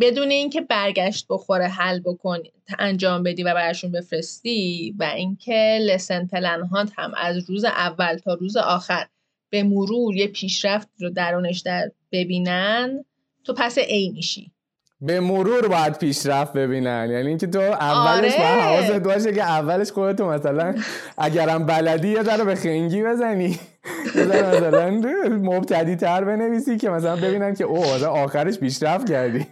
بدون 0.00 0.30
اینکه 0.30 0.60
برگشت 0.60 1.26
بخوره 1.30 1.66
حل 1.66 2.00
بکنی 2.00 2.52
انجام 2.78 3.22
بدی 3.22 3.42
و 3.42 3.54
برشون 3.54 3.92
بفرستی 3.92 4.94
و 4.98 5.02
اینکه 5.02 5.78
لسن 5.80 6.26
پلن 6.26 6.68
هم 6.96 7.12
از 7.16 7.50
روز 7.50 7.64
اول 7.64 8.16
تا 8.18 8.34
روز 8.34 8.56
آخر 8.56 9.06
به 9.50 9.62
مرور 9.62 10.16
یه 10.16 10.26
پیشرفت 10.26 10.88
رو 11.00 11.10
درونش 11.10 11.60
در 11.60 11.90
ببینن 12.12 13.04
تو 13.44 13.54
پس 13.54 13.78
ای 13.78 14.08
میشی. 14.08 14.52
به 15.00 15.20
مرور 15.20 15.68
باید 15.68 15.98
پیشرفت 15.98 16.52
ببینن. 16.52 17.08
یعنی 17.10 17.28
اینکه 17.28 17.46
تو 17.46 17.58
اولش 17.60 18.34
آره. 18.34 18.42
باید 18.42 18.60
حواست 18.60 19.02
باشه 19.04 19.32
که 19.32 19.42
اولش 19.42 19.90
خودتو 19.90 20.26
مثلا 20.26 20.74
اگرم 21.18 21.66
بلدی 21.66 22.08
یه 22.08 22.22
ذره 22.22 22.44
به 22.44 22.54
خنگی 22.54 23.02
بزنی. 23.02 23.58
مثلا 24.14 24.90
مبتدی 25.30 25.96
تر 25.96 26.24
بنویسی 26.24 26.76
که 26.76 26.90
مثلا 26.90 27.16
ببینن 27.16 27.54
که 27.54 27.64
او 27.64 27.84
آخرش 28.04 28.58
پیشرفت 28.58 29.08
کردی. 29.08 29.46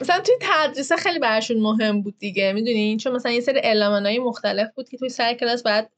مثلا 0.00 0.20
توی 0.20 0.34
تدریسه 0.40 0.96
خیلی 0.96 1.18
براشون 1.18 1.60
مهم 1.60 2.02
بود 2.02 2.18
دیگه. 2.18 2.52
می‌دونی؟ 2.52 2.96
چون 2.96 3.12
مثلا 3.12 3.32
یه 3.32 3.40
سری 3.40 3.60
های 3.80 4.18
مختلف 4.18 4.68
بود 4.74 4.88
که 4.88 4.96
توی 4.96 5.08
سر 5.08 5.34
کلاس 5.34 5.62
باید 5.62 5.88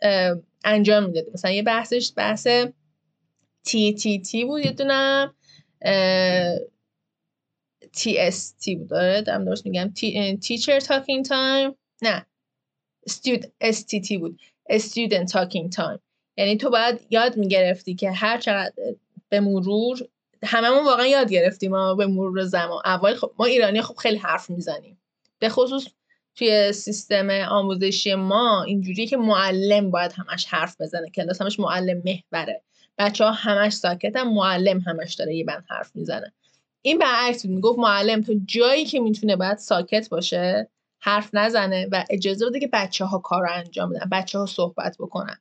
انجام 0.65 1.05
می‌دادی. 1.05 1.31
مثلا 1.35 1.51
یه 1.51 1.63
بحثش 1.63 2.13
بحث 2.17 2.49
تی 3.65 3.95
تی 3.95 4.19
تی 4.19 4.45
بود 4.45 4.65
یه 4.65 4.73
دونم 4.73 5.35
تی 7.93 8.19
اس 8.19 8.51
تی 8.51 8.77
بود. 8.77 8.89
داره 8.89 9.23
دارم 9.23 9.45
درست 9.45 9.67
میگم. 9.67 9.93
teacher 10.41 10.81
talking 10.81 11.25
time 11.25 11.75
نه 12.03 12.27
stud 13.07 13.53
STT 13.61 14.19
بود. 14.19 14.41
student 14.69 15.33
talking 15.33 15.73
time 15.73 15.99
یعنی 16.37 16.57
تو 16.57 16.71
باید 16.71 17.01
یاد 17.11 17.37
می‌گرفتی 17.37 17.95
که 17.95 18.11
هر 18.11 18.39
چقدر 18.39 18.73
به 19.29 19.41
مرور 19.41 20.09
هممون 20.43 20.85
واقعا 20.85 21.07
یاد 21.07 21.31
گرفتیم 21.31 21.71
ما 21.71 21.95
به 21.95 22.07
مرور 22.07 22.45
زمان. 22.45 22.83
اول 22.85 23.15
خب 23.15 23.33
ما 23.39 23.45
ایرانی 23.45 23.83
خب 23.83 23.95
خیلی 23.95 24.17
حرف 24.17 24.51
می‌زنیم. 24.51 25.01
به 25.39 25.49
خصوص 25.49 25.87
توی 26.35 26.73
سیستم 26.73 27.31
آموزشی 27.31 28.15
ما 28.15 28.63
اینجوریه 28.63 29.07
که 29.07 29.17
معلم 29.17 29.91
باید 29.91 30.13
همش 30.13 30.45
حرف 30.45 30.81
بزنه. 30.81 31.11
کلاس 31.11 31.43
همش 31.43 31.61
معلم 31.61 32.03
محوره. 32.05 32.63
بچه 33.01 33.25
ها 33.25 33.31
همش 33.31 33.73
ساکتن 33.73 34.23
معلم 34.23 34.79
همش 34.79 35.15
داره 35.15 35.35
یه 35.35 35.45
بند 35.45 35.65
حرف 35.69 35.91
می‌زنه. 35.97 36.33
این 36.83 36.99
برعکس 36.99 37.47
بود 37.47 37.55
می‌گفت 37.55 37.79
معلم 37.79 38.23
تو 38.23 38.41
جایی 38.47 38.85
که 38.85 39.01
می‌تونه 39.01 39.37
باید 39.37 39.59
ساکت 39.59 40.09
باشه 40.09 40.69
حرف 41.01 41.31
نزنه 41.33 41.89
و 41.93 42.05
اجازه 42.11 42.47
بده 42.47 42.61
که 42.61 42.71
بچه 42.73 43.05
ها 43.05 43.19
کار 43.19 43.47
انجام 43.51 43.91
بدن 43.91 44.09
بچه 44.13 44.39
ها 44.39 44.47
صحبت 44.47 44.97
بکنن. 44.99 45.37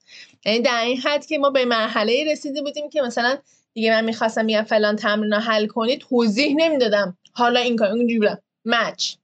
یعنی 0.45 0.59
در 0.59 0.81
این 0.83 0.97
حد 0.97 1.25
که 1.25 1.37
ما 1.37 1.49
به 1.49 1.65
مرحله 1.65 2.31
رسیده 2.31 2.61
بودیم 2.61 2.89
که 2.89 3.01
مثلا 3.01 3.37
دیگه 3.73 3.91
من 3.91 4.05
می‌خواستم 4.05 4.45
میگم 4.45 4.63
فلان 4.63 4.95
تمرین 4.95 5.33
حل 5.33 5.67
کنید 5.67 5.99
توضیح 5.99 6.55
نمی‌دادم. 6.57 7.17
حالا 7.33 7.59
این 7.59 7.75
کار 7.75 7.87
اونجوری 7.87 8.19
بودم. 8.19 8.41
مچ. 8.65 9.15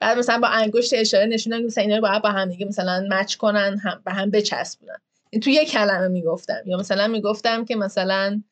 بعد 0.00 0.18
مثلا 0.18 0.38
با 0.38 0.48
انگشت 0.48 0.94
اشاره 0.94 1.26
نشوندم 1.26 1.58
که 1.58 1.66
مثلا 1.66 1.82
اینا 1.84 1.96
رو 1.96 2.02
باید 2.02 2.22
با 2.22 2.28
هم 2.28 2.48
دیگه 2.48 2.66
مثلا 2.66 3.06
مچ 3.10 3.34
کنن 3.34 3.78
هم 3.84 4.02
به 4.04 4.12
هم 4.12 4.30
بچسبونن. 4.30 5.00
تو 5.42 5.50
یه 5.50 5.64
کلمه 5.64 6.08
می‌گفتم 6.08 6.62
یا 6.66 6.76
مثلا 6.76 7.08
می‌گفتم 7.08 7.64
که 7.64 7.76
مثلا 7.76 8.42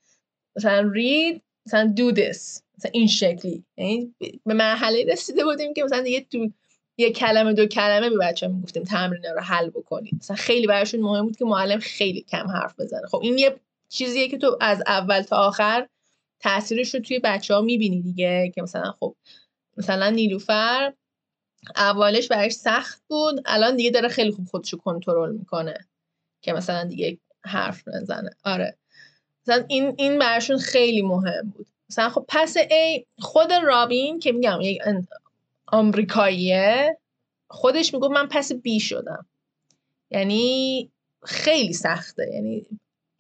مثلا 0.57 0.93
read 0.95 1.41
مثلا 1.67 1.95
do 1.97 2.15
this 2.15 2.61
مثلا 2.79 2.91
این 2.93 3.07
شکلی. 3.07 3.65
یعنی 3.77 4.15
به 4.47 4.55
مرحله 4.55 5.05
رسیده 5.13 5.45
بودیم 5.45 5.75
که 5.75 5.85
مثلا 5.85 6.03
دیگه 6.03 6.21
تو 6.21 6.51
یه 6.99 7.11
کلمه 7.13 7.53
دو 7.53 7.67
کلمه 7.67 8.11
به 8.11 8.17
بچه 8.19 8.49
می‌گفتیم 8.49 8.83
تمرین 8.83 9.23
رو 9.25 9.41
حل 9.41 9.71
بکنید 9.71 10.15
مثلا 10.15 10.37
خیلی 10.37 10.67
براشون 10.67 11.01
مهم 11.01 11.25
بود 11.27 11.37
که 11.37 11.45
معلم 11.45 11.79
خیلی 11.79 12.23
کم 12.23 12.47
حرف 12.47 12.81
بزنه. 12.81 13.07
خب 13.07 13.21
این 13.23 13.39
یه 13.39 13.61
چیزیه 13.89 14.29
که 14.29 14.39
تو 14.39 14.59
از 14.61 14.83
اول 14.87 15.23
تا 15.23 15.37
آخر 15.37 15.89
تاثیرش 16.41 16.95
رو 16.95 17.01
توی 17.01 17.19
بچه 17.19 17.55
ها 17.55 17.61
می‌بینی 17.61 18.03
دیگه 18.03 18.53
که 18.55 18.63
مثلا 18.63 18.95
خب 19.01 19.17
مثلا 19.77 20.11
نیلوفر 20.11 20.93
اولش 21.77 22.29
برایش 22.29 22.53
سخت 22.53 23.03
بود 23.09 23.43
الان 23.47 23.77
دیگه 23.77 23.91
داره 23.91 24.09
خیلی 24.09 24.31
خوب 24.31 24.47
خودشو 24.47 24.77
کنترل 24.77 25.33
می‌کنه. 25.33 25.79
که 26.47 26.53
مثلا 26.53 26.85
دیگه 26.85 27.19
حرف 27.45 27.89
نزنه. 27.89 28.31
آره. 28.45 28.77
مثلا 29.43 29.65
این 29.69 29.95
این 29.99 30.19
براشون 30.19 30.59
خیلی 30.59 31.03
مهم 31.03 31.51
بود. 31.57 31.67
مثلا 31.91 32.09
خب 32.09 32.25
پس 32.29 32.57
ای 32.71 33.07
خود 33.19 33.53
رابین 33.53 34.19
که 34.19 34.33
میگم 34.33 34.59
یک 34.61 34.83
آمریکاییه 35.67 36.99
خودش 37.51 37.95
می‌گفت 37.95 38.13
من 38.13 38.29
پس 38.29 38.53
بی 38.53 38.81
شدم. 38.81 39.27
یعنی 40.11 40.91
خیلی 41.25 41.73
سخته. 41.73 42.31
یعنی 42.35 42.67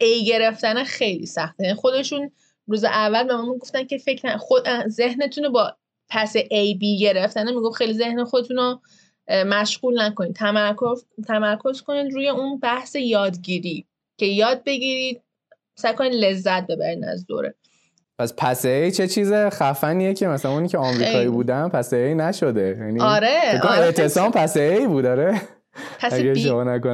ای 0.00 0.24
گرفتن 0.24 0.84
خیلی 0.84 1.26
سخته. 1.26 1.64
یعنی 1.64 1.76
خودشون 1.76 2.30
روز 2.66 2.84
اول 2.84 3.24
به 3.24 3.36
ما 3.36 3.54
گفتن 3.54 3.84
که 3.84 3.98
فکر 3.98 4.36
خود 4.36 4.88
ذهنتون 4.88 5.44
رو 5.44 5.50
با 5.50 5.76
پس 6.08 6.36
ای 6.50 6.74
بی 6.74 6.98
گرفتن. 6.98 7.54
می‌گفت 7.54 7.76
خیلی 7.76 7.94
ذهن 7.94 8.24
خودتون 8.24 8.56
رو 8.56 8.80
مشغول 9.28 10.02
نکنید. 10.02 10.34
تمرکز 10.34 11.04
تمرکز 11.26 11.82
کنید 11.82 12.12
روی 12.12 12.28
اون 12.28 12.58
بحث 12.58 12.96
یادگیری 12.96 13.86
که 14.18 14.26
یاد 14.26 14.64
بگیرید 14.64 15.22
سعی 15.78 15.94
کنید 15.94 16.12
لذت 16.12 16.66
ببرید 16.66 17.04
از 17.04 17.26
دوره. 17.26 17.54
پس 18.18 18.34
پس 18.36 18.64
ای 18.64 18.92
چه 18.92 19.08
چیز 19.08 19.32
خفنیه 19.32 20.14
که 20.14 20.26
مثلا 20.26 20.52
اونی 20.52 20.68
که 20.68 20.78
آمریکایی 20.78 21.28
بودن 21.28 21.68
پس 21.68 21.92
ای 21.92 22.14
نشده. 22.14 22.76
یعنی 22.80 23.00
آره, 23.00 23.60
آره. 23.62 23.80
اعتصام 23.80 24.30
پس 24.30 24.56
ای 24.56 24.86
بود 24.86 25.06
آره. 25.06 25.40
پس 26.00 26.14
بی... 26.14 26.50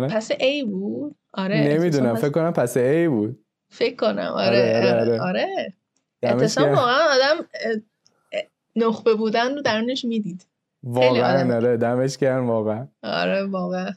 پس 0.09 0.31
ای 0.41 0.65
بود؟ 0.65 1.17
آره 1.33 1.61
نمی‌دونم 1.61 2.15
فکر 2.15 2.31
کنم 2.31 2.53
پس 2.53 2.77
ای 2.77 3.09
بود. 3.09 3.45
فکر 3.71 3.97
کنم 3.97 4.33
آره 4.35 4.77
آره, 4.77 5.01
آره. 5.01 5.21
آره. 5.21 5.75
اعتصام 6.23 6.75
واقعا 6.75 7.01
آدم 7.15 7.47
نخبه 8.77 9.15
بودن 9.15 9.55
رو 9.55 9.63
درونش 9.63 10.05
می‌دید. 10.05 10.47
واقعا 10.83 11.57
آره 11.57 11.77
دمش 11.77 12.19
گرم 12.19 12.49
واقعا. 12.49 12.89
آره 13.03 13.47
واقعا. 13.47 13.91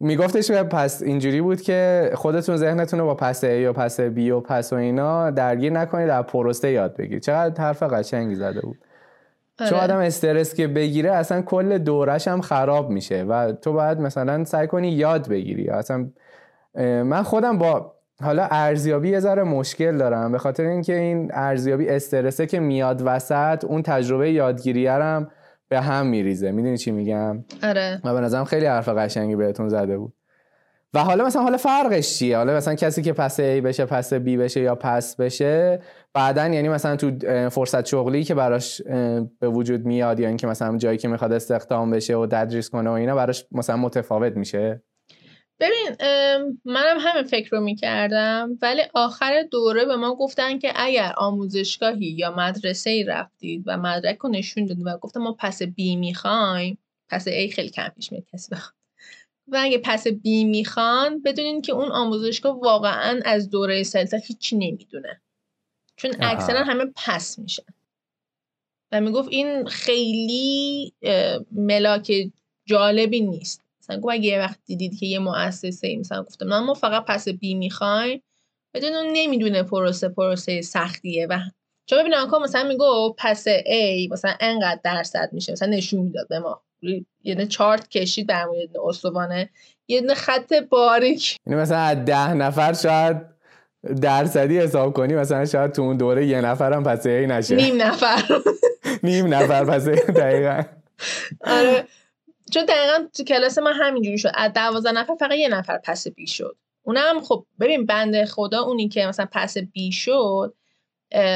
میگفتش 0.00 0.50
پس 0.50 1.02
اینجوری 1.02 1.40
بود 1.40 1.60
که 1.60 2.10
خودتون 2.14 2.56
ذهنتون 2.56 3.00
رو 3.00 3.06
با 3.06 3.14
پس 3.14 3.44
A 3.44 3.48
یا 3.48 3.72
پس 3.72 4.00
B 4.00 4.18
و 4.18 4.40
پس 4.40 4.72
و 4.72 4.76
اینا 4.76 5.30
درگیر 5.30 5.72
نکنید 5.72 6.08
در 6.08 6.22
پروسته 6.22 6.70
یاد 6.70 6.96
بگیرید 6.96 7.22
چقدر 7.22 7.62
حرف 7.62 7.82
قشنگی 7.82 8.34
زده 8.34 8.60
بود. 8.60 8.78
چون 9.58 9.68
آره. 9.68 9.80
آدم 9.80 9.98
استرس 9.98 10.54
که 10.54 10.66
بگیره 10.66 11.12
اصلا 11.12 11.42
کل 11.42 11.78
دورش 11.78 12.28
هم 12.28 12.40
خراب 12.40 12.90
میشه 12.90 13.22
و 13.22 13.52
تو 13.52 13.72
باید 13.72 14.00
مثلا 14.00 14.44
سعی 14.44 14.66
کنی 14.66 14.88
یاد 14.88 15.28
بگیری. 15.28 15.68
اصلا 15.68 16.10
من 17.04 17.22
خودم 17.22 17.58
با 17.58 17.94
حالا 18.22 18.48
ارزیابی 18.50 19.10
یه 19.10 19.20
ذره 19.20 19.42
مشکل 19.42 19.96
دارم. 19.96 20.32
به 20.32 20.38
خاطر 20.38 20.64
اینکه 20.64 20.96
این 20.96 21.30
ارزیابی 21.34 21.88
استرسه 21.88 22.46
که 22.46 22.60
میاد 22.60 23.02
وسط 23.04 23.64
اون 23.64 23.82
تجربه 23.82 24.32
یادگیریه 24.32 24.92
هم 24.92 25.30
به 25.74 25.80
هم 25.80 26.06
میریزه. 26.06 26.50
می‌دونی 26.50 26.78
چی 26.78 26.90
میگم؟ 26.90 27.44
آره. 27.62 28.00
و 28.04 28.14
به 28.14 28.20
نظرم 28.20 28.44
خیلی 28.44 28.66
حرف 28.66 28.88
قشنگی 28.88 29.36
بهتون 29.36 29.68
زده 29.68 29.98
بود. 29.98 30.12
و 30.94 30.98
حالا 30.98 31.24
مثلا 31.24 31.42
حالا 31.42 31.56
فرقش 31.56 32.18
چیه؟ 32.18 32.36
حالا 32.36 32.56
مثلا 32.56 32.74
کسی 32.74 33.02
که 33.02 33.12
پس 33.12 33.40
A 33.40 33.42
بشه 33.42 33.84
پس 33.84 34.14
B 34.14 34.16
بشه 34.16 34.60
یا 34.60 34.74
پس 34.74 35.16
بشه 35.16 35.80
بعدا 36.14 36.48
یعنی 36.48 36.68
مثلا 36.68 36.96
تو 36.96 37.10
فرصت 37.50 37.86
شغلی 37.86 38.24
که 38.24 38.34
براش 38.34 38.82
به 39.40 39.48
وجود 39.48 39.86
میاد 39.86 40.20
یا 40.20 40.28
اینکه 40.28 40.46
مثلا 40.46 40.76
جایی 40.76 40.98
که 40.98 41.08
می‌خواد 41.08 41.32
استخدام 41.32 41.90
بشه 41.90 42.16
و 42.16 42.26
تدریس 42.26 42.70
کنه 42.70 42.90
و 42.90 42.92
اینا 42.92 43.14
براش 43.14 43.46
مثلا 43.52 43.76
متفاوت 43.76 44.36
میشه؟ 44.36 44.82
ببین 45.60 45.96
منم 46.64 46.96
همه 47.00 47.22
فکر 47.22 47.50
رو 47.50 47.60
می‌کردم 47.60 48.58
ولی 48.62 48.82
آخر 48.94 49.42
دوره 49.50 49.84
به 49.84 49.96
ما 49.96 50.14
گفتن 50.14 50.58
که 50.58 50.72
اگر 50.76 51.12
آموزشگاهی 51.16 52.06
یا 52.06 52.34
مدرسه 52.36 52.90
ای 52.90 53.04
رفتید 53.04 53.62
و 53.66 53.76
مدرک 53.76 54.18
رو 54.18 54.30
نشون 54.30 54.66
دادید 54.66 54.86
و 54.86 54.98
گفتم 54.98 55.20
ما 55.20 55.36
پس 55.38 55.62
بی 55.62 55.96
می‌خوایم 55.96 56.78
پس 57.08 57.28
ای 57.28 57.50
خیلی 57.50 57.70
کم 57.70 57.88
پیش 57.88 58.12
میاد 58.12 58.24
کسی 58.32 58.50
بخواد. 58.54 58.74
و 59.48 59.58
اگه 59.60 59.78
پس 59.78 60.06
بی 60.06 60.44
می‌خوان 60.44 61.22
بدونین 61.22 61.62
که 61.62 61.72
اون 61.72 61.92
آموزشگاه 61.92 62.60
واقعا 62.60 63.20
از 63.24 63.50
دوره 63.50 63.82
سلتا 63.82 64.16
هیچی 64.16 64.56
نمی‌دونه. 64.56 65.20
چون 65.96 66.10
اکثرا 66.20 66.64
همه 66.64 66.84
پس 66.96 67.38
میشن. 67.38 67.62
و 68.92 69.00
می‌گفت 69.00 69.28
این 69.32 69.66
خیلی 69.66 70.92
ملاک 71.52 72.12
جالبی 72.66 73.20
نیست. 73.20 73.63
مثلا 73.84 74.00
گفت 74.00 74.12
اگه 74.14 74.24
یه 74.24 74.38
وقت 74.38 74.58
دیدید 74.66 74.98
که 74.98 75.06
یه 75.06 75.18
مؤسسه 75.18 75.86
ای 75.86 75.96
مثلا 75.96 76.22
گفتم 76.22 76.54
نه 76.54 76.60
ما 76.60 76.74
فقط 76.74 77.04
پس 77.04 77.28
بی 77.28 77.54
می‌خوایم 77.54 78.22
بدون 78.74 78.92
اون 78.94 79.06
نمی‌دونه 79.12 79.62
پروسه 79.62 80.08
پروسه 80.08 80.62
سختیه 80.62 81.26
و 81.30 81.38
چون 81.86 81.98
ببین 81.98 82.14
آنکا 82.14 82.38
مثلا 82.38 82.68
میگو 82.68 83.14
پس 83.18 83.48
A 83.48 84.10
مثلا 84.10 84.34
انقدر 84.40 84.80
درصد 84.84 85.28
میشه 85.32 85.52
مثلا 85.52 85.68
نشون 85.68 86.00
می‌داد 86.00 86.28
به 86.28 86.38
ما. 86.38 86.62
یه 87.24 87.46
چارت 87.46 87.88
کشید 87.88 88.28
در 88.28 88.44
مورد 88.44 88.76
استوانه 88.88 89.50
یه 89.88 90.00
دونه 90.00 90.14
خط 90.14 90.52
باریک. 90.70 91.36
یعنی 91.46 91.60
مثلا 91.60 91.78
از 91.78 91.96
ده 92.04 92.34
نفر 92.34 92.72
شاید 92.72 93.16
درصدی 94.02 94.58
حساب 94.58 94.92
کنی 94.92 95.14
مثلا 95.14 95.46
شاید 95.46 95.72
تو 95.72 95.82
اون 95.82 95.96
دوره 95.96 96.26
یه 96.26 96.40
نفرم 96.40 96.84
پس 96.84 97.06
ای 97.06 97.26
نشه. 97.26 97.56
نیم 97.56 97.82
نفر. 97.82 98.22
نیم 99.02 99.34
نفر 99.34 99.64
پس 99.64 99.84
دقیقا. 99.88 100.62
آره. 101.40 101.84
چون 102.54 102.64
دقیقا 102.64 103.08
تو 103.14 103.24
کلاس 103.24 103.58
من 103.58 103.72
همینجوری 103.72 104.18
شد. 104.18 104.30
از 104.34 104.52
دوازده 104.52 104.92
نفر 104.92 105.14
فقط 105.14 105.32
یه 105.32 105.48
نفر 105.48 105.78
پس 105.78 106.08
بی 106.08 106.26
شد. 106.26 106.56
اونم 106.82 107.20
خب 107.20 107.46
ببین 107.60 107.86
بنده 107.86 108.26
خدا 108.26 108.62
اونی 108.62 108.88
که 108.88 109.06
مثلا 109.06 109.26
پس 109.32 109.58
بی 109.58 109.92
شد 109.92 110.54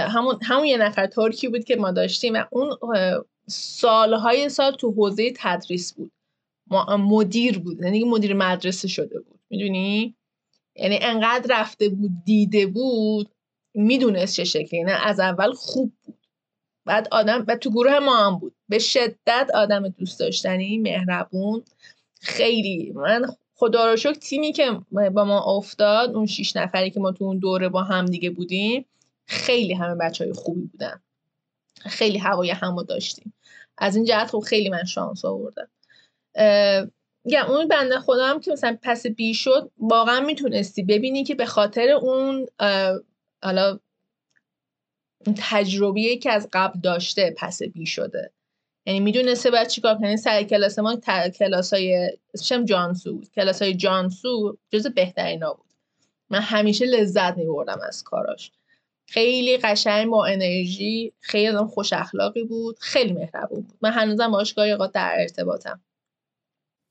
همون 0.08 0.38
همون 0.42 0.64
یه 0.64 0.76
نفر 0.76 1.06
ترکی 1.06 1.48
بود 1.48 1.64
که 1.64 1.76
ما 1.76 1.90
داشتیم 1.90 2.34
و 2.34 2.44
اون 2.50 2.76
سالهای 3.48 4.48
سال 4.48 4.72
تو 4.72 4.90
حوزه 4.92 5.32
تدریس 5.36 5.94
بود. 5.94 6.12
مدیر 6.98 7.58
بود. 7.58 7.82
یعنی 7.82 8.04
مدیر 8.04 8.34
مدرسه 8.34 8.88
شده 8.88 9.20
بود. 9.20 9.40
می‌دونی؟ 9.50 10.16
یعنی 10.76 10.98
انقدر 11.02 11.60
رفته 11.60 11.88
بود 11.88 12.10
دیده 12.24 12.66
بود 12.66 13.30
می‌دونست 13.74 14.36
چه 14.36 14.44
شکلی. 14.44 14.82
نه 14.84 15.06
از 15.06 15.20
اول 15.20 15.52
خوب 15.52 15.92
بود. 16.04 16.17
بعد 16.88 17.08
آدم 17.10 17.44
و 17.48 17.56
تو 17.56 17.70
گروه 17.70 17.98
ما 17.98 18.16
هم 18.26 18.38
بود. 18.38 18.54
به 18.68 18.78
شدت 18.78 19.50
آدم 19.54 19.88
دوست 19.88 20.20
داشتنی 20.20 20.78
مهربون. 20.78 21.64
خیلی. 22.20 22.92
من 22.94 23.26
خدا 23.54 23.90
رو 23.90 23.96
شکر 23.96 24.12
تیمی 24.12 24.52
که 24.52 24.80
با 24.90 25.24
ما 25.24 25.56
افتاد 25.56 26.14
اون 26.14 26.26
شیش 26.26 26.56
نفری 26.56 26.90
که 26.90 27.00
ما 27.00 27.12
تو 27.12 27.24
اون 27.24 27.38
دوره 27.38 27.68
با 27.68 27.82
هم 27.82 28.04
دیگه 28.04 28.30
بودیم 28.30 28.84
خیلی 29.26 29.74
همه 29.74 29.94
بچه 29.94 30.24
های 30.24 30.32
خوبی 30.32 30.60
بودن. 30.60 31.00
خیلی 31.80 32.18
هوای 32.18 32.50
همو 32.50 32.82
داشتیم. 32.82 33.34
از 33.78 33.96
این 33.96 34.04
جهت 34.04 34.30
خب 34.30 34.40
خیلی 34.40 34.68
من 34.68 34.84
شانس 34.84 35.24
آوردم. 35.24 35.68
یا 37.24 37.46
اون 37.48 37.68
بنده 37.68 38.00
خدا 38.00 38.26
هم 38.26 38.40
که 38.40 38.52
مثلا 38.52 38.78
پس 38.82 39.06
بی 39.06 39.34
شد 39.34 39.70
واقعا 39.78 40.20
می‌تونستی 40.20 40.82
ببینی 40.82 41.24
که 41.24 41.34
به 41.34 41.46
خاطر 41.46 41.88
اون 41.90 42.46
حالا 43.42 43.78
تجربیه 45.36 46.16
که 46.16 46.32
از 46.32 46.48
قبل 46.52 46.80
داشته 46.80 47.34
پس 47.36 47.62
بی 47.62 47.86
شده. 47.86 48.32
یعنی 48.86 49.00
می‌دونسته 49.00 49.50
باید 49.50 49.68
چیکار 49.68 49.94
کنه؟ 49.94 50.16
سر 50.16 50.42
کلاس 50.42 50.78
ما 50.78 50.96
کلاس 51.38 51.72
های 51.72 52.10
اسمشم 52.34 52.64
جانسو 52.64 53.14
بود. 53.14 53.30
کلاس 53.30 53.62
های 53.62 53.74
جانسو 53.74 54.56
جز 54.70 54.86
بهترین 54.86 55.40
بود. 55.40 55.66
من 56.30 56.40
همیشه 56.40 56.86
لذت 56.86 57.36
میبردم 57.36 57.80
از 57.88 58.02
کاراش. 58.02 58.52
خیلی 59.06 59.56
قشنگ 59.56 60.10
با 60.10 60.26
انرژی 60.26 61.12
خیلی 61.20 61.48
آدم 61.48 61.66
خوش 61.66 61.92
اخلاقی 61.92 62.44
بود 62.44 62.78
خیلی 62.80 63.12
مهربون 63.12 63.60
بود. 63.60 63.78
من 63.82 63.90
هنوزم 63.90 64.30
باش 64.30 64.54
گاهی 64.54 64.76
در 64.94 65.16
ارتباطم. 65.18 65.80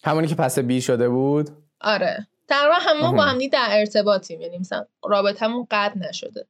همونی 0.04 0.28
که 0.28 0.36
پس 0.36 0.60
بی 0.60 0.82
شده 0.82 1.10
بود؟ 1.10 1.50
آره. 1.82 2.28
تقریبا 2.48 2.76
همون 2.76 3.18
با 3.18 3.24
هم 3.24 3.48
در 3.48 3.68
ارتباطیم. 3.72 4.42
یعنی 4.42 4.58
مثلا 4.58 4.86
رابطمون 5.04 5.68
قطع 5.72 5.98
نشده. 5.98 6.48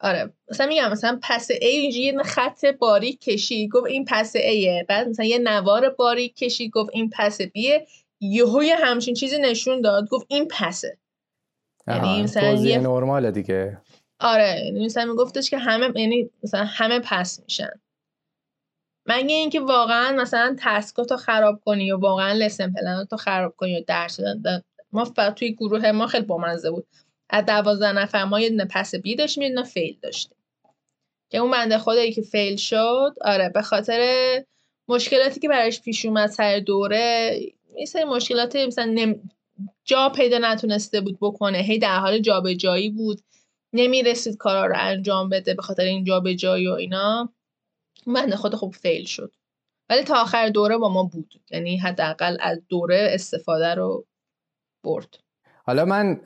آره 0.00 0.32
مثلا 0.50 0.66
میگم 0.66 0.90
مثلا 0.90 1.18
پس 1.22 1.52
A 1.52 1.64
یه 1.64 2.22
خط 2.22 2.64
باریک 2.64 3.20
کشی 3.20 3.68
گفت 3.68 3.86
این 3.86 4.04
پس 4.04 4.36
Aه 4.36 4.86
بعد 4.88 5.08
مثلا 5.08 5.26
یه 5.26 5.38
نوار 5.38 5.88
باریک 5.88 6.36
کشی 6.36 6.70
گفت 6.70 6.90
این 6.92 7.10
پس 7.10 7.42
Bه 7.42 7.86
یهو 8.20 8.62
یه 8.62 8.76
همچین 8.76 9.14
چیزی 9.14 9.38
نشون 9.38 9.80
داد 9.80 10.08
گفت 10.08 10.26
این 10.28 10.48
پسه 10.50 10.98
یعنی 11.88 12.22
مثلا 12.22 12.52
یه 12.54 12.78
نرماله 12.78 13.30
دیگه. 13.30 13.80
آره 14.20 14.62
یعنی 14.64 14.84
مثلا 14.84 15.04
میگفتش 15.04 15.50
که 15.50 15.58
همه 15.58 16.00
یعنی 16.00 16.30
مثلا 16.42 16.64
همه 16.64 17.00
پس 17.04 17.40
میشن. 17.44 17.70
مگه 19.06 19.34
اینکه 19.34 19.60
واقعا 19.60 20.12
مثلا 20.12 20.56
تسکاتو 20.58 21.16
خراب 21.16 21.60
کنی 21.64 21.84
یا 21.84 21.98
واقعا 21.98 22.32
لسن 22.32 22.72
پلناتو 22.72 23.16
خراب 23.16 23.54
کنی 23.56 23.70
یا 23.70 23.80
درس 23.86 24.20
ما 24.92 25.04
فقط 25.04 25.34
توی 25.34 25.54
گروه 25.54 25.92
ما 25.92 26.06
خیلی 26.06 26.24
بامزه 26.24 26.70
بود. 26.70 26.86
از 27.30 27.46
دوازده 27.46 27.92
نفر 27.92 28.24
ما 28.24 28.40
یه 28.40 28.50
دونه 28.50 28.64
پس 28.64 28.94
بی 28.94 29.16
داشتیم 29.16 29.42
یه 29.42 29.62
فیل 29.62 29.98
داشتیم. 30.02 30.38
که 31.30 31.38
اون 31.38 31.50
بنده 31.50 31.78
خدایی 31.78 32.12
که 32.12 32.22
فیل 32.22 32.56
شد 32.56 33.14
آره 33.20 33.48
به 33.48 33.62
خاطر 33.62 34.44
مشکلاتی 34.88 35.40
که 35.40 35.48
براش 35.48 35.80
پیش 35.80 36.04
اومد 36.06 36.30
سر 36.30 36.58
دوره 36.58 37.40
یه 37.76 37.86
سری 37.86 38.04
مشکلات 38.04 38.56
مثلا 38.56 38.84
نم... 38.84 39.30
جا 39.84 40.08
پیدا 40.08 40.38
نتونسته 40.38 41.00
بود 41.00 41.18
بکنه. 41.20 41.58
هی 41.58 41.78
در 41.78 41.98
حال 41.98 42.18
جابجایی 42.18 42.90
بود. 42.90 43.20
نمی‌رسید 43.72 44.36
کارا 44.36 44.66
رو 44.66 44.74
انجام 44.78 45.28
بده 45.28 45.54
به 45.54 45.62
خاطر 45.62 45.82
این 45.82 46.04
جابجایی 46.04 46.68
و 46.68 46.72
اینا. 46.72 47.32
بنده 48.06 48.36
خود 48.36 48.54
خوب 48.54 48.74
فیل 48.74 49.04
شد. 49.04 49.32
ولی 49.88 50.02
تا 50.02 50.22
آخر 50.22 50.48
دوره 50.48 50.76
با 50.76 50.88
ما 50.88 51.02
بود. 51.02 51.34
یعنی 51.50 51.76
حداقل 51.76 52.36
از 52.40 52.62
دوره 52.68 53.08
استفاده 53.10 53.74
رو 53.74 54.06
برد. 54.84 55.18
حالا 55.68 55.84
من 55.84 56.20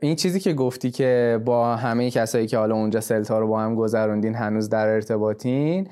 این 0.00 0.16
چیزی 0.16 0.40
که 0.40 0.52
گفتی 0.52 0.90
که 0.90 1.40
با 1.44 1.76
همه 1.76 2.10
کسایی 2.10 2.46
که 2.46 2.58
حالا 2.58 2.74
اونجا 2.74 3.00
سلتا 3.00 3.38
رو 3.38 3.48
با 3.48 3.60
هم 3.60 3.74
گذروندین 3.74 4.34
هنوز 4.34 4.68
در 4.68 4.88
ارتباطین 4.88 5.88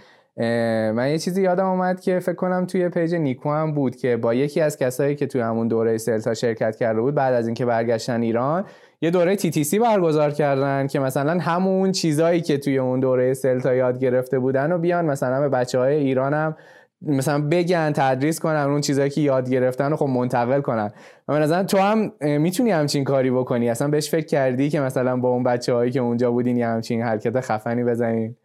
من 0.96 1.08
یه 1.10 1.18
چیزی 1.18 1.42
یادم 1.42 1.66
اومد 1.66 2.00
که 2.00 2.18
فکر 2.18 2.34
کنم 2.34 2.66
توی 2.66 2.88
page 2.88 3.14
نیکو 3.14 3.50
هم 3.50 3.74
بود 3.74 3.96
که 3.96 4.16
با 4.16 4.34
یکی 4.34 4.60
از 4.60 4.76
کسایی 4.76 5.16
که 5.16 5.26
توی 5.26 5.40
همون 5.40 5.68
دوره 5.68 5.98
CELTA 5.98 6.34
شرکت 6.34 6.76
کرده 6.76 7.00
بود 7.00 7.14
بعد 7.14 7.34
از 7.34 7.46
اینکه 7.46 7.66
برگشتن 7.66 8.22
ایران 8.22 8.64
یه 9.00 9.10
دوره 9.10 9.36
TTC 9.36 9.78
برگزار 9.78 10.30
کردن 10.30 10.86
که 10.86 11.00
مثلا 11.00 11.38
همون 11.40 11.92
چیزایی 11.92 12.40
که 12.40 12.58
توی 12.58 12.78
اون 12.78 13.00
دوره 13.00 13.34
CELTA 13.34 13.74
یاد 13.74 13.98
گرفته 13.98 14.38
بودن 14.38 14.72
و 14.72 14.78
بیان 14.78 15.04
مثلا 15.04 15.40
به 15.40 15.48
بچه 15.48 15.78
های 15.78 15.94
ایران 15.94 16.34
هم 16.34 16.56
مثلا 17.02 17.48
بگن 17.48 17.93
تدریس 17.93 18.40
کنن 18.40 18.56
اون 18.56 18.81
چیزایی 18.81 19.10
که 19.10 19.20
یاد 19.20 19.51
گرفتن 19.51 19.90
رو 19.90 19.97
خب 19.97 20.06
منتقل 20.06 20.60
کنن. 20.60 20.93
و 21.28 21.40
مثلا 21.40 21.64
تو 21.64 21.78
هم 21.78 22.12
می‌تونی 22.20 22.70
همچین 22.70 23.05
کاری 23.05 23.31
بکنی. 23.31 23.70
اصلا 23.70 23.89
بهش 23.89 24.10
فکر 24.10 24.27
کردی 24.27 24.70
که 24.70 24.81
مثلا 24.81 25.16
با 25.16 25.28
اون 25.28 25.43
بچه 25.43 25.74
هایی 25.74 25.90
که 25.90 26.01
اونجا 26.01 26.31
بودین 26.31 26.56
یه 26.56 26.66
همچین 26.66 27.02
حرکت 27.02 27.40
خفنی 27.40 27.85
بزنین 27.85 28.36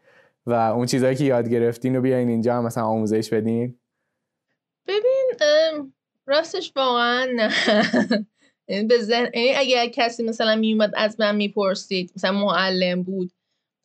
و 0.46 0.54
اون 0.54 0.86
چیزهایی 0.86 1.16
که 1.16 1.24
یاد 1.24 1.50
گرفتین 1.50 1.96
رو 1.96 2.02
بیاین 2.02 2.30
اینجا 2.30 2.56
هم 2.56 2.66
مثلا 2.66 2.84
آموزش 2.84 3.34
بدین؟ 3.34 3.80
ببین 4.88 5.92
راستش 6.28 6.74
واقعا 6.76 7.28
نه. 7.36 7.52
یعنی 8.68 8.88
به 8.88 8.96
یعنی 9.10 9.54
اگر 9.56 9.88
کسی 9.88 10.24
مثلا 10.24 10.56
میومد 10.56 10.92
از 10.96 11.20
من 11.20 11.36
می‌پرسید 11.36 12.12
مثلا 12.16 12.32
معلم 12.32 13.04
بود 13.04 13.32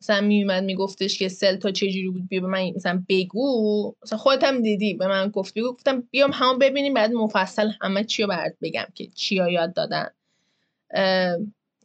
مثلا 0.01 0.21
میومد 0.21 0.63
میگفتش 0.63 1.19
که 1.19 1.29
سلتا 1.29 1.71
چجوری 1.71 2.09
بود؟ 2.09 2.27
بیا 2.27 2.41
به 2.41 2.47
من 2.47 2.71
مثلا 2.75 3.03
بگو. 3.09 3.93
مثلا 4.03 4.17
خودت 4.17 4.43
هم 4.43 4.61
دیدی 4.61 4.93
به 4.93 5.07
من 5.07 5.29
گفت. 5.29 5.53
بگو 5.53 5.73
گفتم 5.73 6.01
بیام 6.11 6.31
همون 6.33 6.59
ببینیم 6.59 6.93
بعد 6.93 7.11
مفصل 7.11 7.69
همه 7.81 8.03
چی 8.03 8.23
رو 8.23 8.29
برات 8.29 8.53
بگم 8.61 8.87
که 8.95 9.07
چی 9.07 9.35
یاد 9.35 9.73
دادن. 9.73 10.09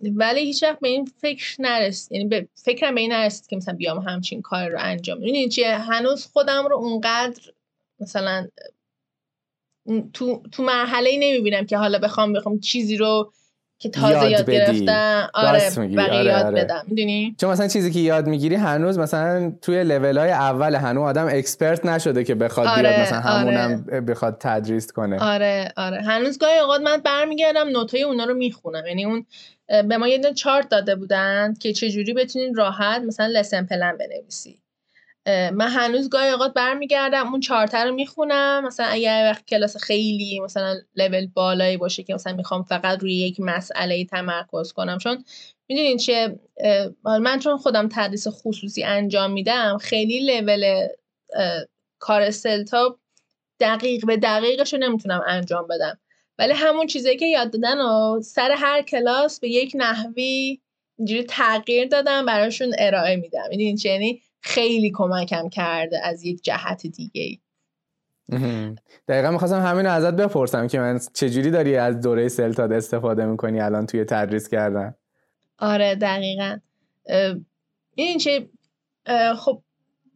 ولی 0.02 0.40
هیچ 0.40 0.62
وقت 0.62 0.80
به 0.80 0.89
این 0.89 1.05
فکر 1.05 1.62
نرسید 1.62 2.12
یعنی 2.12 2.28
به 2.28 2.48
فکرم 2.55 2.94
به 2.94 3.01
این 3.01 3.12
نرسید 3.12 3.47
که 3.47 3.56
مثلا 3.56 3.74
بیام 3.74 3.98
همچین 3.98 4.43
کار 4.43 4.68
رو 4.68 4.78
انجام 4.80 5.18
می‌دونی 5.18 5.48
چیه؟ 5.48 5.78
هنوز 5.78 6.26
خودم 6.26 6.66
رو 6.66 6.76
اونقدر 6.76 7.43
مثلا 8.01 8.48
تو 10.12 10.43
تو 10.52 10.62
مرحله 10.62 11.10
ای 11.10 11.16
نمی‌بینم 11.16 11.66
که 11.66 11.76
حالا 11.76 11.98
بخوام 11.98 12.32
بخوام 12.32 12.60
چیزی 12.60 12.97
رو 12.97 13.32
که 13.83 13.89
تازه 13.89 14.31
یاد, 14.31 14.31
یاد 14.31 14.51
گرفتم 14.51 15.29
آره 15.35 15.71
بقیه 15.79 16.03
آره، 16.03 16.25
یاد 16.25 16.47
آره. 16.47 16.65
بدم 16.65 16.83
می‌دونی؟ 16.89 17.35
چون 17.41 17.51
مثلا 17.51 17.69
چیزی 17.69 17.91
که 17.91 18.01
یاد 18.01 18.27
می‌گیری 18.27 18.55
هنوز 18.55 18.99
مثلا 18.99 19.53
توی 19.63 19.85
لول 19.85 20.19
های 20.19 20.31
اول 20.31 20.75
هنوز 20.75 21.05
آدم 21.05 21.27
اکسپرت 21.31 21.87
نشده 21.87 22.25
که 22.25 22.35
بخواد 22.35 22.67
آره، 22.67 22.83
بیاد 22.83 23.01
مثلا 23.01 23.21
همونم 23.21 23.85
آره. 23.89 24.01
بخواد 24.01 24.37
تدریس 24.41 24.93
کنه. 24.93 25.19
آره 25.23 25.73
آره. 25.77 26.03
هنوز 26.03 26.39
گاهی 26.39 26.59
اوقات 26.59 26.81
من 26.81 26.97
برمیگردم 26.97 27.69
نوتای 27.69 28.03
اونا 28.03 28.25
رو 28.25 28.35
می‌خونم. 28.35 28.87
یعنی 28.87 29.05
اون 29.05 29.27
به 29.89 29.97
ما 29.97 30.09
یه 30.09 30.19
دونه 30.19 30.35
چارت 30.35 30.69
داده 30.69 30.95
بودن 30.95 31.55
که 31.61 31.73
چجوری 31.73 32.15
بتونین 32.15 32.55
راحت 32.55 33.03
مثلا 33.03 33.27
لسن 33.27 33.67
پلن 33.67 33.97
بنویسی 33.99 34.59
من 35.27 35.69
هنوز 35.69 36.09
گاهی 36.09 36.28
اوقات 36.31 36.55
برمیگردم 36.55 37.28
اون 37.28 37.40
چارتر 37.40 37.85
رو 37.86 37.94
می‌خونم. 37.94 38.65
مثلا 38.66 38.86
اگر 38.86 39.31
وقت 39.32 39.47
کلاس 39.47 39.77
خیلی 39.77 40.40
مثلا 40.40 40.77
لول 40.97 41.27
بالایی 41.27 41.77
باشه 41.77 42.03
که 42.03 42.15
مثلا 42.15 42.32
می‌خوام 42.32 42.62
فقط 42.62 42.99
روی 43.01 43.15
یک 43.15 43.40
مسئله 43.40 44.05
تمرکز 44.05 44.73
کنم. 44.73 44.99
چون 44.99 45.24
می‌دونین 45.69 45.97
چه 45.97 46.39
من 47.05 47.39
چون 47.39 47.57
خودم 47.57 47.89
تدریس 47.93 48.27
خصوصی 48.28 48.85
انجام 48.85 49.32
میدم 49.32 49.78
خیلی 49.81 50.20
لول 50.20 50.89
کار 51.99 52.31
سلتا 52.31 52.99
دقیق 53.61 54.07
به 54.07 54.16
دقیقش 54.16 54.73
رو 54.73 54.78
نمی‌تونم 54.78 55.23
انجام 55.27 55.66
بدم. 55.69 55.99
ولی 56.39 56.53
همون 56.53 56.86
چیزایی 56.86 57.16
که 57.16 57.27
یاد 57.27 57.53
دادن 57.53 57.81
و 57.81 58.20
سر 58.23 58.51
هر 58.59 58.82
کلاس 58.82 59.40
به 59.40 59.49
یک 59.49 59.73
نحوی 59.74 60.61
اینجوری 60.99 61.23
تغییر 61.23 61.89
دادم 61.89 62.27
براشون 62.27 62.74
ارائه 62.78 63.16
میدم. 63.16 63.49
یعنی 63.53 64.23
خیلی 64.43 64.90
کمکم 64.94 65.48
کرده 65.48 66.06
از 66.06 66.24
یک 66.24 66.43
جهت 66.43 66.86
دیگه 66.86 67.23
ای 67.23 67.39
دقیقا 69.09 69.31
می‌خواستم 69.31 69.62
همین 69.62 69.86
رو 69.86 69.93
ازت 69.93 70.14
بپرسم 70.14 70.66
که 70.66 70.81
من 70.81 71.01
چجوری 71.12 71.51
داری 71.51 71.77
از 71.77 72.01
دوره 72.01 72.28
سلتاد 72.28 72.73
استفاده 72.73 73.24
می‌کنی؟ 73.24 73.60
الان 73.60 73.86
توی 73.86 74.05
تدریس 74.05 74.48
کردن. 74.48 74.94
آره 75.59 75.94
دقیقا. 75.94 76.56
این 77.94 78.19
چه 78.19 78.48
خب 79.36 79.62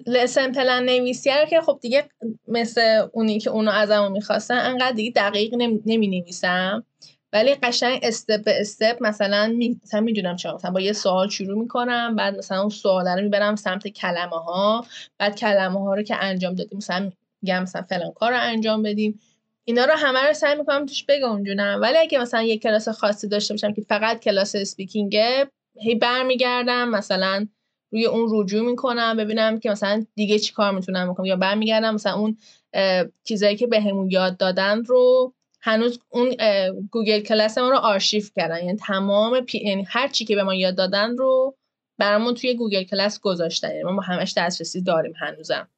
لسن 0.07 0.53
پلن 0.53 0.82
نویسیه 0.82 1.40
رو 1.40 1.47
که 1.47 1.61
خب 1.61 1.78
دیگه 1.82 2.09
مثل 2.48 3.09
اونی 3.12 3.40
که 3.40 3.51
اونو 3.51 3.70
ازمون 3.70 4.12
می‌خواستن 4.12 4.59
انقدر 4.59 4.93
دیگه 4.93 5.12
دقیق 5.16 5.55
نمی 5.86 6.09
نویسم. 6.09 6.85
ولی 7.32 7.55
قشنگ 7.55 8.01
استپ 8.03 8.44
به 8.44 8.61
استپ 8.61 8.97
مثلا 9.01 9.55
می... 9.57 9.81
می‌دونم 10.03 10.36
چرا. 10.36 10.55
مثلا 10.55 10.70
با 10.70 10.81
یه 10.81 10.93
سوال 10.93 11.28
شروع 11.28 11.59
می‌کنم 11.59 12.16
بعد 12.16 12.39
مثلا 12.39 12.61
اون 12.61 12.70
سوال 12.70 13.09
رو 13.09 13.23
می‌برم 13.23 13.57
سمت 13.57 13.89
کلمه 13.89 14.36
ها 14.36 14.86
بعد 15.19 15.36
کلمه 15.36 15.81
ها 15.81 15.94
رو 15.94 16.03
که 16.03 16.16
انجام 16.16 16.55
دادیم 16.55 16.78
مثلا 16.78 17.11
میگم 17.43 17.62
مثلا 17.62 17.82
فلان 17.82 18.12
کار 18.12 18.31
رو 18.32 18.39
انجام 18.40 18.82
بدیم. 18.82 19.20
اینا 19.65 19.85
رو 19.85 19.93
همه 19.93 20.20
رو 20.20 20.32
سعی 20.32 20.55
می‌کنم 20.55 20.86
توش 20.86 21.05
بگنجونم. 21.05 21.78
ولی 21.82 21.98
اگه 21.98 22.19
مثلا 22.19 22.43
یه 22.43 22.59
کلاس 22.59 22.89
خاصی 22.89 23.28
داشته 23.28 23.55
باشم 23.55 23.73
که 23.73 23.82
فقط 23.89 24.20
کلاس 24.20 24.55
اسپیکینگه 24.55 25.47
هی 25.81 25.94
برمیگردم 25.94 26.89
مثلا 26.89 27.47
روی 27.93 28.07
اون 28.07 28.28
رجوع 28.32 28.66
می‌کنم 28.70 29.16
ببینم 29.16 29.61
که 29.61 29.70
مثلا 29.70 30.07
دیگه 30.15 30.39
چی 30.39 30.53
کار 30.53 30.73
می‌تونم 30.73 31.12
بکنم. 31.12 31.27
یا 31.27 31.36
برمیگردم 31.36 31.94
مثلا 31.94 32.15
اون 32.15 32.36
چیزایی 33.24 33.57
که 33.57 33.66
بهمون 33.66 34.11
یاد 34.11 34.36
دادن 34.36 34.85
رو 34.85 35.32
هنوز 35.67 36.01
اون 36.09 36.37
گوگل 36.91 37.21
کلاس 37.21 37.59
ما 37.59 37.71
رو 37.71 37.77
آرشیو 37.77 38.23
کردن. 38.37 38.65
یعنی 38.65 38.77
تمام 38.77 39.41
پی... 39.41 39.59
یعنی 39.59 39.85
هر 39.89 40.09
چی 40.09 40.25
که 40.25 40.35
به 40.37 40.43
ما 40.43 40.55
یاد 40.55 40.75
دادن 40.75 41.17
رو 41.17 41.55
برامون 41.99 42.35
توی 42.35 42.55
گوگل 42.55 42.83
کلاس 42.83 43.21
گذاشتن. 43.21 43.71
یعنی 43.71 43.83
ما 43.83 43.97
با 43.97 44.03
همش 44.03 44.35
دسترسی 44.37 44.83
داریم 44.83 45.13
هنوزم. 45.17 45.69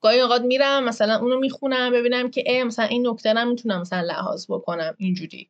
گاهی 0.00 0.20
اوقات 0.20 0.42
میرم 0.42 0.84
مثلا 0.84 1.18
اونو 1.18 1.38
می‌خونم 1.38 1.92
ببینم 1.92 2.30
که 2.30 2.50
ای 2.50 2.64
مثلا 2.64 2.84
این 2.84 3.08
نکته 3.08 3.32
رو 3.32 3.48
می‌تونم 3.48 3.80
مثلا 3.80 4.00
لحاظ 4.00 4.46
بکنم. 4.48 4.94
اینجوری. 4.98 5.48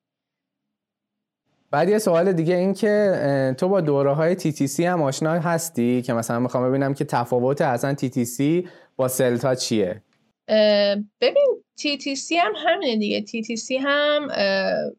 بعد 1.70 1.88
یه 1.88 1.98
سوال 1.98 2.32
دیگه 2.32 2.54
این 2.54 2.74
که 2.74 3.54
تو 3.58 3.68
با 3.68 3.80
دوره 3.80 4.12
های 4.12 4.36
TTC 4.36 4.80
هم 4.80 5.02
آشنا 5.02 5.32
هستی 5.32 6.02
که 6.02 6.12
مثلا 6.12 6.40
می‌خوام 6.40 6.68
ببینم 6.68 6.94
که 6.94 7.04
تفاوت 7.04 7.60
اصلا 7.60 7.94
TTC 7.94 8.68
با 8.96 9.08
سلتا 9.08 9.54
چیه؟ 9.54 10.02
ببین 11.20 11.62
TTC 11.80 12.32
هم 12.32 12.52
همینه 12.56 12.96
دیگه. 12.96 13.24
TTC 13.26 13.72
هم 13.80 14.28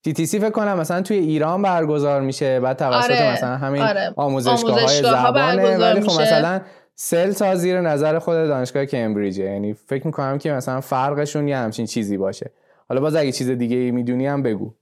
TTC 0.08 0.30
فکر 0.30 0.50
کنم 0.50 0.78
مثلا 0.78 1.02
توی 1.02 1.18
ایران 1.18 1.62
برگزار 1.62 2.22
میشه 2.22 2.60
بعد 2.60 2.78
توسط 2.78 3.12
آره، 3.12 3.34
مثلا 3.34 3.58
همین 3.58 3.82
آره. 3.82 4.14
آموزشگاه 4.16 4.82
های 4.82 5.02
زبانه. 5.02 5.78
ولی 5.78 6.02
خب 6.02 6.22
مثلا 6.22 6.62
سل 6.96 7.32
تا 7.32 7.56
زیر 7.56 7.82
نظر 7.82 8.20
خود 8.20 8.36
دانشگاه 8.36 8.86
کمبریجه. 8.86 9.44
یعنی 9.44 9.74
فکر 9.74 10.08
می‌کنم 10.08 10.38
که 10.38 10.52
مثلا 10.52 10.82
فرقشون 10.82 11.48
یه 11.48 11.58
همچین 11.58 11.86
چیزی 11.86 12.18
باشه. 12.18 12.52
حالا 12.90 13.02
باز 13.02 13.16
اگه 13.16 13.32
چیز 13.32 13.50
دیگه 13.50 13.78
ای 13.78 13.92
می‌دونی 13.92 14.28
هم 14.28 14.44
بگو. 14.44 14.74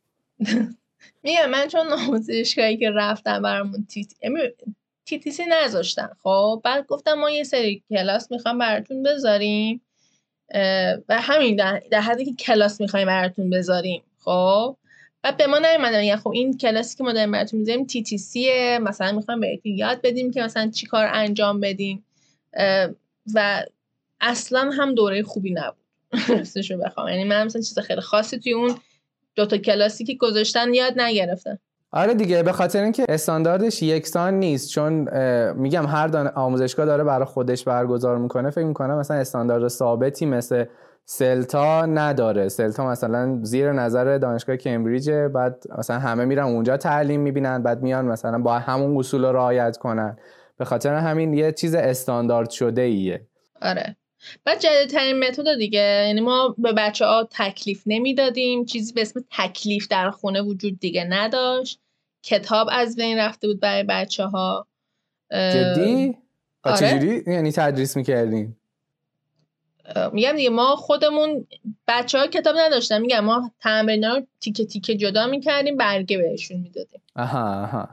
میگم 1.23 1.49
من 1.51 1.67
چون 1.67 1.87
آموزشگاهی 1.87 2.77
که 2.77 2.91
رفتم 2.91 3.41
برامون 3.41 3.87
تی 5.05 5.19
تی 5.19 5.31
سی 5.31 5.43
نذاشتن 5.49 6.09
خب؟ 6.23 6.61
بعد 6.63 6.85
گفتم 6.87 7.13
ما 7.13 7.29
یه 7.29 7.43
سری 7.43 7.83
کلاس 7.89 8.31
می‌خوام 8.31 8.57
براتون 8.57 9.03
بذاریم. 9.03 9.81
و 11.09 11.21
همین 11.21 11.55
در, 11.91 12.01
حدی 12.01 12.25
که 12.25 12.33
کلاس 12.33 12.81
می‌خوایم 12.81 13.07
براتون 13.07 13.49
بذاریم. 13.49 14.03
خب؟ 14.19 14.77
بعد 15.21 15.37
به 15.37 15.47
ما 15.47 15.59
نیومدن. 15.59 15.99
میگن 15.99 16.15
خب 16.15 16.29
این 16.29 16.57
کلاسی 16.57 16.97
که 16.97 17.03
ما 17.03 17.13
داریم 17.13 17.31
براتون 17.31 17.59
می‌ذاریم 17.59 17.85
تی 17.85 18.03
تی 18.03 18.17
سیه 18.17 18.79
مثلا 18.81 19.11
می‌خوایم 19.11 19.39
بهتون 19.39 19.71
یاد 19.71 20.01
بدیم 20.01 20.31
که 20.31 20.41
مثلا 20.41 20.69
چی 20.69 20.85
کار 20.85 21.09
انجام 21.13 21.59
بدیم. 21.59 22.05
و 23.33 23.63
اصلا 24.21 24.71
هم 24.71 24.95
دوره 24.95 25.23
خوبی 25.23 25.51
نبود. 25.51 25.85
راستشو 26.29 26.77
بخوام. 26.77 27.07
یعنی 27.07 27.23
من 27.23 27.45
مثلا 27.45 27.61
چیز 27.61 27.79
خیلی 27.79 28.01
خاصی 28.01 28.39
توی 28.39 28.53
اون 28.53 28.77
دوتا 29.35 29.57
کلاسی 29.57 30.05
که 30.05 30.13
گذاشتن 30.13 30.73
یاد 30.73 30.99
نگرفتم. 30.99 31.59
آره 31.95 32.13
دیگه 32.13 32.43
به 32.43 32.51
خاطر 32.51 32.83
اینکه 32.83 33.05
استانداردش 33.09 33.83
یکسان 33.83 34.33
نیست 34.33 34.69
چون 34.69 35.09
میگم 35.53 35.85
هر 35.85 36.07
دان 36.07 36.27
آموزشگاه 36.27 36.85
داره 36.85 37.03
برای 37.03 37.25
خودش 37.25 37.63
برگزار 37.63 38.17
می‌کنه. 38.17 38.49
فکر 38.49 38.65
می‌کنم 38.65 38.97
مثلا 38.97 39.17
استاندارد 39.17 39.67
ثابتی 39.67 40.25
مثل 40.25 40.65
سلتا 41.05 41.85
نداره. 41.85 42.49
سلتا 42.49 42.89
مثلا 42.89 43.39
زیر 43.43 43.71
نظر 43.71 44.17
دانشگاه 44.17 44.57
کمبریج 44.57 45.11
بعد 45.11 45.63
مثلا 45.77 45.99
همه 45.99 46.25
میرن 46.25 46.43
اونجا 46.43 46.77
تعلیم 46.77 47.21
می‌بینن 47.21 47.63
بعد 47.63 47.81
میان 47.81 48.05
مثلا 48.05 48.39
با 48.39 48.59
همون 48.59 48.97
اصول 48.97 49.25
رو 49.25 49.31
رعایت 49.31 49.77
کنن. 49.77 50.17
به 50.57 50.65
خاطر 50.65 50.93
همین 50.93 51.33
یه 51.33 51.51
چیز 51.51 51.75
استاندارد 51.75 52.49
شده 52.49 52.81
ایه 52.81 53.27
آره. 53.61 53.95
بعد 54.45 54.59
جدیدترین 54.59 55.19
متد 55.19 55.57
دیگه 55.57 55.79
یعنی 56.07 56.21
ما 56.21 56.55
به 56.57 56.73
بچه 56.73 57.05
ها 57.05 57.27
تکلیف 57.31 57.83
نمی‌دادیم 57.85 58.65
چیزی 58.65 58.93
به 58.93 59.01
اسم 59.01 59.19
تکلیف 59.37 59.87
در 59.87 60.09
خونه 60.09 60.41
وجود 60.41 60.79
دیگه 60.79 61.07
نداشت. 61.09 61.79
کتاب 62.25 62.67
از 62.71 62.95
بین 62.95 63.17
رفته 63.17 63.47
بود 63.47 63.59
برای 63.59 63.83
بچه 63.83 64.25
ها 64.25 64.67
جدی؟ 65.31 66.17
آره؟ 66.63 66.77
چجوری؟ 66.77 67.23
یعنی 67.27 67.51
تدریس 67.51 67.97
می‌کردین؟ 67.97 68.55
میگم 70.13 70.31
دیگه 70.35 70.49
ما 70.49 70.75
خودمون 70.75 71.47
بچه 71.87 72.17
ها 72.17 72.27
کتاب 72.27 72.55
نداشتن. 72.57 73.01
میگم 73.01 73.19
ما 73.19 73.51
تمرین 73.59 74.03
رو 74.03 74.21
تیکه 74.41 74.65
تیکه 74.65 74.95
جدا 74.95 75.27
می‌کردیم 75.27 75.77
برگه 75.77 76.17
بهشون 76.17 76.57
می‌دادیم. 76.57 77.01
آها 77.15 77.63
آها. 77.63 77.89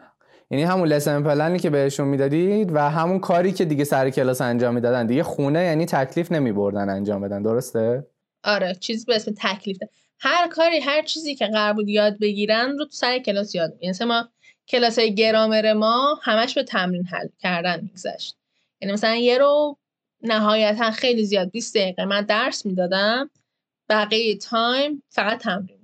یعنی 0.50 0.64
همون 0.64 0.88
lesson 0.88 1.22
plan 1.22 1.51
ی 1.51 1.58
که 1.58 1.70
بهشون 1.70 2.08
می‌دادید 2.08 2.74
و 2.74 2.78
همون 2.78 3.18
کاری 3.18 3.52
که 3.52 3.64
دیگه 3.64 3.84
سر 3.84 4.10
کلاس 4.10 4.40
انجام 4.40 4.74
می‌دادن. 4.74 5.06
دیگه 5.06 5.22
خونه 5.22 5.64
یعنی 5.64 5.86
تکلیف 5.86 6.32
نمیبردن 6.32 6.88
انجام 6.88 7.20
بدن. 7.20 7.42
درسته؟ 7.42 8.06
آره 8.44 8.74
چیز 8.74 9.06
به 9.06 9.16
اسم 9.16 9.34
تکلیف. 9.38 9.78
هر 10.24 10.48
کاری 10.48 10.80
هر 10.80 11.02
چیزی 11.02 11.34
که 11.34 11.46
قرار 11.46 11.72
بود 11.72 11.88
یاد 11.88 12.18
بگیرن 12.18 12.78
رو 12.78 12.84
تو 12.84 12.90
سر 12.90 13.18
کلاس 13.18 13.54
یاد 13.54 13.78
یعنی 13.80 14.04
ما 14.04 14.28
کلاس 14.68 14.98
های 14.98 15.14
گرامر 15.14 15.72
ما 15.72 16.20
همش 16.22 16.54
به 16.54 16.62
تمرین 16.62 17.06
حل 17.06 17.28
کردن 17.38 17.80
میگذشت. 17.80 18.36
یعنی 18.80 18.92
مثلا 18.94 19.14
یه 19.14 19.38
رو 19.38 19.78
نهایتا 20.22 20.90
خیلی 20.90 21.24
زیاد 21.24 21.50
20 21.50 21.76
دقیقه 21.76 22.04
من 22.04 22.22
درس 22.22 22.66
می‌دادم 22.66 23.30
بقیه 23.88 24.38
time 24.38 25.02
فقط 25.10 25.38
تمرین. 25.38 25.81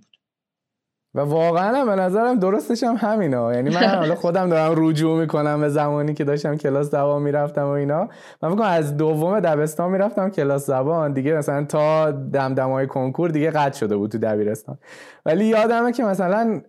و 1.18 1.20
واقعا 1.20 1.84
به 1.84 1.94
نظرم 1.94 2.38
درستش 2.38 2.82
هم 2.82 2.96
همینه 2.98 3.54
یعنی 3.54 3.70
من 3.70 3.86
حالا 3.86 4.14
خودم 4.14 4.48
دارم 4.48 4.74
رجوع 4.76 5.20
می‌کنم 5.20 5.60
به 5.60 5.68
زمانی 5.68 6.14
که 6.14 6.24
داشتم 6.24 6.56
کلاس 6.56 6.90
زبان 6.90 7.22
می‌رفتم 7.22 7.64
و 7.64 7.68
اینا. 7.68 8.08
من 8.42 8.54
فکر 8.54 8.62
از 8.62 8.96
دوم 8.96 9.40
دبستان 9.40 9.90
می‌رفتم 9.90 10.30
کلاس 10.30 10.66
زبان 10.66 11.12
دیگه 11.12 11.34
مثلا 11.34 11.64
تا 11.64 12.10
دمدمای 12.10 12.86
کنکور 12.86 13.30
دیگه 13.30 13.50
قطع 13.50 13.78
شده 13.78 13.96
بود 13.96 14.10
تو 14.10 14.18
دبیرستان. 14.18 14.78
ولی 15.26 15.44
یادمه 15.44 15.92
که 15.92 16.04
مثلا 16.04 16.60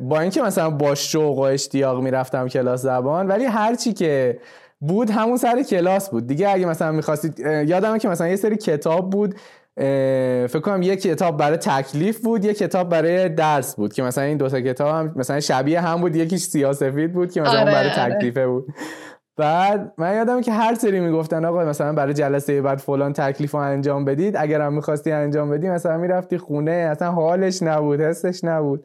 با 0.00 0.20
اینکه 0.20 0.42
مثلا 0.42 0.70
با 0.70 0.94
شوق 0.94 1.38
و 1.38 1.40
اشتیاق 1.40 2.02
می‌رفتم 2.02 2.48
کلاس 2.48 2.82
زبان 2.82 3.28
ولی 3.28 3.44
هرچی 3.44 3.92
که 3.92 4.38
بود 4.80 5.10
همون 5.10 5.36
سر 5.36 5.62
کلاس 5.62 6.10
بود. 6.10 6.26
دیگه 6.26 6.50
اگه 6.50 6.66
مثلا 6.66 6.92
می‌خواستید 6.92 7.38
یادمه 7.40 7.98
که 7.98 8.08
مثلا 8.08 8.28
یه 8.28 8.36
سری 8.36 8.56
کتاب 8.56 9.10
بود 9.10 9.34
فکر 10.48 10.60
کنم 10.60 10.82
یک 10.82 11.02
کتاب 11.02 11.36
برای 11.36 11.56
تکلیف 11.56 12.20
بود 12.20 12.44
یک 12.44 12.58
کتاب 12.58 12.88
برای 12.88 13.28
درس 13.28 13.76
بود 13.76 13.92
که 13.92 14.02
مثلا 14.02 14.24
این 14.24 14.36
دوتا 14.36 14.60
کتاب 14.60 14.88
هم 14.88 15.12
مثلا 15.16 15.40
شبیه 15.40 15.80
هم 15.80 16.00
بود 16.00 16.16
یکیش 16.16 16.42
سیاسفید 16.42 17.12
بود 17.12 17.32
که 17.32 17.40
مثلا 17.40 17.60
آره، 17.60 17.72
برای 17.72 17.90
آره. 17.90 18.14
تکلیفه 18.14 18.46
بود 18.46 18.66
بعد 19.36 19.92
من 19.98 20.14
یادم 20.14 20.40
که 20.40 20.52
هر 20.52 20.74
سری 20.74 21.00
می‌گفتن 21.00 21.44
آقا 21.44 21.64
مثلا 21.64 21.92
برای 21.92 22.14
جلسه 22.14 22.62
بعد 22.62 22.78
فلان 22.78 23.12
تکلیف 23.12 23.52
رو 23.52 23.60
انجام 23.60 24.04
بدید 24.04 24.36
اگر 24.36 24.60
هم 24.60 24.72
می‌خواستی 24.72 25.12
انجام 25.12 25.50
بدی 25.50 25.68
مثلا 25.68 25.96
می‌رفتی 25.96 26.38
خونه 26.38 26.70
اصلا 26.70 27.10
حالش 27.10 27.62
نبود 27.62 28.00
حسش 28.00 28.44
نبود 28.44 28.84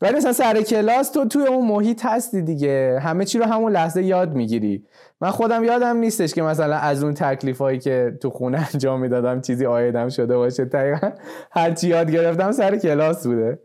ولی 0.00 0.16
مثلا 0.16 0.32
سر 0.32 0.62
کلاس 0.62 1.10
تو 1.10 1.24
توی 1.24 1.46
اون 1.46 1.66
محیط 1.66 2.04
هستی 2.04 2.42
دیگه. 2.42 2.98
همه 3.02 3.24
چی 3.24 3.38
رو 3.38 3.44
همون 3.44 3.72
لحظه 3.72 4.02
یاد 4.02 4.34
می‌گیری. 4.34 4.84
من 5.20 5.30
خودم 5.30 5.64
یادم 5.64 5.96
نیستش 5.96 6.34
که 6.34 6.42
مثلا 6.42 6.76
از 6.76 7.04
اون 7.04 7.14
تکلیف 7.14 7.58
هایی 7.58 7.78
که 7.78 8.18
تو 8.22 8.30
خونه 8.30 8.58
انجام 8.74 9.00
می‌دادم 9.00 9.40
چیزی 9.40 9.66
آیدم 9.66 10.08
شده 10.08 10.36
باشه. 10.36 10.64
دقیقا 10.64 11.12
هر 11.50 11.72
چی 11.72 11.88
یاد 11.88 12.10
گرفتم 12.10 12.52
سر 12.52 12.76
کلاس 12.76 13.26
بوده. 13.26 13.58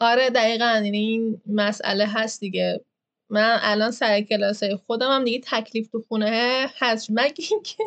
آره 0.00 0.30
دقیقا. 0.30 0.80
یعنی 0.84 0.98
این 0.98 1.40
مسئله 1.46 2.06
هست 2.06 2.40
دیگه. 2.40 2.80
من 3.30 3.58
الان 3.62 3.90
سر 3.90 4.20
کلاس 4.20 4.62
خودم 4.86 5.10
هم 5.10 5.24
دیگه 5.24 5.40
تکلیف 5.44 5.88
تو 5.88 6.02
خونه 6.08 6.66
هست. 6.78 7.06
مگه 7.10 7.44
اینکه 7.50 7.84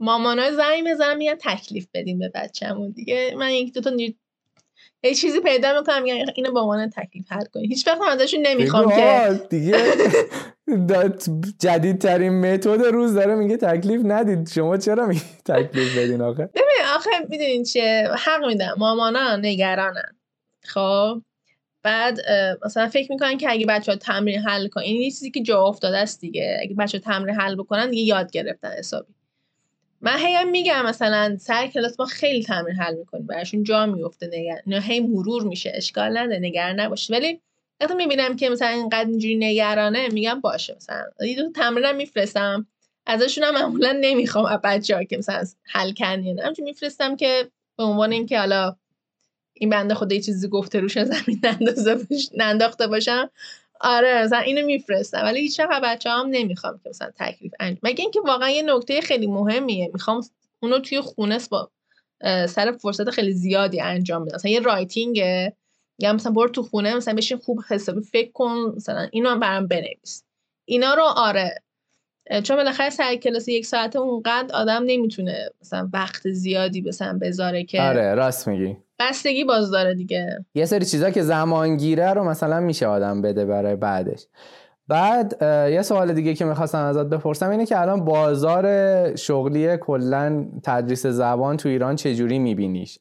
مامانا 0.00 0.50
زنگ 0.50 0.90
بزنم 0.90 1.16
میگن 1.16 1.34
تکلیف 1.34 1.86
بدیم 1.94 2.18
به 2.18 2.30
بچه‌مون 2.34 2.90
دیگه. 2.90 3.34
من 3.38 3.50
یک 3.50 3.74
دو 3.74 3.80
تا 3.80 3.90
یه 5.04 5.14
چیزی 5.14 5.40
پیدا 5.40 5.78
می‌کنم 5.80 6.02
میگن 6.02 6.26
اینو 6.34 6.52
به 6.52 6.60
عنوان 6.60 6.90
تکلیف 6.90 7.32
حل 7.32 7.44
کنیم 7.44 7.68
هیچ 7.68 7.86
وقت 7.86 7.98
هم 8.00 8.08
ازشون 8.08 8.40
نمی‌خوام 8.46 8.90
که 8.90 9.40
دیگه 9.50 9.76
جدیدترین 11.58 12.40
متد 12.40 12.82
روز 12.82 13.14
داره 13.14 13.34
میگه 13.34 13.56
تکلیف 13.56 14.00
ندید. 14.04 14.48
شما 14.48 14.76
چرا 14.76 15.06
میگی 15.06 15.20
تکلیف 15.44 15.98
بدین 15.98 16.22
آخه؟ 16.22 16.46
ببین 16.46 16.86
آخه 16.96 17.10
می‌دونین 17.28 17.62
چیه؟ 17.62 18.08
حق 18.18 18.44
میدم. 18.46 18.74
مامانا 18.78 19.36
نگرانن. 19.36 20.16
خب؟ 20.64 21.22
بعد 21.82 22.18
مثلا 22.64 22.88
فکر 22.88 23.12
می‌کنن 23.12 23.38
که 23.38 23.50
اگه 23.50 23.66
بچه 23.66 23.92
ها 23.92 23.98
تمرین 23.98 24.38
حل 24.38 24.68
کنن 24.68 24.84
این 24.84 25.00
یه 25.00 25.10
چیزی 25.10 25.30
که 25.30 25.42
جا 25.42 25.62
افتاده 25.62 25.98
است 25.98 26.20
دیگه. 26.20 26.58
اگه 26.62 26.74
بچه 26.74 26.98
ها 26.98 27.04
تمرین 27.12 27.34
حل 27.34 27.54
بکنن 27.54 27.90
دیگه 27.90 28.02
یاد 28.02 28.30
گرفتن 28.30 28.70
حسابی. 28.78 29.14
من 30.02 30.18
هی 30.18 30.44
میگم 30.44 30.86
مثلا 30.86 31.36
سر 31.40 31.66
کلاس 31.66 32.00
ما 32.00 32.06
خیلی 32.06 32.42
تمرین 32.42 32.76
حل 32.76 32.94
می‌کنیم 32.94 33.26
براشون 33.26 33.62
جا 33.64 33.86
میفته 33.86 34.26
نگر 34.26 34.62
نه 34.66 34.80
هی 34.80 35.00
مرور 35.00 35.42
میشه 35.42 35.72
اشکال 35.74 36.18
نداره 36.18 36.38
نگران 36.38 36.80
نباشی 36.80 37.12
ولی 37.12 37.40
وقتی 37.80 37.94
می‌بینم 37.94 38.36
که 38.36 38.50
مثلا 38.50 38.68
اینقدر 38.68 39.08
اینجوری 39.08 39.36
نگرانه 39.36 40.08
میگم 40.08 40.40
باشه 40.40 40.74
مثلا 40.76 41.04
یه 41.20 41.36
دو 41.36 41.50
تمرینم 41.50 41.96
میفرستم 41.96 42.66
ازشون 43.06 43.44
هم 43.44 43.54
معمولا 43.54 43.98
نمی‌خوام 44.00 44.44
از 44.44 44.60
بچه 44.64 45.04
که 45.04 45.18
مثلا 45.18 45.44
حل 45.64 45.92
نه 46.00 46.42
همچون 46.42 46.64
میفرستم 46.64 47.16
که 47.16 47.50
به 47.78 47.84
عنوان 47.84 48.12
اینکه 48.12 48.38
حالا 48.38 48.76
این 49.54 49.70
بنده 49.70 49.94
خدا 49.94 50.14
یه 50.14 50.20
چیزی 50.20 50.48
گفته 50.48 50.80
روش 50.80 51.02
زمین 51.04 51.40
ننداخته 52.36 52.86
باشم 52.86 53.30
آره 53.82 54.22
مثلا 54.24 54.38
اینو 54.38 54.66
میفرستم. 54.66 55.22
ولی 55.24 55.40
هیچ 55.40 55.60
وقت 55.60 56.06
هم 56.06 56.26
نمی‌خوام 56.30 56.80
که 56.84 56.88
مثلا 56.88 57.10
تکلیف 57.18 57.52
انجام 57.60 57.80
مگه 57.82 58.02
اینکه 58.02 58.20
واقعا 58.20 58.50
یه 58.50 58.62
نکته 58.62 59.00
خیلی 59.00 59.26
مهمیه. 59.26 59.90
می‌خوام 59.92 60.20
اونو 60.62 60.78
توی 60.78 61.00
خونه 61.00 61.38
با 61.50 61.70
سر 62.48 62.72
فرصت 62.82 63.10
خیلی 63.10 63.32
زیادی 63.32 63.80
انجام 63.80 64.24
بدم. 64.24 64.34
مثلا 64.34 64.50
یه 64.50 64.60
رایتینگه. 64.60 65.56
یا 65.98 66.12
مثلا 66.12 66.32
برو 66.32 66.48
تو 66.48 66.62
خونه 66.62 66.96
مثلا 66.96 67.14
بشین 67.14 67.38
خوب 67.38 67.60
حسابی 67.70 68.02
فکر 68.02 68.32
کن 68.32 68.72
مثلا 68.76 69.08
اینو 69.12 69.38
برام 69.38 69.66
بنویس. 69.66 70.24
اینا 70.64 70.94
رو 70.94 71.02
آره 71.02 71.62
چون 72.40 72.56
بالاخره 72.56 72.90
سر 72.90 73.16
کلاس 73.16 73.48
یک 73.48 73.66
ساعته 73.66 73.98
اونقدر 73.98 74.54
آدم 74.54 74.82
نمی‌تونه 74.86 75.50
مثلا 75.60 75.88
وقت 75.92 76.28
زیادی 76.30 76.80
مثلا 76.80 77.18
بذاره 77.22 77.64
که 77.64 77.82
آره 77.82 78.14
راست 78.14 78.48
میگی. 78.48 78.76
بستگی 78.98 79.44
باز 79.44 79.70
داره 79.70 79.94
دیگه. 79.94 80.44
یه 80.54 80.64
سری 80.64 80.84
چیزا 80.84 81.10
که 81.10 81.22
زمان 81.22 81.76
گیره 81.76 82.12
رو 82.12 82.24
مثلا 82.24 82.60
میشه 82.60 82.86
آدم 82.86 83.22
بده 83.22 83.44
برای 83.44 83.76
بعدش. 83.76 84.26
بعد 84.88 85.36
یه 85.72 85.82
سوال 85.82 86.12
دیگه 86.12 86.34
که 86.34 86.44
می‌خواستم 86.44 86.78
ازت 86.78 87.06
بپرسم 87.06 87.50
اینه 87.50 87.66
که 87.66 87.80
الان 87.80 88.04
بازار 88.04 89.16
شغلی 89.16 89.76
کلا 89.76 90.46
تدریس 90.62 91.06
زبان 91.06 91.56
تو 91.56 91.68
ایران 91.68 91.96
چجوری 91.96 92.38
میبینیش؟ 92.38 92.98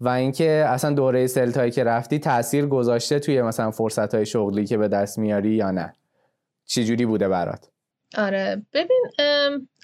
و 0.00 0.08
اینکه 0.08 0.64
اصلا 0.68 0.92
دوره 0.92 1.26
سلتایی 1.26 1.70
که 1.70 1.84
رفتی 1.84 2.18
تاثیر 2.18 2.66
گذاشته 2.66 3.18
توی 3.18 3.42
مثلا 3.42 3.70
فرصت 3.70 4.14
های 4.14 4.26
شغلی 4.26 4.66
که 4.66 4.76
به 4.76 4.88
دست 4.88 5.18
میاری 5.18 5.50
یا 5.50 5.70
نه؟ 5.70 5.92
چجوری 6.64 7.06
بوده 7.06 7.28
برات؟ 7.28 7.68
آره. 8.16 8.66
ببین 8.72 9.02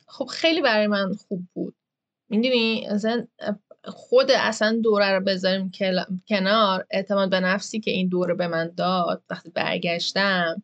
خب 0.07 0.27
خیلی 0.27 0.61
برای 0.61 0.86
من 0.86 1.12
خوب 1.12 1.43
بود. 1.55 1.74
می‌دونی؟ 2.28 2.86
اصلا 2.86 3.27
خود 3.85 4.31
اصلا 4.31 4.81
دوره 4.82 5.11
رو 5.11 5.20
بذاریم 5.20 5.70
کنار. 6.28 6.86
اعتماد 6.90 7.31
به 7.31 7.40
نفسی 7.40 7.81
که 7.81 7.90
این 7.90 8.09
دوره 8.09 8.35
به 8.35 8.47
من 8.47 8.73
داد 8.77 9.23
وقتی 9.31 9.51
برگشتم. 9.51 10.62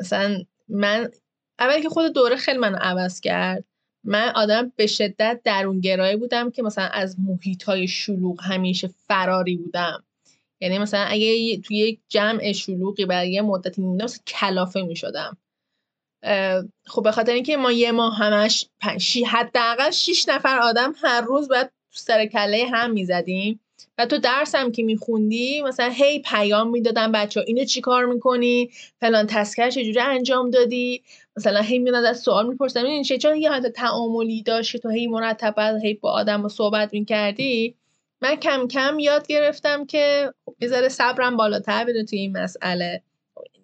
مثلا 0.00 0.44
من 0.68 1.10
اول 1.58 1.82
که 1.82 1.88
خود 1.88 2.12
دوره 2.12 2.36
خیلی 2.36 2.58
منو 2.58 2.76
عوض 2.80 3.20
کرد. 3.20 3.64
من 4.04 4.28
آدم 4.34 4.72
به 4.76 4.86
شدت 4.86 5.40
درونگرایی 5.44 6.16
بودم 6.16 6.50
که 6.50 6.62
مثلا 6.62 6.84
از 6.84 7.16
محیط 7.20 7.62
های 7.62 7.88
شلوغ 7.88 8.40
همیشه 8.42 8.90
فراری 9.06 9.56
بودم. 9.56 10.04
یعنی 10.60 10.78
مثلا 10.78 11.00
اگه 11.00 11.58
توی 11.60 11.76
یک 11.76 12.00
جمع 12.08 12.52
شلوغی 12.52 13.06
برای 13.06 13.32
یه 13.32 13.42
مدتی 13.42 13.80
میمونم 13.80 14.04
مثلا 14.04 14.22
کلافه 14.26 14.82
می‌شدم. 14.82 15.36
خب 16.86 17.02
به 17.02 17.12
خاطر 17.12 17.32
اینکه 17.32 17.56
ما 17.56 17.72
یه 17.72 17.92
ماه 17.92 18.16
همش 18.16 18.66
پنج 18.80 19.18
حداقل 19.26 19.90
6 19.90 20.28
نفر 20.28 20.58
آدم 20.58 20.94
هر 21.02 21.20
روز 21.20 21.48
باید 21.48 21.66
تو 21.66 21.72
سر 21.98 22.26
کله 22.26 22.66
هم 22.72 22.90
می‌زدیم. 22.90 23.60
و 23.98 24.06
تو 24.06 24.18
درس 24.18 24.54
هم 24.54 24.72
که 24.72 24.82
میخوندی 24.82 25.62
مثلا 25.62 25.90
هی 25.90 26.18
پیام 26.18 26.70
می‌دادن 26.70 27.12
بچه 27.12 27.40
ها 27.40 27.44
اینو 27.46 27.64
چی 27.64 27.80
کار 27.80 28.04
می‌کنی؟ 28.06 28.70
فلان 29.00 29.26
تسکر 29.26 29.70
چجوری 29.70 30.00
انجام 30.00 30.50
دادی؟ 30.50 31.02
مثلا 31.36 31.60
هی 31.60 31.78
میاد 31.78 32.04
از 32.04 32.20
سوال 32.20 32.48
می‌پرسن 32.48 32.86
این 32.86 33.02
چه 33.02 33.18
چون 33.18 33.36
یه 33.36 33.50
حالت 33.50 33.66
تعاملی 33.66 34.42
داشت 34.42 34.76
تو 34.76 34.88
هی 34.88 35.06
مرتب 35.06 35.54
هی 35.82 35.94
با 35.94 36.10
آدم 36.10 36.42
رو 36.42 36.48
صحبت 36.48 36.92
می‌کردی؟ 36.92 37.74
من 38.22 38.36
کم 38.36 38.68
کم 38.68 38.98
یاد 38.98 39.26
گرفتم 39.26 39.86
که 39.86 40.32
خب 40.44 40.54
یه 40.60 40.68
ذره 40.68 40.88
صبرم 40.88 41.36
بالاتر 41.36 41.84
بده 41.84 42.04
توی 42.04 42.18
این 42.18 42.38
مسئله. 42.38 43.02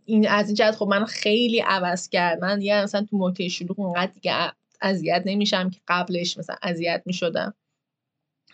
این 0.07 0.29
از 0.29 0.47
این 0.47 0.55
جهت 0.55 0.77
خب 0.77 0.87
من 0.87 1.05
خیلی 1.05 1.61
عوض 1.61 2.09
کرد 2.09 2.41
من 2.41 2.59
دیگه 2.59 2.83
مثلا 2.83 3.07
تو 3.11 3.17
موقع 3.17 3.49
شلوغ 3.49 3.81
اونقدر 3.81 4.13
دیگه 4.13 4.53
اذیت 4.83 5.23
نمیشم 5.27 5.71
که 5.71 5.81
قبلش 5.89 6.39
مثلا 6.39 6.57
اذیت 6.63 7.03
می‌شدم. 7.07 7.55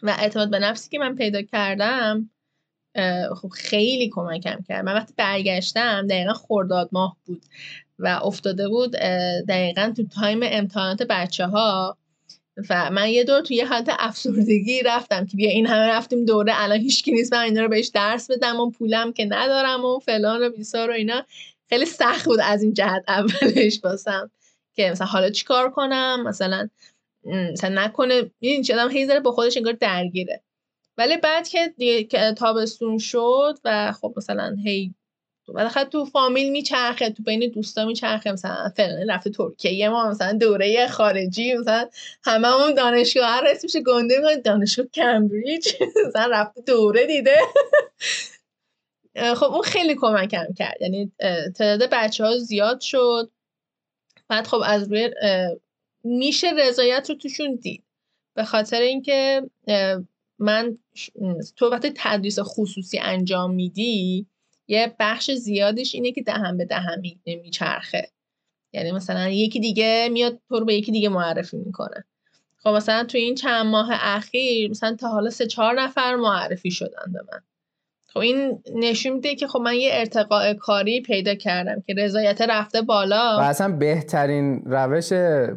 و 0.03 0.17
اعتماد 0.19 0.51
به 0.51 0.59
نفسی 0.59 0.91
که 0.91 0.99
من 0.99 1.15
پیدا 1.15 1.43
کردم 1.43 2.31
خب 3.37 3.49
خیلی 3.49 4.09
کمکم 4.09 4.65
کرد. 4.69 4.85
من 4.85 4.95
وقتی 4.95 5.15
برگشتم 5.17 6.07
دقیقا 6.07 6.33
خرداد 6.33 6.89
ماه 6.93 7.17
بود 7.25 7.43
و 7.99 8.21
افتاده 8.23 8.69
بود 8.69 8.93
دقیقا 9.49 9.93
تو 9.97 10.07
تایم 10.07 10.41
امتحانات 10.43 11.03
بچه 11.03 11.47
ها 11.47 11.97
و 12.71 12.91
من 12.91 13.09
یه 13.09 13.25
دور 13.25 13.41
توی 13.41 13.57
یه 13.57 13.67
حالت 13.67 13.89
افسردگی 13.99 14.83
رفتم 14.83 15.27
که 15.27 15.37
بیا 15.37 15.51
این 15.51 15.67
همه 15.67 15.87
رفتیم 15.87 16.25
دوره 16.25 16.53
الان 16.57 16.79
هیچکی 16.79 17.13
نیست 17.13 17.33
من 17.33 17.41
اینا 17.41 17.63
رو 17.63 17.69
بهش 17.69 17.89
درس 17.89 18.31
بدم 18.31 18.61
و 18.61 18.71
پولم 18.71 19.13
که 19.13 19.25
ندارم 19.25 19.85
و 19.85 19.99
فلان 19.99 20.43
و 20.43 20.51
بیسار 20.51 20.91
و 20.91 20.93
اینا. 20.93 21.25
خیلی 21.69 21.87
سخت 21.87 22.25
بود 22.25 22.41
از 22.43 22.63
این 22.63 22.75
جهت 22.75 23.05
اولش 23.09 23.81
باسم 23.81 24.31
که 24.75 24.91
مثلا 24.91 25.07
حالا 25.07 25.31
چیکار 25.31 25.71
کنم؟ 25.71 26.23
مثلا 26.27 26.69
مثلا 27.25 27.85
نکنه. 27.85 28.31
این 28.41 28.65
آدم 28.73 28.91
هی 28.91 29.21
با 29.21 29.33
خودش 29.33 29.57
انگار 29.57 29.73
درگیره. 29.73 30.43
ولی 30.99 31.17
بعد 31.17 31.49
که 31.49 32.35
تابستون 32.37 32.99
شد 32.99 33.59
و 33.65 33.93
خب 33.93 34.15
مثلا 34.17 34.57
هی 34.65 34.95
بالاخره 35.53 35.85
تو 35.85 36.05
فامیل 36.05 36.51
میچرخه 36.51 37.11
تو 37.11 37.23
بین 37.23 37.51
دوستا 37.51 37.85
میچرخه 37.85 38.33
مثلا 38.33 38.73
فلان 38.77 39.11
رفته 39.11 39.31
ترکیه 39.31 39.89
ما 39.89 40.11
مثلا 40.11 40.33
دوره 40.33 40.87
خارجی 40.87 41.55
مثلا 41.55 41.89
هممون 42.25 42.75
دانشگاه 42.75 43.43
اسم 43.47 43.61
میشه 43.63 43.81
گنده 43.81 44.17
می‌کنه. 44.17 44.37
دانشگاه 44.37 44.87
کمبریج 44.87 45.69
مثلا 46.07 46.27
رفته 46.31 46.61
دوره 46.61 47.07
دیده. 47.07 47.39
خب 49.37 49.53
اون 49.53 49.63
خیلی 49.63 49.95
کمکم 49.95 50.47
کرد. 50.59 50.77
یعنی 50.81 51.13
تعداد 51.57 51.89
بچه 51.93 52.25
ها 52.25 52.39
زیاد 52.39 52.81
شد. 52.81 53.31
بعد 54.29 54.47
خب 54.47 54.63
از 54.65 54.93
روی 54.93 55.11
میشه 56.05 56.51
رضایت 56.51 57.11
رو 57.11 57.17
توشون 57.17 57.55
دید. 57.55 57.85
به 58.35 58.45
خاطر 58.45 58.81
اینکه 58.81 59.43
من 60.39 60.79
تو 61.57 61.71
وقتی 61.71 61.93
تدریس 61.97 62.39
خصوصی 62.43 62.99
انجام 62.99 63.55
میدی 63.55 64.27
یه 64.71 64.95
بخش 64.99 65.31
زیادش 65.31 65.95
اینه 65.95 66.13
که 66.13 66.23
دهن 66.23 66.57
به 66.57 66.65
دهن 66.65 67.01
می- 67.01 67.21
میچرخه 67.43 68.09
یعنی 68.73 68.93
مثلا 68.93 69.29
یکی 69.29 69.61
دیگه 69.61 70.09
میاد 70.13 70.39
تو 70.49 70.59
رو 70.59 70.65
به 70.65 70.75
یکی 70.75 70.93
دیگه 70.93 71.09
معرفی 71.09 71.57
می‌کنه. 71.57 72.05
خب 72.59 72.71
مثلا 72.71 73.05
تو 73.05 73.19
این 73.19 73.35
چند 73.35 73.67
ماه 73.67 73.89
اخیر 73.93 74.71
مثلا 74.71 74.97
تا 74.97 75.09
حالا 75.09 75.31
سه 75.31 75.47
چهار 75.47 75.83
نفر 75.83 76.17
معرفی 76.17 76.71
شدن 76.71 77.13
به 77.13 77.21
من. 77.33 77.41
خب 78.07 78.19
این 78.19 78.63
نشون 78.75 79.13
میده 79.13 79.35
که 79.35 79.47
خب 79.47 79.59
من 79.59 79.75
یه 79.75 79.91
ارتقاء 79.93 80.55
کاری 80.55 81.01
پیدا 81.01 81.35
کردم 81.35 81.83
که 81.87 81.95
رضایت 81.99 82.41
رفته 82.41 82.83
بالا. 82.83 83.37
و 83.39 83.41
اصلا 83.41 83.77
بهترین 83.77 84.63
روش 84.67 85.13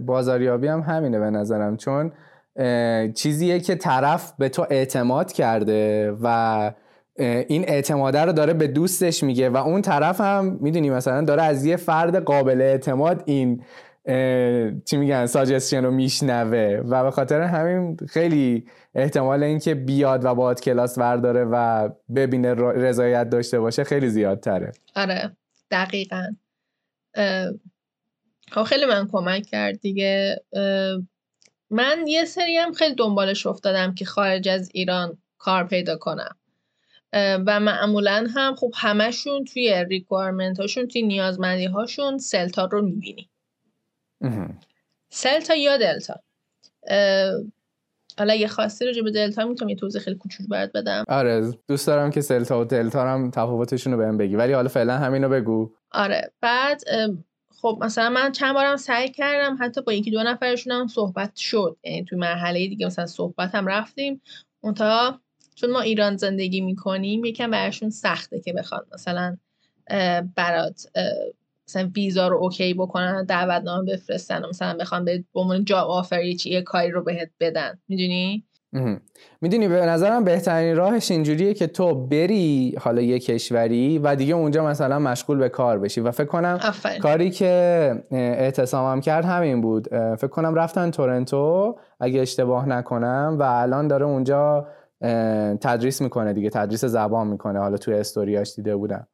بازاریابی 0.05 0.67
هم 0.67 0.79
همینه 0.79 1.19
به 1.19 1.29
نظرم 1.29 1.77
چون 1.77 2.11
چیزیه 3.13 3.59
که 3.59 3.75
طرف 3.75 4.33
به 4.39 4.49
تو 4.49 4.65
اعتماد 4.69 5.31
کرده 5.31 6.11
و 6.21 6.71
این 7.19 7.69
اعتماده 7.69 8.21
رو 8.21 8.33
داره 8.33 8.53
به 8.53 8.67
دوستش 8.67 9.23
میگه 9.23 9.49
و 9.49 9.57
اون 9.57 9.81
طرف 9.81 10.21
هم 10.21 10.57
می‌دونی 10.61 10.89
مثلا 10.89 11.21
داره 11.21 11.43
از 11.43 11.65
یه 11.65 11.75
فرد 11.75 12.23
قابل 12.23 12.61
اعتماد 12.61 13.23
این 13.25 13.63
چی 14.85 14.97
میگن 14.97 15.25
ساجستشن 15.25 15.83
رو 15.83 15.91
میشنوه 15.91 16.81
و 16.89 17.03
به 17.03 17.11
خاطر 17.11 17.41
همین 17.41 17.97
خیلی 18.09 18.65
احتمال 18.95 19.43
اینکه 19.43 19.75
بیاد 19.75 20.25
و 20.25 20.35
باید 20.35 20.61
کلاس 20.61 20.97
ورداره 20.97 21.43
و 21.43 21.89
ببینه 22.15 22.53
رضایت 22.53 23.29
داشته 23.29 23.59
باشه 23.59 23.83
خیلی 23.83 24.09
زیادتره. 24.09 24.71
آره 24.95 25.31
دقیقا. 25.71 26.23
خب 28.51 28.63
خیلی 28.63 28.85
من 28.85 29.07
کمک 29.11 29.45
کرد 29.45 29.79
دیگه. 29.79 30.41
من 31.69 32.07
یه 32.07 32.25
سری 32.25 32.57
هم 32.57 32.71
خیلی 32.71 32.95
دنبالش 32.95 33.45
افتادم 33.45 33.93
که 33.93 34.05
خارج 34.05 34.49
از 34.49 34.69
ایران 34.73 35.17
کار 35.37 35.63
پیدا 35.63 35.97
کنم. 35.97 36.35
و 37.15 37.59
معمولا 37.59 38.27
هم 38.35 38.55
خب 38.55 38.71
همشون 38.75 39.45
توی 39.45 39.85
ریکوارمنت 39.89 40.59
هاشون 40.59 40.87
توی 40.87 41.01
نیازمندی 41.01 41.65
هاشون 41.65 42.17
سلتا 42.17 42.65
رو 42.65 42.81
می‌بینی. 42.81 43.29
سلتا 45.09 45.55
یا 45.55 45.77
دلتا؟ 45.77 46.19
حالا 48.17 48.35
یه 48.35 48.47
خاصی 48.47 48.85
رو 48.85 49.03
به 49.03 49.11
دلتا 49.11 49.45
می‌تونم 49.45 49.69
یه 49.69 49.75
توضیح 49.75 50.01
خیلی 50.01 50.17
کوچولو 50.17 50.49
برات 50.49 50.71
بدم. 50.71 51.03
آره 51.07 51.53
دوست 51.67 51.87
دارم 51.87 52.11
که 52.11 52.21
سلتا 52.21 52.61
و 52.61 52.63
دلتا 52.63 53.07
هم 53.07 53.31
تفاوتشون 53.31 53.93
رو 53.93 53.99
بهم 53.99 54.17
بگی 54.17 54.35
ولی 54.35 54.53
حالا 54.53 54.67
فعلا 54.67 54.97
همینو 54.97 55.29
بگو. 55.29 55.71
آره 55.91 56.31
بعد 56.41 56.81
خب 57.61 57.77
مثلا 57.81 58.09
من 58.09 58.31
چند 58.31 58.53
بارم 58.53 58.75
سعی 58.75 59.09
کردم 59.09 59.57
حتی 59.59 59.81
با 59.81 59.93
یکی 59.93 60.11
دو 60.11 60.23
نفرشون 60.23 60.73
هم 60.73 60.87
صحبت 60.87 61.35
شد 61.35 61.77
یعنی 61.83 62.05
توی 62.05 62.17
مرحله 62.17 62.67
دیگه 62.67 62.85
مثلا 62.85 63.05
صحبت 63.05 63.55
هم 63.55 63.67
رفتیم 63.67 64.21
منتها 64.63 65.19
چون 65.55 65.71
ما 65.71 65.81
ایران 65.81 66.17
زندگی 66.17 66.61
می‌کنیم 66.61 67.25
یکم 67.25 67.51
براشون 67.51 67.89
سخته 67.89 68.39
که 68.39 68.53
بخواد 68.53 68.87
مثلا 68.93 69.37
برات 70.35 70.87
مثلا 71.67 71.91
ویزا 71.95 72.27
رو 72.27 72.37
اوکی 72.37 72.73
بکنن 72.73 73.25
دعوتنامه 73.25 73.93
بفرستن 73.93 74.45
و 74.45 74.49
مثلا 74.49 74.77
بخوام 74.79 75.05
به 75.05 75.23
عنوان 75.33 75.65
جاب 75.65 75.89
آفر 75.89 76.23
یه 76.45 76.61
کاری 76.61 76.91
رو 76.91 77.03
بهت 77.03 77.29
بدن. 77.39 77.79
می‌دونی؟ 77.87 78.43
می‌دونی 79.41 79.67
به 79.67 79.85
نظرم 79.85 80.23
بهترین 80.23 80.75
راهش 80.75 81.11
اینجوریه 81.11 81.53
که 81.53 81.67
تو 81.67 81.95
بری 81.95 82.75
حالا 82.79 83.01
یه 83.01 83.19
کشوری 83.19 83.99
و 83.99 84.15
دیگه 84.15 84.33
اونجا 84.35 84.65
مثلا 84.65 84.99
مشغول 84.99 85.37
به 85.37 85.49
کار 85.49 85.79
بشی 85.79 86.01
و 86.01 86.11
فکر 86.11 86.27
کنم 86.27 86.59
کاری 87.01 87.29
که 87.29 88.03
اعتصامم 88.11 89.01
کرد 89.01 89.25
همین 89.25 89.61
بود. 89.61 89.87
فکر 90.15 90.27
کنم 90.27 90.55
رفتن 90.55 90.91
تورنتو 90.91 91.75
اگه 91.99 92.21
اشتباه 92.21 92.69
نکنم 92.69 93.35
و 93.39 93.43
الان 93.43 93.87
داره 93.87 94.05
اونجا 94.05 94.67
تدریس 95.61 96.01
می‌کنه 96.01 96.33
دیگه 96.33 96.49
تدریس 96.49 96.85
زبان 96.85 97.27
می‌کنه. 97.27 97.59
حالا 97.59 97.77
توی 97.77 97.93
استوریاش 97.93 98.55
دیده 98.55 98.75
بودم. 98.75 99.07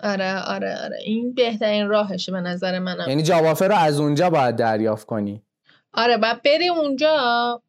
آره 0.00 0.42
آره 0.42 0.76
آره. 0.84 0.98
این 1.04 1.34
بهترین 1.34 1.88
راهشه 1.88 2.32
به 2.32 2.40
نظر 2.40 2.78
منم. 2.78 3.08
یعنی 3.08 3.22
جوافه 3.22 3.68
رو 3.68 3.74
از 3.74 4.00
اونجا 4.00 4.30
باید 4.30 4.56
دریافت 4.56 5.06
کنی. 5.06 5.42
آره 5.94 6.16
بعد 6.16 6.42
بری 6.42 6.68
اونجا 6.68 7.62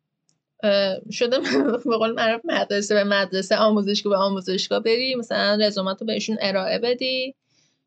شده 1.11 1.37
به 1.89 1.97
قول 1.97 2.13
معروف 2.13 2.41
مدرسه 2.43 2.95
به 2.95 3.03
مدرسه 3.03 3.57
آموزشگاه 3.57 4.13
به 4.13 4.17
آموزشگاه 4.17 4.79
بری. 4.79 5.15
مثلا 5.15 5.57
رزومت 5.61 6.01
رو 6.01 6.07
بهشون 6.07 6.37
ارائه 6.41 6.79
بدی. 6.79 7.35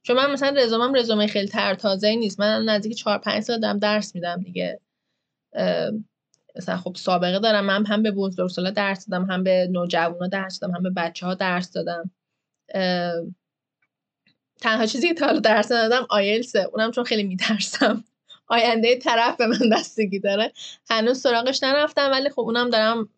چون 0.02 0.16
من 0.16 0.32
مثلا 0.32 0.54
رزومم 0.56 0.94
رزومه 0.94 1.26
خیلی 1.26 1.48
تر 1.48 1.74
تازه 1.74 2.14
نیست. 2.14 2.40
من 2.40 2.64
نزدیک 2.64 2.96
4 2.96 3.18
5 3.18 3.42
سال 3.42 3.60
دارم 3.60 3.78
درس 3.78 4.14
میدم 4.14 4.42
دیگه. 4.42 4.80
مثلا 6.56 6.76
خب 6.76 6.96
سابقه 6.96 7.38
دارم 7.38 7.64
من 7.64 7.86
هم 7.86 8.02
به 8.02 8.10
بزرگسالا 8.10 8.70
درس 8.70 9.08
دادم 9.08 9.24
هم 9.24 9.44
به 9.44 9.68
نوجوانا 9.70 10.26
درس 10.26 10.60
دادم 10.60 10.74
هم 10.74 10.82
به 10.82 10.90
بچه 10.90 11.26
ها 11.26 11.34
درس 11.34 11.72
دادم. 11.72 12.10
تنها 14.60 14.86
چیزی 14.86 15.08
که 15.08 15.14
تا 15.14 15.26
حالا 15.26 15.40
درس 15.40 15.68
دادم 15.68 16.06
آیلسه 16.10 16.68
اونم 16.72 16.90
چون 16.90 17.04
خیلی 17.04 17.22
میترسم. 17.22 18.04
آینده 18.48 18.96
طرف 18.96 19.36
به 19.36 19.46
من 19.46 19.70
بستگی 19.72 20.18
داره. 20.18 20.52
هنوز 20.90 21.20
سراغش 21.20 21.62
نرفتم 21.62 22.10
ولی 22.10 22.30
خب 22.30 22.40
اونم 22.40 22.70
دارم 22.70 23.08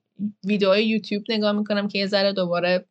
ویدیوهای 0.44 0.86
یوتیوب 0.86 1.22
نگاه 1.28 1.52
می‌کنم 1.52 1.88
که 1.88 1.98
یه 1.98 2.06
ذره 2.06 2.32
دوباره 2.32 2.84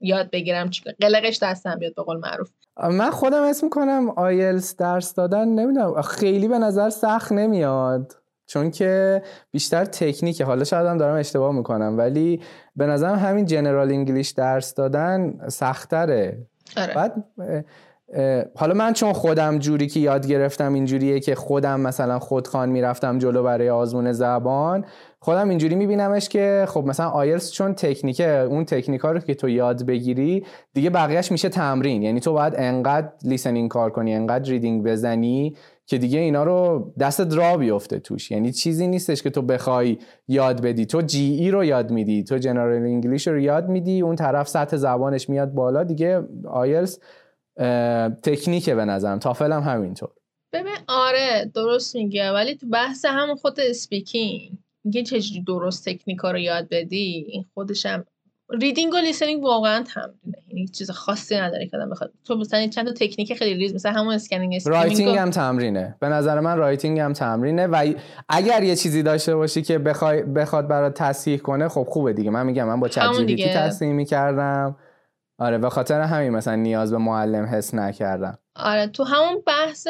یاد 0.00 0.30
بگیرم 0.30 0.70
قلقش 1.00 1.38
دستم 1.42 1.74
بیاد 1.78 1.94
به 1.94 2.02
قول 2.02 2.16
معروف. 2.16 2.50
من 2.76 3.10
خودم 3.10 3.42
اسم 3.42 3.68
کنم 3.68 4.10
آیلس 4.10 4.76
درس 4.76 5.14
دادن 5.14 5.48
نمی‌دونم 5.48 6.02
خیلی 6.02 6.48
به 6.48 6.58
نظر 6.58 6.90
سخت 6.90 7.32
نمیاد. 7.32 8.19
چون 8.50 8.70
که 8.70 9.22
بیشتر 9.50 9.84
تکنیکه. 9.84 10.44
حالا 10.44 10.64
شاید 10.64 10.86
هم 10.86 10.98
دارم 10.98 11.16
اشتباه 11.16 11.52
می‌کنم 11.52 11.98
ولی 11.98 12.40
به 12.76 12.86
نظرم 12.86 13.18
همین 13.18 13.46
جنرال 13.46 13.90
انگلیش 13.90 14.30
درس 14.30 14.74
دادن 14.74 15.34
سختره 15.48 16.46
آره. 16.76 16.94
بعد 16.94 17.24
حالا 18.54 18.74
من 18.74 18.92
چون 18.92 19.12
خودم 19.12 19.58
جوری 19.58 19.86
که 19.86 20.00
یاد 20.00 20.26
گرفتم 20.26 20.74
اینجوریه 20.74 21.20
که 21.20 21.34
خودم 21.34 21.80
مثلا 21.80 22.18
خودخوان 22.18 22.68
می‌رفتم 22.68 23.18
جلو 23.18 23.42
برای 23.42 23.70
آزمون 23.70 24.12
زبان 24.12 24.84
خودم 25.20 25.48
اینجوری 25.48 25.74
میبینمش 25.74 26.28
که 26.28 26.66
خب 26.68 26.84
مثلا 26.86 27.08
آیلز 27.08 27.50
چون 27.50 27.74
تکنیکه 27.74 28.38
اون 28.38 28.64
تکنیک 28.64 29.00
رو 29.00 29.18
که 29.18 29.34
تو 29.34 29.48
یاد 29.48 29.86
بگیری 29.86 30.46
دیگه 30.74 30.90
بقیهش 30.90 31.32
میشه 31.32 31.48
تمرین. 31.48 32.02
یعنی 32.02 32.20
تو 32.20 32.32
باید 32.32 32.54
انقدر 32.56 33.08
listening 33.24 33.70
کار 33.70 33.90
کنی 33.90 34.14
انقدر 34.14 34.50
reading 34.50 34.84
بزنی 34.84 35.56
که 35.90 35.98
دیگه 35.98 36.18
اینا 36.18 36.44
رو 36.44 36.92
دست 37.00 37.20
درا 37.20 37.56
بیفته 37.56 37.98
توش. 37.98 38.30
یعنی 38.30 38.52
چیزی 38.52 38.86
نیستش 38.86 39.22
که 39.22 39.30
تو 39.30 39.42
بخوای 39.42 39.98
یاد 40.28 40.62
بدی. 40.62 40.86
تو 40.86 41.02
GE 41.02 41.50
رو 41.50 41.64
یاد 41.64 41.90
میدی 41.90 42.24
تو 42.24 42.38
General 42.38 42.72
English 42.72 43.28
رو 43.28 43.38
یاد 43.38 43.68
میدی 43.68 44.00
اون 44.00 44.16
طرف 44.16 44.48
سطح 44.48 44.76
زبانش 44.76 45.28
میاد 45.28 45.52
بالا. 45.52 45.84
دیگه 45.84 46.22
آیلز 46.48 46.98
تکنیکه 48.22 48.74
به 48.74 48.84
نظرم. 48.84 49.18
TOEFL 49.18 49.52
هم 49.52 49.62
همینطور. 49.62 50.10
ببین 50.52 50.76
آره 50.88 51.50
درست 51.54 51.96
میگه. 51.96 52.32
ولی 52.32 52.54
تو 52.56 52.68
بحث 52.68 53.04
همون 53.04 53.36
خود 53.36 53.60
speaking 53.60 54.52
میگه 54.84 55.02
چجوری 55.02 55.44
درست 55.46 55.88
تکنیکا 55.88 56.30
رو 56.30 56.38
یاد 56.38 56.68
بدی 56.70 57.26
این 57.28 57.44
خودش 57.54 57.86
هم 57.86 58.04
reading 58.60 58.94
و 58.94 58.96
listening 58.96 59.44
واقعا 59.44 59.82
تمرینه. 59.82 60.42
یعنی 60.48 60.68
چیز 60.68 60.90
خاصی 60.90 61.36
نداره 61.36 61.66
که 61.66 61.76
آدم 61.76 61.90
بخواد. 61.90 62.12
تو 62.24 62.36
مثلا 62.36 62.66
چند 62.66 62.86
تا 62.86 62.92
تکنیک 62.92 63.34
خیلی 63.34 63.54
ریز 63.54 63.74
مثلا 63.74 63.92
همون 63.92 64.14
scanning 64.14 64.62
writing 64.66 65.16
هم 65.16 65.30
تمرینه. 65.30 65.96
به 66.00 66.08
نظر 66.08 66.40
من 66.40 66.58
writing 66.58 67.00
هم 67.00 67.12
تمرینه 67.12 67.66
و 67.66 67.92
اگر 68.28 68.62
یه 68.62 68.76
چیزی 68.76 69.02
داشته 69.02 69.36
باشی 69.36 69.62
که 69.62 69.78
بخوای 69.78 70.22
بخواد 70.22 70.68
برات 70.68 70.94
تصحیح 70.94 71.38
کنه 71.38 71.68
خب 71.68 71.86
خوبه 71.90 72.12
دیگه. 72.12 72.30
من 72.30 72.46
میگم 72.46 72.66
من 72.66 72.80
با 72.80 72.88
ChatGPT 72.88 73.48
تصحیح 73.48 73.92
می‌کردم. 73.92 74.76
آره 75.38 75.58
به 75.58 75.70
خاطر 75.70 76.00
همین 76.00 76.30
مثلا 76.30 76.54
نیاز 76.54 76.90
به 76.90 76.98
معلم 76.98 77.44
حس 77.44 77.74
نکردم. 77.74 78.38
آره 78.56 78.86
تو 78.86 79.04
همون 79.04 79.42
بحث 79.46 79.86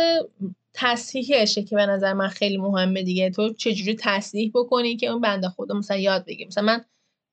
تصحیحشه 0.74 1.62
که 1.62 1.77
به 1.77 1.87
نظر 1.87 2.12
من 2.12 2.28
خیلی 2.28 2.57
مهمه 2.57 3.03
دیگه. 3.03 3.31
تو 3.31 3.53
چجوری 3.55 3.97
تصحیح 4.01 4.53
بکنی 4.55 4.97
که 4.97 5.07
اون 5.07 5.20
بنده 5.20 5.49
خدا 5.49 5.74
مثلا 5.74 5.97
یاد 5.97 6.24
بگیر 6.24 6.47
مثلا 6.47 6.65
من 6.65 6.85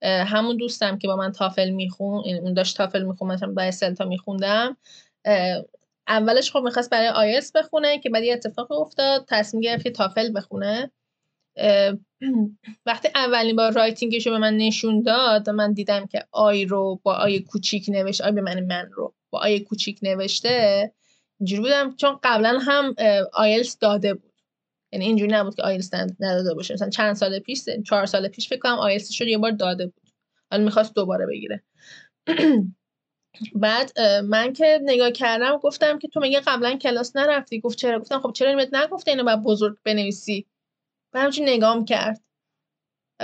همون 0.04 0.58
دوستم 0.58 0.98
که 0.98 1.08
با 1.08 1.16
من 1.16 1.32
TOEFL 1.32 1.70
میخون 1.70 2.24
یعنی 2.26 2.40
اون 2.40 2.54
داشت 2.54 2.78
TOEFL 2.78 3.04
میخون 3.04 3.32
مثلا 3.32 3.54
با 3.54 3.72
CELTA 3.72 4.06
میخوندم 4.06 4.78
اولش 6.08 6.52
خب 6.52 6.60
می‌خواست 6.60 6.90
برای 6.90 7.08
آیس 7.08 7.52
بخونه 7.52 8.00
که 8.00 8.10
بعد 8.10 8.24
یه 8.24 8.34
اتفاق 8.34 8.72
افتاد 8.72 9.26
تصمیم 9.28 9.62
گرفت 9.62 9.84
که 9.84 9.92
TOEFL 9.92 10.34
بخونه. 10.36 10.92
وقتی 12.86 13.10
اولین 13.16 13.56
بار 13.56 13.72
writing 13.72 14.15
ش 14.15 14.28
رو 14.28 14.34
به 14.34 14.40
من 14.40 14.58
نشون 14.58 15.02
داد 15.02 15.50
من 15.50 15.74
دیدم 15.74 16.06
که 16.06 16.24
I 16.32 16.66
رو 16.66 17.00
با 17.04 17.14
i 17.16 17.40
کوچیک 17.40 17.86
نوشته 17.90 18.24
I 18.24 18.32
به 18.32 18.42
من 18.42 18.60
من 18.66 18.90
رو 18.94 19.14
با 19.30 19.40
i 19.40 19.60
کوچیک 19.60 20.00
نوشته. 20.04 20.92
اینجوری 21.40 21.62
بودم 21.62 21.96
چون 21.96 22.20
قبلا 22.24 22.60
هم 22.62 22.96
آیلس 23.34 23.78
داده 23.80 24.14
بود. 24.14 24.27
یعنی 24.92 25.06
اینجوری 25.06 25.32
نبود 25.32 25.56
که 25.56 25.64
آیلس 25.64 25.94
نداده 26.20 26.54
باشه. 26.54 26.74
مثلا 26.74 26.90
چند 26.90 27.14
سال 27.14 27.40
پیش 27.40 27.64
چهار 27.86 28.06
سال 28.06 28.28
پیش 28.28 28.50
فکر 28.50 28.60
کنم 28.60 28.80
آیلس 28.80 29.10
شد 29.10 29.28
یه 29.28 29.38
بار 29.38 29.52
داده 29.52 29.86
بود. 29.86 30.10
حالا 30.52 30.64
می‌خواست 30.64 30.96
دوباره 30.96 31.26
بگیره. 31.26 31.64
بعد 33.56 34.00
من 34.02 34.54
که 34.54 34.80
نگاه 34.84 35.12
کردم 35.12 35.58
گفتم 35.58 36.00
که 36.00 36.08
تو 36.08 36.20
مگه 36.20 36.40
قبلا 36.40 36.76
کلاس 36.76 37.16
نرفتی؟ 37.16 37.60
گفت 37.60 37.78
چرا؟ 37.78 38.00
گفتم 38.00 38.20
خب 38.20 38.32
چرا 38.36 38.56
بهت 38.56 38.74
نگفته؟ 38.74 39.12
اینو 39.12 39.24
بعد 39.24 39.44
بزرگ 39.44 39.78
بنویسی. 39.84 40.48
و 41.14 41.32
نگام 41.42 41.86
کرد. 41.86 42.27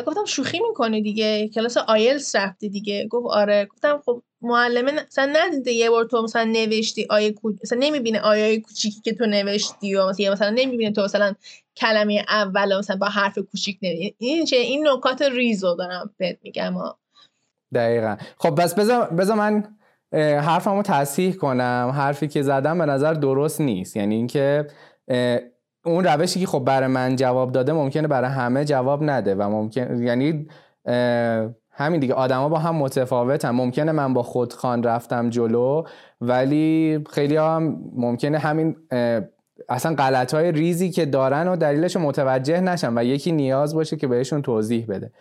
گفتم 0.01 0.25
شوخی 0.25 0.59
می‌کنی 0.69 1.01
دیگه. 1.01 1.47
کلاس 1.47 1.77
آیلس 1.77 2.35
رفتی 2.35 2.69
دیگه. 2.69 3.07
گفت 3.07 3.27
آره. 3.35 3.65
گفتم 3.65 4.01
خب 4.05 4.21
معلمه 4.41 4.91
مثلا 4.91 5.33
ندیده 5.35 5.71
یه 5.71 5.89
بار 5.89 6.05
تو 6.05 6.21
مثلا 6.21 6.43
نوشتی 6.43 7.07
آیه 7.09 7.31
کوچ 7.31 7.55
مثلا 7.63 7.79
نمی‌بینه 7.81 8.19
آیه 8.19 8.59
کوچیکی 8.59 9.01
که 9.01 9.13
تو 9.13 9.25
نوشتی 9.25 9.95
و 9.95 10.09
مثلا 10.09 10.31
مثلا 10.31 10.49
نمی‌بینه 10.49 10.91
تو 10.91 11.03
مثلا 11.03 11.33
کلمه 11.75 12.25
اول 12.29 12.77
مثلا 12.79 12.95
با 12.95 13.07
حرف 13.07 13.39
کوچیک 13.51 13.79
نوشتی 13.81 14.15
این 14.17 14.45
چه 14.45 14.55
این 14.55 14.87
نکات 14.87 15.21
ریزو 15.21 15.75
دارم 15.75 16.13
بهت 16.17 16.37
میگم 16.43 16.73
ها. 16.73 16.99
دقیقا. 17.73 18.17
خب 18.37 18.61
بس 18.61 18.73
بذار 18.75 19.05
بذار 19.05 19.37
من 19.37 19.63
حرفمو 20.41 20.81
تصحیح 20.81 21.35
کنم. 21.35 21.93
حرفی 21.95 22.27
که 22.27 22.41
زدم 22.41 22.77
به 22.77 22.85
نظر 22.85 23.13
درست 23.13 23.61
نیست. 23.61 23.97
یعنی 23.97 24.15
اینکه 24.15 24.67
اون 25.85 26.03
روشی 26.03 26.39
که 26.39 26.47
خب 26.47 26.59
برای 26.59 26.87
من 26.87 27.15
جواب 27.15 27.51
داده 27.51 27.73
ممکنه 27.73 28.07
برای 28.07 28.29
همه 28.29 28.65
جواب 28.65 29.03
نده 29.03 29.35
و 29.35 29.49
ممکن 29.49 30.03
یعنی 30.03 30.47
همین 31.75 31.99
دیگه. 31.99 32.13
آدما 32.13 32.49
با 32.49 32.59
هم 32.59 32.75
متفاوتن. 32.75 33.49
ممکنه 33.49 33.91
من 33.91 34.13
با 34.13 34.23
خودخوان 34.23 34.83
رفتم 34.83 35.29
جلو 35.29 35.83
ولی 36.21 36.99
خیلی 37.09 37.35
هم 37.35 37.77
ممکنه 37.95 38.37
همین 38.37 38.75
اصلا 39.69 39.95
غلط 39.95 40.33
های 40.33 40.51
ریزی 40.51 40.91
که 40.91 41.05
دارن 41.05 41.47
و 41.47 41.55
دلیلش 41.55 41.97
متوجه 41.97 42.59
نشن 42.61 42.97
و 42.97 43.03
یکی 43.03 43.31
نیاز 43.31 43.75
باشه 43.75 43.97
که 43.97 44.07
بهشون 44.07 44.41
توضیح 44.41 44.85
بده. 44.89 45.11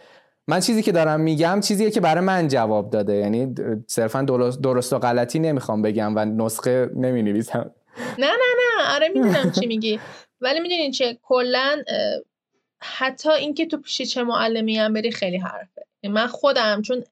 من 0.49 0.61
چیزی 0.61 0.83
که 0.83 0.93
دارم 0.93 1.21
میگم 1.21 1.61
چیزیه 1.61 1.91
که 1.91 2.01
برای 2.01 2.25
من 2.25 2.49
جواب 2.49 2.91
داده. 2.91 3.15
یعنی 3.15 3.55
صرفا 3.87 4.23
درست 4.63 4.93
و 4.93 4.99
غلطی 4.99 5.39
نمی‌خوام 5.39 5.83
بگم 5.83 6.17
و 6.17 6.25
نسخه 6.25 6.91
نمی 6.97 7.23
نویسم 7.23 7.71
نه 8.19 8.27
نه 8.27 8.33
نه. 8.33 8.95
آره 8.95 9.09
می‌دونم 9.09 9.51
چی 9.51 9.67
میگی. 9.67 10.01
ولی 10.43 10.60
می‌دونین 10.60 10.90
چه؟ 10.90 11.19
کلا 11.23 11.82
حتی 12.82 13.31
اینکه 13.31 13.66
تو 13.66 13.77
پیش 13.77 14.02
چه 14.02 14.23
معلمی 14.23 14.78
هم 14.78 14.93
بری 14.93 15.10
خیلی 15.10 15.36
حرفه. 15.36 15.86
من 16.05 16.27
خودم 16.27 16.82
چون 16.82 17.05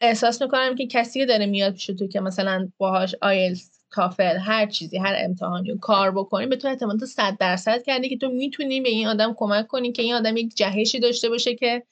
احساس 0.00 0.42
می‌کنم 0.42 0.74
که 0.74 0.86
کسی 0.86 1.20
که 1.20 1.26
داره 1.26 1.46
میاد 1.46 1.72
پیش 1.72 1.86
تو 1.86 2.08
که 2.08 2.20
مثلا 2.20 2.68
باهاش 2.78 3.14
آیلز 3.22 3.70
تافل 3.90 4.36
هر 4.36 4.66
چیزی 4.66 4.98
هر 4.98 5.14
امتحانی 5.18 5.78
کار 5.80 6.10
بکنی 6.10 6.46
به 6.46 6.56
تو 6.56 6.68
اعتماد 6.68 7.04
صد 7.04 7.36
درصد 7.40 7.82
کردی 7.82 8.08
که 8.08 8.16
تو 8.16 8.28
می‌تونی 8.28 8.80
به 8.80 8.88
این 8.88 9.06
آدم 9.08 9.34
کمک 9.36 9.66
کنی 9.66 9.92
که 9.92 10.02
این 10.02 10.14
آدم 10.14 10.36
یک 10.36 10.56
جهشی 10.56 11.00
داشته 11.00 11.28
باشه 11.28 11.54
که 11.54 11.82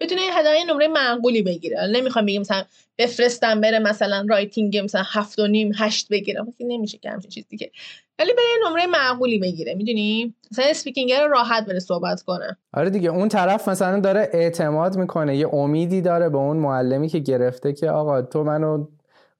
بتونه 0.00 0.20
حداقل 0.20 0.70
نمره 0.70 0.88
معقولی 0.88 1.42
بگیره 1.42 1.86
نمی‌خوام 1.92 2.26
بگم 2.26 2.40
مثلا 2.40 2.64
بفرستم 2.98 3.60
بره 3.60 3.78
مثلا 3.78 4.26
writing 4.28 4.78
مثلا 4.78 5.02
هفت 5.06 5.38
و 5.38 5.46
نیم 5.46 5.72
هشت 5.76 6.08
بگیره 6.08 6.42
مثلا 6.42 6.66
نمیشه 6.66 6.98
که 6.98 7.10
همچین 7.10 7.30
چیزی 7.30 7.56
که 7.56 7.70
ولی 8.18 8.32
بره 8.32 8.70
نمره 8.70 8.86
معقولی 8.86 9.38
بگیره. 9.38 9.74
می‌دونی؟ 9.74 10.34
مثلا 10.52 10.64
speaking 10.64 11.12
رو 11.12 11.28
راحت 11.28 11.66
بره 11.66 11.78
صحبت 11.78 12.22
کنه. 12.22 12.56
آره 12.72 12.90
دیگه 12.90 13.10
اون 13.10 13.28
طرف 13.28 13.68
مثلا 13.68 14.00
داره 14.00 14.30
اعتماد 14.32 14.96
می‌کنه. 14.96 15.36
یه 15.36 15.54
امیدی 15.54 16.00
داره 16.00 16.28
به 16.28 16.38
اون 16.38 16.56
معلمی 16.56 17.08
که 17.08 17.18
گرفته 17.18 17.72
که 17.72 17.90
آقا 17.90 18.22
تو 18.22 18.44
منو 18.44 18.86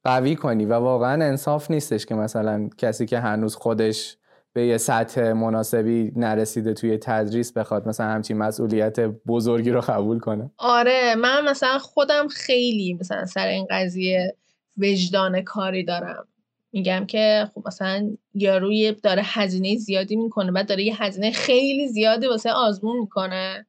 قوی 0.05 0.37
کنی 0.37 0.65
و 0.65 0.73
واقعا 0.73 1.24
انصاف 1.24 1.70
نیستش 1.70 2.07
که 2.07 2.15
مثلا 2.15 2.69
کسی 2.78 3.07
که 3.07 3.19
هنوز 3.19 3.57
خودش 3.57 4.16
به 4.52 4.66
یه 4.66 4.78
سطح 4.78 5.32
مناسبی 5.32 6.12
نرسیده 6.16 6.74
توی 6.74 6.98
تدریس 6.98 7.52
بخواد 7.52 7.89
مثلا 7.89 8.06
همچین 8.06 8.39
مسئولیت 8.39 9.01
بزرگی 9.01 9.70
رو 9.70 9.81
قبول 9.81 10.18
کنه. 10.18 10.51
آره 10.59 11.14
من 11.14 11.44
مثلا 11.48 11.78
خودم 11.78 12.28
خیلی 12.28 12.94
مثلا 13.01 13.27
سر 13.27 13.47
این 13.47 13.66
قضیه 13.70 14.36
وجدان 14.78 15.43
کاری 15.43 15.85
دارم. 15.85 16.27
میگم 16.72 17.06
که 17.06 17.51
خب 17.55 17.62
مثلا 17.66 18.10
یاروی 18.35 18.93
داره 18.93 19.22
هزینه 19.24 19.77
زیادی 19.77 20.16
می‌کنه 20.16 20.52
بعد 20.52 20.68
داره 20.68 20.82
یه 20.82 21.02
هزینه 21.02 21.31
خیلی 21.31 21.89
زیادی 21.89 22.27
واسه 22.27 22.52
آزمون 22.52 22.98
می‌کنه. 23.01 23.66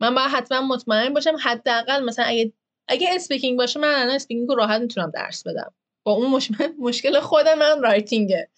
من 0.00 0.14
باید 0.14 0.30
حتما 0.30 0.60
مطمئن 0.60 1.14
باشم 1.14 1.36
حداقل 1.42 2.04
مثلا 2.04 2.24
اگه 2.24 2.52
اگه 2.88 3.08
speaking 3.14 3.58
باشه 3.58 3.80
من 3.80 3.94
الان 3.94 4.14
speaking 4.14 4.48
رو 4.48 4.54
راحت 4.54 4.80
می‌تونم 4.80 5.10
درس 5.14 5.46
بدم. 5.46 5.72
با 6.02 6.12
اون 6.12 6.30
مشکل 6.78 7.20
خود 7.20 7.48
من 7.48 7.82
writing 7.82 8.33
ه. 8.33 8.48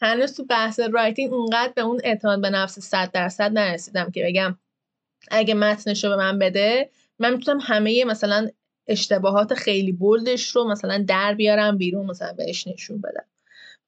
هنوز 0.00 0.36
تو 0.36 0.44
بحث 0.44 0.80
رایتینگ 0.80 1.32
اونقدر 1.32 1.72
به 1.76 1.82
اون 1.82 2.00
اعتماد 2.04 2.40
به 2.40 2.50
نفس 2.50 2.78
صد 2.78 3.10
درصد 3.12 3.52
نرسیدم 3.52 4.10
که 4.10 4.24
بگم 4.24 4.58
اگه 5.30 5.54
متنش 5.54 6.04
رو 6.04 6.10
به 6.10 6.16
من 6.16 6.38
بده 6.38 6.90
من 7.18 7.32
می‌تونم 7.32 7.58
همه 7.62 8.04
مثلا 8.04 8.48
اشتباهات 8.86 9.54
خیلی 9.54 9.92
bold 9.92 10.29
ش 10.29 10.48
رو 10.48 10.70
مثلا 10.70 11.04
در 11.08 11.34
بیارم 11.34 11.78
بیرون 11.78 12.06
مثلا 12.06 12.32
بهش 12.32 12.66
نشون 12.66 13.00
بدم. 13.00 13.24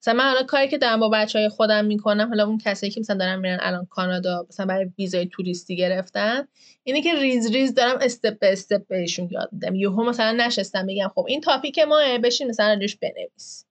مثلا 0.01 0.13
من 0.13 0.23
حالا 0.23 0.43
کاری 0.43 0.67
که 0.67 0.77
دارم 0.77 0.99
با 0.99 1.09
بچه 1.09 1.39
های 1.39 1.49
خودم 1.49 1.85
می‌کنم 1.85 2.27
حالا 2.29 2.45
اون 2.45 2.57
کسایی 2.57 2.91
که 2.91 2.99
مثلا 2.99 3.17
دارن 3.17 3.39
میرن 3.39 3.57
الان 3.61 3.85
کانادا 3.85 4.45
مثلا 4.49 4.65
برای 4.65 4.89
ویزای 4.97 5.25
توریستی 5.25 5.75
گرفتن 5.75 6.47
اینه 6.83 7.01
که 7.01 7.15
ریز 7.15 7.51
ریز 7.51 7.73
دارم 7.73 7.97
step 8.01 8.39
به 8.39 8.51
step 8.51 8.87
بهشون 8.87 9.27
یاد 9.31 9.49
میدم. 9.51 9.75
یهو 9.75 10.03
مثلا 10.03 10.31
نشستم 10.31 10.85
بگم 10.87 11.11
خب 11.15 11.25
این 11.27 11.41
topic 11.41 11.79
ما 11.79 11.99
بشین 12.23 12.47
مثلا 12.47 12.73
روش 12.81 12.95
بنویس. 12.95 13.65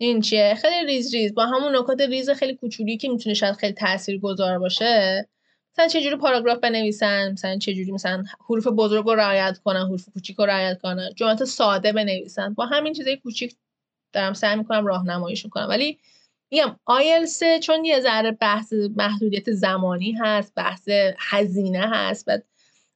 این 0.00 0.20
چیه؟ 0.20 0.54
خیلی 0.54 0.86
ریز 0.86 1.14
ریز. 1.14 1.34
با 1.34 1.46
همون 1.46 1.76
نکات 1.76 2.00
ریز 2.00 2.30
خیلی 2.30 2.54
کوچولویی 2.54 2.96
که 2.96 3.08
می‌تونه 3.08 3.34
شاید 3.34 3.54
خیلی 3.54 3.72
تاثیرگذار 3.72 4.58
باشه. 4.58 5.28
مثلا 5.72 5.88
چه 5.88 6.02
جوری 6.02 6.16
پاراگراف 6.16 6.58
بنویسن؟ 6.58 7.32
مثلا 7.32 7.58
چه 7.58 7.74
جوری 7.74 7.92
مثلا 7.92 8.24
حروف 8.48 8.66
بزرگ 8.66 9.06
رو 9.06 9.14
رعایت 9.14 9.58
کنن 9.64 9.86
حروف 9.86 10.08
کوچیک 10.08 10.36
رو 10.36 10.46
رعایت 10.46 10.78
کنن؟ 10.82 11.10
جملات 11.16 11.44
ساده 11.44 11.92
بنویسن. 11.92 12.54
با 12.54 12.66
همین 12.66 12.92
چیزای 12.92 13.16
کوچیک 13.16 13.56
دارم 14.12 14.32
سعی 14.32 14.56
می‌کنم 14.56 14.86
راهنماییش 14.86 15.46
کنم. 15.46 15.68
ولی 15.68 15.98
میگم 16.50 16.76
آیلس 16.84 17.42
چون 17.62 17.84
یه 17.84 18.00
ذره 18.00 18.30
بحث 18.30 18.72
محدودیت 18.96 19.50
زمانی 19.50 20.12
هست 20.12 20.52
بحث 20.56 20.88
هزینه 21.18 21.90
هست 21.92 22.24
و 22.26 22.38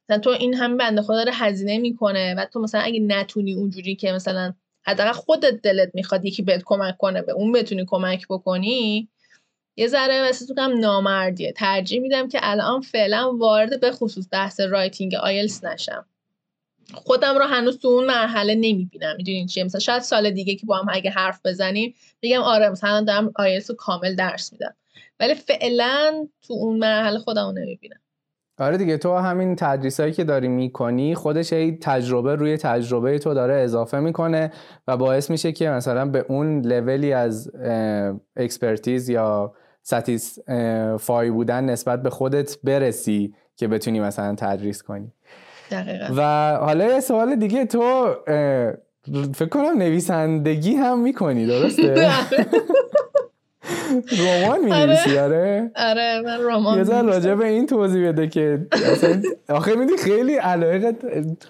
مثلا 0.09 0.19
تو 0.19 0.29
این 0.29 0.53
همه 0.53 0.77
بنده 0.77 1.01
خدا 1.01 1.15
داره 1.15 1.31
هزینه 1.33 1.77
می‌کنه 1.77 2.35
و 2.37 2.45
تو 2.45 2.59
مثلا 2.59 2.81
اگه 2.81 2.99
نتونی 2.99 3.53
اونجوری 3.53 3.95
که 3.95 4.11
مثلا 4.11 4.53
حداقل 4.85 5.11
خودت 5.11 5.53
دلت 5.53 5.91
می‌خواد 5.93 6.25
یکی 6.25 6.41
بهت 6.41 6.61
کمک 6.65 6.97
کنه 6.97 7.21
به 7.21 7.31
اون 7.31 7.51
بتونی 7.51 7.85
کمک 7.87 8.27
بکنی 8.29 9.09
یه 9.77 9.87
ذره 9.87 10.29
مثل 10.29 10.45
تو 10.45 10.53
کم 10.55 10.79
نامردیه. 10.79 11.51
ترجیح 11.51 12.01
میدم 12.01 12.27
که 12.27 12.39
الان 12.41 12.81
فعلا 12.81 13.31
وارد 13.37 13.79
به 13.79 13.91
خصوص 13.91 14.27
بحث 14.31 14.59
writing 14.59 15.15
IELTS 15.15 15.63
نشم. 15.63 16.05
خودم 16.93 17.37
رو 17.37 17.45
هنوز 17.45 17.79
تو 17.79 17.87
اون 17.87 18.05
مرحله 18.05 18.55
نمی‌بینم. 18.55 19.15
می‌دونین 19.17 19.47
چیه؟ 19.47 19.63
مثلا 19.63 19.79
شاید 19.79 20.01
سال 20.01 20.31
دیگه 20.31 20.55
که 20.55 20.65
با 20.65 20.77
هم 20.77 20.85
اگه 20.89 21.11
حرف 21.11 21.39
بزنیم 21.45 21.95
بگم 22.21 22.41
آره 22.41 22.69
مثلا 22.69 23.01
دارم 23.01 23.31
آیلتس 23.35 23.69
رو 23.69 23.75
کامل 23.75 24.15
درس 24.15 24.53
میدم. 24.53 24.75
ولی 25.19 25.35
فعلا 25.35 26.27
تو 26.41 26.53
اون 26.53 26.79
مرحله 26.79 27.19
خودم 27.19 27.45
رو 27.45 27.51
نمی‌بینم. 27.51 27.99
آره 28.63 28.77
دیگه 28.77 28.97
تو 28.97 29.15
همین 29.15 29.55
تدریسایی 29.55 30.11
که 30.13 30.23
داری 30.23 30.47
می‌کنی 30.47 31.15
خودش 31.15 31.53
یه 31.53 31.77
تجربه 31.81 32.35
روی 32.35 32.57
تجربه 32.57 33.19
تو 33.19 33.33
داره 33.33 33.53
اضافه 33.53 33.99
می‌کنه 33.99 34.51
و 34.87 34.97
باعث 34.97 35.29
میشه 35.29 35.51
که 35.51 35.69
مثلا 35.69 36.05
به 36.05 36.25
اون 36.27 36.61
لولی 36.61 37.13
از 37.13 37.51
expertise 38.35 39.09
یا 39.09 39.53
satisfied 39.81 41.31
بودن 41.31 41.63
نسبت 41.63 42.03
به 42.03 42.09
خودت 42.09 42.57
برسی 42.63 43.33
که 43.55 43.67
بتونی 43.67 43.99
مثلا 43.99 44.35
تدریس 44.37 44.83
کنی 44.83 45.11
دقیقا. 45.71 46.13
و 46.17 46.55
حالا 46.57 46.85
یه 46.85 46.99
سوال 46.99 47.35
دیگه 47.35 47.65
تو 47.65 48.15
فکر 49.35 49.49
کنم 49.49 49.77
نویسندگی 49.77 50.73
هم 50.73 50.99
می‌کنی 50.99 51.47
درسته؟ 51.47 52.09
رمان 54.19 54.65
می 54.65 54.71
نویسی 54.71 55.17
آره. 55.17 55.71
آره 55.75 56.21
من 56.25 56.43
رمان 56.43 56.87
یه 56.87 57.01
راجع 57.01 57.35
به 57.35 57.45
این 57.45 57.67
توضیح 57.67 58.07
بده 58.07 58.27
که 58.27 58.67
آخه 59.49 59.75
میدی 59.75 59.97
خیلی 59.97 60.35
علاقه 60.35 60.95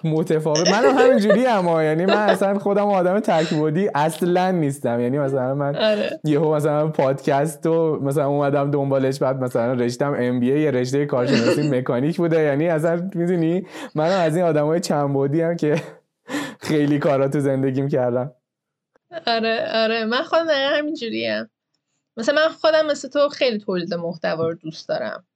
متفاوت 0.04 0.70
من 0.70 0.84
هم 0.84 0.98
همینجوری 0.98 1.46
اما 1.46 1.82
یعنی 1.82 2.06
من 2.06 2.14
اصلا 2.14 2.58
خودم 2.58 2.86
آدم 2.86 3.20
تکبودی 3.20 3.90
اصلا 3.94 4.50
نیستم. 4.50 5.00
یعنی 5.00 5.18
مثلا 5.18 5.54
من 5.54 5.76
آره. 5.76 6.20
یهو 6.24 6.54
مثلا 6.54 6.88
پادکست 6.88 7.66
و 7.66 8.00
مثلا 8.02 8.26
اومدم 8.26 8.70
دنبالش 8.70 9.18
بعد 9.18 9.40
مثلا 9.40 9.72
رشتم 9.72 10.14
ام 10.18 10.40
بی 10.40 10.60
یه 10.60 10.70
رشته 10.70 11.06
کارشناسی 11.06 11.70
مکانیک 11.70 12.16
بوده. 12.16 12.40
یعنی 12.40 12.68
اصلا 12.68 13.10
می‌دونی؟ 13.14 13.66
من 13.94 14.10
از 14.10 14.36
این 14.36 14.44
آدمای 14.44 14.80
چند 14.80 15.34
هم 15.34 15.56
که 15.56 15.82
خیلی 16.60 16.98
کارا 16.98 17.28
تو 17.28 17.40
زندگیم 17.40 17.88
کردم. 17.88 18.32
آره 19.26 19.66
آره. 19.74 20.04
من 20.04 20.22
خودم 20.22 20.46
همینجوریم 20.50 21.50
مثلا 22.16 22.34
من 22.34 22.54
خودم 22.54 22.86
مثل 22.86 23.08
تو 23.08 23.28
خیلی 23.28 23.58
تولید 23.58 23.94
محتوا 23.94 24.48
رو 24.48 24.54
دوست 24.54 24.88
دارم. 24.88 25.26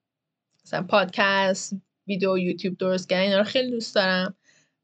مثلا 0.64 0.82
پادکست 0.82 1.74
ویدیو 2.06 2.38
یوتیوب 2.38 2.78
درست 2.78 3.08
کردن 3.08 3.22
اینا 3.22 3.38
رو 3.38 3.44
خیلی 3.44 3.70
دوست 3.70 3.94
دارم. 3.94 4.34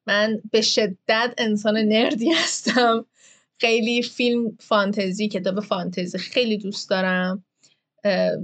من 0.06 0.42
به 0.52 0.60
شدت 0.60 1.34
انسان 1.38 1.76
نردی 1.76 2.32
هستم. 2.32 3.06
خیلی 3.60 4.02
فیلم 4.02 4.56
فانتزی 4.60 5.28
کتاب 5.28 5.60
فانتزی 5.60 6.18
خیلی 6.18 6.58
دوست 6.58 6.90
دارم. 6.90 7.44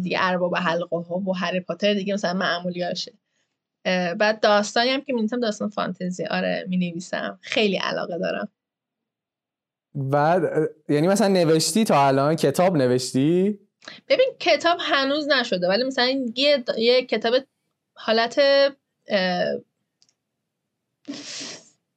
دیگه 0.02 0.18
ارباب 0.20 0.56
حلقه 0.56 0.96
ها 0.96 1.18
و 1.18 1.36
هری 1.36 1.60
پاتر 1.60 1.94
دیگه 1.94 2.14
مثلا 2.14 2.34
معمولی 2.34 2.82
هاشه 2.82 3.12
بعد 4.18 4.40
داستانی 4.40 4.90
هم 4.90 5.00
که 5.00 5.12
می 5.12 5.26
داستان 5.26 5.68
فانتزی. 5.68 6.24
آره 6.24 6.66
می 6.68 6.76
نویسم 6.76 7.38
خیلی 7.42 7.76
علاقه 7.76 8.18
دارم. 8.18 8.48
بعد 9.94 10.70
یعنی 10.88 11.08
مثلا 11.08 11.28
نوشتی 11.28 11.84
تا 11.84 12.06
الان 12.06 12.36
کتاب 12.36 12.76
نوشتی؟ 12.76 13.58
ببین 14.08 14.28
کتاب 14.38 14.78
هنوز 14.80 15.28
نشده 15.28 15.68
ولی 15.68 15.84
مثلا 15.84 16.24
یه, 16.36 16.64
یه 16.78 17.02
کتاب 17.02 17.34
حالت 17.94 18.40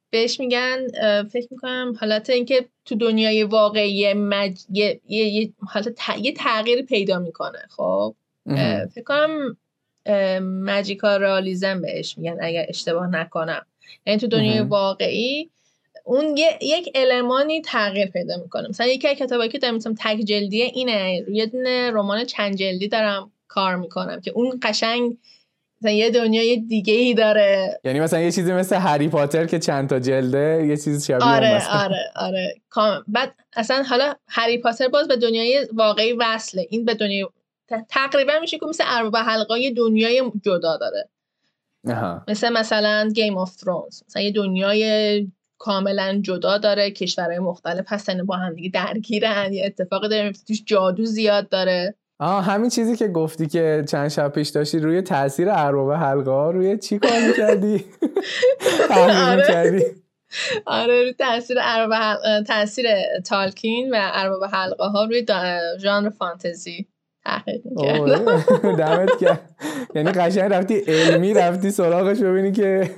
بهش 0.10 0.40
میگن 0.40 0.88
فکر 1.24 1.48
می‌کنم 1.52 1.94
حالت 2.00 2.30
اینکه 2.30 2.66
تو 2.86 2.96
دنیای 2.96 3.44
واقعی 3.44 4.14
مج... 4.14 4.60
یه, 4.70 5.02
یه, 5.08 5.54
حالت 5.60 5.98
یه 6.22 6.34
تغییر 6.34 6.82
پیدا 6.82 7.20
می‌کنه 7.20 7.60
خب؟ 7.70 8.16
فکر 8.96 9.04
کنم 9.06 9.58
ماجیکا 10.42 11.18
رالیزم 11.18 11.82
بهش 11.82 12.18
میگن 12.18 12.38
اگر 12.42 12.66
اشتباه 12.70 13.08
نکنم. 13.08 13.66
یعنی 14.06 14.20
تو 14.20 14.28
دنیای 14.28 14.60
واقعی 14.60 15.50
اون 16.04 16.38
یک 16.62 16.92
المانی 16.96 17.62
تغییر 17.62 18.08
پیدا 18.08 18.38
می‌کنه. 18.38 18.70
مثلا 18.70 18.88
یکی 18.88 19.08
از 19.08 19.16
کتابایی 19.16 19.50
که 19.50 19.58
دارم 19.58 19.76
مثلا 19.76 19.96
تک 20.00 20.18
جلدیه 20.18 20.66
اینه. 20.66 21.26
یه 21.32 21.46
دونه 21.46 21.92
رمان 21.92 22.26
چند 22.26 22.56
جلدی 22.56 22.88
دارم 22.88 23.32
کار 23.48 23.76
می‌کنم 23.76 24.22
که 24.22 24.32
اون 24.32 24.60
قشنگ 24.64 25.18
مثلا 25.82 25.92
یه 25.92 26.10
دنیای 26.10 26.58
دیگه 26.58 26.94
ای 26.94 27.14
داره. 27.14 27.80
یعنی 27.84 28.00
مثلا 28.00 28.20
یه 28.20 28.32
چیزی 28.32 28.54
مثل 28.54 28.76
هری 28.76 29.08
پاتر 29.08 29.46
که 29.46 29.60
چند 29.60 29.90
تا 29.90 30.00
جلده 30.00 30.66
یه 30.68 30.78
چیز 30.78 31.06
شبیه 31.08 31.26
آره 31.26 31.62
آره 31.70 32.12
آره. 32.16 32.56
بعد 33.08 33.36
اصلا 33.54 33.84
حالا 33.84 34.14
هری 34.28 34.58
پاتر 34.58 34.88
باز 34.88 35.08
به 35.08 35.16
دنیای 35.16 35.68
واقعی 35.74 36.14
وصله. 36.14 36.68
این 36.70 36.86
به 36.86 36.94
دنیای 36.94 37.28
تقریبا 37.90 38.34
میشه 38.42 38.58
که 38.58 38.66
مثل 38.66 38.84
ارباب 38.88 39.16
حلقه 39.16 39.72
دنیای 39.72 40.32
جدا 40.46 40.78
داره. 40.78 41.10
مثل 42.28 42.50
مثلا 42.50 43.10
گیم 43.16 43.38
آف 43.38 43.56
ترونز 43.56 44.04
مثلا 44.08 44.22
یه 44.22 44.32
دنیای 44.32 45.28
کاملا 45.64 46.20
جدا 46.22 46.58
داره 46.58 46.92
کشورهای 46.92 47.40
مختلف 47.40 47.86
هستن 47.88 48.26
با 48.26 48.36
هم 48.36 48.54
دیگه 48.54 48.70
درگیرن 48.70 49.54
یه 49.54 49.66
اتفاقی 49.66 50.10
داره 50.10 50.32
توش 50.48 50.64
جادو 50.66 51.06
زیاد 51.06 51.50
داره 51.50 51.96
آه 52.20 52.44
همین 52.44 52.70
چیزی 52.70 52.96
که 52.96 53.08
گفتی 53.08 53.48
که 53.48 53.86
چند 53.90 54.08
شب 54.08 54.32
پیش 54.32 54.50
داشتی 54.50 54.80
روی 54.80 55.02
تاثیر 55.02 55.48
ارباب 55.50 55.92
حلقه 55.92 56.32
ها 56.32 56.52
روی 56.52 56.78
چی 56.78 57.00
کار 57.00 57.28
می‌کردی؟ 57.28 57.86
آره. 58.90 59.96
آره 60.66 61.02
روی 61.02 61.14
تاثیر 61.14 61.58
تاثیر 62.48 62.86
تالکین 63.26 63.90
و 63.92 63.98
ارباب 64.00 64.44
حلقه 64.44 64.86
ها 64.86 65.06
روی 65.06 65.26
ژانر 65.80 66.10
فانتزی 66.10 66.88
دمت 68.78 69.18
کرد 69.22 69.56
یعنی 69.96 70.12
قشنگ 70.12 70.54
رفتی 70.54 70.76
علمی 70.88 71.34
رفتی 71.34 71.72
سراغش 71.72 72.20
ببینی 72.20 72.52
که 72.52 72.90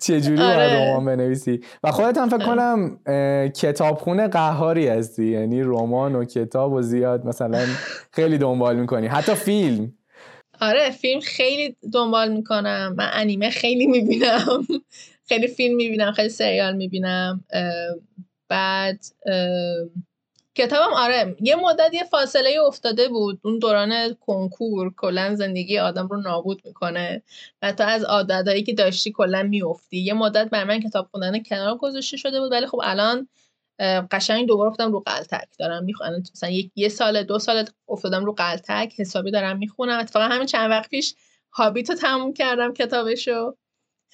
چجوری 0.00 0.36
باید 0.36 0.58
آره. 0.58 0.90
رمان 0.90 1.04
بنویسی. 1.04 1.60
و 1.84 1.90
خودت 1.90 2.18
هم 2.18 2.28
فکر 2.28 2.36
آره. 2.36 2.44
کنم 2.46 2.98
کتابخونه 3.48 4.28
قهاری 4.28 4.88
هستی. 4.88 5.26
یعنی 5.26 5.62
رمان 5.62 6.14
و 6.14 6.24
کتاب 6.24 6.72
و 6.72 6.82
زیاد 6.82 7.26
مثلا 7.26 7.64
خیلی 8.12 8.38
دنبال 8.38 8.76
می‌کنی. 8.76 9.06
حتی 9.06 9.34
فیلم. 9.34 9.92
آره 10.60 10.90
فیلم 10.90 11.20
خیلی 11.20 11.76
دنبال 11.94 12.32
می‌کنم. 12.32 12.94
من 12.98 13.10
انیمه 13.12 13.50
خیلی 13.50 13.86
می‌بینم. 13.86 14.66
خیلی 15.28 15.48
فیلم 15.48 15.76
می‌بینم 15.76 16.12
خیلی 16.12 16.28
سریال 16.28 16.76
می‌بینم. 16.76 17.44
بعد 18.48 18.98
کتابم 20.56 20.94
آره. 20.94 21.36
یه 21.40 21.56
مدت 21.56 21.94
یه 21.94 22.04
فاصله 22.04 22.50
افتاده 22.66 23.08
بود. 23.08 23.40
اون 23.44 23.58
دوران 23.58 24.14
کنکور 24.14 24.94
کلا 24.96 25.34
زندگی 25.34 25.78
آدم 25.78 26.06
رو 26.06 26.20
نابود 26.20 26.62
می‌کنه. 26.64 27.22
و 27.62 27.72
تو 27.72 27.84
از 27.84 28.04
عادتهایی 28.04 28.62
که 28.62 28.72
داشتی 28.72 29.12
کلا 29.12 29.42
میافتی. 29.42 29.96
یه 29.98 30.14
مدت 30.14 30.50
بر 30.50 30.64
من 30.64 30.80
کتاب 30.80 31.08
خوندن 31.10 31.42
کنار 31.42 31.76
گذاشته 31.76 32.16
شده 32.16 32.40
بود. 32.40 32.52
ولی 32.52 32.66
خب 32.66 32.80
الان 32.84 33.28
قشنگ 34.10 34.48
دوباره 34.48 34.70
افتادم 34.70 34.92
رو 34.92 35.00
قلتک. 35.00 35.48
دارم 35.58 35.84
می‌خونم 35.84 36.22
مثلا 36.34 36.50
یک 36.50 36.70
یه 36.76 36.88
سال 36.88 37.22
دو 37.22 37.38
سال 37.38 37.64
افتادم 37.88 38.24
رو 38.24 38.32
قلتک. 38.32 38.92
حسابی 38.98 39.30
دارم 39.30 39.58
می‌خونم. 39.58 39.98
اتفاقا 39.98 40.24
همین 40.24 40.46
چند 40.46 40.70
وقت 40.70 40.90
پیش 40.90 41.14
هابیت 41.52 41.80
رو 41.80 41.94
تموم 41.94 42.32
کردم 42.32 42.72
کتابشو. 42.72 43.56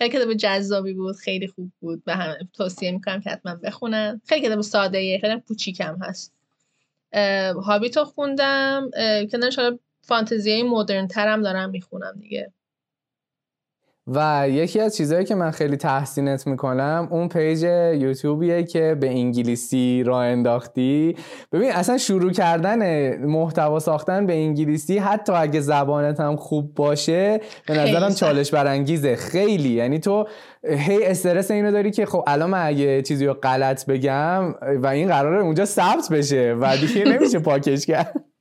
خیلی 0.02 0.14
کتاب 0.18 0.34
جذابی 0.34 0.92
بود 0.92 1.16
خیلی 1.16 1.46
خوب 1.46 1.72
بود 1.80 2.04
به 2.04 2.14
همه 2.14 2.38
توصیه 2.52 2.90
می‌کنم 2.90 3.20
که 3.20 3.30
حتما 3.30 3.54
بخونن 3.54 4.20
خیلی 4.24 4.46
کتاب 4.46 4.60
ساده 4.60 4.98
ای 4.98 5.18
خیلی 5.20 5.40
کوچیکم 5.48 5.98
هست. 6.02 6.32
هابیتو 7.64 8.04
خوندم. 8.04 8.90
که 9.30 9.38
حالا 9.56 9.78
فانتزی 10.02 10.62
مدرن 10.62 11.06
ترم 11.06 11.42
دارم 11.42 11.70
می‌خونم 11.70 12.14
دیگه. 12.20 12.52
و 14.06 14.46
یکی 14.48 14.80
از 14.80 14.96
چیزهایی 14.96 15.24
که 15.24 15.34
من 15.34 15.50
خیلی 15.50 15.76
تحسینت 15.76 16.46
می‌کنم 16.46 17.08
اون 17.10 17.28
پیج 17.28 17.62
یوتیوبیه 18.02 18.62
که 18.64 18.96
به 19.00 19.08
انگلیسی 19.08 20.02
راه 20.02 20.24
انداختی. 20.24 21.16
ببین 21.52 21.72
اصلا 21.72 21.98
شروع 21.98 22.32
کردن 22.32 23.16
محتوا 23.16 23.78
ساختن 23.78 24.26
به 24.26 24.34
انگلیسی 24.34 24.98
حتی 24.98 25.32
اگه 25.32 25.60
زبانت 25.60 26.20
هم 26.20 26.36
خوب 26.36 26.74
باشه 26.74 27.40
به 27.66 27.74
نظرم 27.74 28.14
چالش 28.14 28.50
برانگیزه. 28.50 29.16
خیلی. 29.16 29.68
یعنی 29.68 29.98
تو 29.98 30.26
هی 30.64 31.04
استرس 31.04 31.50
اینو 31.50 31.72
داری 31.72 31.90
که 31.90 32.06
خب 32.06 32.24
الان 32.26 32.50
من 32.50 32.66
اگه 32.66 33.02
چیزی 33.02 33.26
رو 33.26 33.34
غلط 33.34 33.86
بگم 33.86 34.54
و 34.82 34.86
این 34.86 35.08
قراره 35.08 35.42
اونجا 35.42 35.64
ثبت 35.64 36.08
بشه 36.10 36.56
و 36.60 36.76
دیگه 36.76 37.04
نمیشه 37.12 37.38
پاکش 37.38 37.86
کرد. 37.86 38.31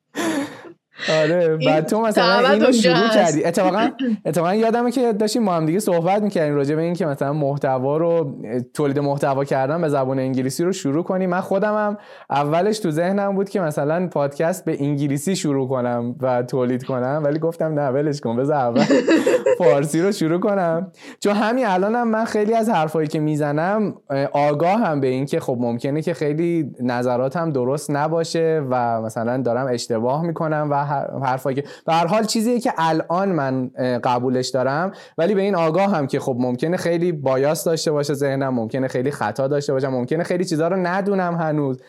آره 1.21 1.57
بعد 1.65 1.85
تو 1.85 2.01
مثلا 2.01 2.49
اینو 2.49 2.71
شروع 2.71 3.09
کردی. 3.13 3.45
اتفاقا 3.45 3.89
اتفاقا 4.25 4.55
یادمه 4.55 4.91
که 4.91 5.13
داشتیم 5.13 5.43
ما 5.43 5.53
هم 5.53 5.65
دیگه 5.65 5.79
صحبت 5.79 6.21
می‌کردیم 6.21 6.55
راجع 6.55 6.75
به 6.75 6.81
این 6.81 6.93
که 6.93 7.05
مثلا 7.05 7.33
محتوا 7.33 7.97
رو 7.97 8.35
تولید 8.73 8.99
محتوا 8.99 9.43
کردن 9.45 9.81
به 9.81 9.89
زبان 9.89 10.19
انگلیسی 10.19 10.63
رو 10.63 10.71
شروع 10.71 11.03
کنیم. 11.03 11.29
من 11.29 11.41
خودم 11.41 11.73
هم 11.75 11.97
اولش 12.29 12.79
تو 12.79 12.91
ذهنم 12.91 13.35
بود 13.35 13.49
که 13.49 13.61
مثلا 13.61 14.07
پادکست 14.07 14.65
به 14.65 14.77
انگلیسی 14.83 15.35
شروع 15.35 15.67
کنم 15.69 16.15
و 16.21 16.43
تولید 16.43 16.83
کنم 16.83 17.21
ولی 17.25 17.39
گفتم 17.39 17.79
نه 17.79 17.89
ولش 17.89 18.21
کن 18.21 18.35
بذار 18.35 18.55
اول 18.55 18.83
فارسی 19.57 20.01
رو 20.01 20.11
شروع 20.11 20.39
کنم. 20.39 20.91
چون 21.19 21.33
همین 21.33 21.65
الانم 21.67 22.07
من 22.07 22.25
خیلی 22.25 22.53
از 22.53 22.69
حرفایی 22.69 23.07
که 23.07 23.19
می‌زنم 23.19 23.93
آگاه 24.31 24.79
هم 24.79 24.99
به 24.99 25.07
این 25.07 25.25
که 25.25 25.39
خب 25.39 25.57
ممکنه 25.59 26.01
که 26.01 26.13
خیلی 26.13 26.71
نظراتم 26.79 27.51
درست 27.51 27.91
نباشه 27.91 28.63
و 28.69 29.01
مثلا 29.01 29.37
دارم 29.37 29.67
اشتباه 29.71 30.25
می‌کنم 30.25 30.67
و 30.71 30.85
حرفایی 31.23 31.55
که 31.55 31.63
به 31.85 31.93
هر 31.93 32.07
حال 32.07 32.23
چیزیه 32.23 32.59
که 32.59 32.73
الان 32.77 33.29
من 33.29 33.67
قبولش 34.03 34.49
دارم 34.49 34.91
ولی 35.17 35.35
به 35.35 35.41
این 35.41 35.55
آگاه 35.55 35.95
هم 35.95 36.07
که 36.07 36.19
خب 36.19 36.35
ممکنه 36.39 36.77
خیلی 36.77 37.11
بایاس 37.11 37.63
داشته 37.63 37.91
باشه 37.91 38.13
ذهنم 38.13 38.53
ممکنه 38.53 38.87
خیلی 38.87 39.11
خطا 39.11 39.47
داشته 39.47 39.73
باشم 39.73 39.87
ممکنه 39.87 40.23
خیلی 40.23 40.45
چیزها 40.45 40.67
رو 40.67 40.75
ندونم 40.75 41.35
هنوز. 41.35 41.81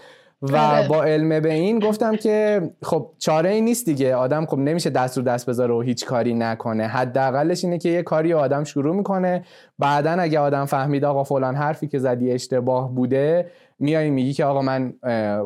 و 0.42 0.56
آره. 0.56 0.88
با 0.88 1.04
علم 1.04 1.40
به 1.40 1.52
این 1.52 1.78
گفتم 1.78 2.16
که 2.16 2.62
خب 2.82 3.10
چاره 3.18 3.50
ای 3.50 3.60
نیست 3.60 3.86
دیگه. 3.86 4.14
آدم 4.14 4.46
خب 4.46 4.58
نمیشه 4.58 4.90
دست 4.90 5.16
رو 5.16 5.24
دست 5.24 5.46
بذاره 5.46 5.74
و 5.74 5.80
هیچ 5.80 6.06
کاری 6.06 6.34
نکنه. 6.34 6.86
حداقلش 6.86 7.64
اینه 7.64 7.78
که 7.78 7.88
یه 7.88 8.02
کاری 8.02 8.34
آدم 8.34 8.64
شروع 8.64 8.96
می‌کنه. 8.96 9.44
بعدا 9.78 10.10
اگه 10.10 10.38
آدم 10.38 10.64
فهمید 10.64 11.04
آقا 11.04 11.24
فلان 11.24 11.54
حرفی 11.54 11.88
که 11.88 11.98
زدی 11.98 12.32
اشتباه 12.32 12.94
بوده 12.94 13.50
میای 13.82 14.10
میگی 14.10 14.32
که 14.32 14.44
آقا 14.44 14.62
من 14.62 14.92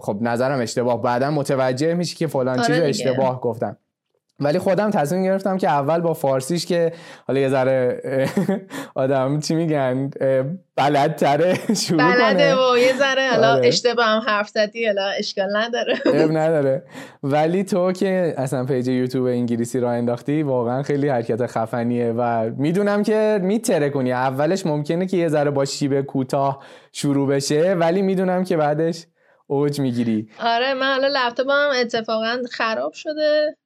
خب 0.00 0.18
نظرم 0.20 0.60
اشتباه 0.60 1.02
بعدا 1.02 1.30
متوجه 1.30 1.94
میشی 1.94 2.16
که 2.16 2.26
فلان 2.26 2.58
آره 2.58 2.66
چیز 2.66 2.80
اشتباه 2.80 3.40
گفتم. 3.40 3.76
ولی 4.40 4.58
خودم 4.58 4.90
تصمیم 4.90 5.24
گرفتم 5.24 5.56
که 5.56 5.68
اول 5.68 6.00
با 6.00 6.14
فارسیش 6.14 6.66
که 6.66 6.92
حالا 7.26 7.40
یه 7.40 7.48
ذره 7.48 8.00
آدم 8.94 9.40
چی 9.40 9.54
میگن 9.54 10.10
بلدتره 10.76 11.58
شروع 11.86 11.98
بلده 11.98 12.54
و 12.54 12.78
یه 12.78 12.96
ذره 12.96 13.28
حالا 13.30 13.52
آره. 13.52 13.68
اشتباه 13.68 14.06
هم 14.06 14.22
حرف 14.26 14.48
زدی 14.48 14.86
حالا 14.86 15.06
اشکال 15.18 15.56
نداره. 15.56 15.94
نداره. 16.42 16.82
ولی 17.22 17.64
تو 17.64 17.92
که 17.92 18.34
اصلا 18.36 18.64
پیج 18.64 18.88
یوتیوب 18.88 19.26
انگلیسی 19.26 19.80
را 19.80 19.90
انداختی 19.90 20.42
واقعا 20.42 20.82
خیلی 20.82 21.08
حرکت 21.08 21.46
خفنیه 21.46 22.12
و 22.12 22.50
می‌دونم 22.56 23.02
که 23.02 23.38
میتره 23.42 23.90
کنی 23.90 24.12
اولش 24.12 24.66
ممکنه 24.66 25.06
که 25.06 25.16
یه 25.16 25.28
ذره 25.28 25.50
با 25.50 25.64
شیب 25.64 26.00
کوتاه 26.00 26.62
شروع 26.92 27.28
بشه 27.28 27.74
ولی 27.74 28.02
می‌دونم 28.02 28.44
که 28.44 28.56
بعدش 28.56 29.06
اوج 29.46 29.80
می‌گیری. 29.80 30.28
آره 30.40 30.74
من 30.74 30.92
حالا 30.92 31.08
لپتاپم 31.08 31.70
اتفاقا 31.80 32.36
خراب 32.50 32.92
شده. 32.92 33.56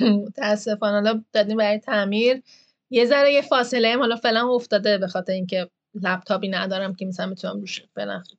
متاسفانه. 0.00 0.92
حالا 0.92 1.24
دادیم 1.32 1.56
برای 1.56 1.78
تعمیر. 1.78 2.42
یه 2.90 3.04
ذره 3.04 3.32
یه 3.32 3.42
فاصله 3.42 3.92
هم 3.92 3.98
حالا 3.98 4.16
فعلا 4.16 4.48
افتاده 4.48 4.98
به 4.98 5.06
خاطر 5.06 5.32
اینکه 5.32 5.70
لپتاپی 5.94 6.48
ندارم 6.48 6.94
که 6.94 7.06
مثلا 7.06 7.30
بتونم 7.30 7.60
روش 7.60 7.82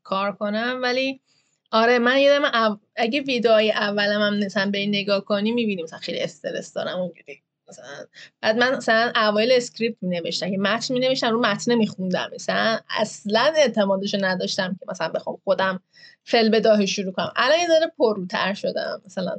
کار 0.04 0.32
کنم. 0.32 0.80
ولی 0.84 1.22
آره 1.72 2.00
من 2.00 2.18
یادم 2.18 2.46
او... 2.46 2.80
اگه 2.96 3.22
ویدئوهای 3.22 3.72
اولم 3.72 4.22
هم 4.22 4.46
مثلا 4.46 4.72
به 4.72 4.86
نگاه 4.86 5.26
کنی 5.26 5.52
می‌بینیم 5.52 5.84
مثلا 5.84 6.00
خیلی 6.00 6.20
استرس 6.20 6.74
دارم 6.74 7.00
اونجوری. 7.00 7.42
مثلا 7.68 7.86
بعد 8.42 8.58
من 8.58 8.76
مثلا 8.76 9.12
اوایل 9.16 9.52
script 9.52 9.98
می 10.02 10.20
نوشتم 10.20 10.52
که 10.52 10.58
متن 10.58 10.94
می 10.94 11.00
نوشتم 11.00 11.30
رو 11.30 11.40
متن 11.40 11.76
میخوندم. 11.76 12.30
مثلا 12.36 12.80
اصلا 12.90 13.54
اعتمادشو 13.58 14.16
نداشتم 14.20 14.78
که 14.80 14.86
مثلا 14.90 15.08
بخوام 15.08 15.38
خودم 15.44 15.80
فل 16.24 16.50
بداه 16.50 16.86
شروع 16.86 17.14
کنم. 17.14 17.34
الان 17.36 17.60
یه 17.60 17.68
ذره 17.68 17.92
پروتر 17.98 18.54
شدم. 18.54 19.02
مثلا 19.06 19.38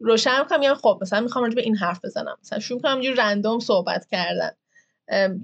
روشن 0.00 0.44
کنم 0.44 0.60
میگم 0.60 0.74
خب 0.74 0.98
مثلا 1.02 1.20
می‌خوام 1.20 1.44
راجع 1.44 1.54
به 1.56 1.62
این 1.62 1.76
حرف 1.76 2.04
بزنم. 2.04 2.38
مثلا 2.42 2.58
شروع 2.58 2.80
کنم 2.80 3.02
یه 3.02 3.14
رندوم 3.14 3.58
صحبت 3.58 4.06
کردن. 4.06 4.50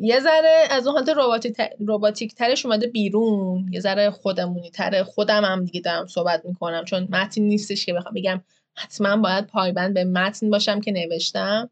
یه 0.01 0.21
ذره 0.21 0.65
از 0.71 0.87
اون 0.87 0.97
حالت 0.97 1.43
رباتیک 1.89 2.35
ترش 2.35 2.67
اومده 2.67 2.87
بیرون. 2.87 3.69
یه 3.73 3.81
ذره 3.81 4.11
خودمونی 4.11 4.71
تره 4.71 5.03
خودم 5.05 5.45
هم 5.45 5.65
دیگه 5.65 5.81
دارم 5.81 6.07
صحبت 6.07 6.43
می‌کنم. 6.45 6.85
چون 6.85 7.09
متن 7.11 7.43
نیستش 7.43 7.87
که 7.87 7.93
بخوام 7.93 8.15
بگم 8.15 8.41
حتما 8.75 9.17
باید 9.17 9.47
پایبند 9.47 9.95
به 9.95 10.05
متن 10.05 10.51
باشم 10.51 10.81
که 10.81 10.93
نوشتم. 10.93 11.71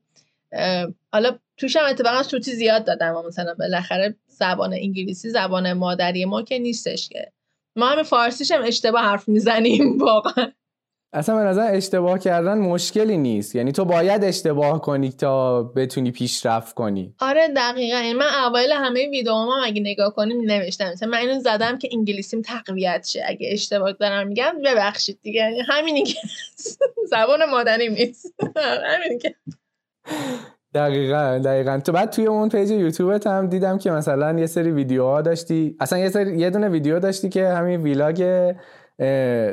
حالا 1.12 1.38
توش 1.56 1.76
هم 1.76 1.86
اتفاقا 1.86 2.22
سوتی 2.22 2.52
زیاد 2.52 2.84
دادم 2.84 3.26
مثلا 3.26 3.54
بالاخره 3.54 4.14
زبان 4.26 4.72
انگلیسی 4.72 5.30
زبان 5.30 5.72
مادری 5.72 6.24
ما 6.24 6.42
که 6.42 6.58
نیستش 6.58 7.08
که. 7.08 7.32
ما 7.76 7.86
هم 7.88 8.02
فارسیش 8.02 8.50
هم 8.50 8.62
اشتباه 8.64 9.02
حرف 9.02 9.28
می‌زنیم 9.28 9.98
واقعا. 10.04 10.52
اصلا 11.12 11.36
به 11.36 11.42
نظر 11.42 11.74
اشتباه 11.74 12.18
کردن 12.18 12.58
مشکلی 12.58 13.16
نیست. 13.16 13.54
یعنی 13.54 13.72
تو 13.72 13.84
باید 13.84 14.24
اشتباه 14.24 14.80
کنی 14.80 15.12
تا 15.12 15.62
بتونی 15.62 16.10
پیشرفت 16.10 16.74
کنی. 16.74 17.14
آره 17.20 17.48
دقیقا. 17.56 17.96
یعنی 17.96 18.12
من 18.12 18.26
اوایل 18.46 18.72
همه 18.72 19.10
ویدیوهام 19.10 19.48
اگه 19.64 19.80
نگاه 19.80 20.14
کنیم 20.14 20.40
نوشتم. 20.40 20.90
مثلا 20.90 21.08
من 21.08 21.18
اینو 21.18 21.40
زدم 21.40 21.78
که 21.78 21.88
انگلیسیم 21.92 22.42
تقویت 22.42 23.06
شه. 23.06 23.22
اگه 23.26 23.48
اشتباه 23.52 23.92
دارم 23.92 24.28
میگم 24.28 24.52
ببخشید 24.64 25.18
دیگه. 25.22 25.40
یعنی 25.40 25.60
همینی 25.68 26.02
که 26.02 26.18
زبان 27.10 27.44
مادری 27.50 27.88
نیست. 27.88 28.34
همینی 28.94 29.18
که. 29.18 29.34
دقیقا 30.74 31.40
دقیقا. 31.44 31.80
تو 31.80 31.92
بعد 31.92 32.10
توی 32.10 32.26
اون 32.26 32.48
پیج 32.48 32.70
یوتیوبت 32.70 33.26
هم 33.26 33.46
دیدم 33.46 33.78
که 33.78 33.90
مثلا 33.90 34.38
یه 34.38 34.46
سری 34.46 34.70
ویدیوها 34.70 35.22
داشتی. 35.22 35.76
اصلا 35.80 35.98
یه 35.98 36.08
سری 36.08 36.38
یه 36.38 36.50
دونه 36.50 36.68
ویدیو 36.68 36.98
داشتی 37.00 37.28
که 37.28 37.48
همین 37.48 37.82
ویلاگ 37.82 38.52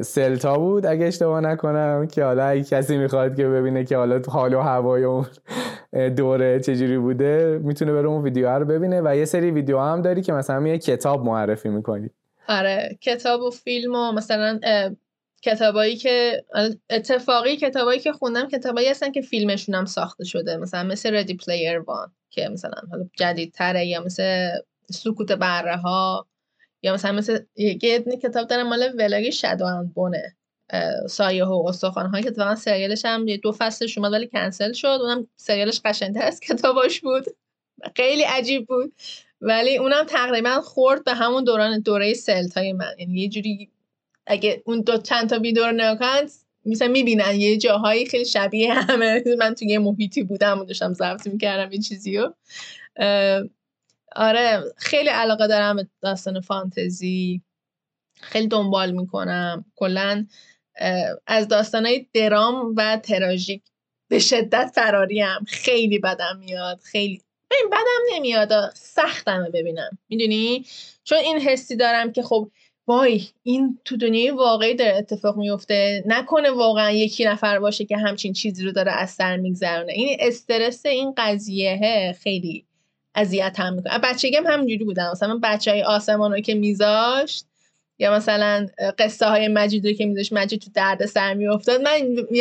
سلتا 0.01 0.57
بود؟ 0.57 0.85
اگه 0.85 1.05
اشتباه 1.05 1.41
نکنم 1.41 2.07
که 2.07 2.23
حالا 2.23 2.45
اگه 2.45 2.63
کسی 2.63 2.97
می‌خواد 2.97 3.35
که 3.35 3.47
ببینه 3.47 3.85
که 3.85 3.97
حالا 3.97 4.21
حال 4.27 4.53
و 4.53 4.59
هوای 4.59 5.03
اون 5.03 5.25
دوره 6.15 6.59
چجوری 6.59 6.97
بوده 6.97 7.59
می‌تونه 7.63 7.93
بره 7.93 8.07
اون 8.07 8.23
ویدیو 8.23 8.49
رو 8.49 8.65
ببینه 8.65 9.01
و 9.01 9.15
یه 9.15 9.25
سری 9.25 9.51
ویدیو 9.51 9.79
هم 9.79 10.01
داری 10.01 10.21
که 10.21 10.33
مثلا 10.33 10.67
یه 10.67 10.77
کتاب 10.77 11.25
معرفی 11.25 11.69
می‌کنی. 11.69 12.09
آره 12.47 12.97
کتاب 13.01 13.41
و 13.41 13.49
فیلم 13.49 13.95
و 13.95 14.11
مثلا 14.11 14.59
کتابایی 15.41 15.95
که 15.95 16.43
اتفاقی 16.89 17.55
کتابایی 17.55 17.99
که 17.99 18.11
خوندم 18.11 18.47
کتابایی 18.47 18.89
هستن 18.89 19.11
که 19.11 19.21
فیلمشون 19.21 19.75
هم 19.75 19.85
ساخته 19.85 20.23
شده. 20.23 20.57
مثلا 20.57 20.83
مثل 20.83 21.15
ردی 21.15 21.37
پلیر 21.37 21.79
وان 21.79 22.11
که 22.29 22.49
مثلا 22.49 22.81
حالا 22.91 23.05
جدیدتره 23.17 23.85
یا 23.85 24.03
مثل 24.03 24.49
سکوت 24.91 25.31
بره 25.31 25.75
ها 25.75 26.27
یا 26.83 26.93
مثلا 26.93 27.11
مثل 27.11 27.39
یه 27.55 27.99
کتاب 28.23 28.47
دارم 28.47 28.69
مال 28.69 28.93
ولاگ 28.97 29.29
شادو 29.29 29.65
بونه 29.95 30.35
سایه 31.09 31.45
و 31.45 31.65
استخوان 31.67 32.05
ها 32.05 32.21
که 32.21 32.27
اتفاقا 32.27 32.55
سریالش 32.55 33.05
هم 33.05 33.25
دو 33.25 33.51
فصلش 33.51 33.97
اومد 33.97 34.11
ولی 34.11 34.27
کنسل 34.27 34.73
شد. 34.73 34.87
اونم 35.01 35.27
سریالش 35.35 35.81
قشنگتر 35.85 36.23
از 36.23 36.39
کتاباش 36.39 37.01
بود. 37.01 37.25
خیلی 37.95 38.23
عجیب 38.23 38.67
بود. 38.67 38.93
ولی 39.41 39.77
اونم 39.77 40.03
تقریبا 40.03 40.61
خورد 40.61 41.03
به 41.03 41.13
همون 41.13 41.43
دوران 41.43 41.79
دوره 41.79 42.13
سلت 42.13 42.57
های 42.57 42.73
من. 42.73 42.93
یعنی 42.99 43.21
یه 43.21 43.29
جوری 43.29 43.69
اگه 44.27 44.61
اون 44.65 44.81
دو 44.81 44.97
چند 44.97 45.29
تا 45.29 45.39
ویدیو 45.39 45.65
رو 45.65 45.71
نگاه 45.71 46.21
مثلا 46.65 46.87
می‌بینن 46.87 47.35
یه 47.35 47.57
جاهایی 47.57 48.05
خیلی 48.05 48.25
شبیه 48.25 48.73
همه. 48.73 49.23
من 49.39 49.53
توی 49.53 49.67
یه 49.67 49.79
محیطی 49.79 50.23
بودم 50.23 50.59
و 50.59 50.65
داشتم 50.65 50.93
ضبط 50.93 51.27
می‌کردم 51.27 51.69
این 51.69 51.81
چیزی 51.81 52.17
رو 52.17 52.35
آره 54.17 54.63
خیلی 54.77 55.09
علاقه 55.09 55.47
دارم 55.47 55.75
به 55.75 55.87
داستان 56.01 56.41
فانتزی. 56.41 57.41
خیلی 58.21 58.47
دنبال 58.47 58.91
می‌کنم. 58.91 59.65
کلا 59.75 60.25
از 61.27 61.47
داستانهای 61.47 62.05
درام 62.13 62.73
و 62.77 62.97
تراژیک. 63.03 63.63
به 64.09 64.19
شدت 64.19 64.71
فراریم. 64.75 65.43
خیلی 65.47 65.99
بدم 65.99 66.37
میاد. 66.39 66.79
خیلی 66.79 67.21
این 67.51 67.69
بدم 67.71 68.15
نمیاد. 68.15 68.71
سختمه 68.75 69.49
ببینم. 69.49 69.97
می‌دونی؟ 70.09 70.65
چون 71.03 71.17
این 71.17 71.39
حسی 71.39 71.75
دارم 71.75 72.11
که 72.11 72.21
خب 72.23 72.51
وای 72.87 73.23
این 73.43 73.79
تو 73.85 73.97
دنیای 73.97 74.31
واقعی 74.31 74.75
داره 74.75 74.95
اتفاق 74.95 75.37
میفته 75.37 76.03
نکنه 76.05 76.51
واقعا 76.51 76.91
یکی 76.91 77.25
نفر 77.25 77.59
باشه 77.59 77.85
که 77.85 77.97
همچین 77.97 78.33
چیزی 78.33 78.65
رو 78.65 78.71
داره 78.71 78.91
از 78.91 79.09
سر 79.09 79.37
میگذرونه. 79.37 79.93
این 79.93 80.17
استرس 80.19 80.85
این 80.85 81.13
قضیه 81.17 82.15
خیلی 82.23 82.66
اذیت 83.17 83.59
هم 83.59 83.73
می‌کنه 83.73 83.99
بچگیم 84.03 84.47
همینجوری 84.47 84.85
بودم. 84.85 85.11
مثلا 85.11 85.33
من 85.33 85.39
بچه 85.39 85.71
های 85.71 85.83
آسمان 85.83 86.31
رو 86.31 86.39
که 86.39 86.55
میذاشت 86.55 87.45
یا 87.99 88.13
مثلا 88.13 88.67
قصه 88.99 89.25
های 89.25 89.47
مجید 89.47 89.87
رو 89.87 89.93
که 89.93 90.05
میذاشت 90.05 90.33
مجید 90.33 90.61
تو 90.61 90.71
درد 90.73 91.05
سر 91.05 91.33
میافتاد 91.33 91.81
من 91.81 91.91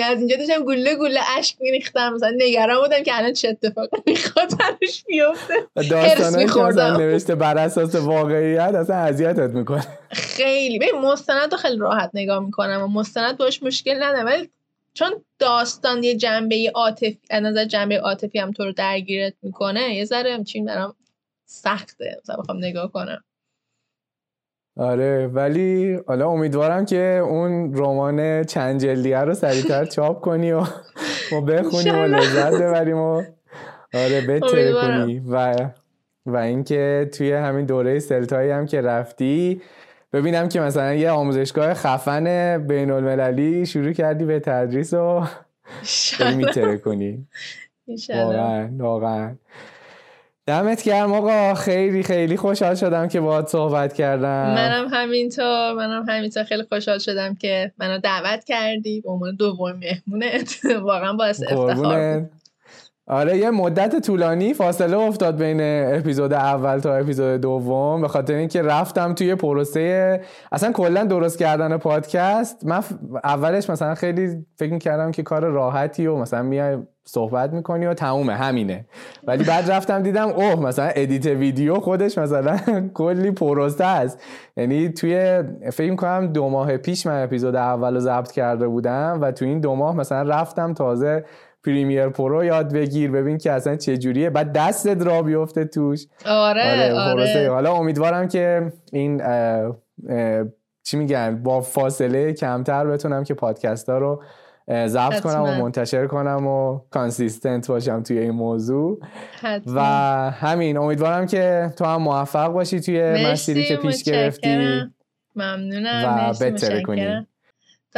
از 0.05 0.19
اینجا 0.19 0.37
داشتم 0.37 0.65
گله 0.65 0.95
گله 0.95 1.21
اشک 1.39 1.57
میریختم. 1.61 2.13
مثلا 2.13 2.33
نگران 2.39 2.81
بودم 2.83 3.03
که 3.03 3.19
الان 3.19 3.33
چه 3.33 3.49
اتفاقی 3.49 3.97
می‌خواد 4.07 4.59
براش 4.59 5.05
بیفته. 5.07 5.55
داستانه 5.91 6.47
که 6.47 6.83
نوشته 7.03 7.35
بر 7.35 7.59
اساس 7.59 7.95
واقعیت 7.95 8.75
اصلا 8.75 8.97
اذیتت 8.97 9.51
می‌کنه. 9.51 9.87
خیلی. 10.11 10.79
ببین 10.79 11.01
مستند 11.01 11.53
رو 11.53 11.59
خیلی 11.59 11.77
راحت 11.77 12.11
نگاه 12.15 12.45
می‌کنم 12.45 12.83
و 12.83 12.87
مستند 12.87 13.37
باش 13.37 13.63
مشکل 13.63 14.03
ندارم 14.03 14.27
ولی 14.27 14.51
چون 14.97 15.25
داستان 15.39 16.03
یه 16.03 16.17
جنبه 16.17 16.73
عاطفی 16.75 17.19
از 17.31 17.43
نظر 17.43 17.65
جنبه 17.65 17.99
عاطفی 17.99 18.39
هم 18.39 18.53
تو 18.53 18.65
رو 18.65 18.73
درگیرت 18.73 19.35
می‌کنه 19.43 19.95
یه 19.95 20.05
ذره 20.05 20.35
همچین 20.35 20.65
برام 20.65 20.95
سخته. 21.45 22.17
مثلا 22.23 22.37
بخوام 22.37 22.59
نگاه 22.59 22.93
کنم. 22.93 23.25
آره 24.77 25.27
ولی 25.27 25.99
حالا 26.07 26.29
امیدوارم 26.29 26.85
که 26.85 27.21
اون 27.25 27.77
رمان 27.77 28.45
چند 28.45 28.81
جلدیه 28.81 29.19
رو 29.19 29.35
سریعتر 29.35 29.85
چاپ 29.97 30.21
کنی 30.21 30.53
و 30.53 30.61
ما 31.33 31.41
بخونیم 31.41 31.95
و 31.95 32.05
لذت 32.05 32.53
ببریم 32.53 32.99
و 32.99 33.23
آره 33.95 34.21
بهتره 34.27 34.73
کنی. 34.73 35.19
و 35.19 35.71
و 36.27 36.37
اینکه 36.37 37.11
توی 37.15 37.33
همین 37.33 37.67
دوره 37.67 37.99
سلتایی 37.99 38.51
هم 38.51 38.67
که 38.67 38.81
رفتی 38.81 39.63
ببینم 40.17 40.49
که 40.49 40.61
مثلا 40.61 40.95
یه 40.95 41.11
آموزشگاه 41.11 41.75
خفن 41.75 42.59
بین 42.67 42.91
المللی 42.91 43.67
شروع 43.67 43.93
کردی 43.93 44.25
به 44.25 44.41
تدریس 44.41 44.95
و 44.95 45.27
میتره 46.37 46.79
کنی 46.79 47.27
واقعا 48.09 48.71
واقعا. 48.79 49.37
دمت 50.47 50.83
گرم 50.83 51.13
آقا. 51.13 51.55
خیلی 51.55 52.03
خیلی 52.03 52.37
خوشحال 52.37 52.75
شدم 52.75 53.09
که 53.09 53.21
باهات 53.21 53.49
صحبت 53.49 53.93
کردم. 53.93 54.55
منم 54.55 54.89
همینطور. 54.93 55.73
منم 55.73 56.05
همینطور. 56.09 56.45
خیلی 56.45 56.63
خوشحال 56.63 56.99
شدم 56.99 57.35
که 57.35 57.73
منو 57.79 57.99
دعوت 57.99 58.45
کردی. 58.45 59.01
به 59.01 59.11
عنوان 59.11 59.37
دوم 59.37 59.73
مهمونت. 59.73 60.59
واقعا 60.83 61.13
باعث 61.13 61.43
افتخار 61.43 62.27
آره 63.09 63.39
یه 63.39 63.51
مدت 63.51 64.07
طولانی 64.07 64.55
فاصله 64.55 64.99
افتاد 64.99 65.37
بین 65.37 65.61
اپیزود 65.99 66.33
اول 66.33 66.79
تا 66.79 66.95
اپیزود 66.95 67.41
دوم 67.41 68.01
به 68.01 68.09
خاطر 68.09 68.35
اینکه 68.35 68.63
رفتم 68.63 69.15
توی 69.15 69.35
پروسه 69.35 70.21
اصلا 70.53 70.73
کلا 70.73 71.05
درست 71.05 71.39
کردن 71.39 71.77
پادکست. 71.77 72.67
من 72.67 72.83
اولش 73.25 73.71
مثلا 73.71 73.95
خیلی 73.95 74.47
فکر 74.57 74.79
کردم 74.79 75.11
که 75.11 75.23
کار 75.23 75.45
راحتی 75.45 76.07
و 76.07 76.17
مثلا 76.17 76.43
میای 76.43 76.79
صحبت 77.05 77.53
می‌کنی 77.53 77.87
و 77.87 77.95
تمومه 77.95 78.35
همینه. 78.35 78.87
ولی 79.27 79.45
بعد 79.45 79.71
رفتم 79.71 80.03
دیدم 80.03 80.29
اوه 80.29 80.61
مثلا 80.61 80.91
edit 80.95 81.27
ویدیو 81.27 81.75
خودش 81.75 82.19
مثلا 82.19 82.59
کلی 82.95 83.31
پروسه 83.31 83.85
است. 83.85 84.23
یعنی 84.57 84.89
توی 84.89 85.43
فکر 85.73 85.95
کنم 85.95 86.27
دو 86.27 86.49
ماه 86.49 86.77
پیش 86.77 87.07
من 87.07 87.23
اپیزود 87.23 87.57
اول 87.57 87.95
رو 87.95 88.01
ضبط 88.01 88.33
کرده 88.33 88.69
بودم 88.69 89.19
و 89.23 89.33
توی 89.33 89.49
این 89.49 89.61
دو 89.61 89.75
ماه 89.75 89.97
مثلا 89.97 90.23
رفتم 90.23 90.75
تازه 90.75 91.25
Premiere 91.67 92.09
Pro 92.09 92.45
یاد 92.45 92.73
بگیرم 92.73 93.11
ببینم 93.11 93.39
که 93.39 93.53
اصلا 93.53 93.77
چه 93.77 93.97
جوریه. 93.97 94.31
بعد 94.31 94.53
دستت 94.53 95.07
را 95.07 95.23
بیفته 95.23 95.65
توش. 95.65 96.07
آره 96.27 96.73
آره, 96.73 96.95
آره. 96.95 97.51
حالا 97.51 97.73
امیدوارم 97.73 98.29
که 98.29 98.73
این 98.93 99.23
چی 100.85 100.97
میگن 100.97 101.43
با 101.43 101.61
فاصله 101.61 102.33
کمتر 102.33 102.87
بتونم 102.87 103.25
که 103.25 103.35
پادکست 103.35 103.89
ها 103.89 103.99
رو 103.99 104.23
ضبط 104.87 105.21
کنم 105.21 105.43
و 105.43 105.47
منتشر 105.47 106.07
کنم 106.07 106.47
و 106.47 106.81
کانسیستنت 106.91 107.69
باشم 107.69 108.03
توی 108.03 108.19
این 108.19 108.31
موضوع. 108.31 109.01
و 109.67 109.81
همین 110.31 110.77
امیدوارم 110.77 111.27
که 111.27 111.73
تو 111.79 111.85
هم 111.85 112.03
موفق 112.03 112.53
باشی 112.53 112.81
توی 112.81 113.27
مسیری 113.27 113.65
که 113.65 113.77
پیش 113.77 114.03
گرفتی. 114.03 114.81
ممنونم. 115.37 116.31
و 116.31 116.35
بهتر 116.41 116.83
کنی 116.83 117.27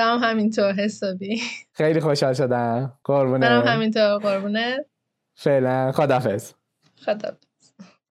هم 0.03 0.19
همینطور 0.23 0.73
حسابی. 0.73 1.41
خیلی 1.73 2.01
خوشحال 2.01 2.35
شدم. 2.35 2.99
قربونه 3.05 3.49
منم 3.49 3.66
همینطور 3.66 4.19
قربونه 4.19 4.85
فعلا 5.35 5.93
خدافز 5.93 6.55
خدافز 6.97 7.48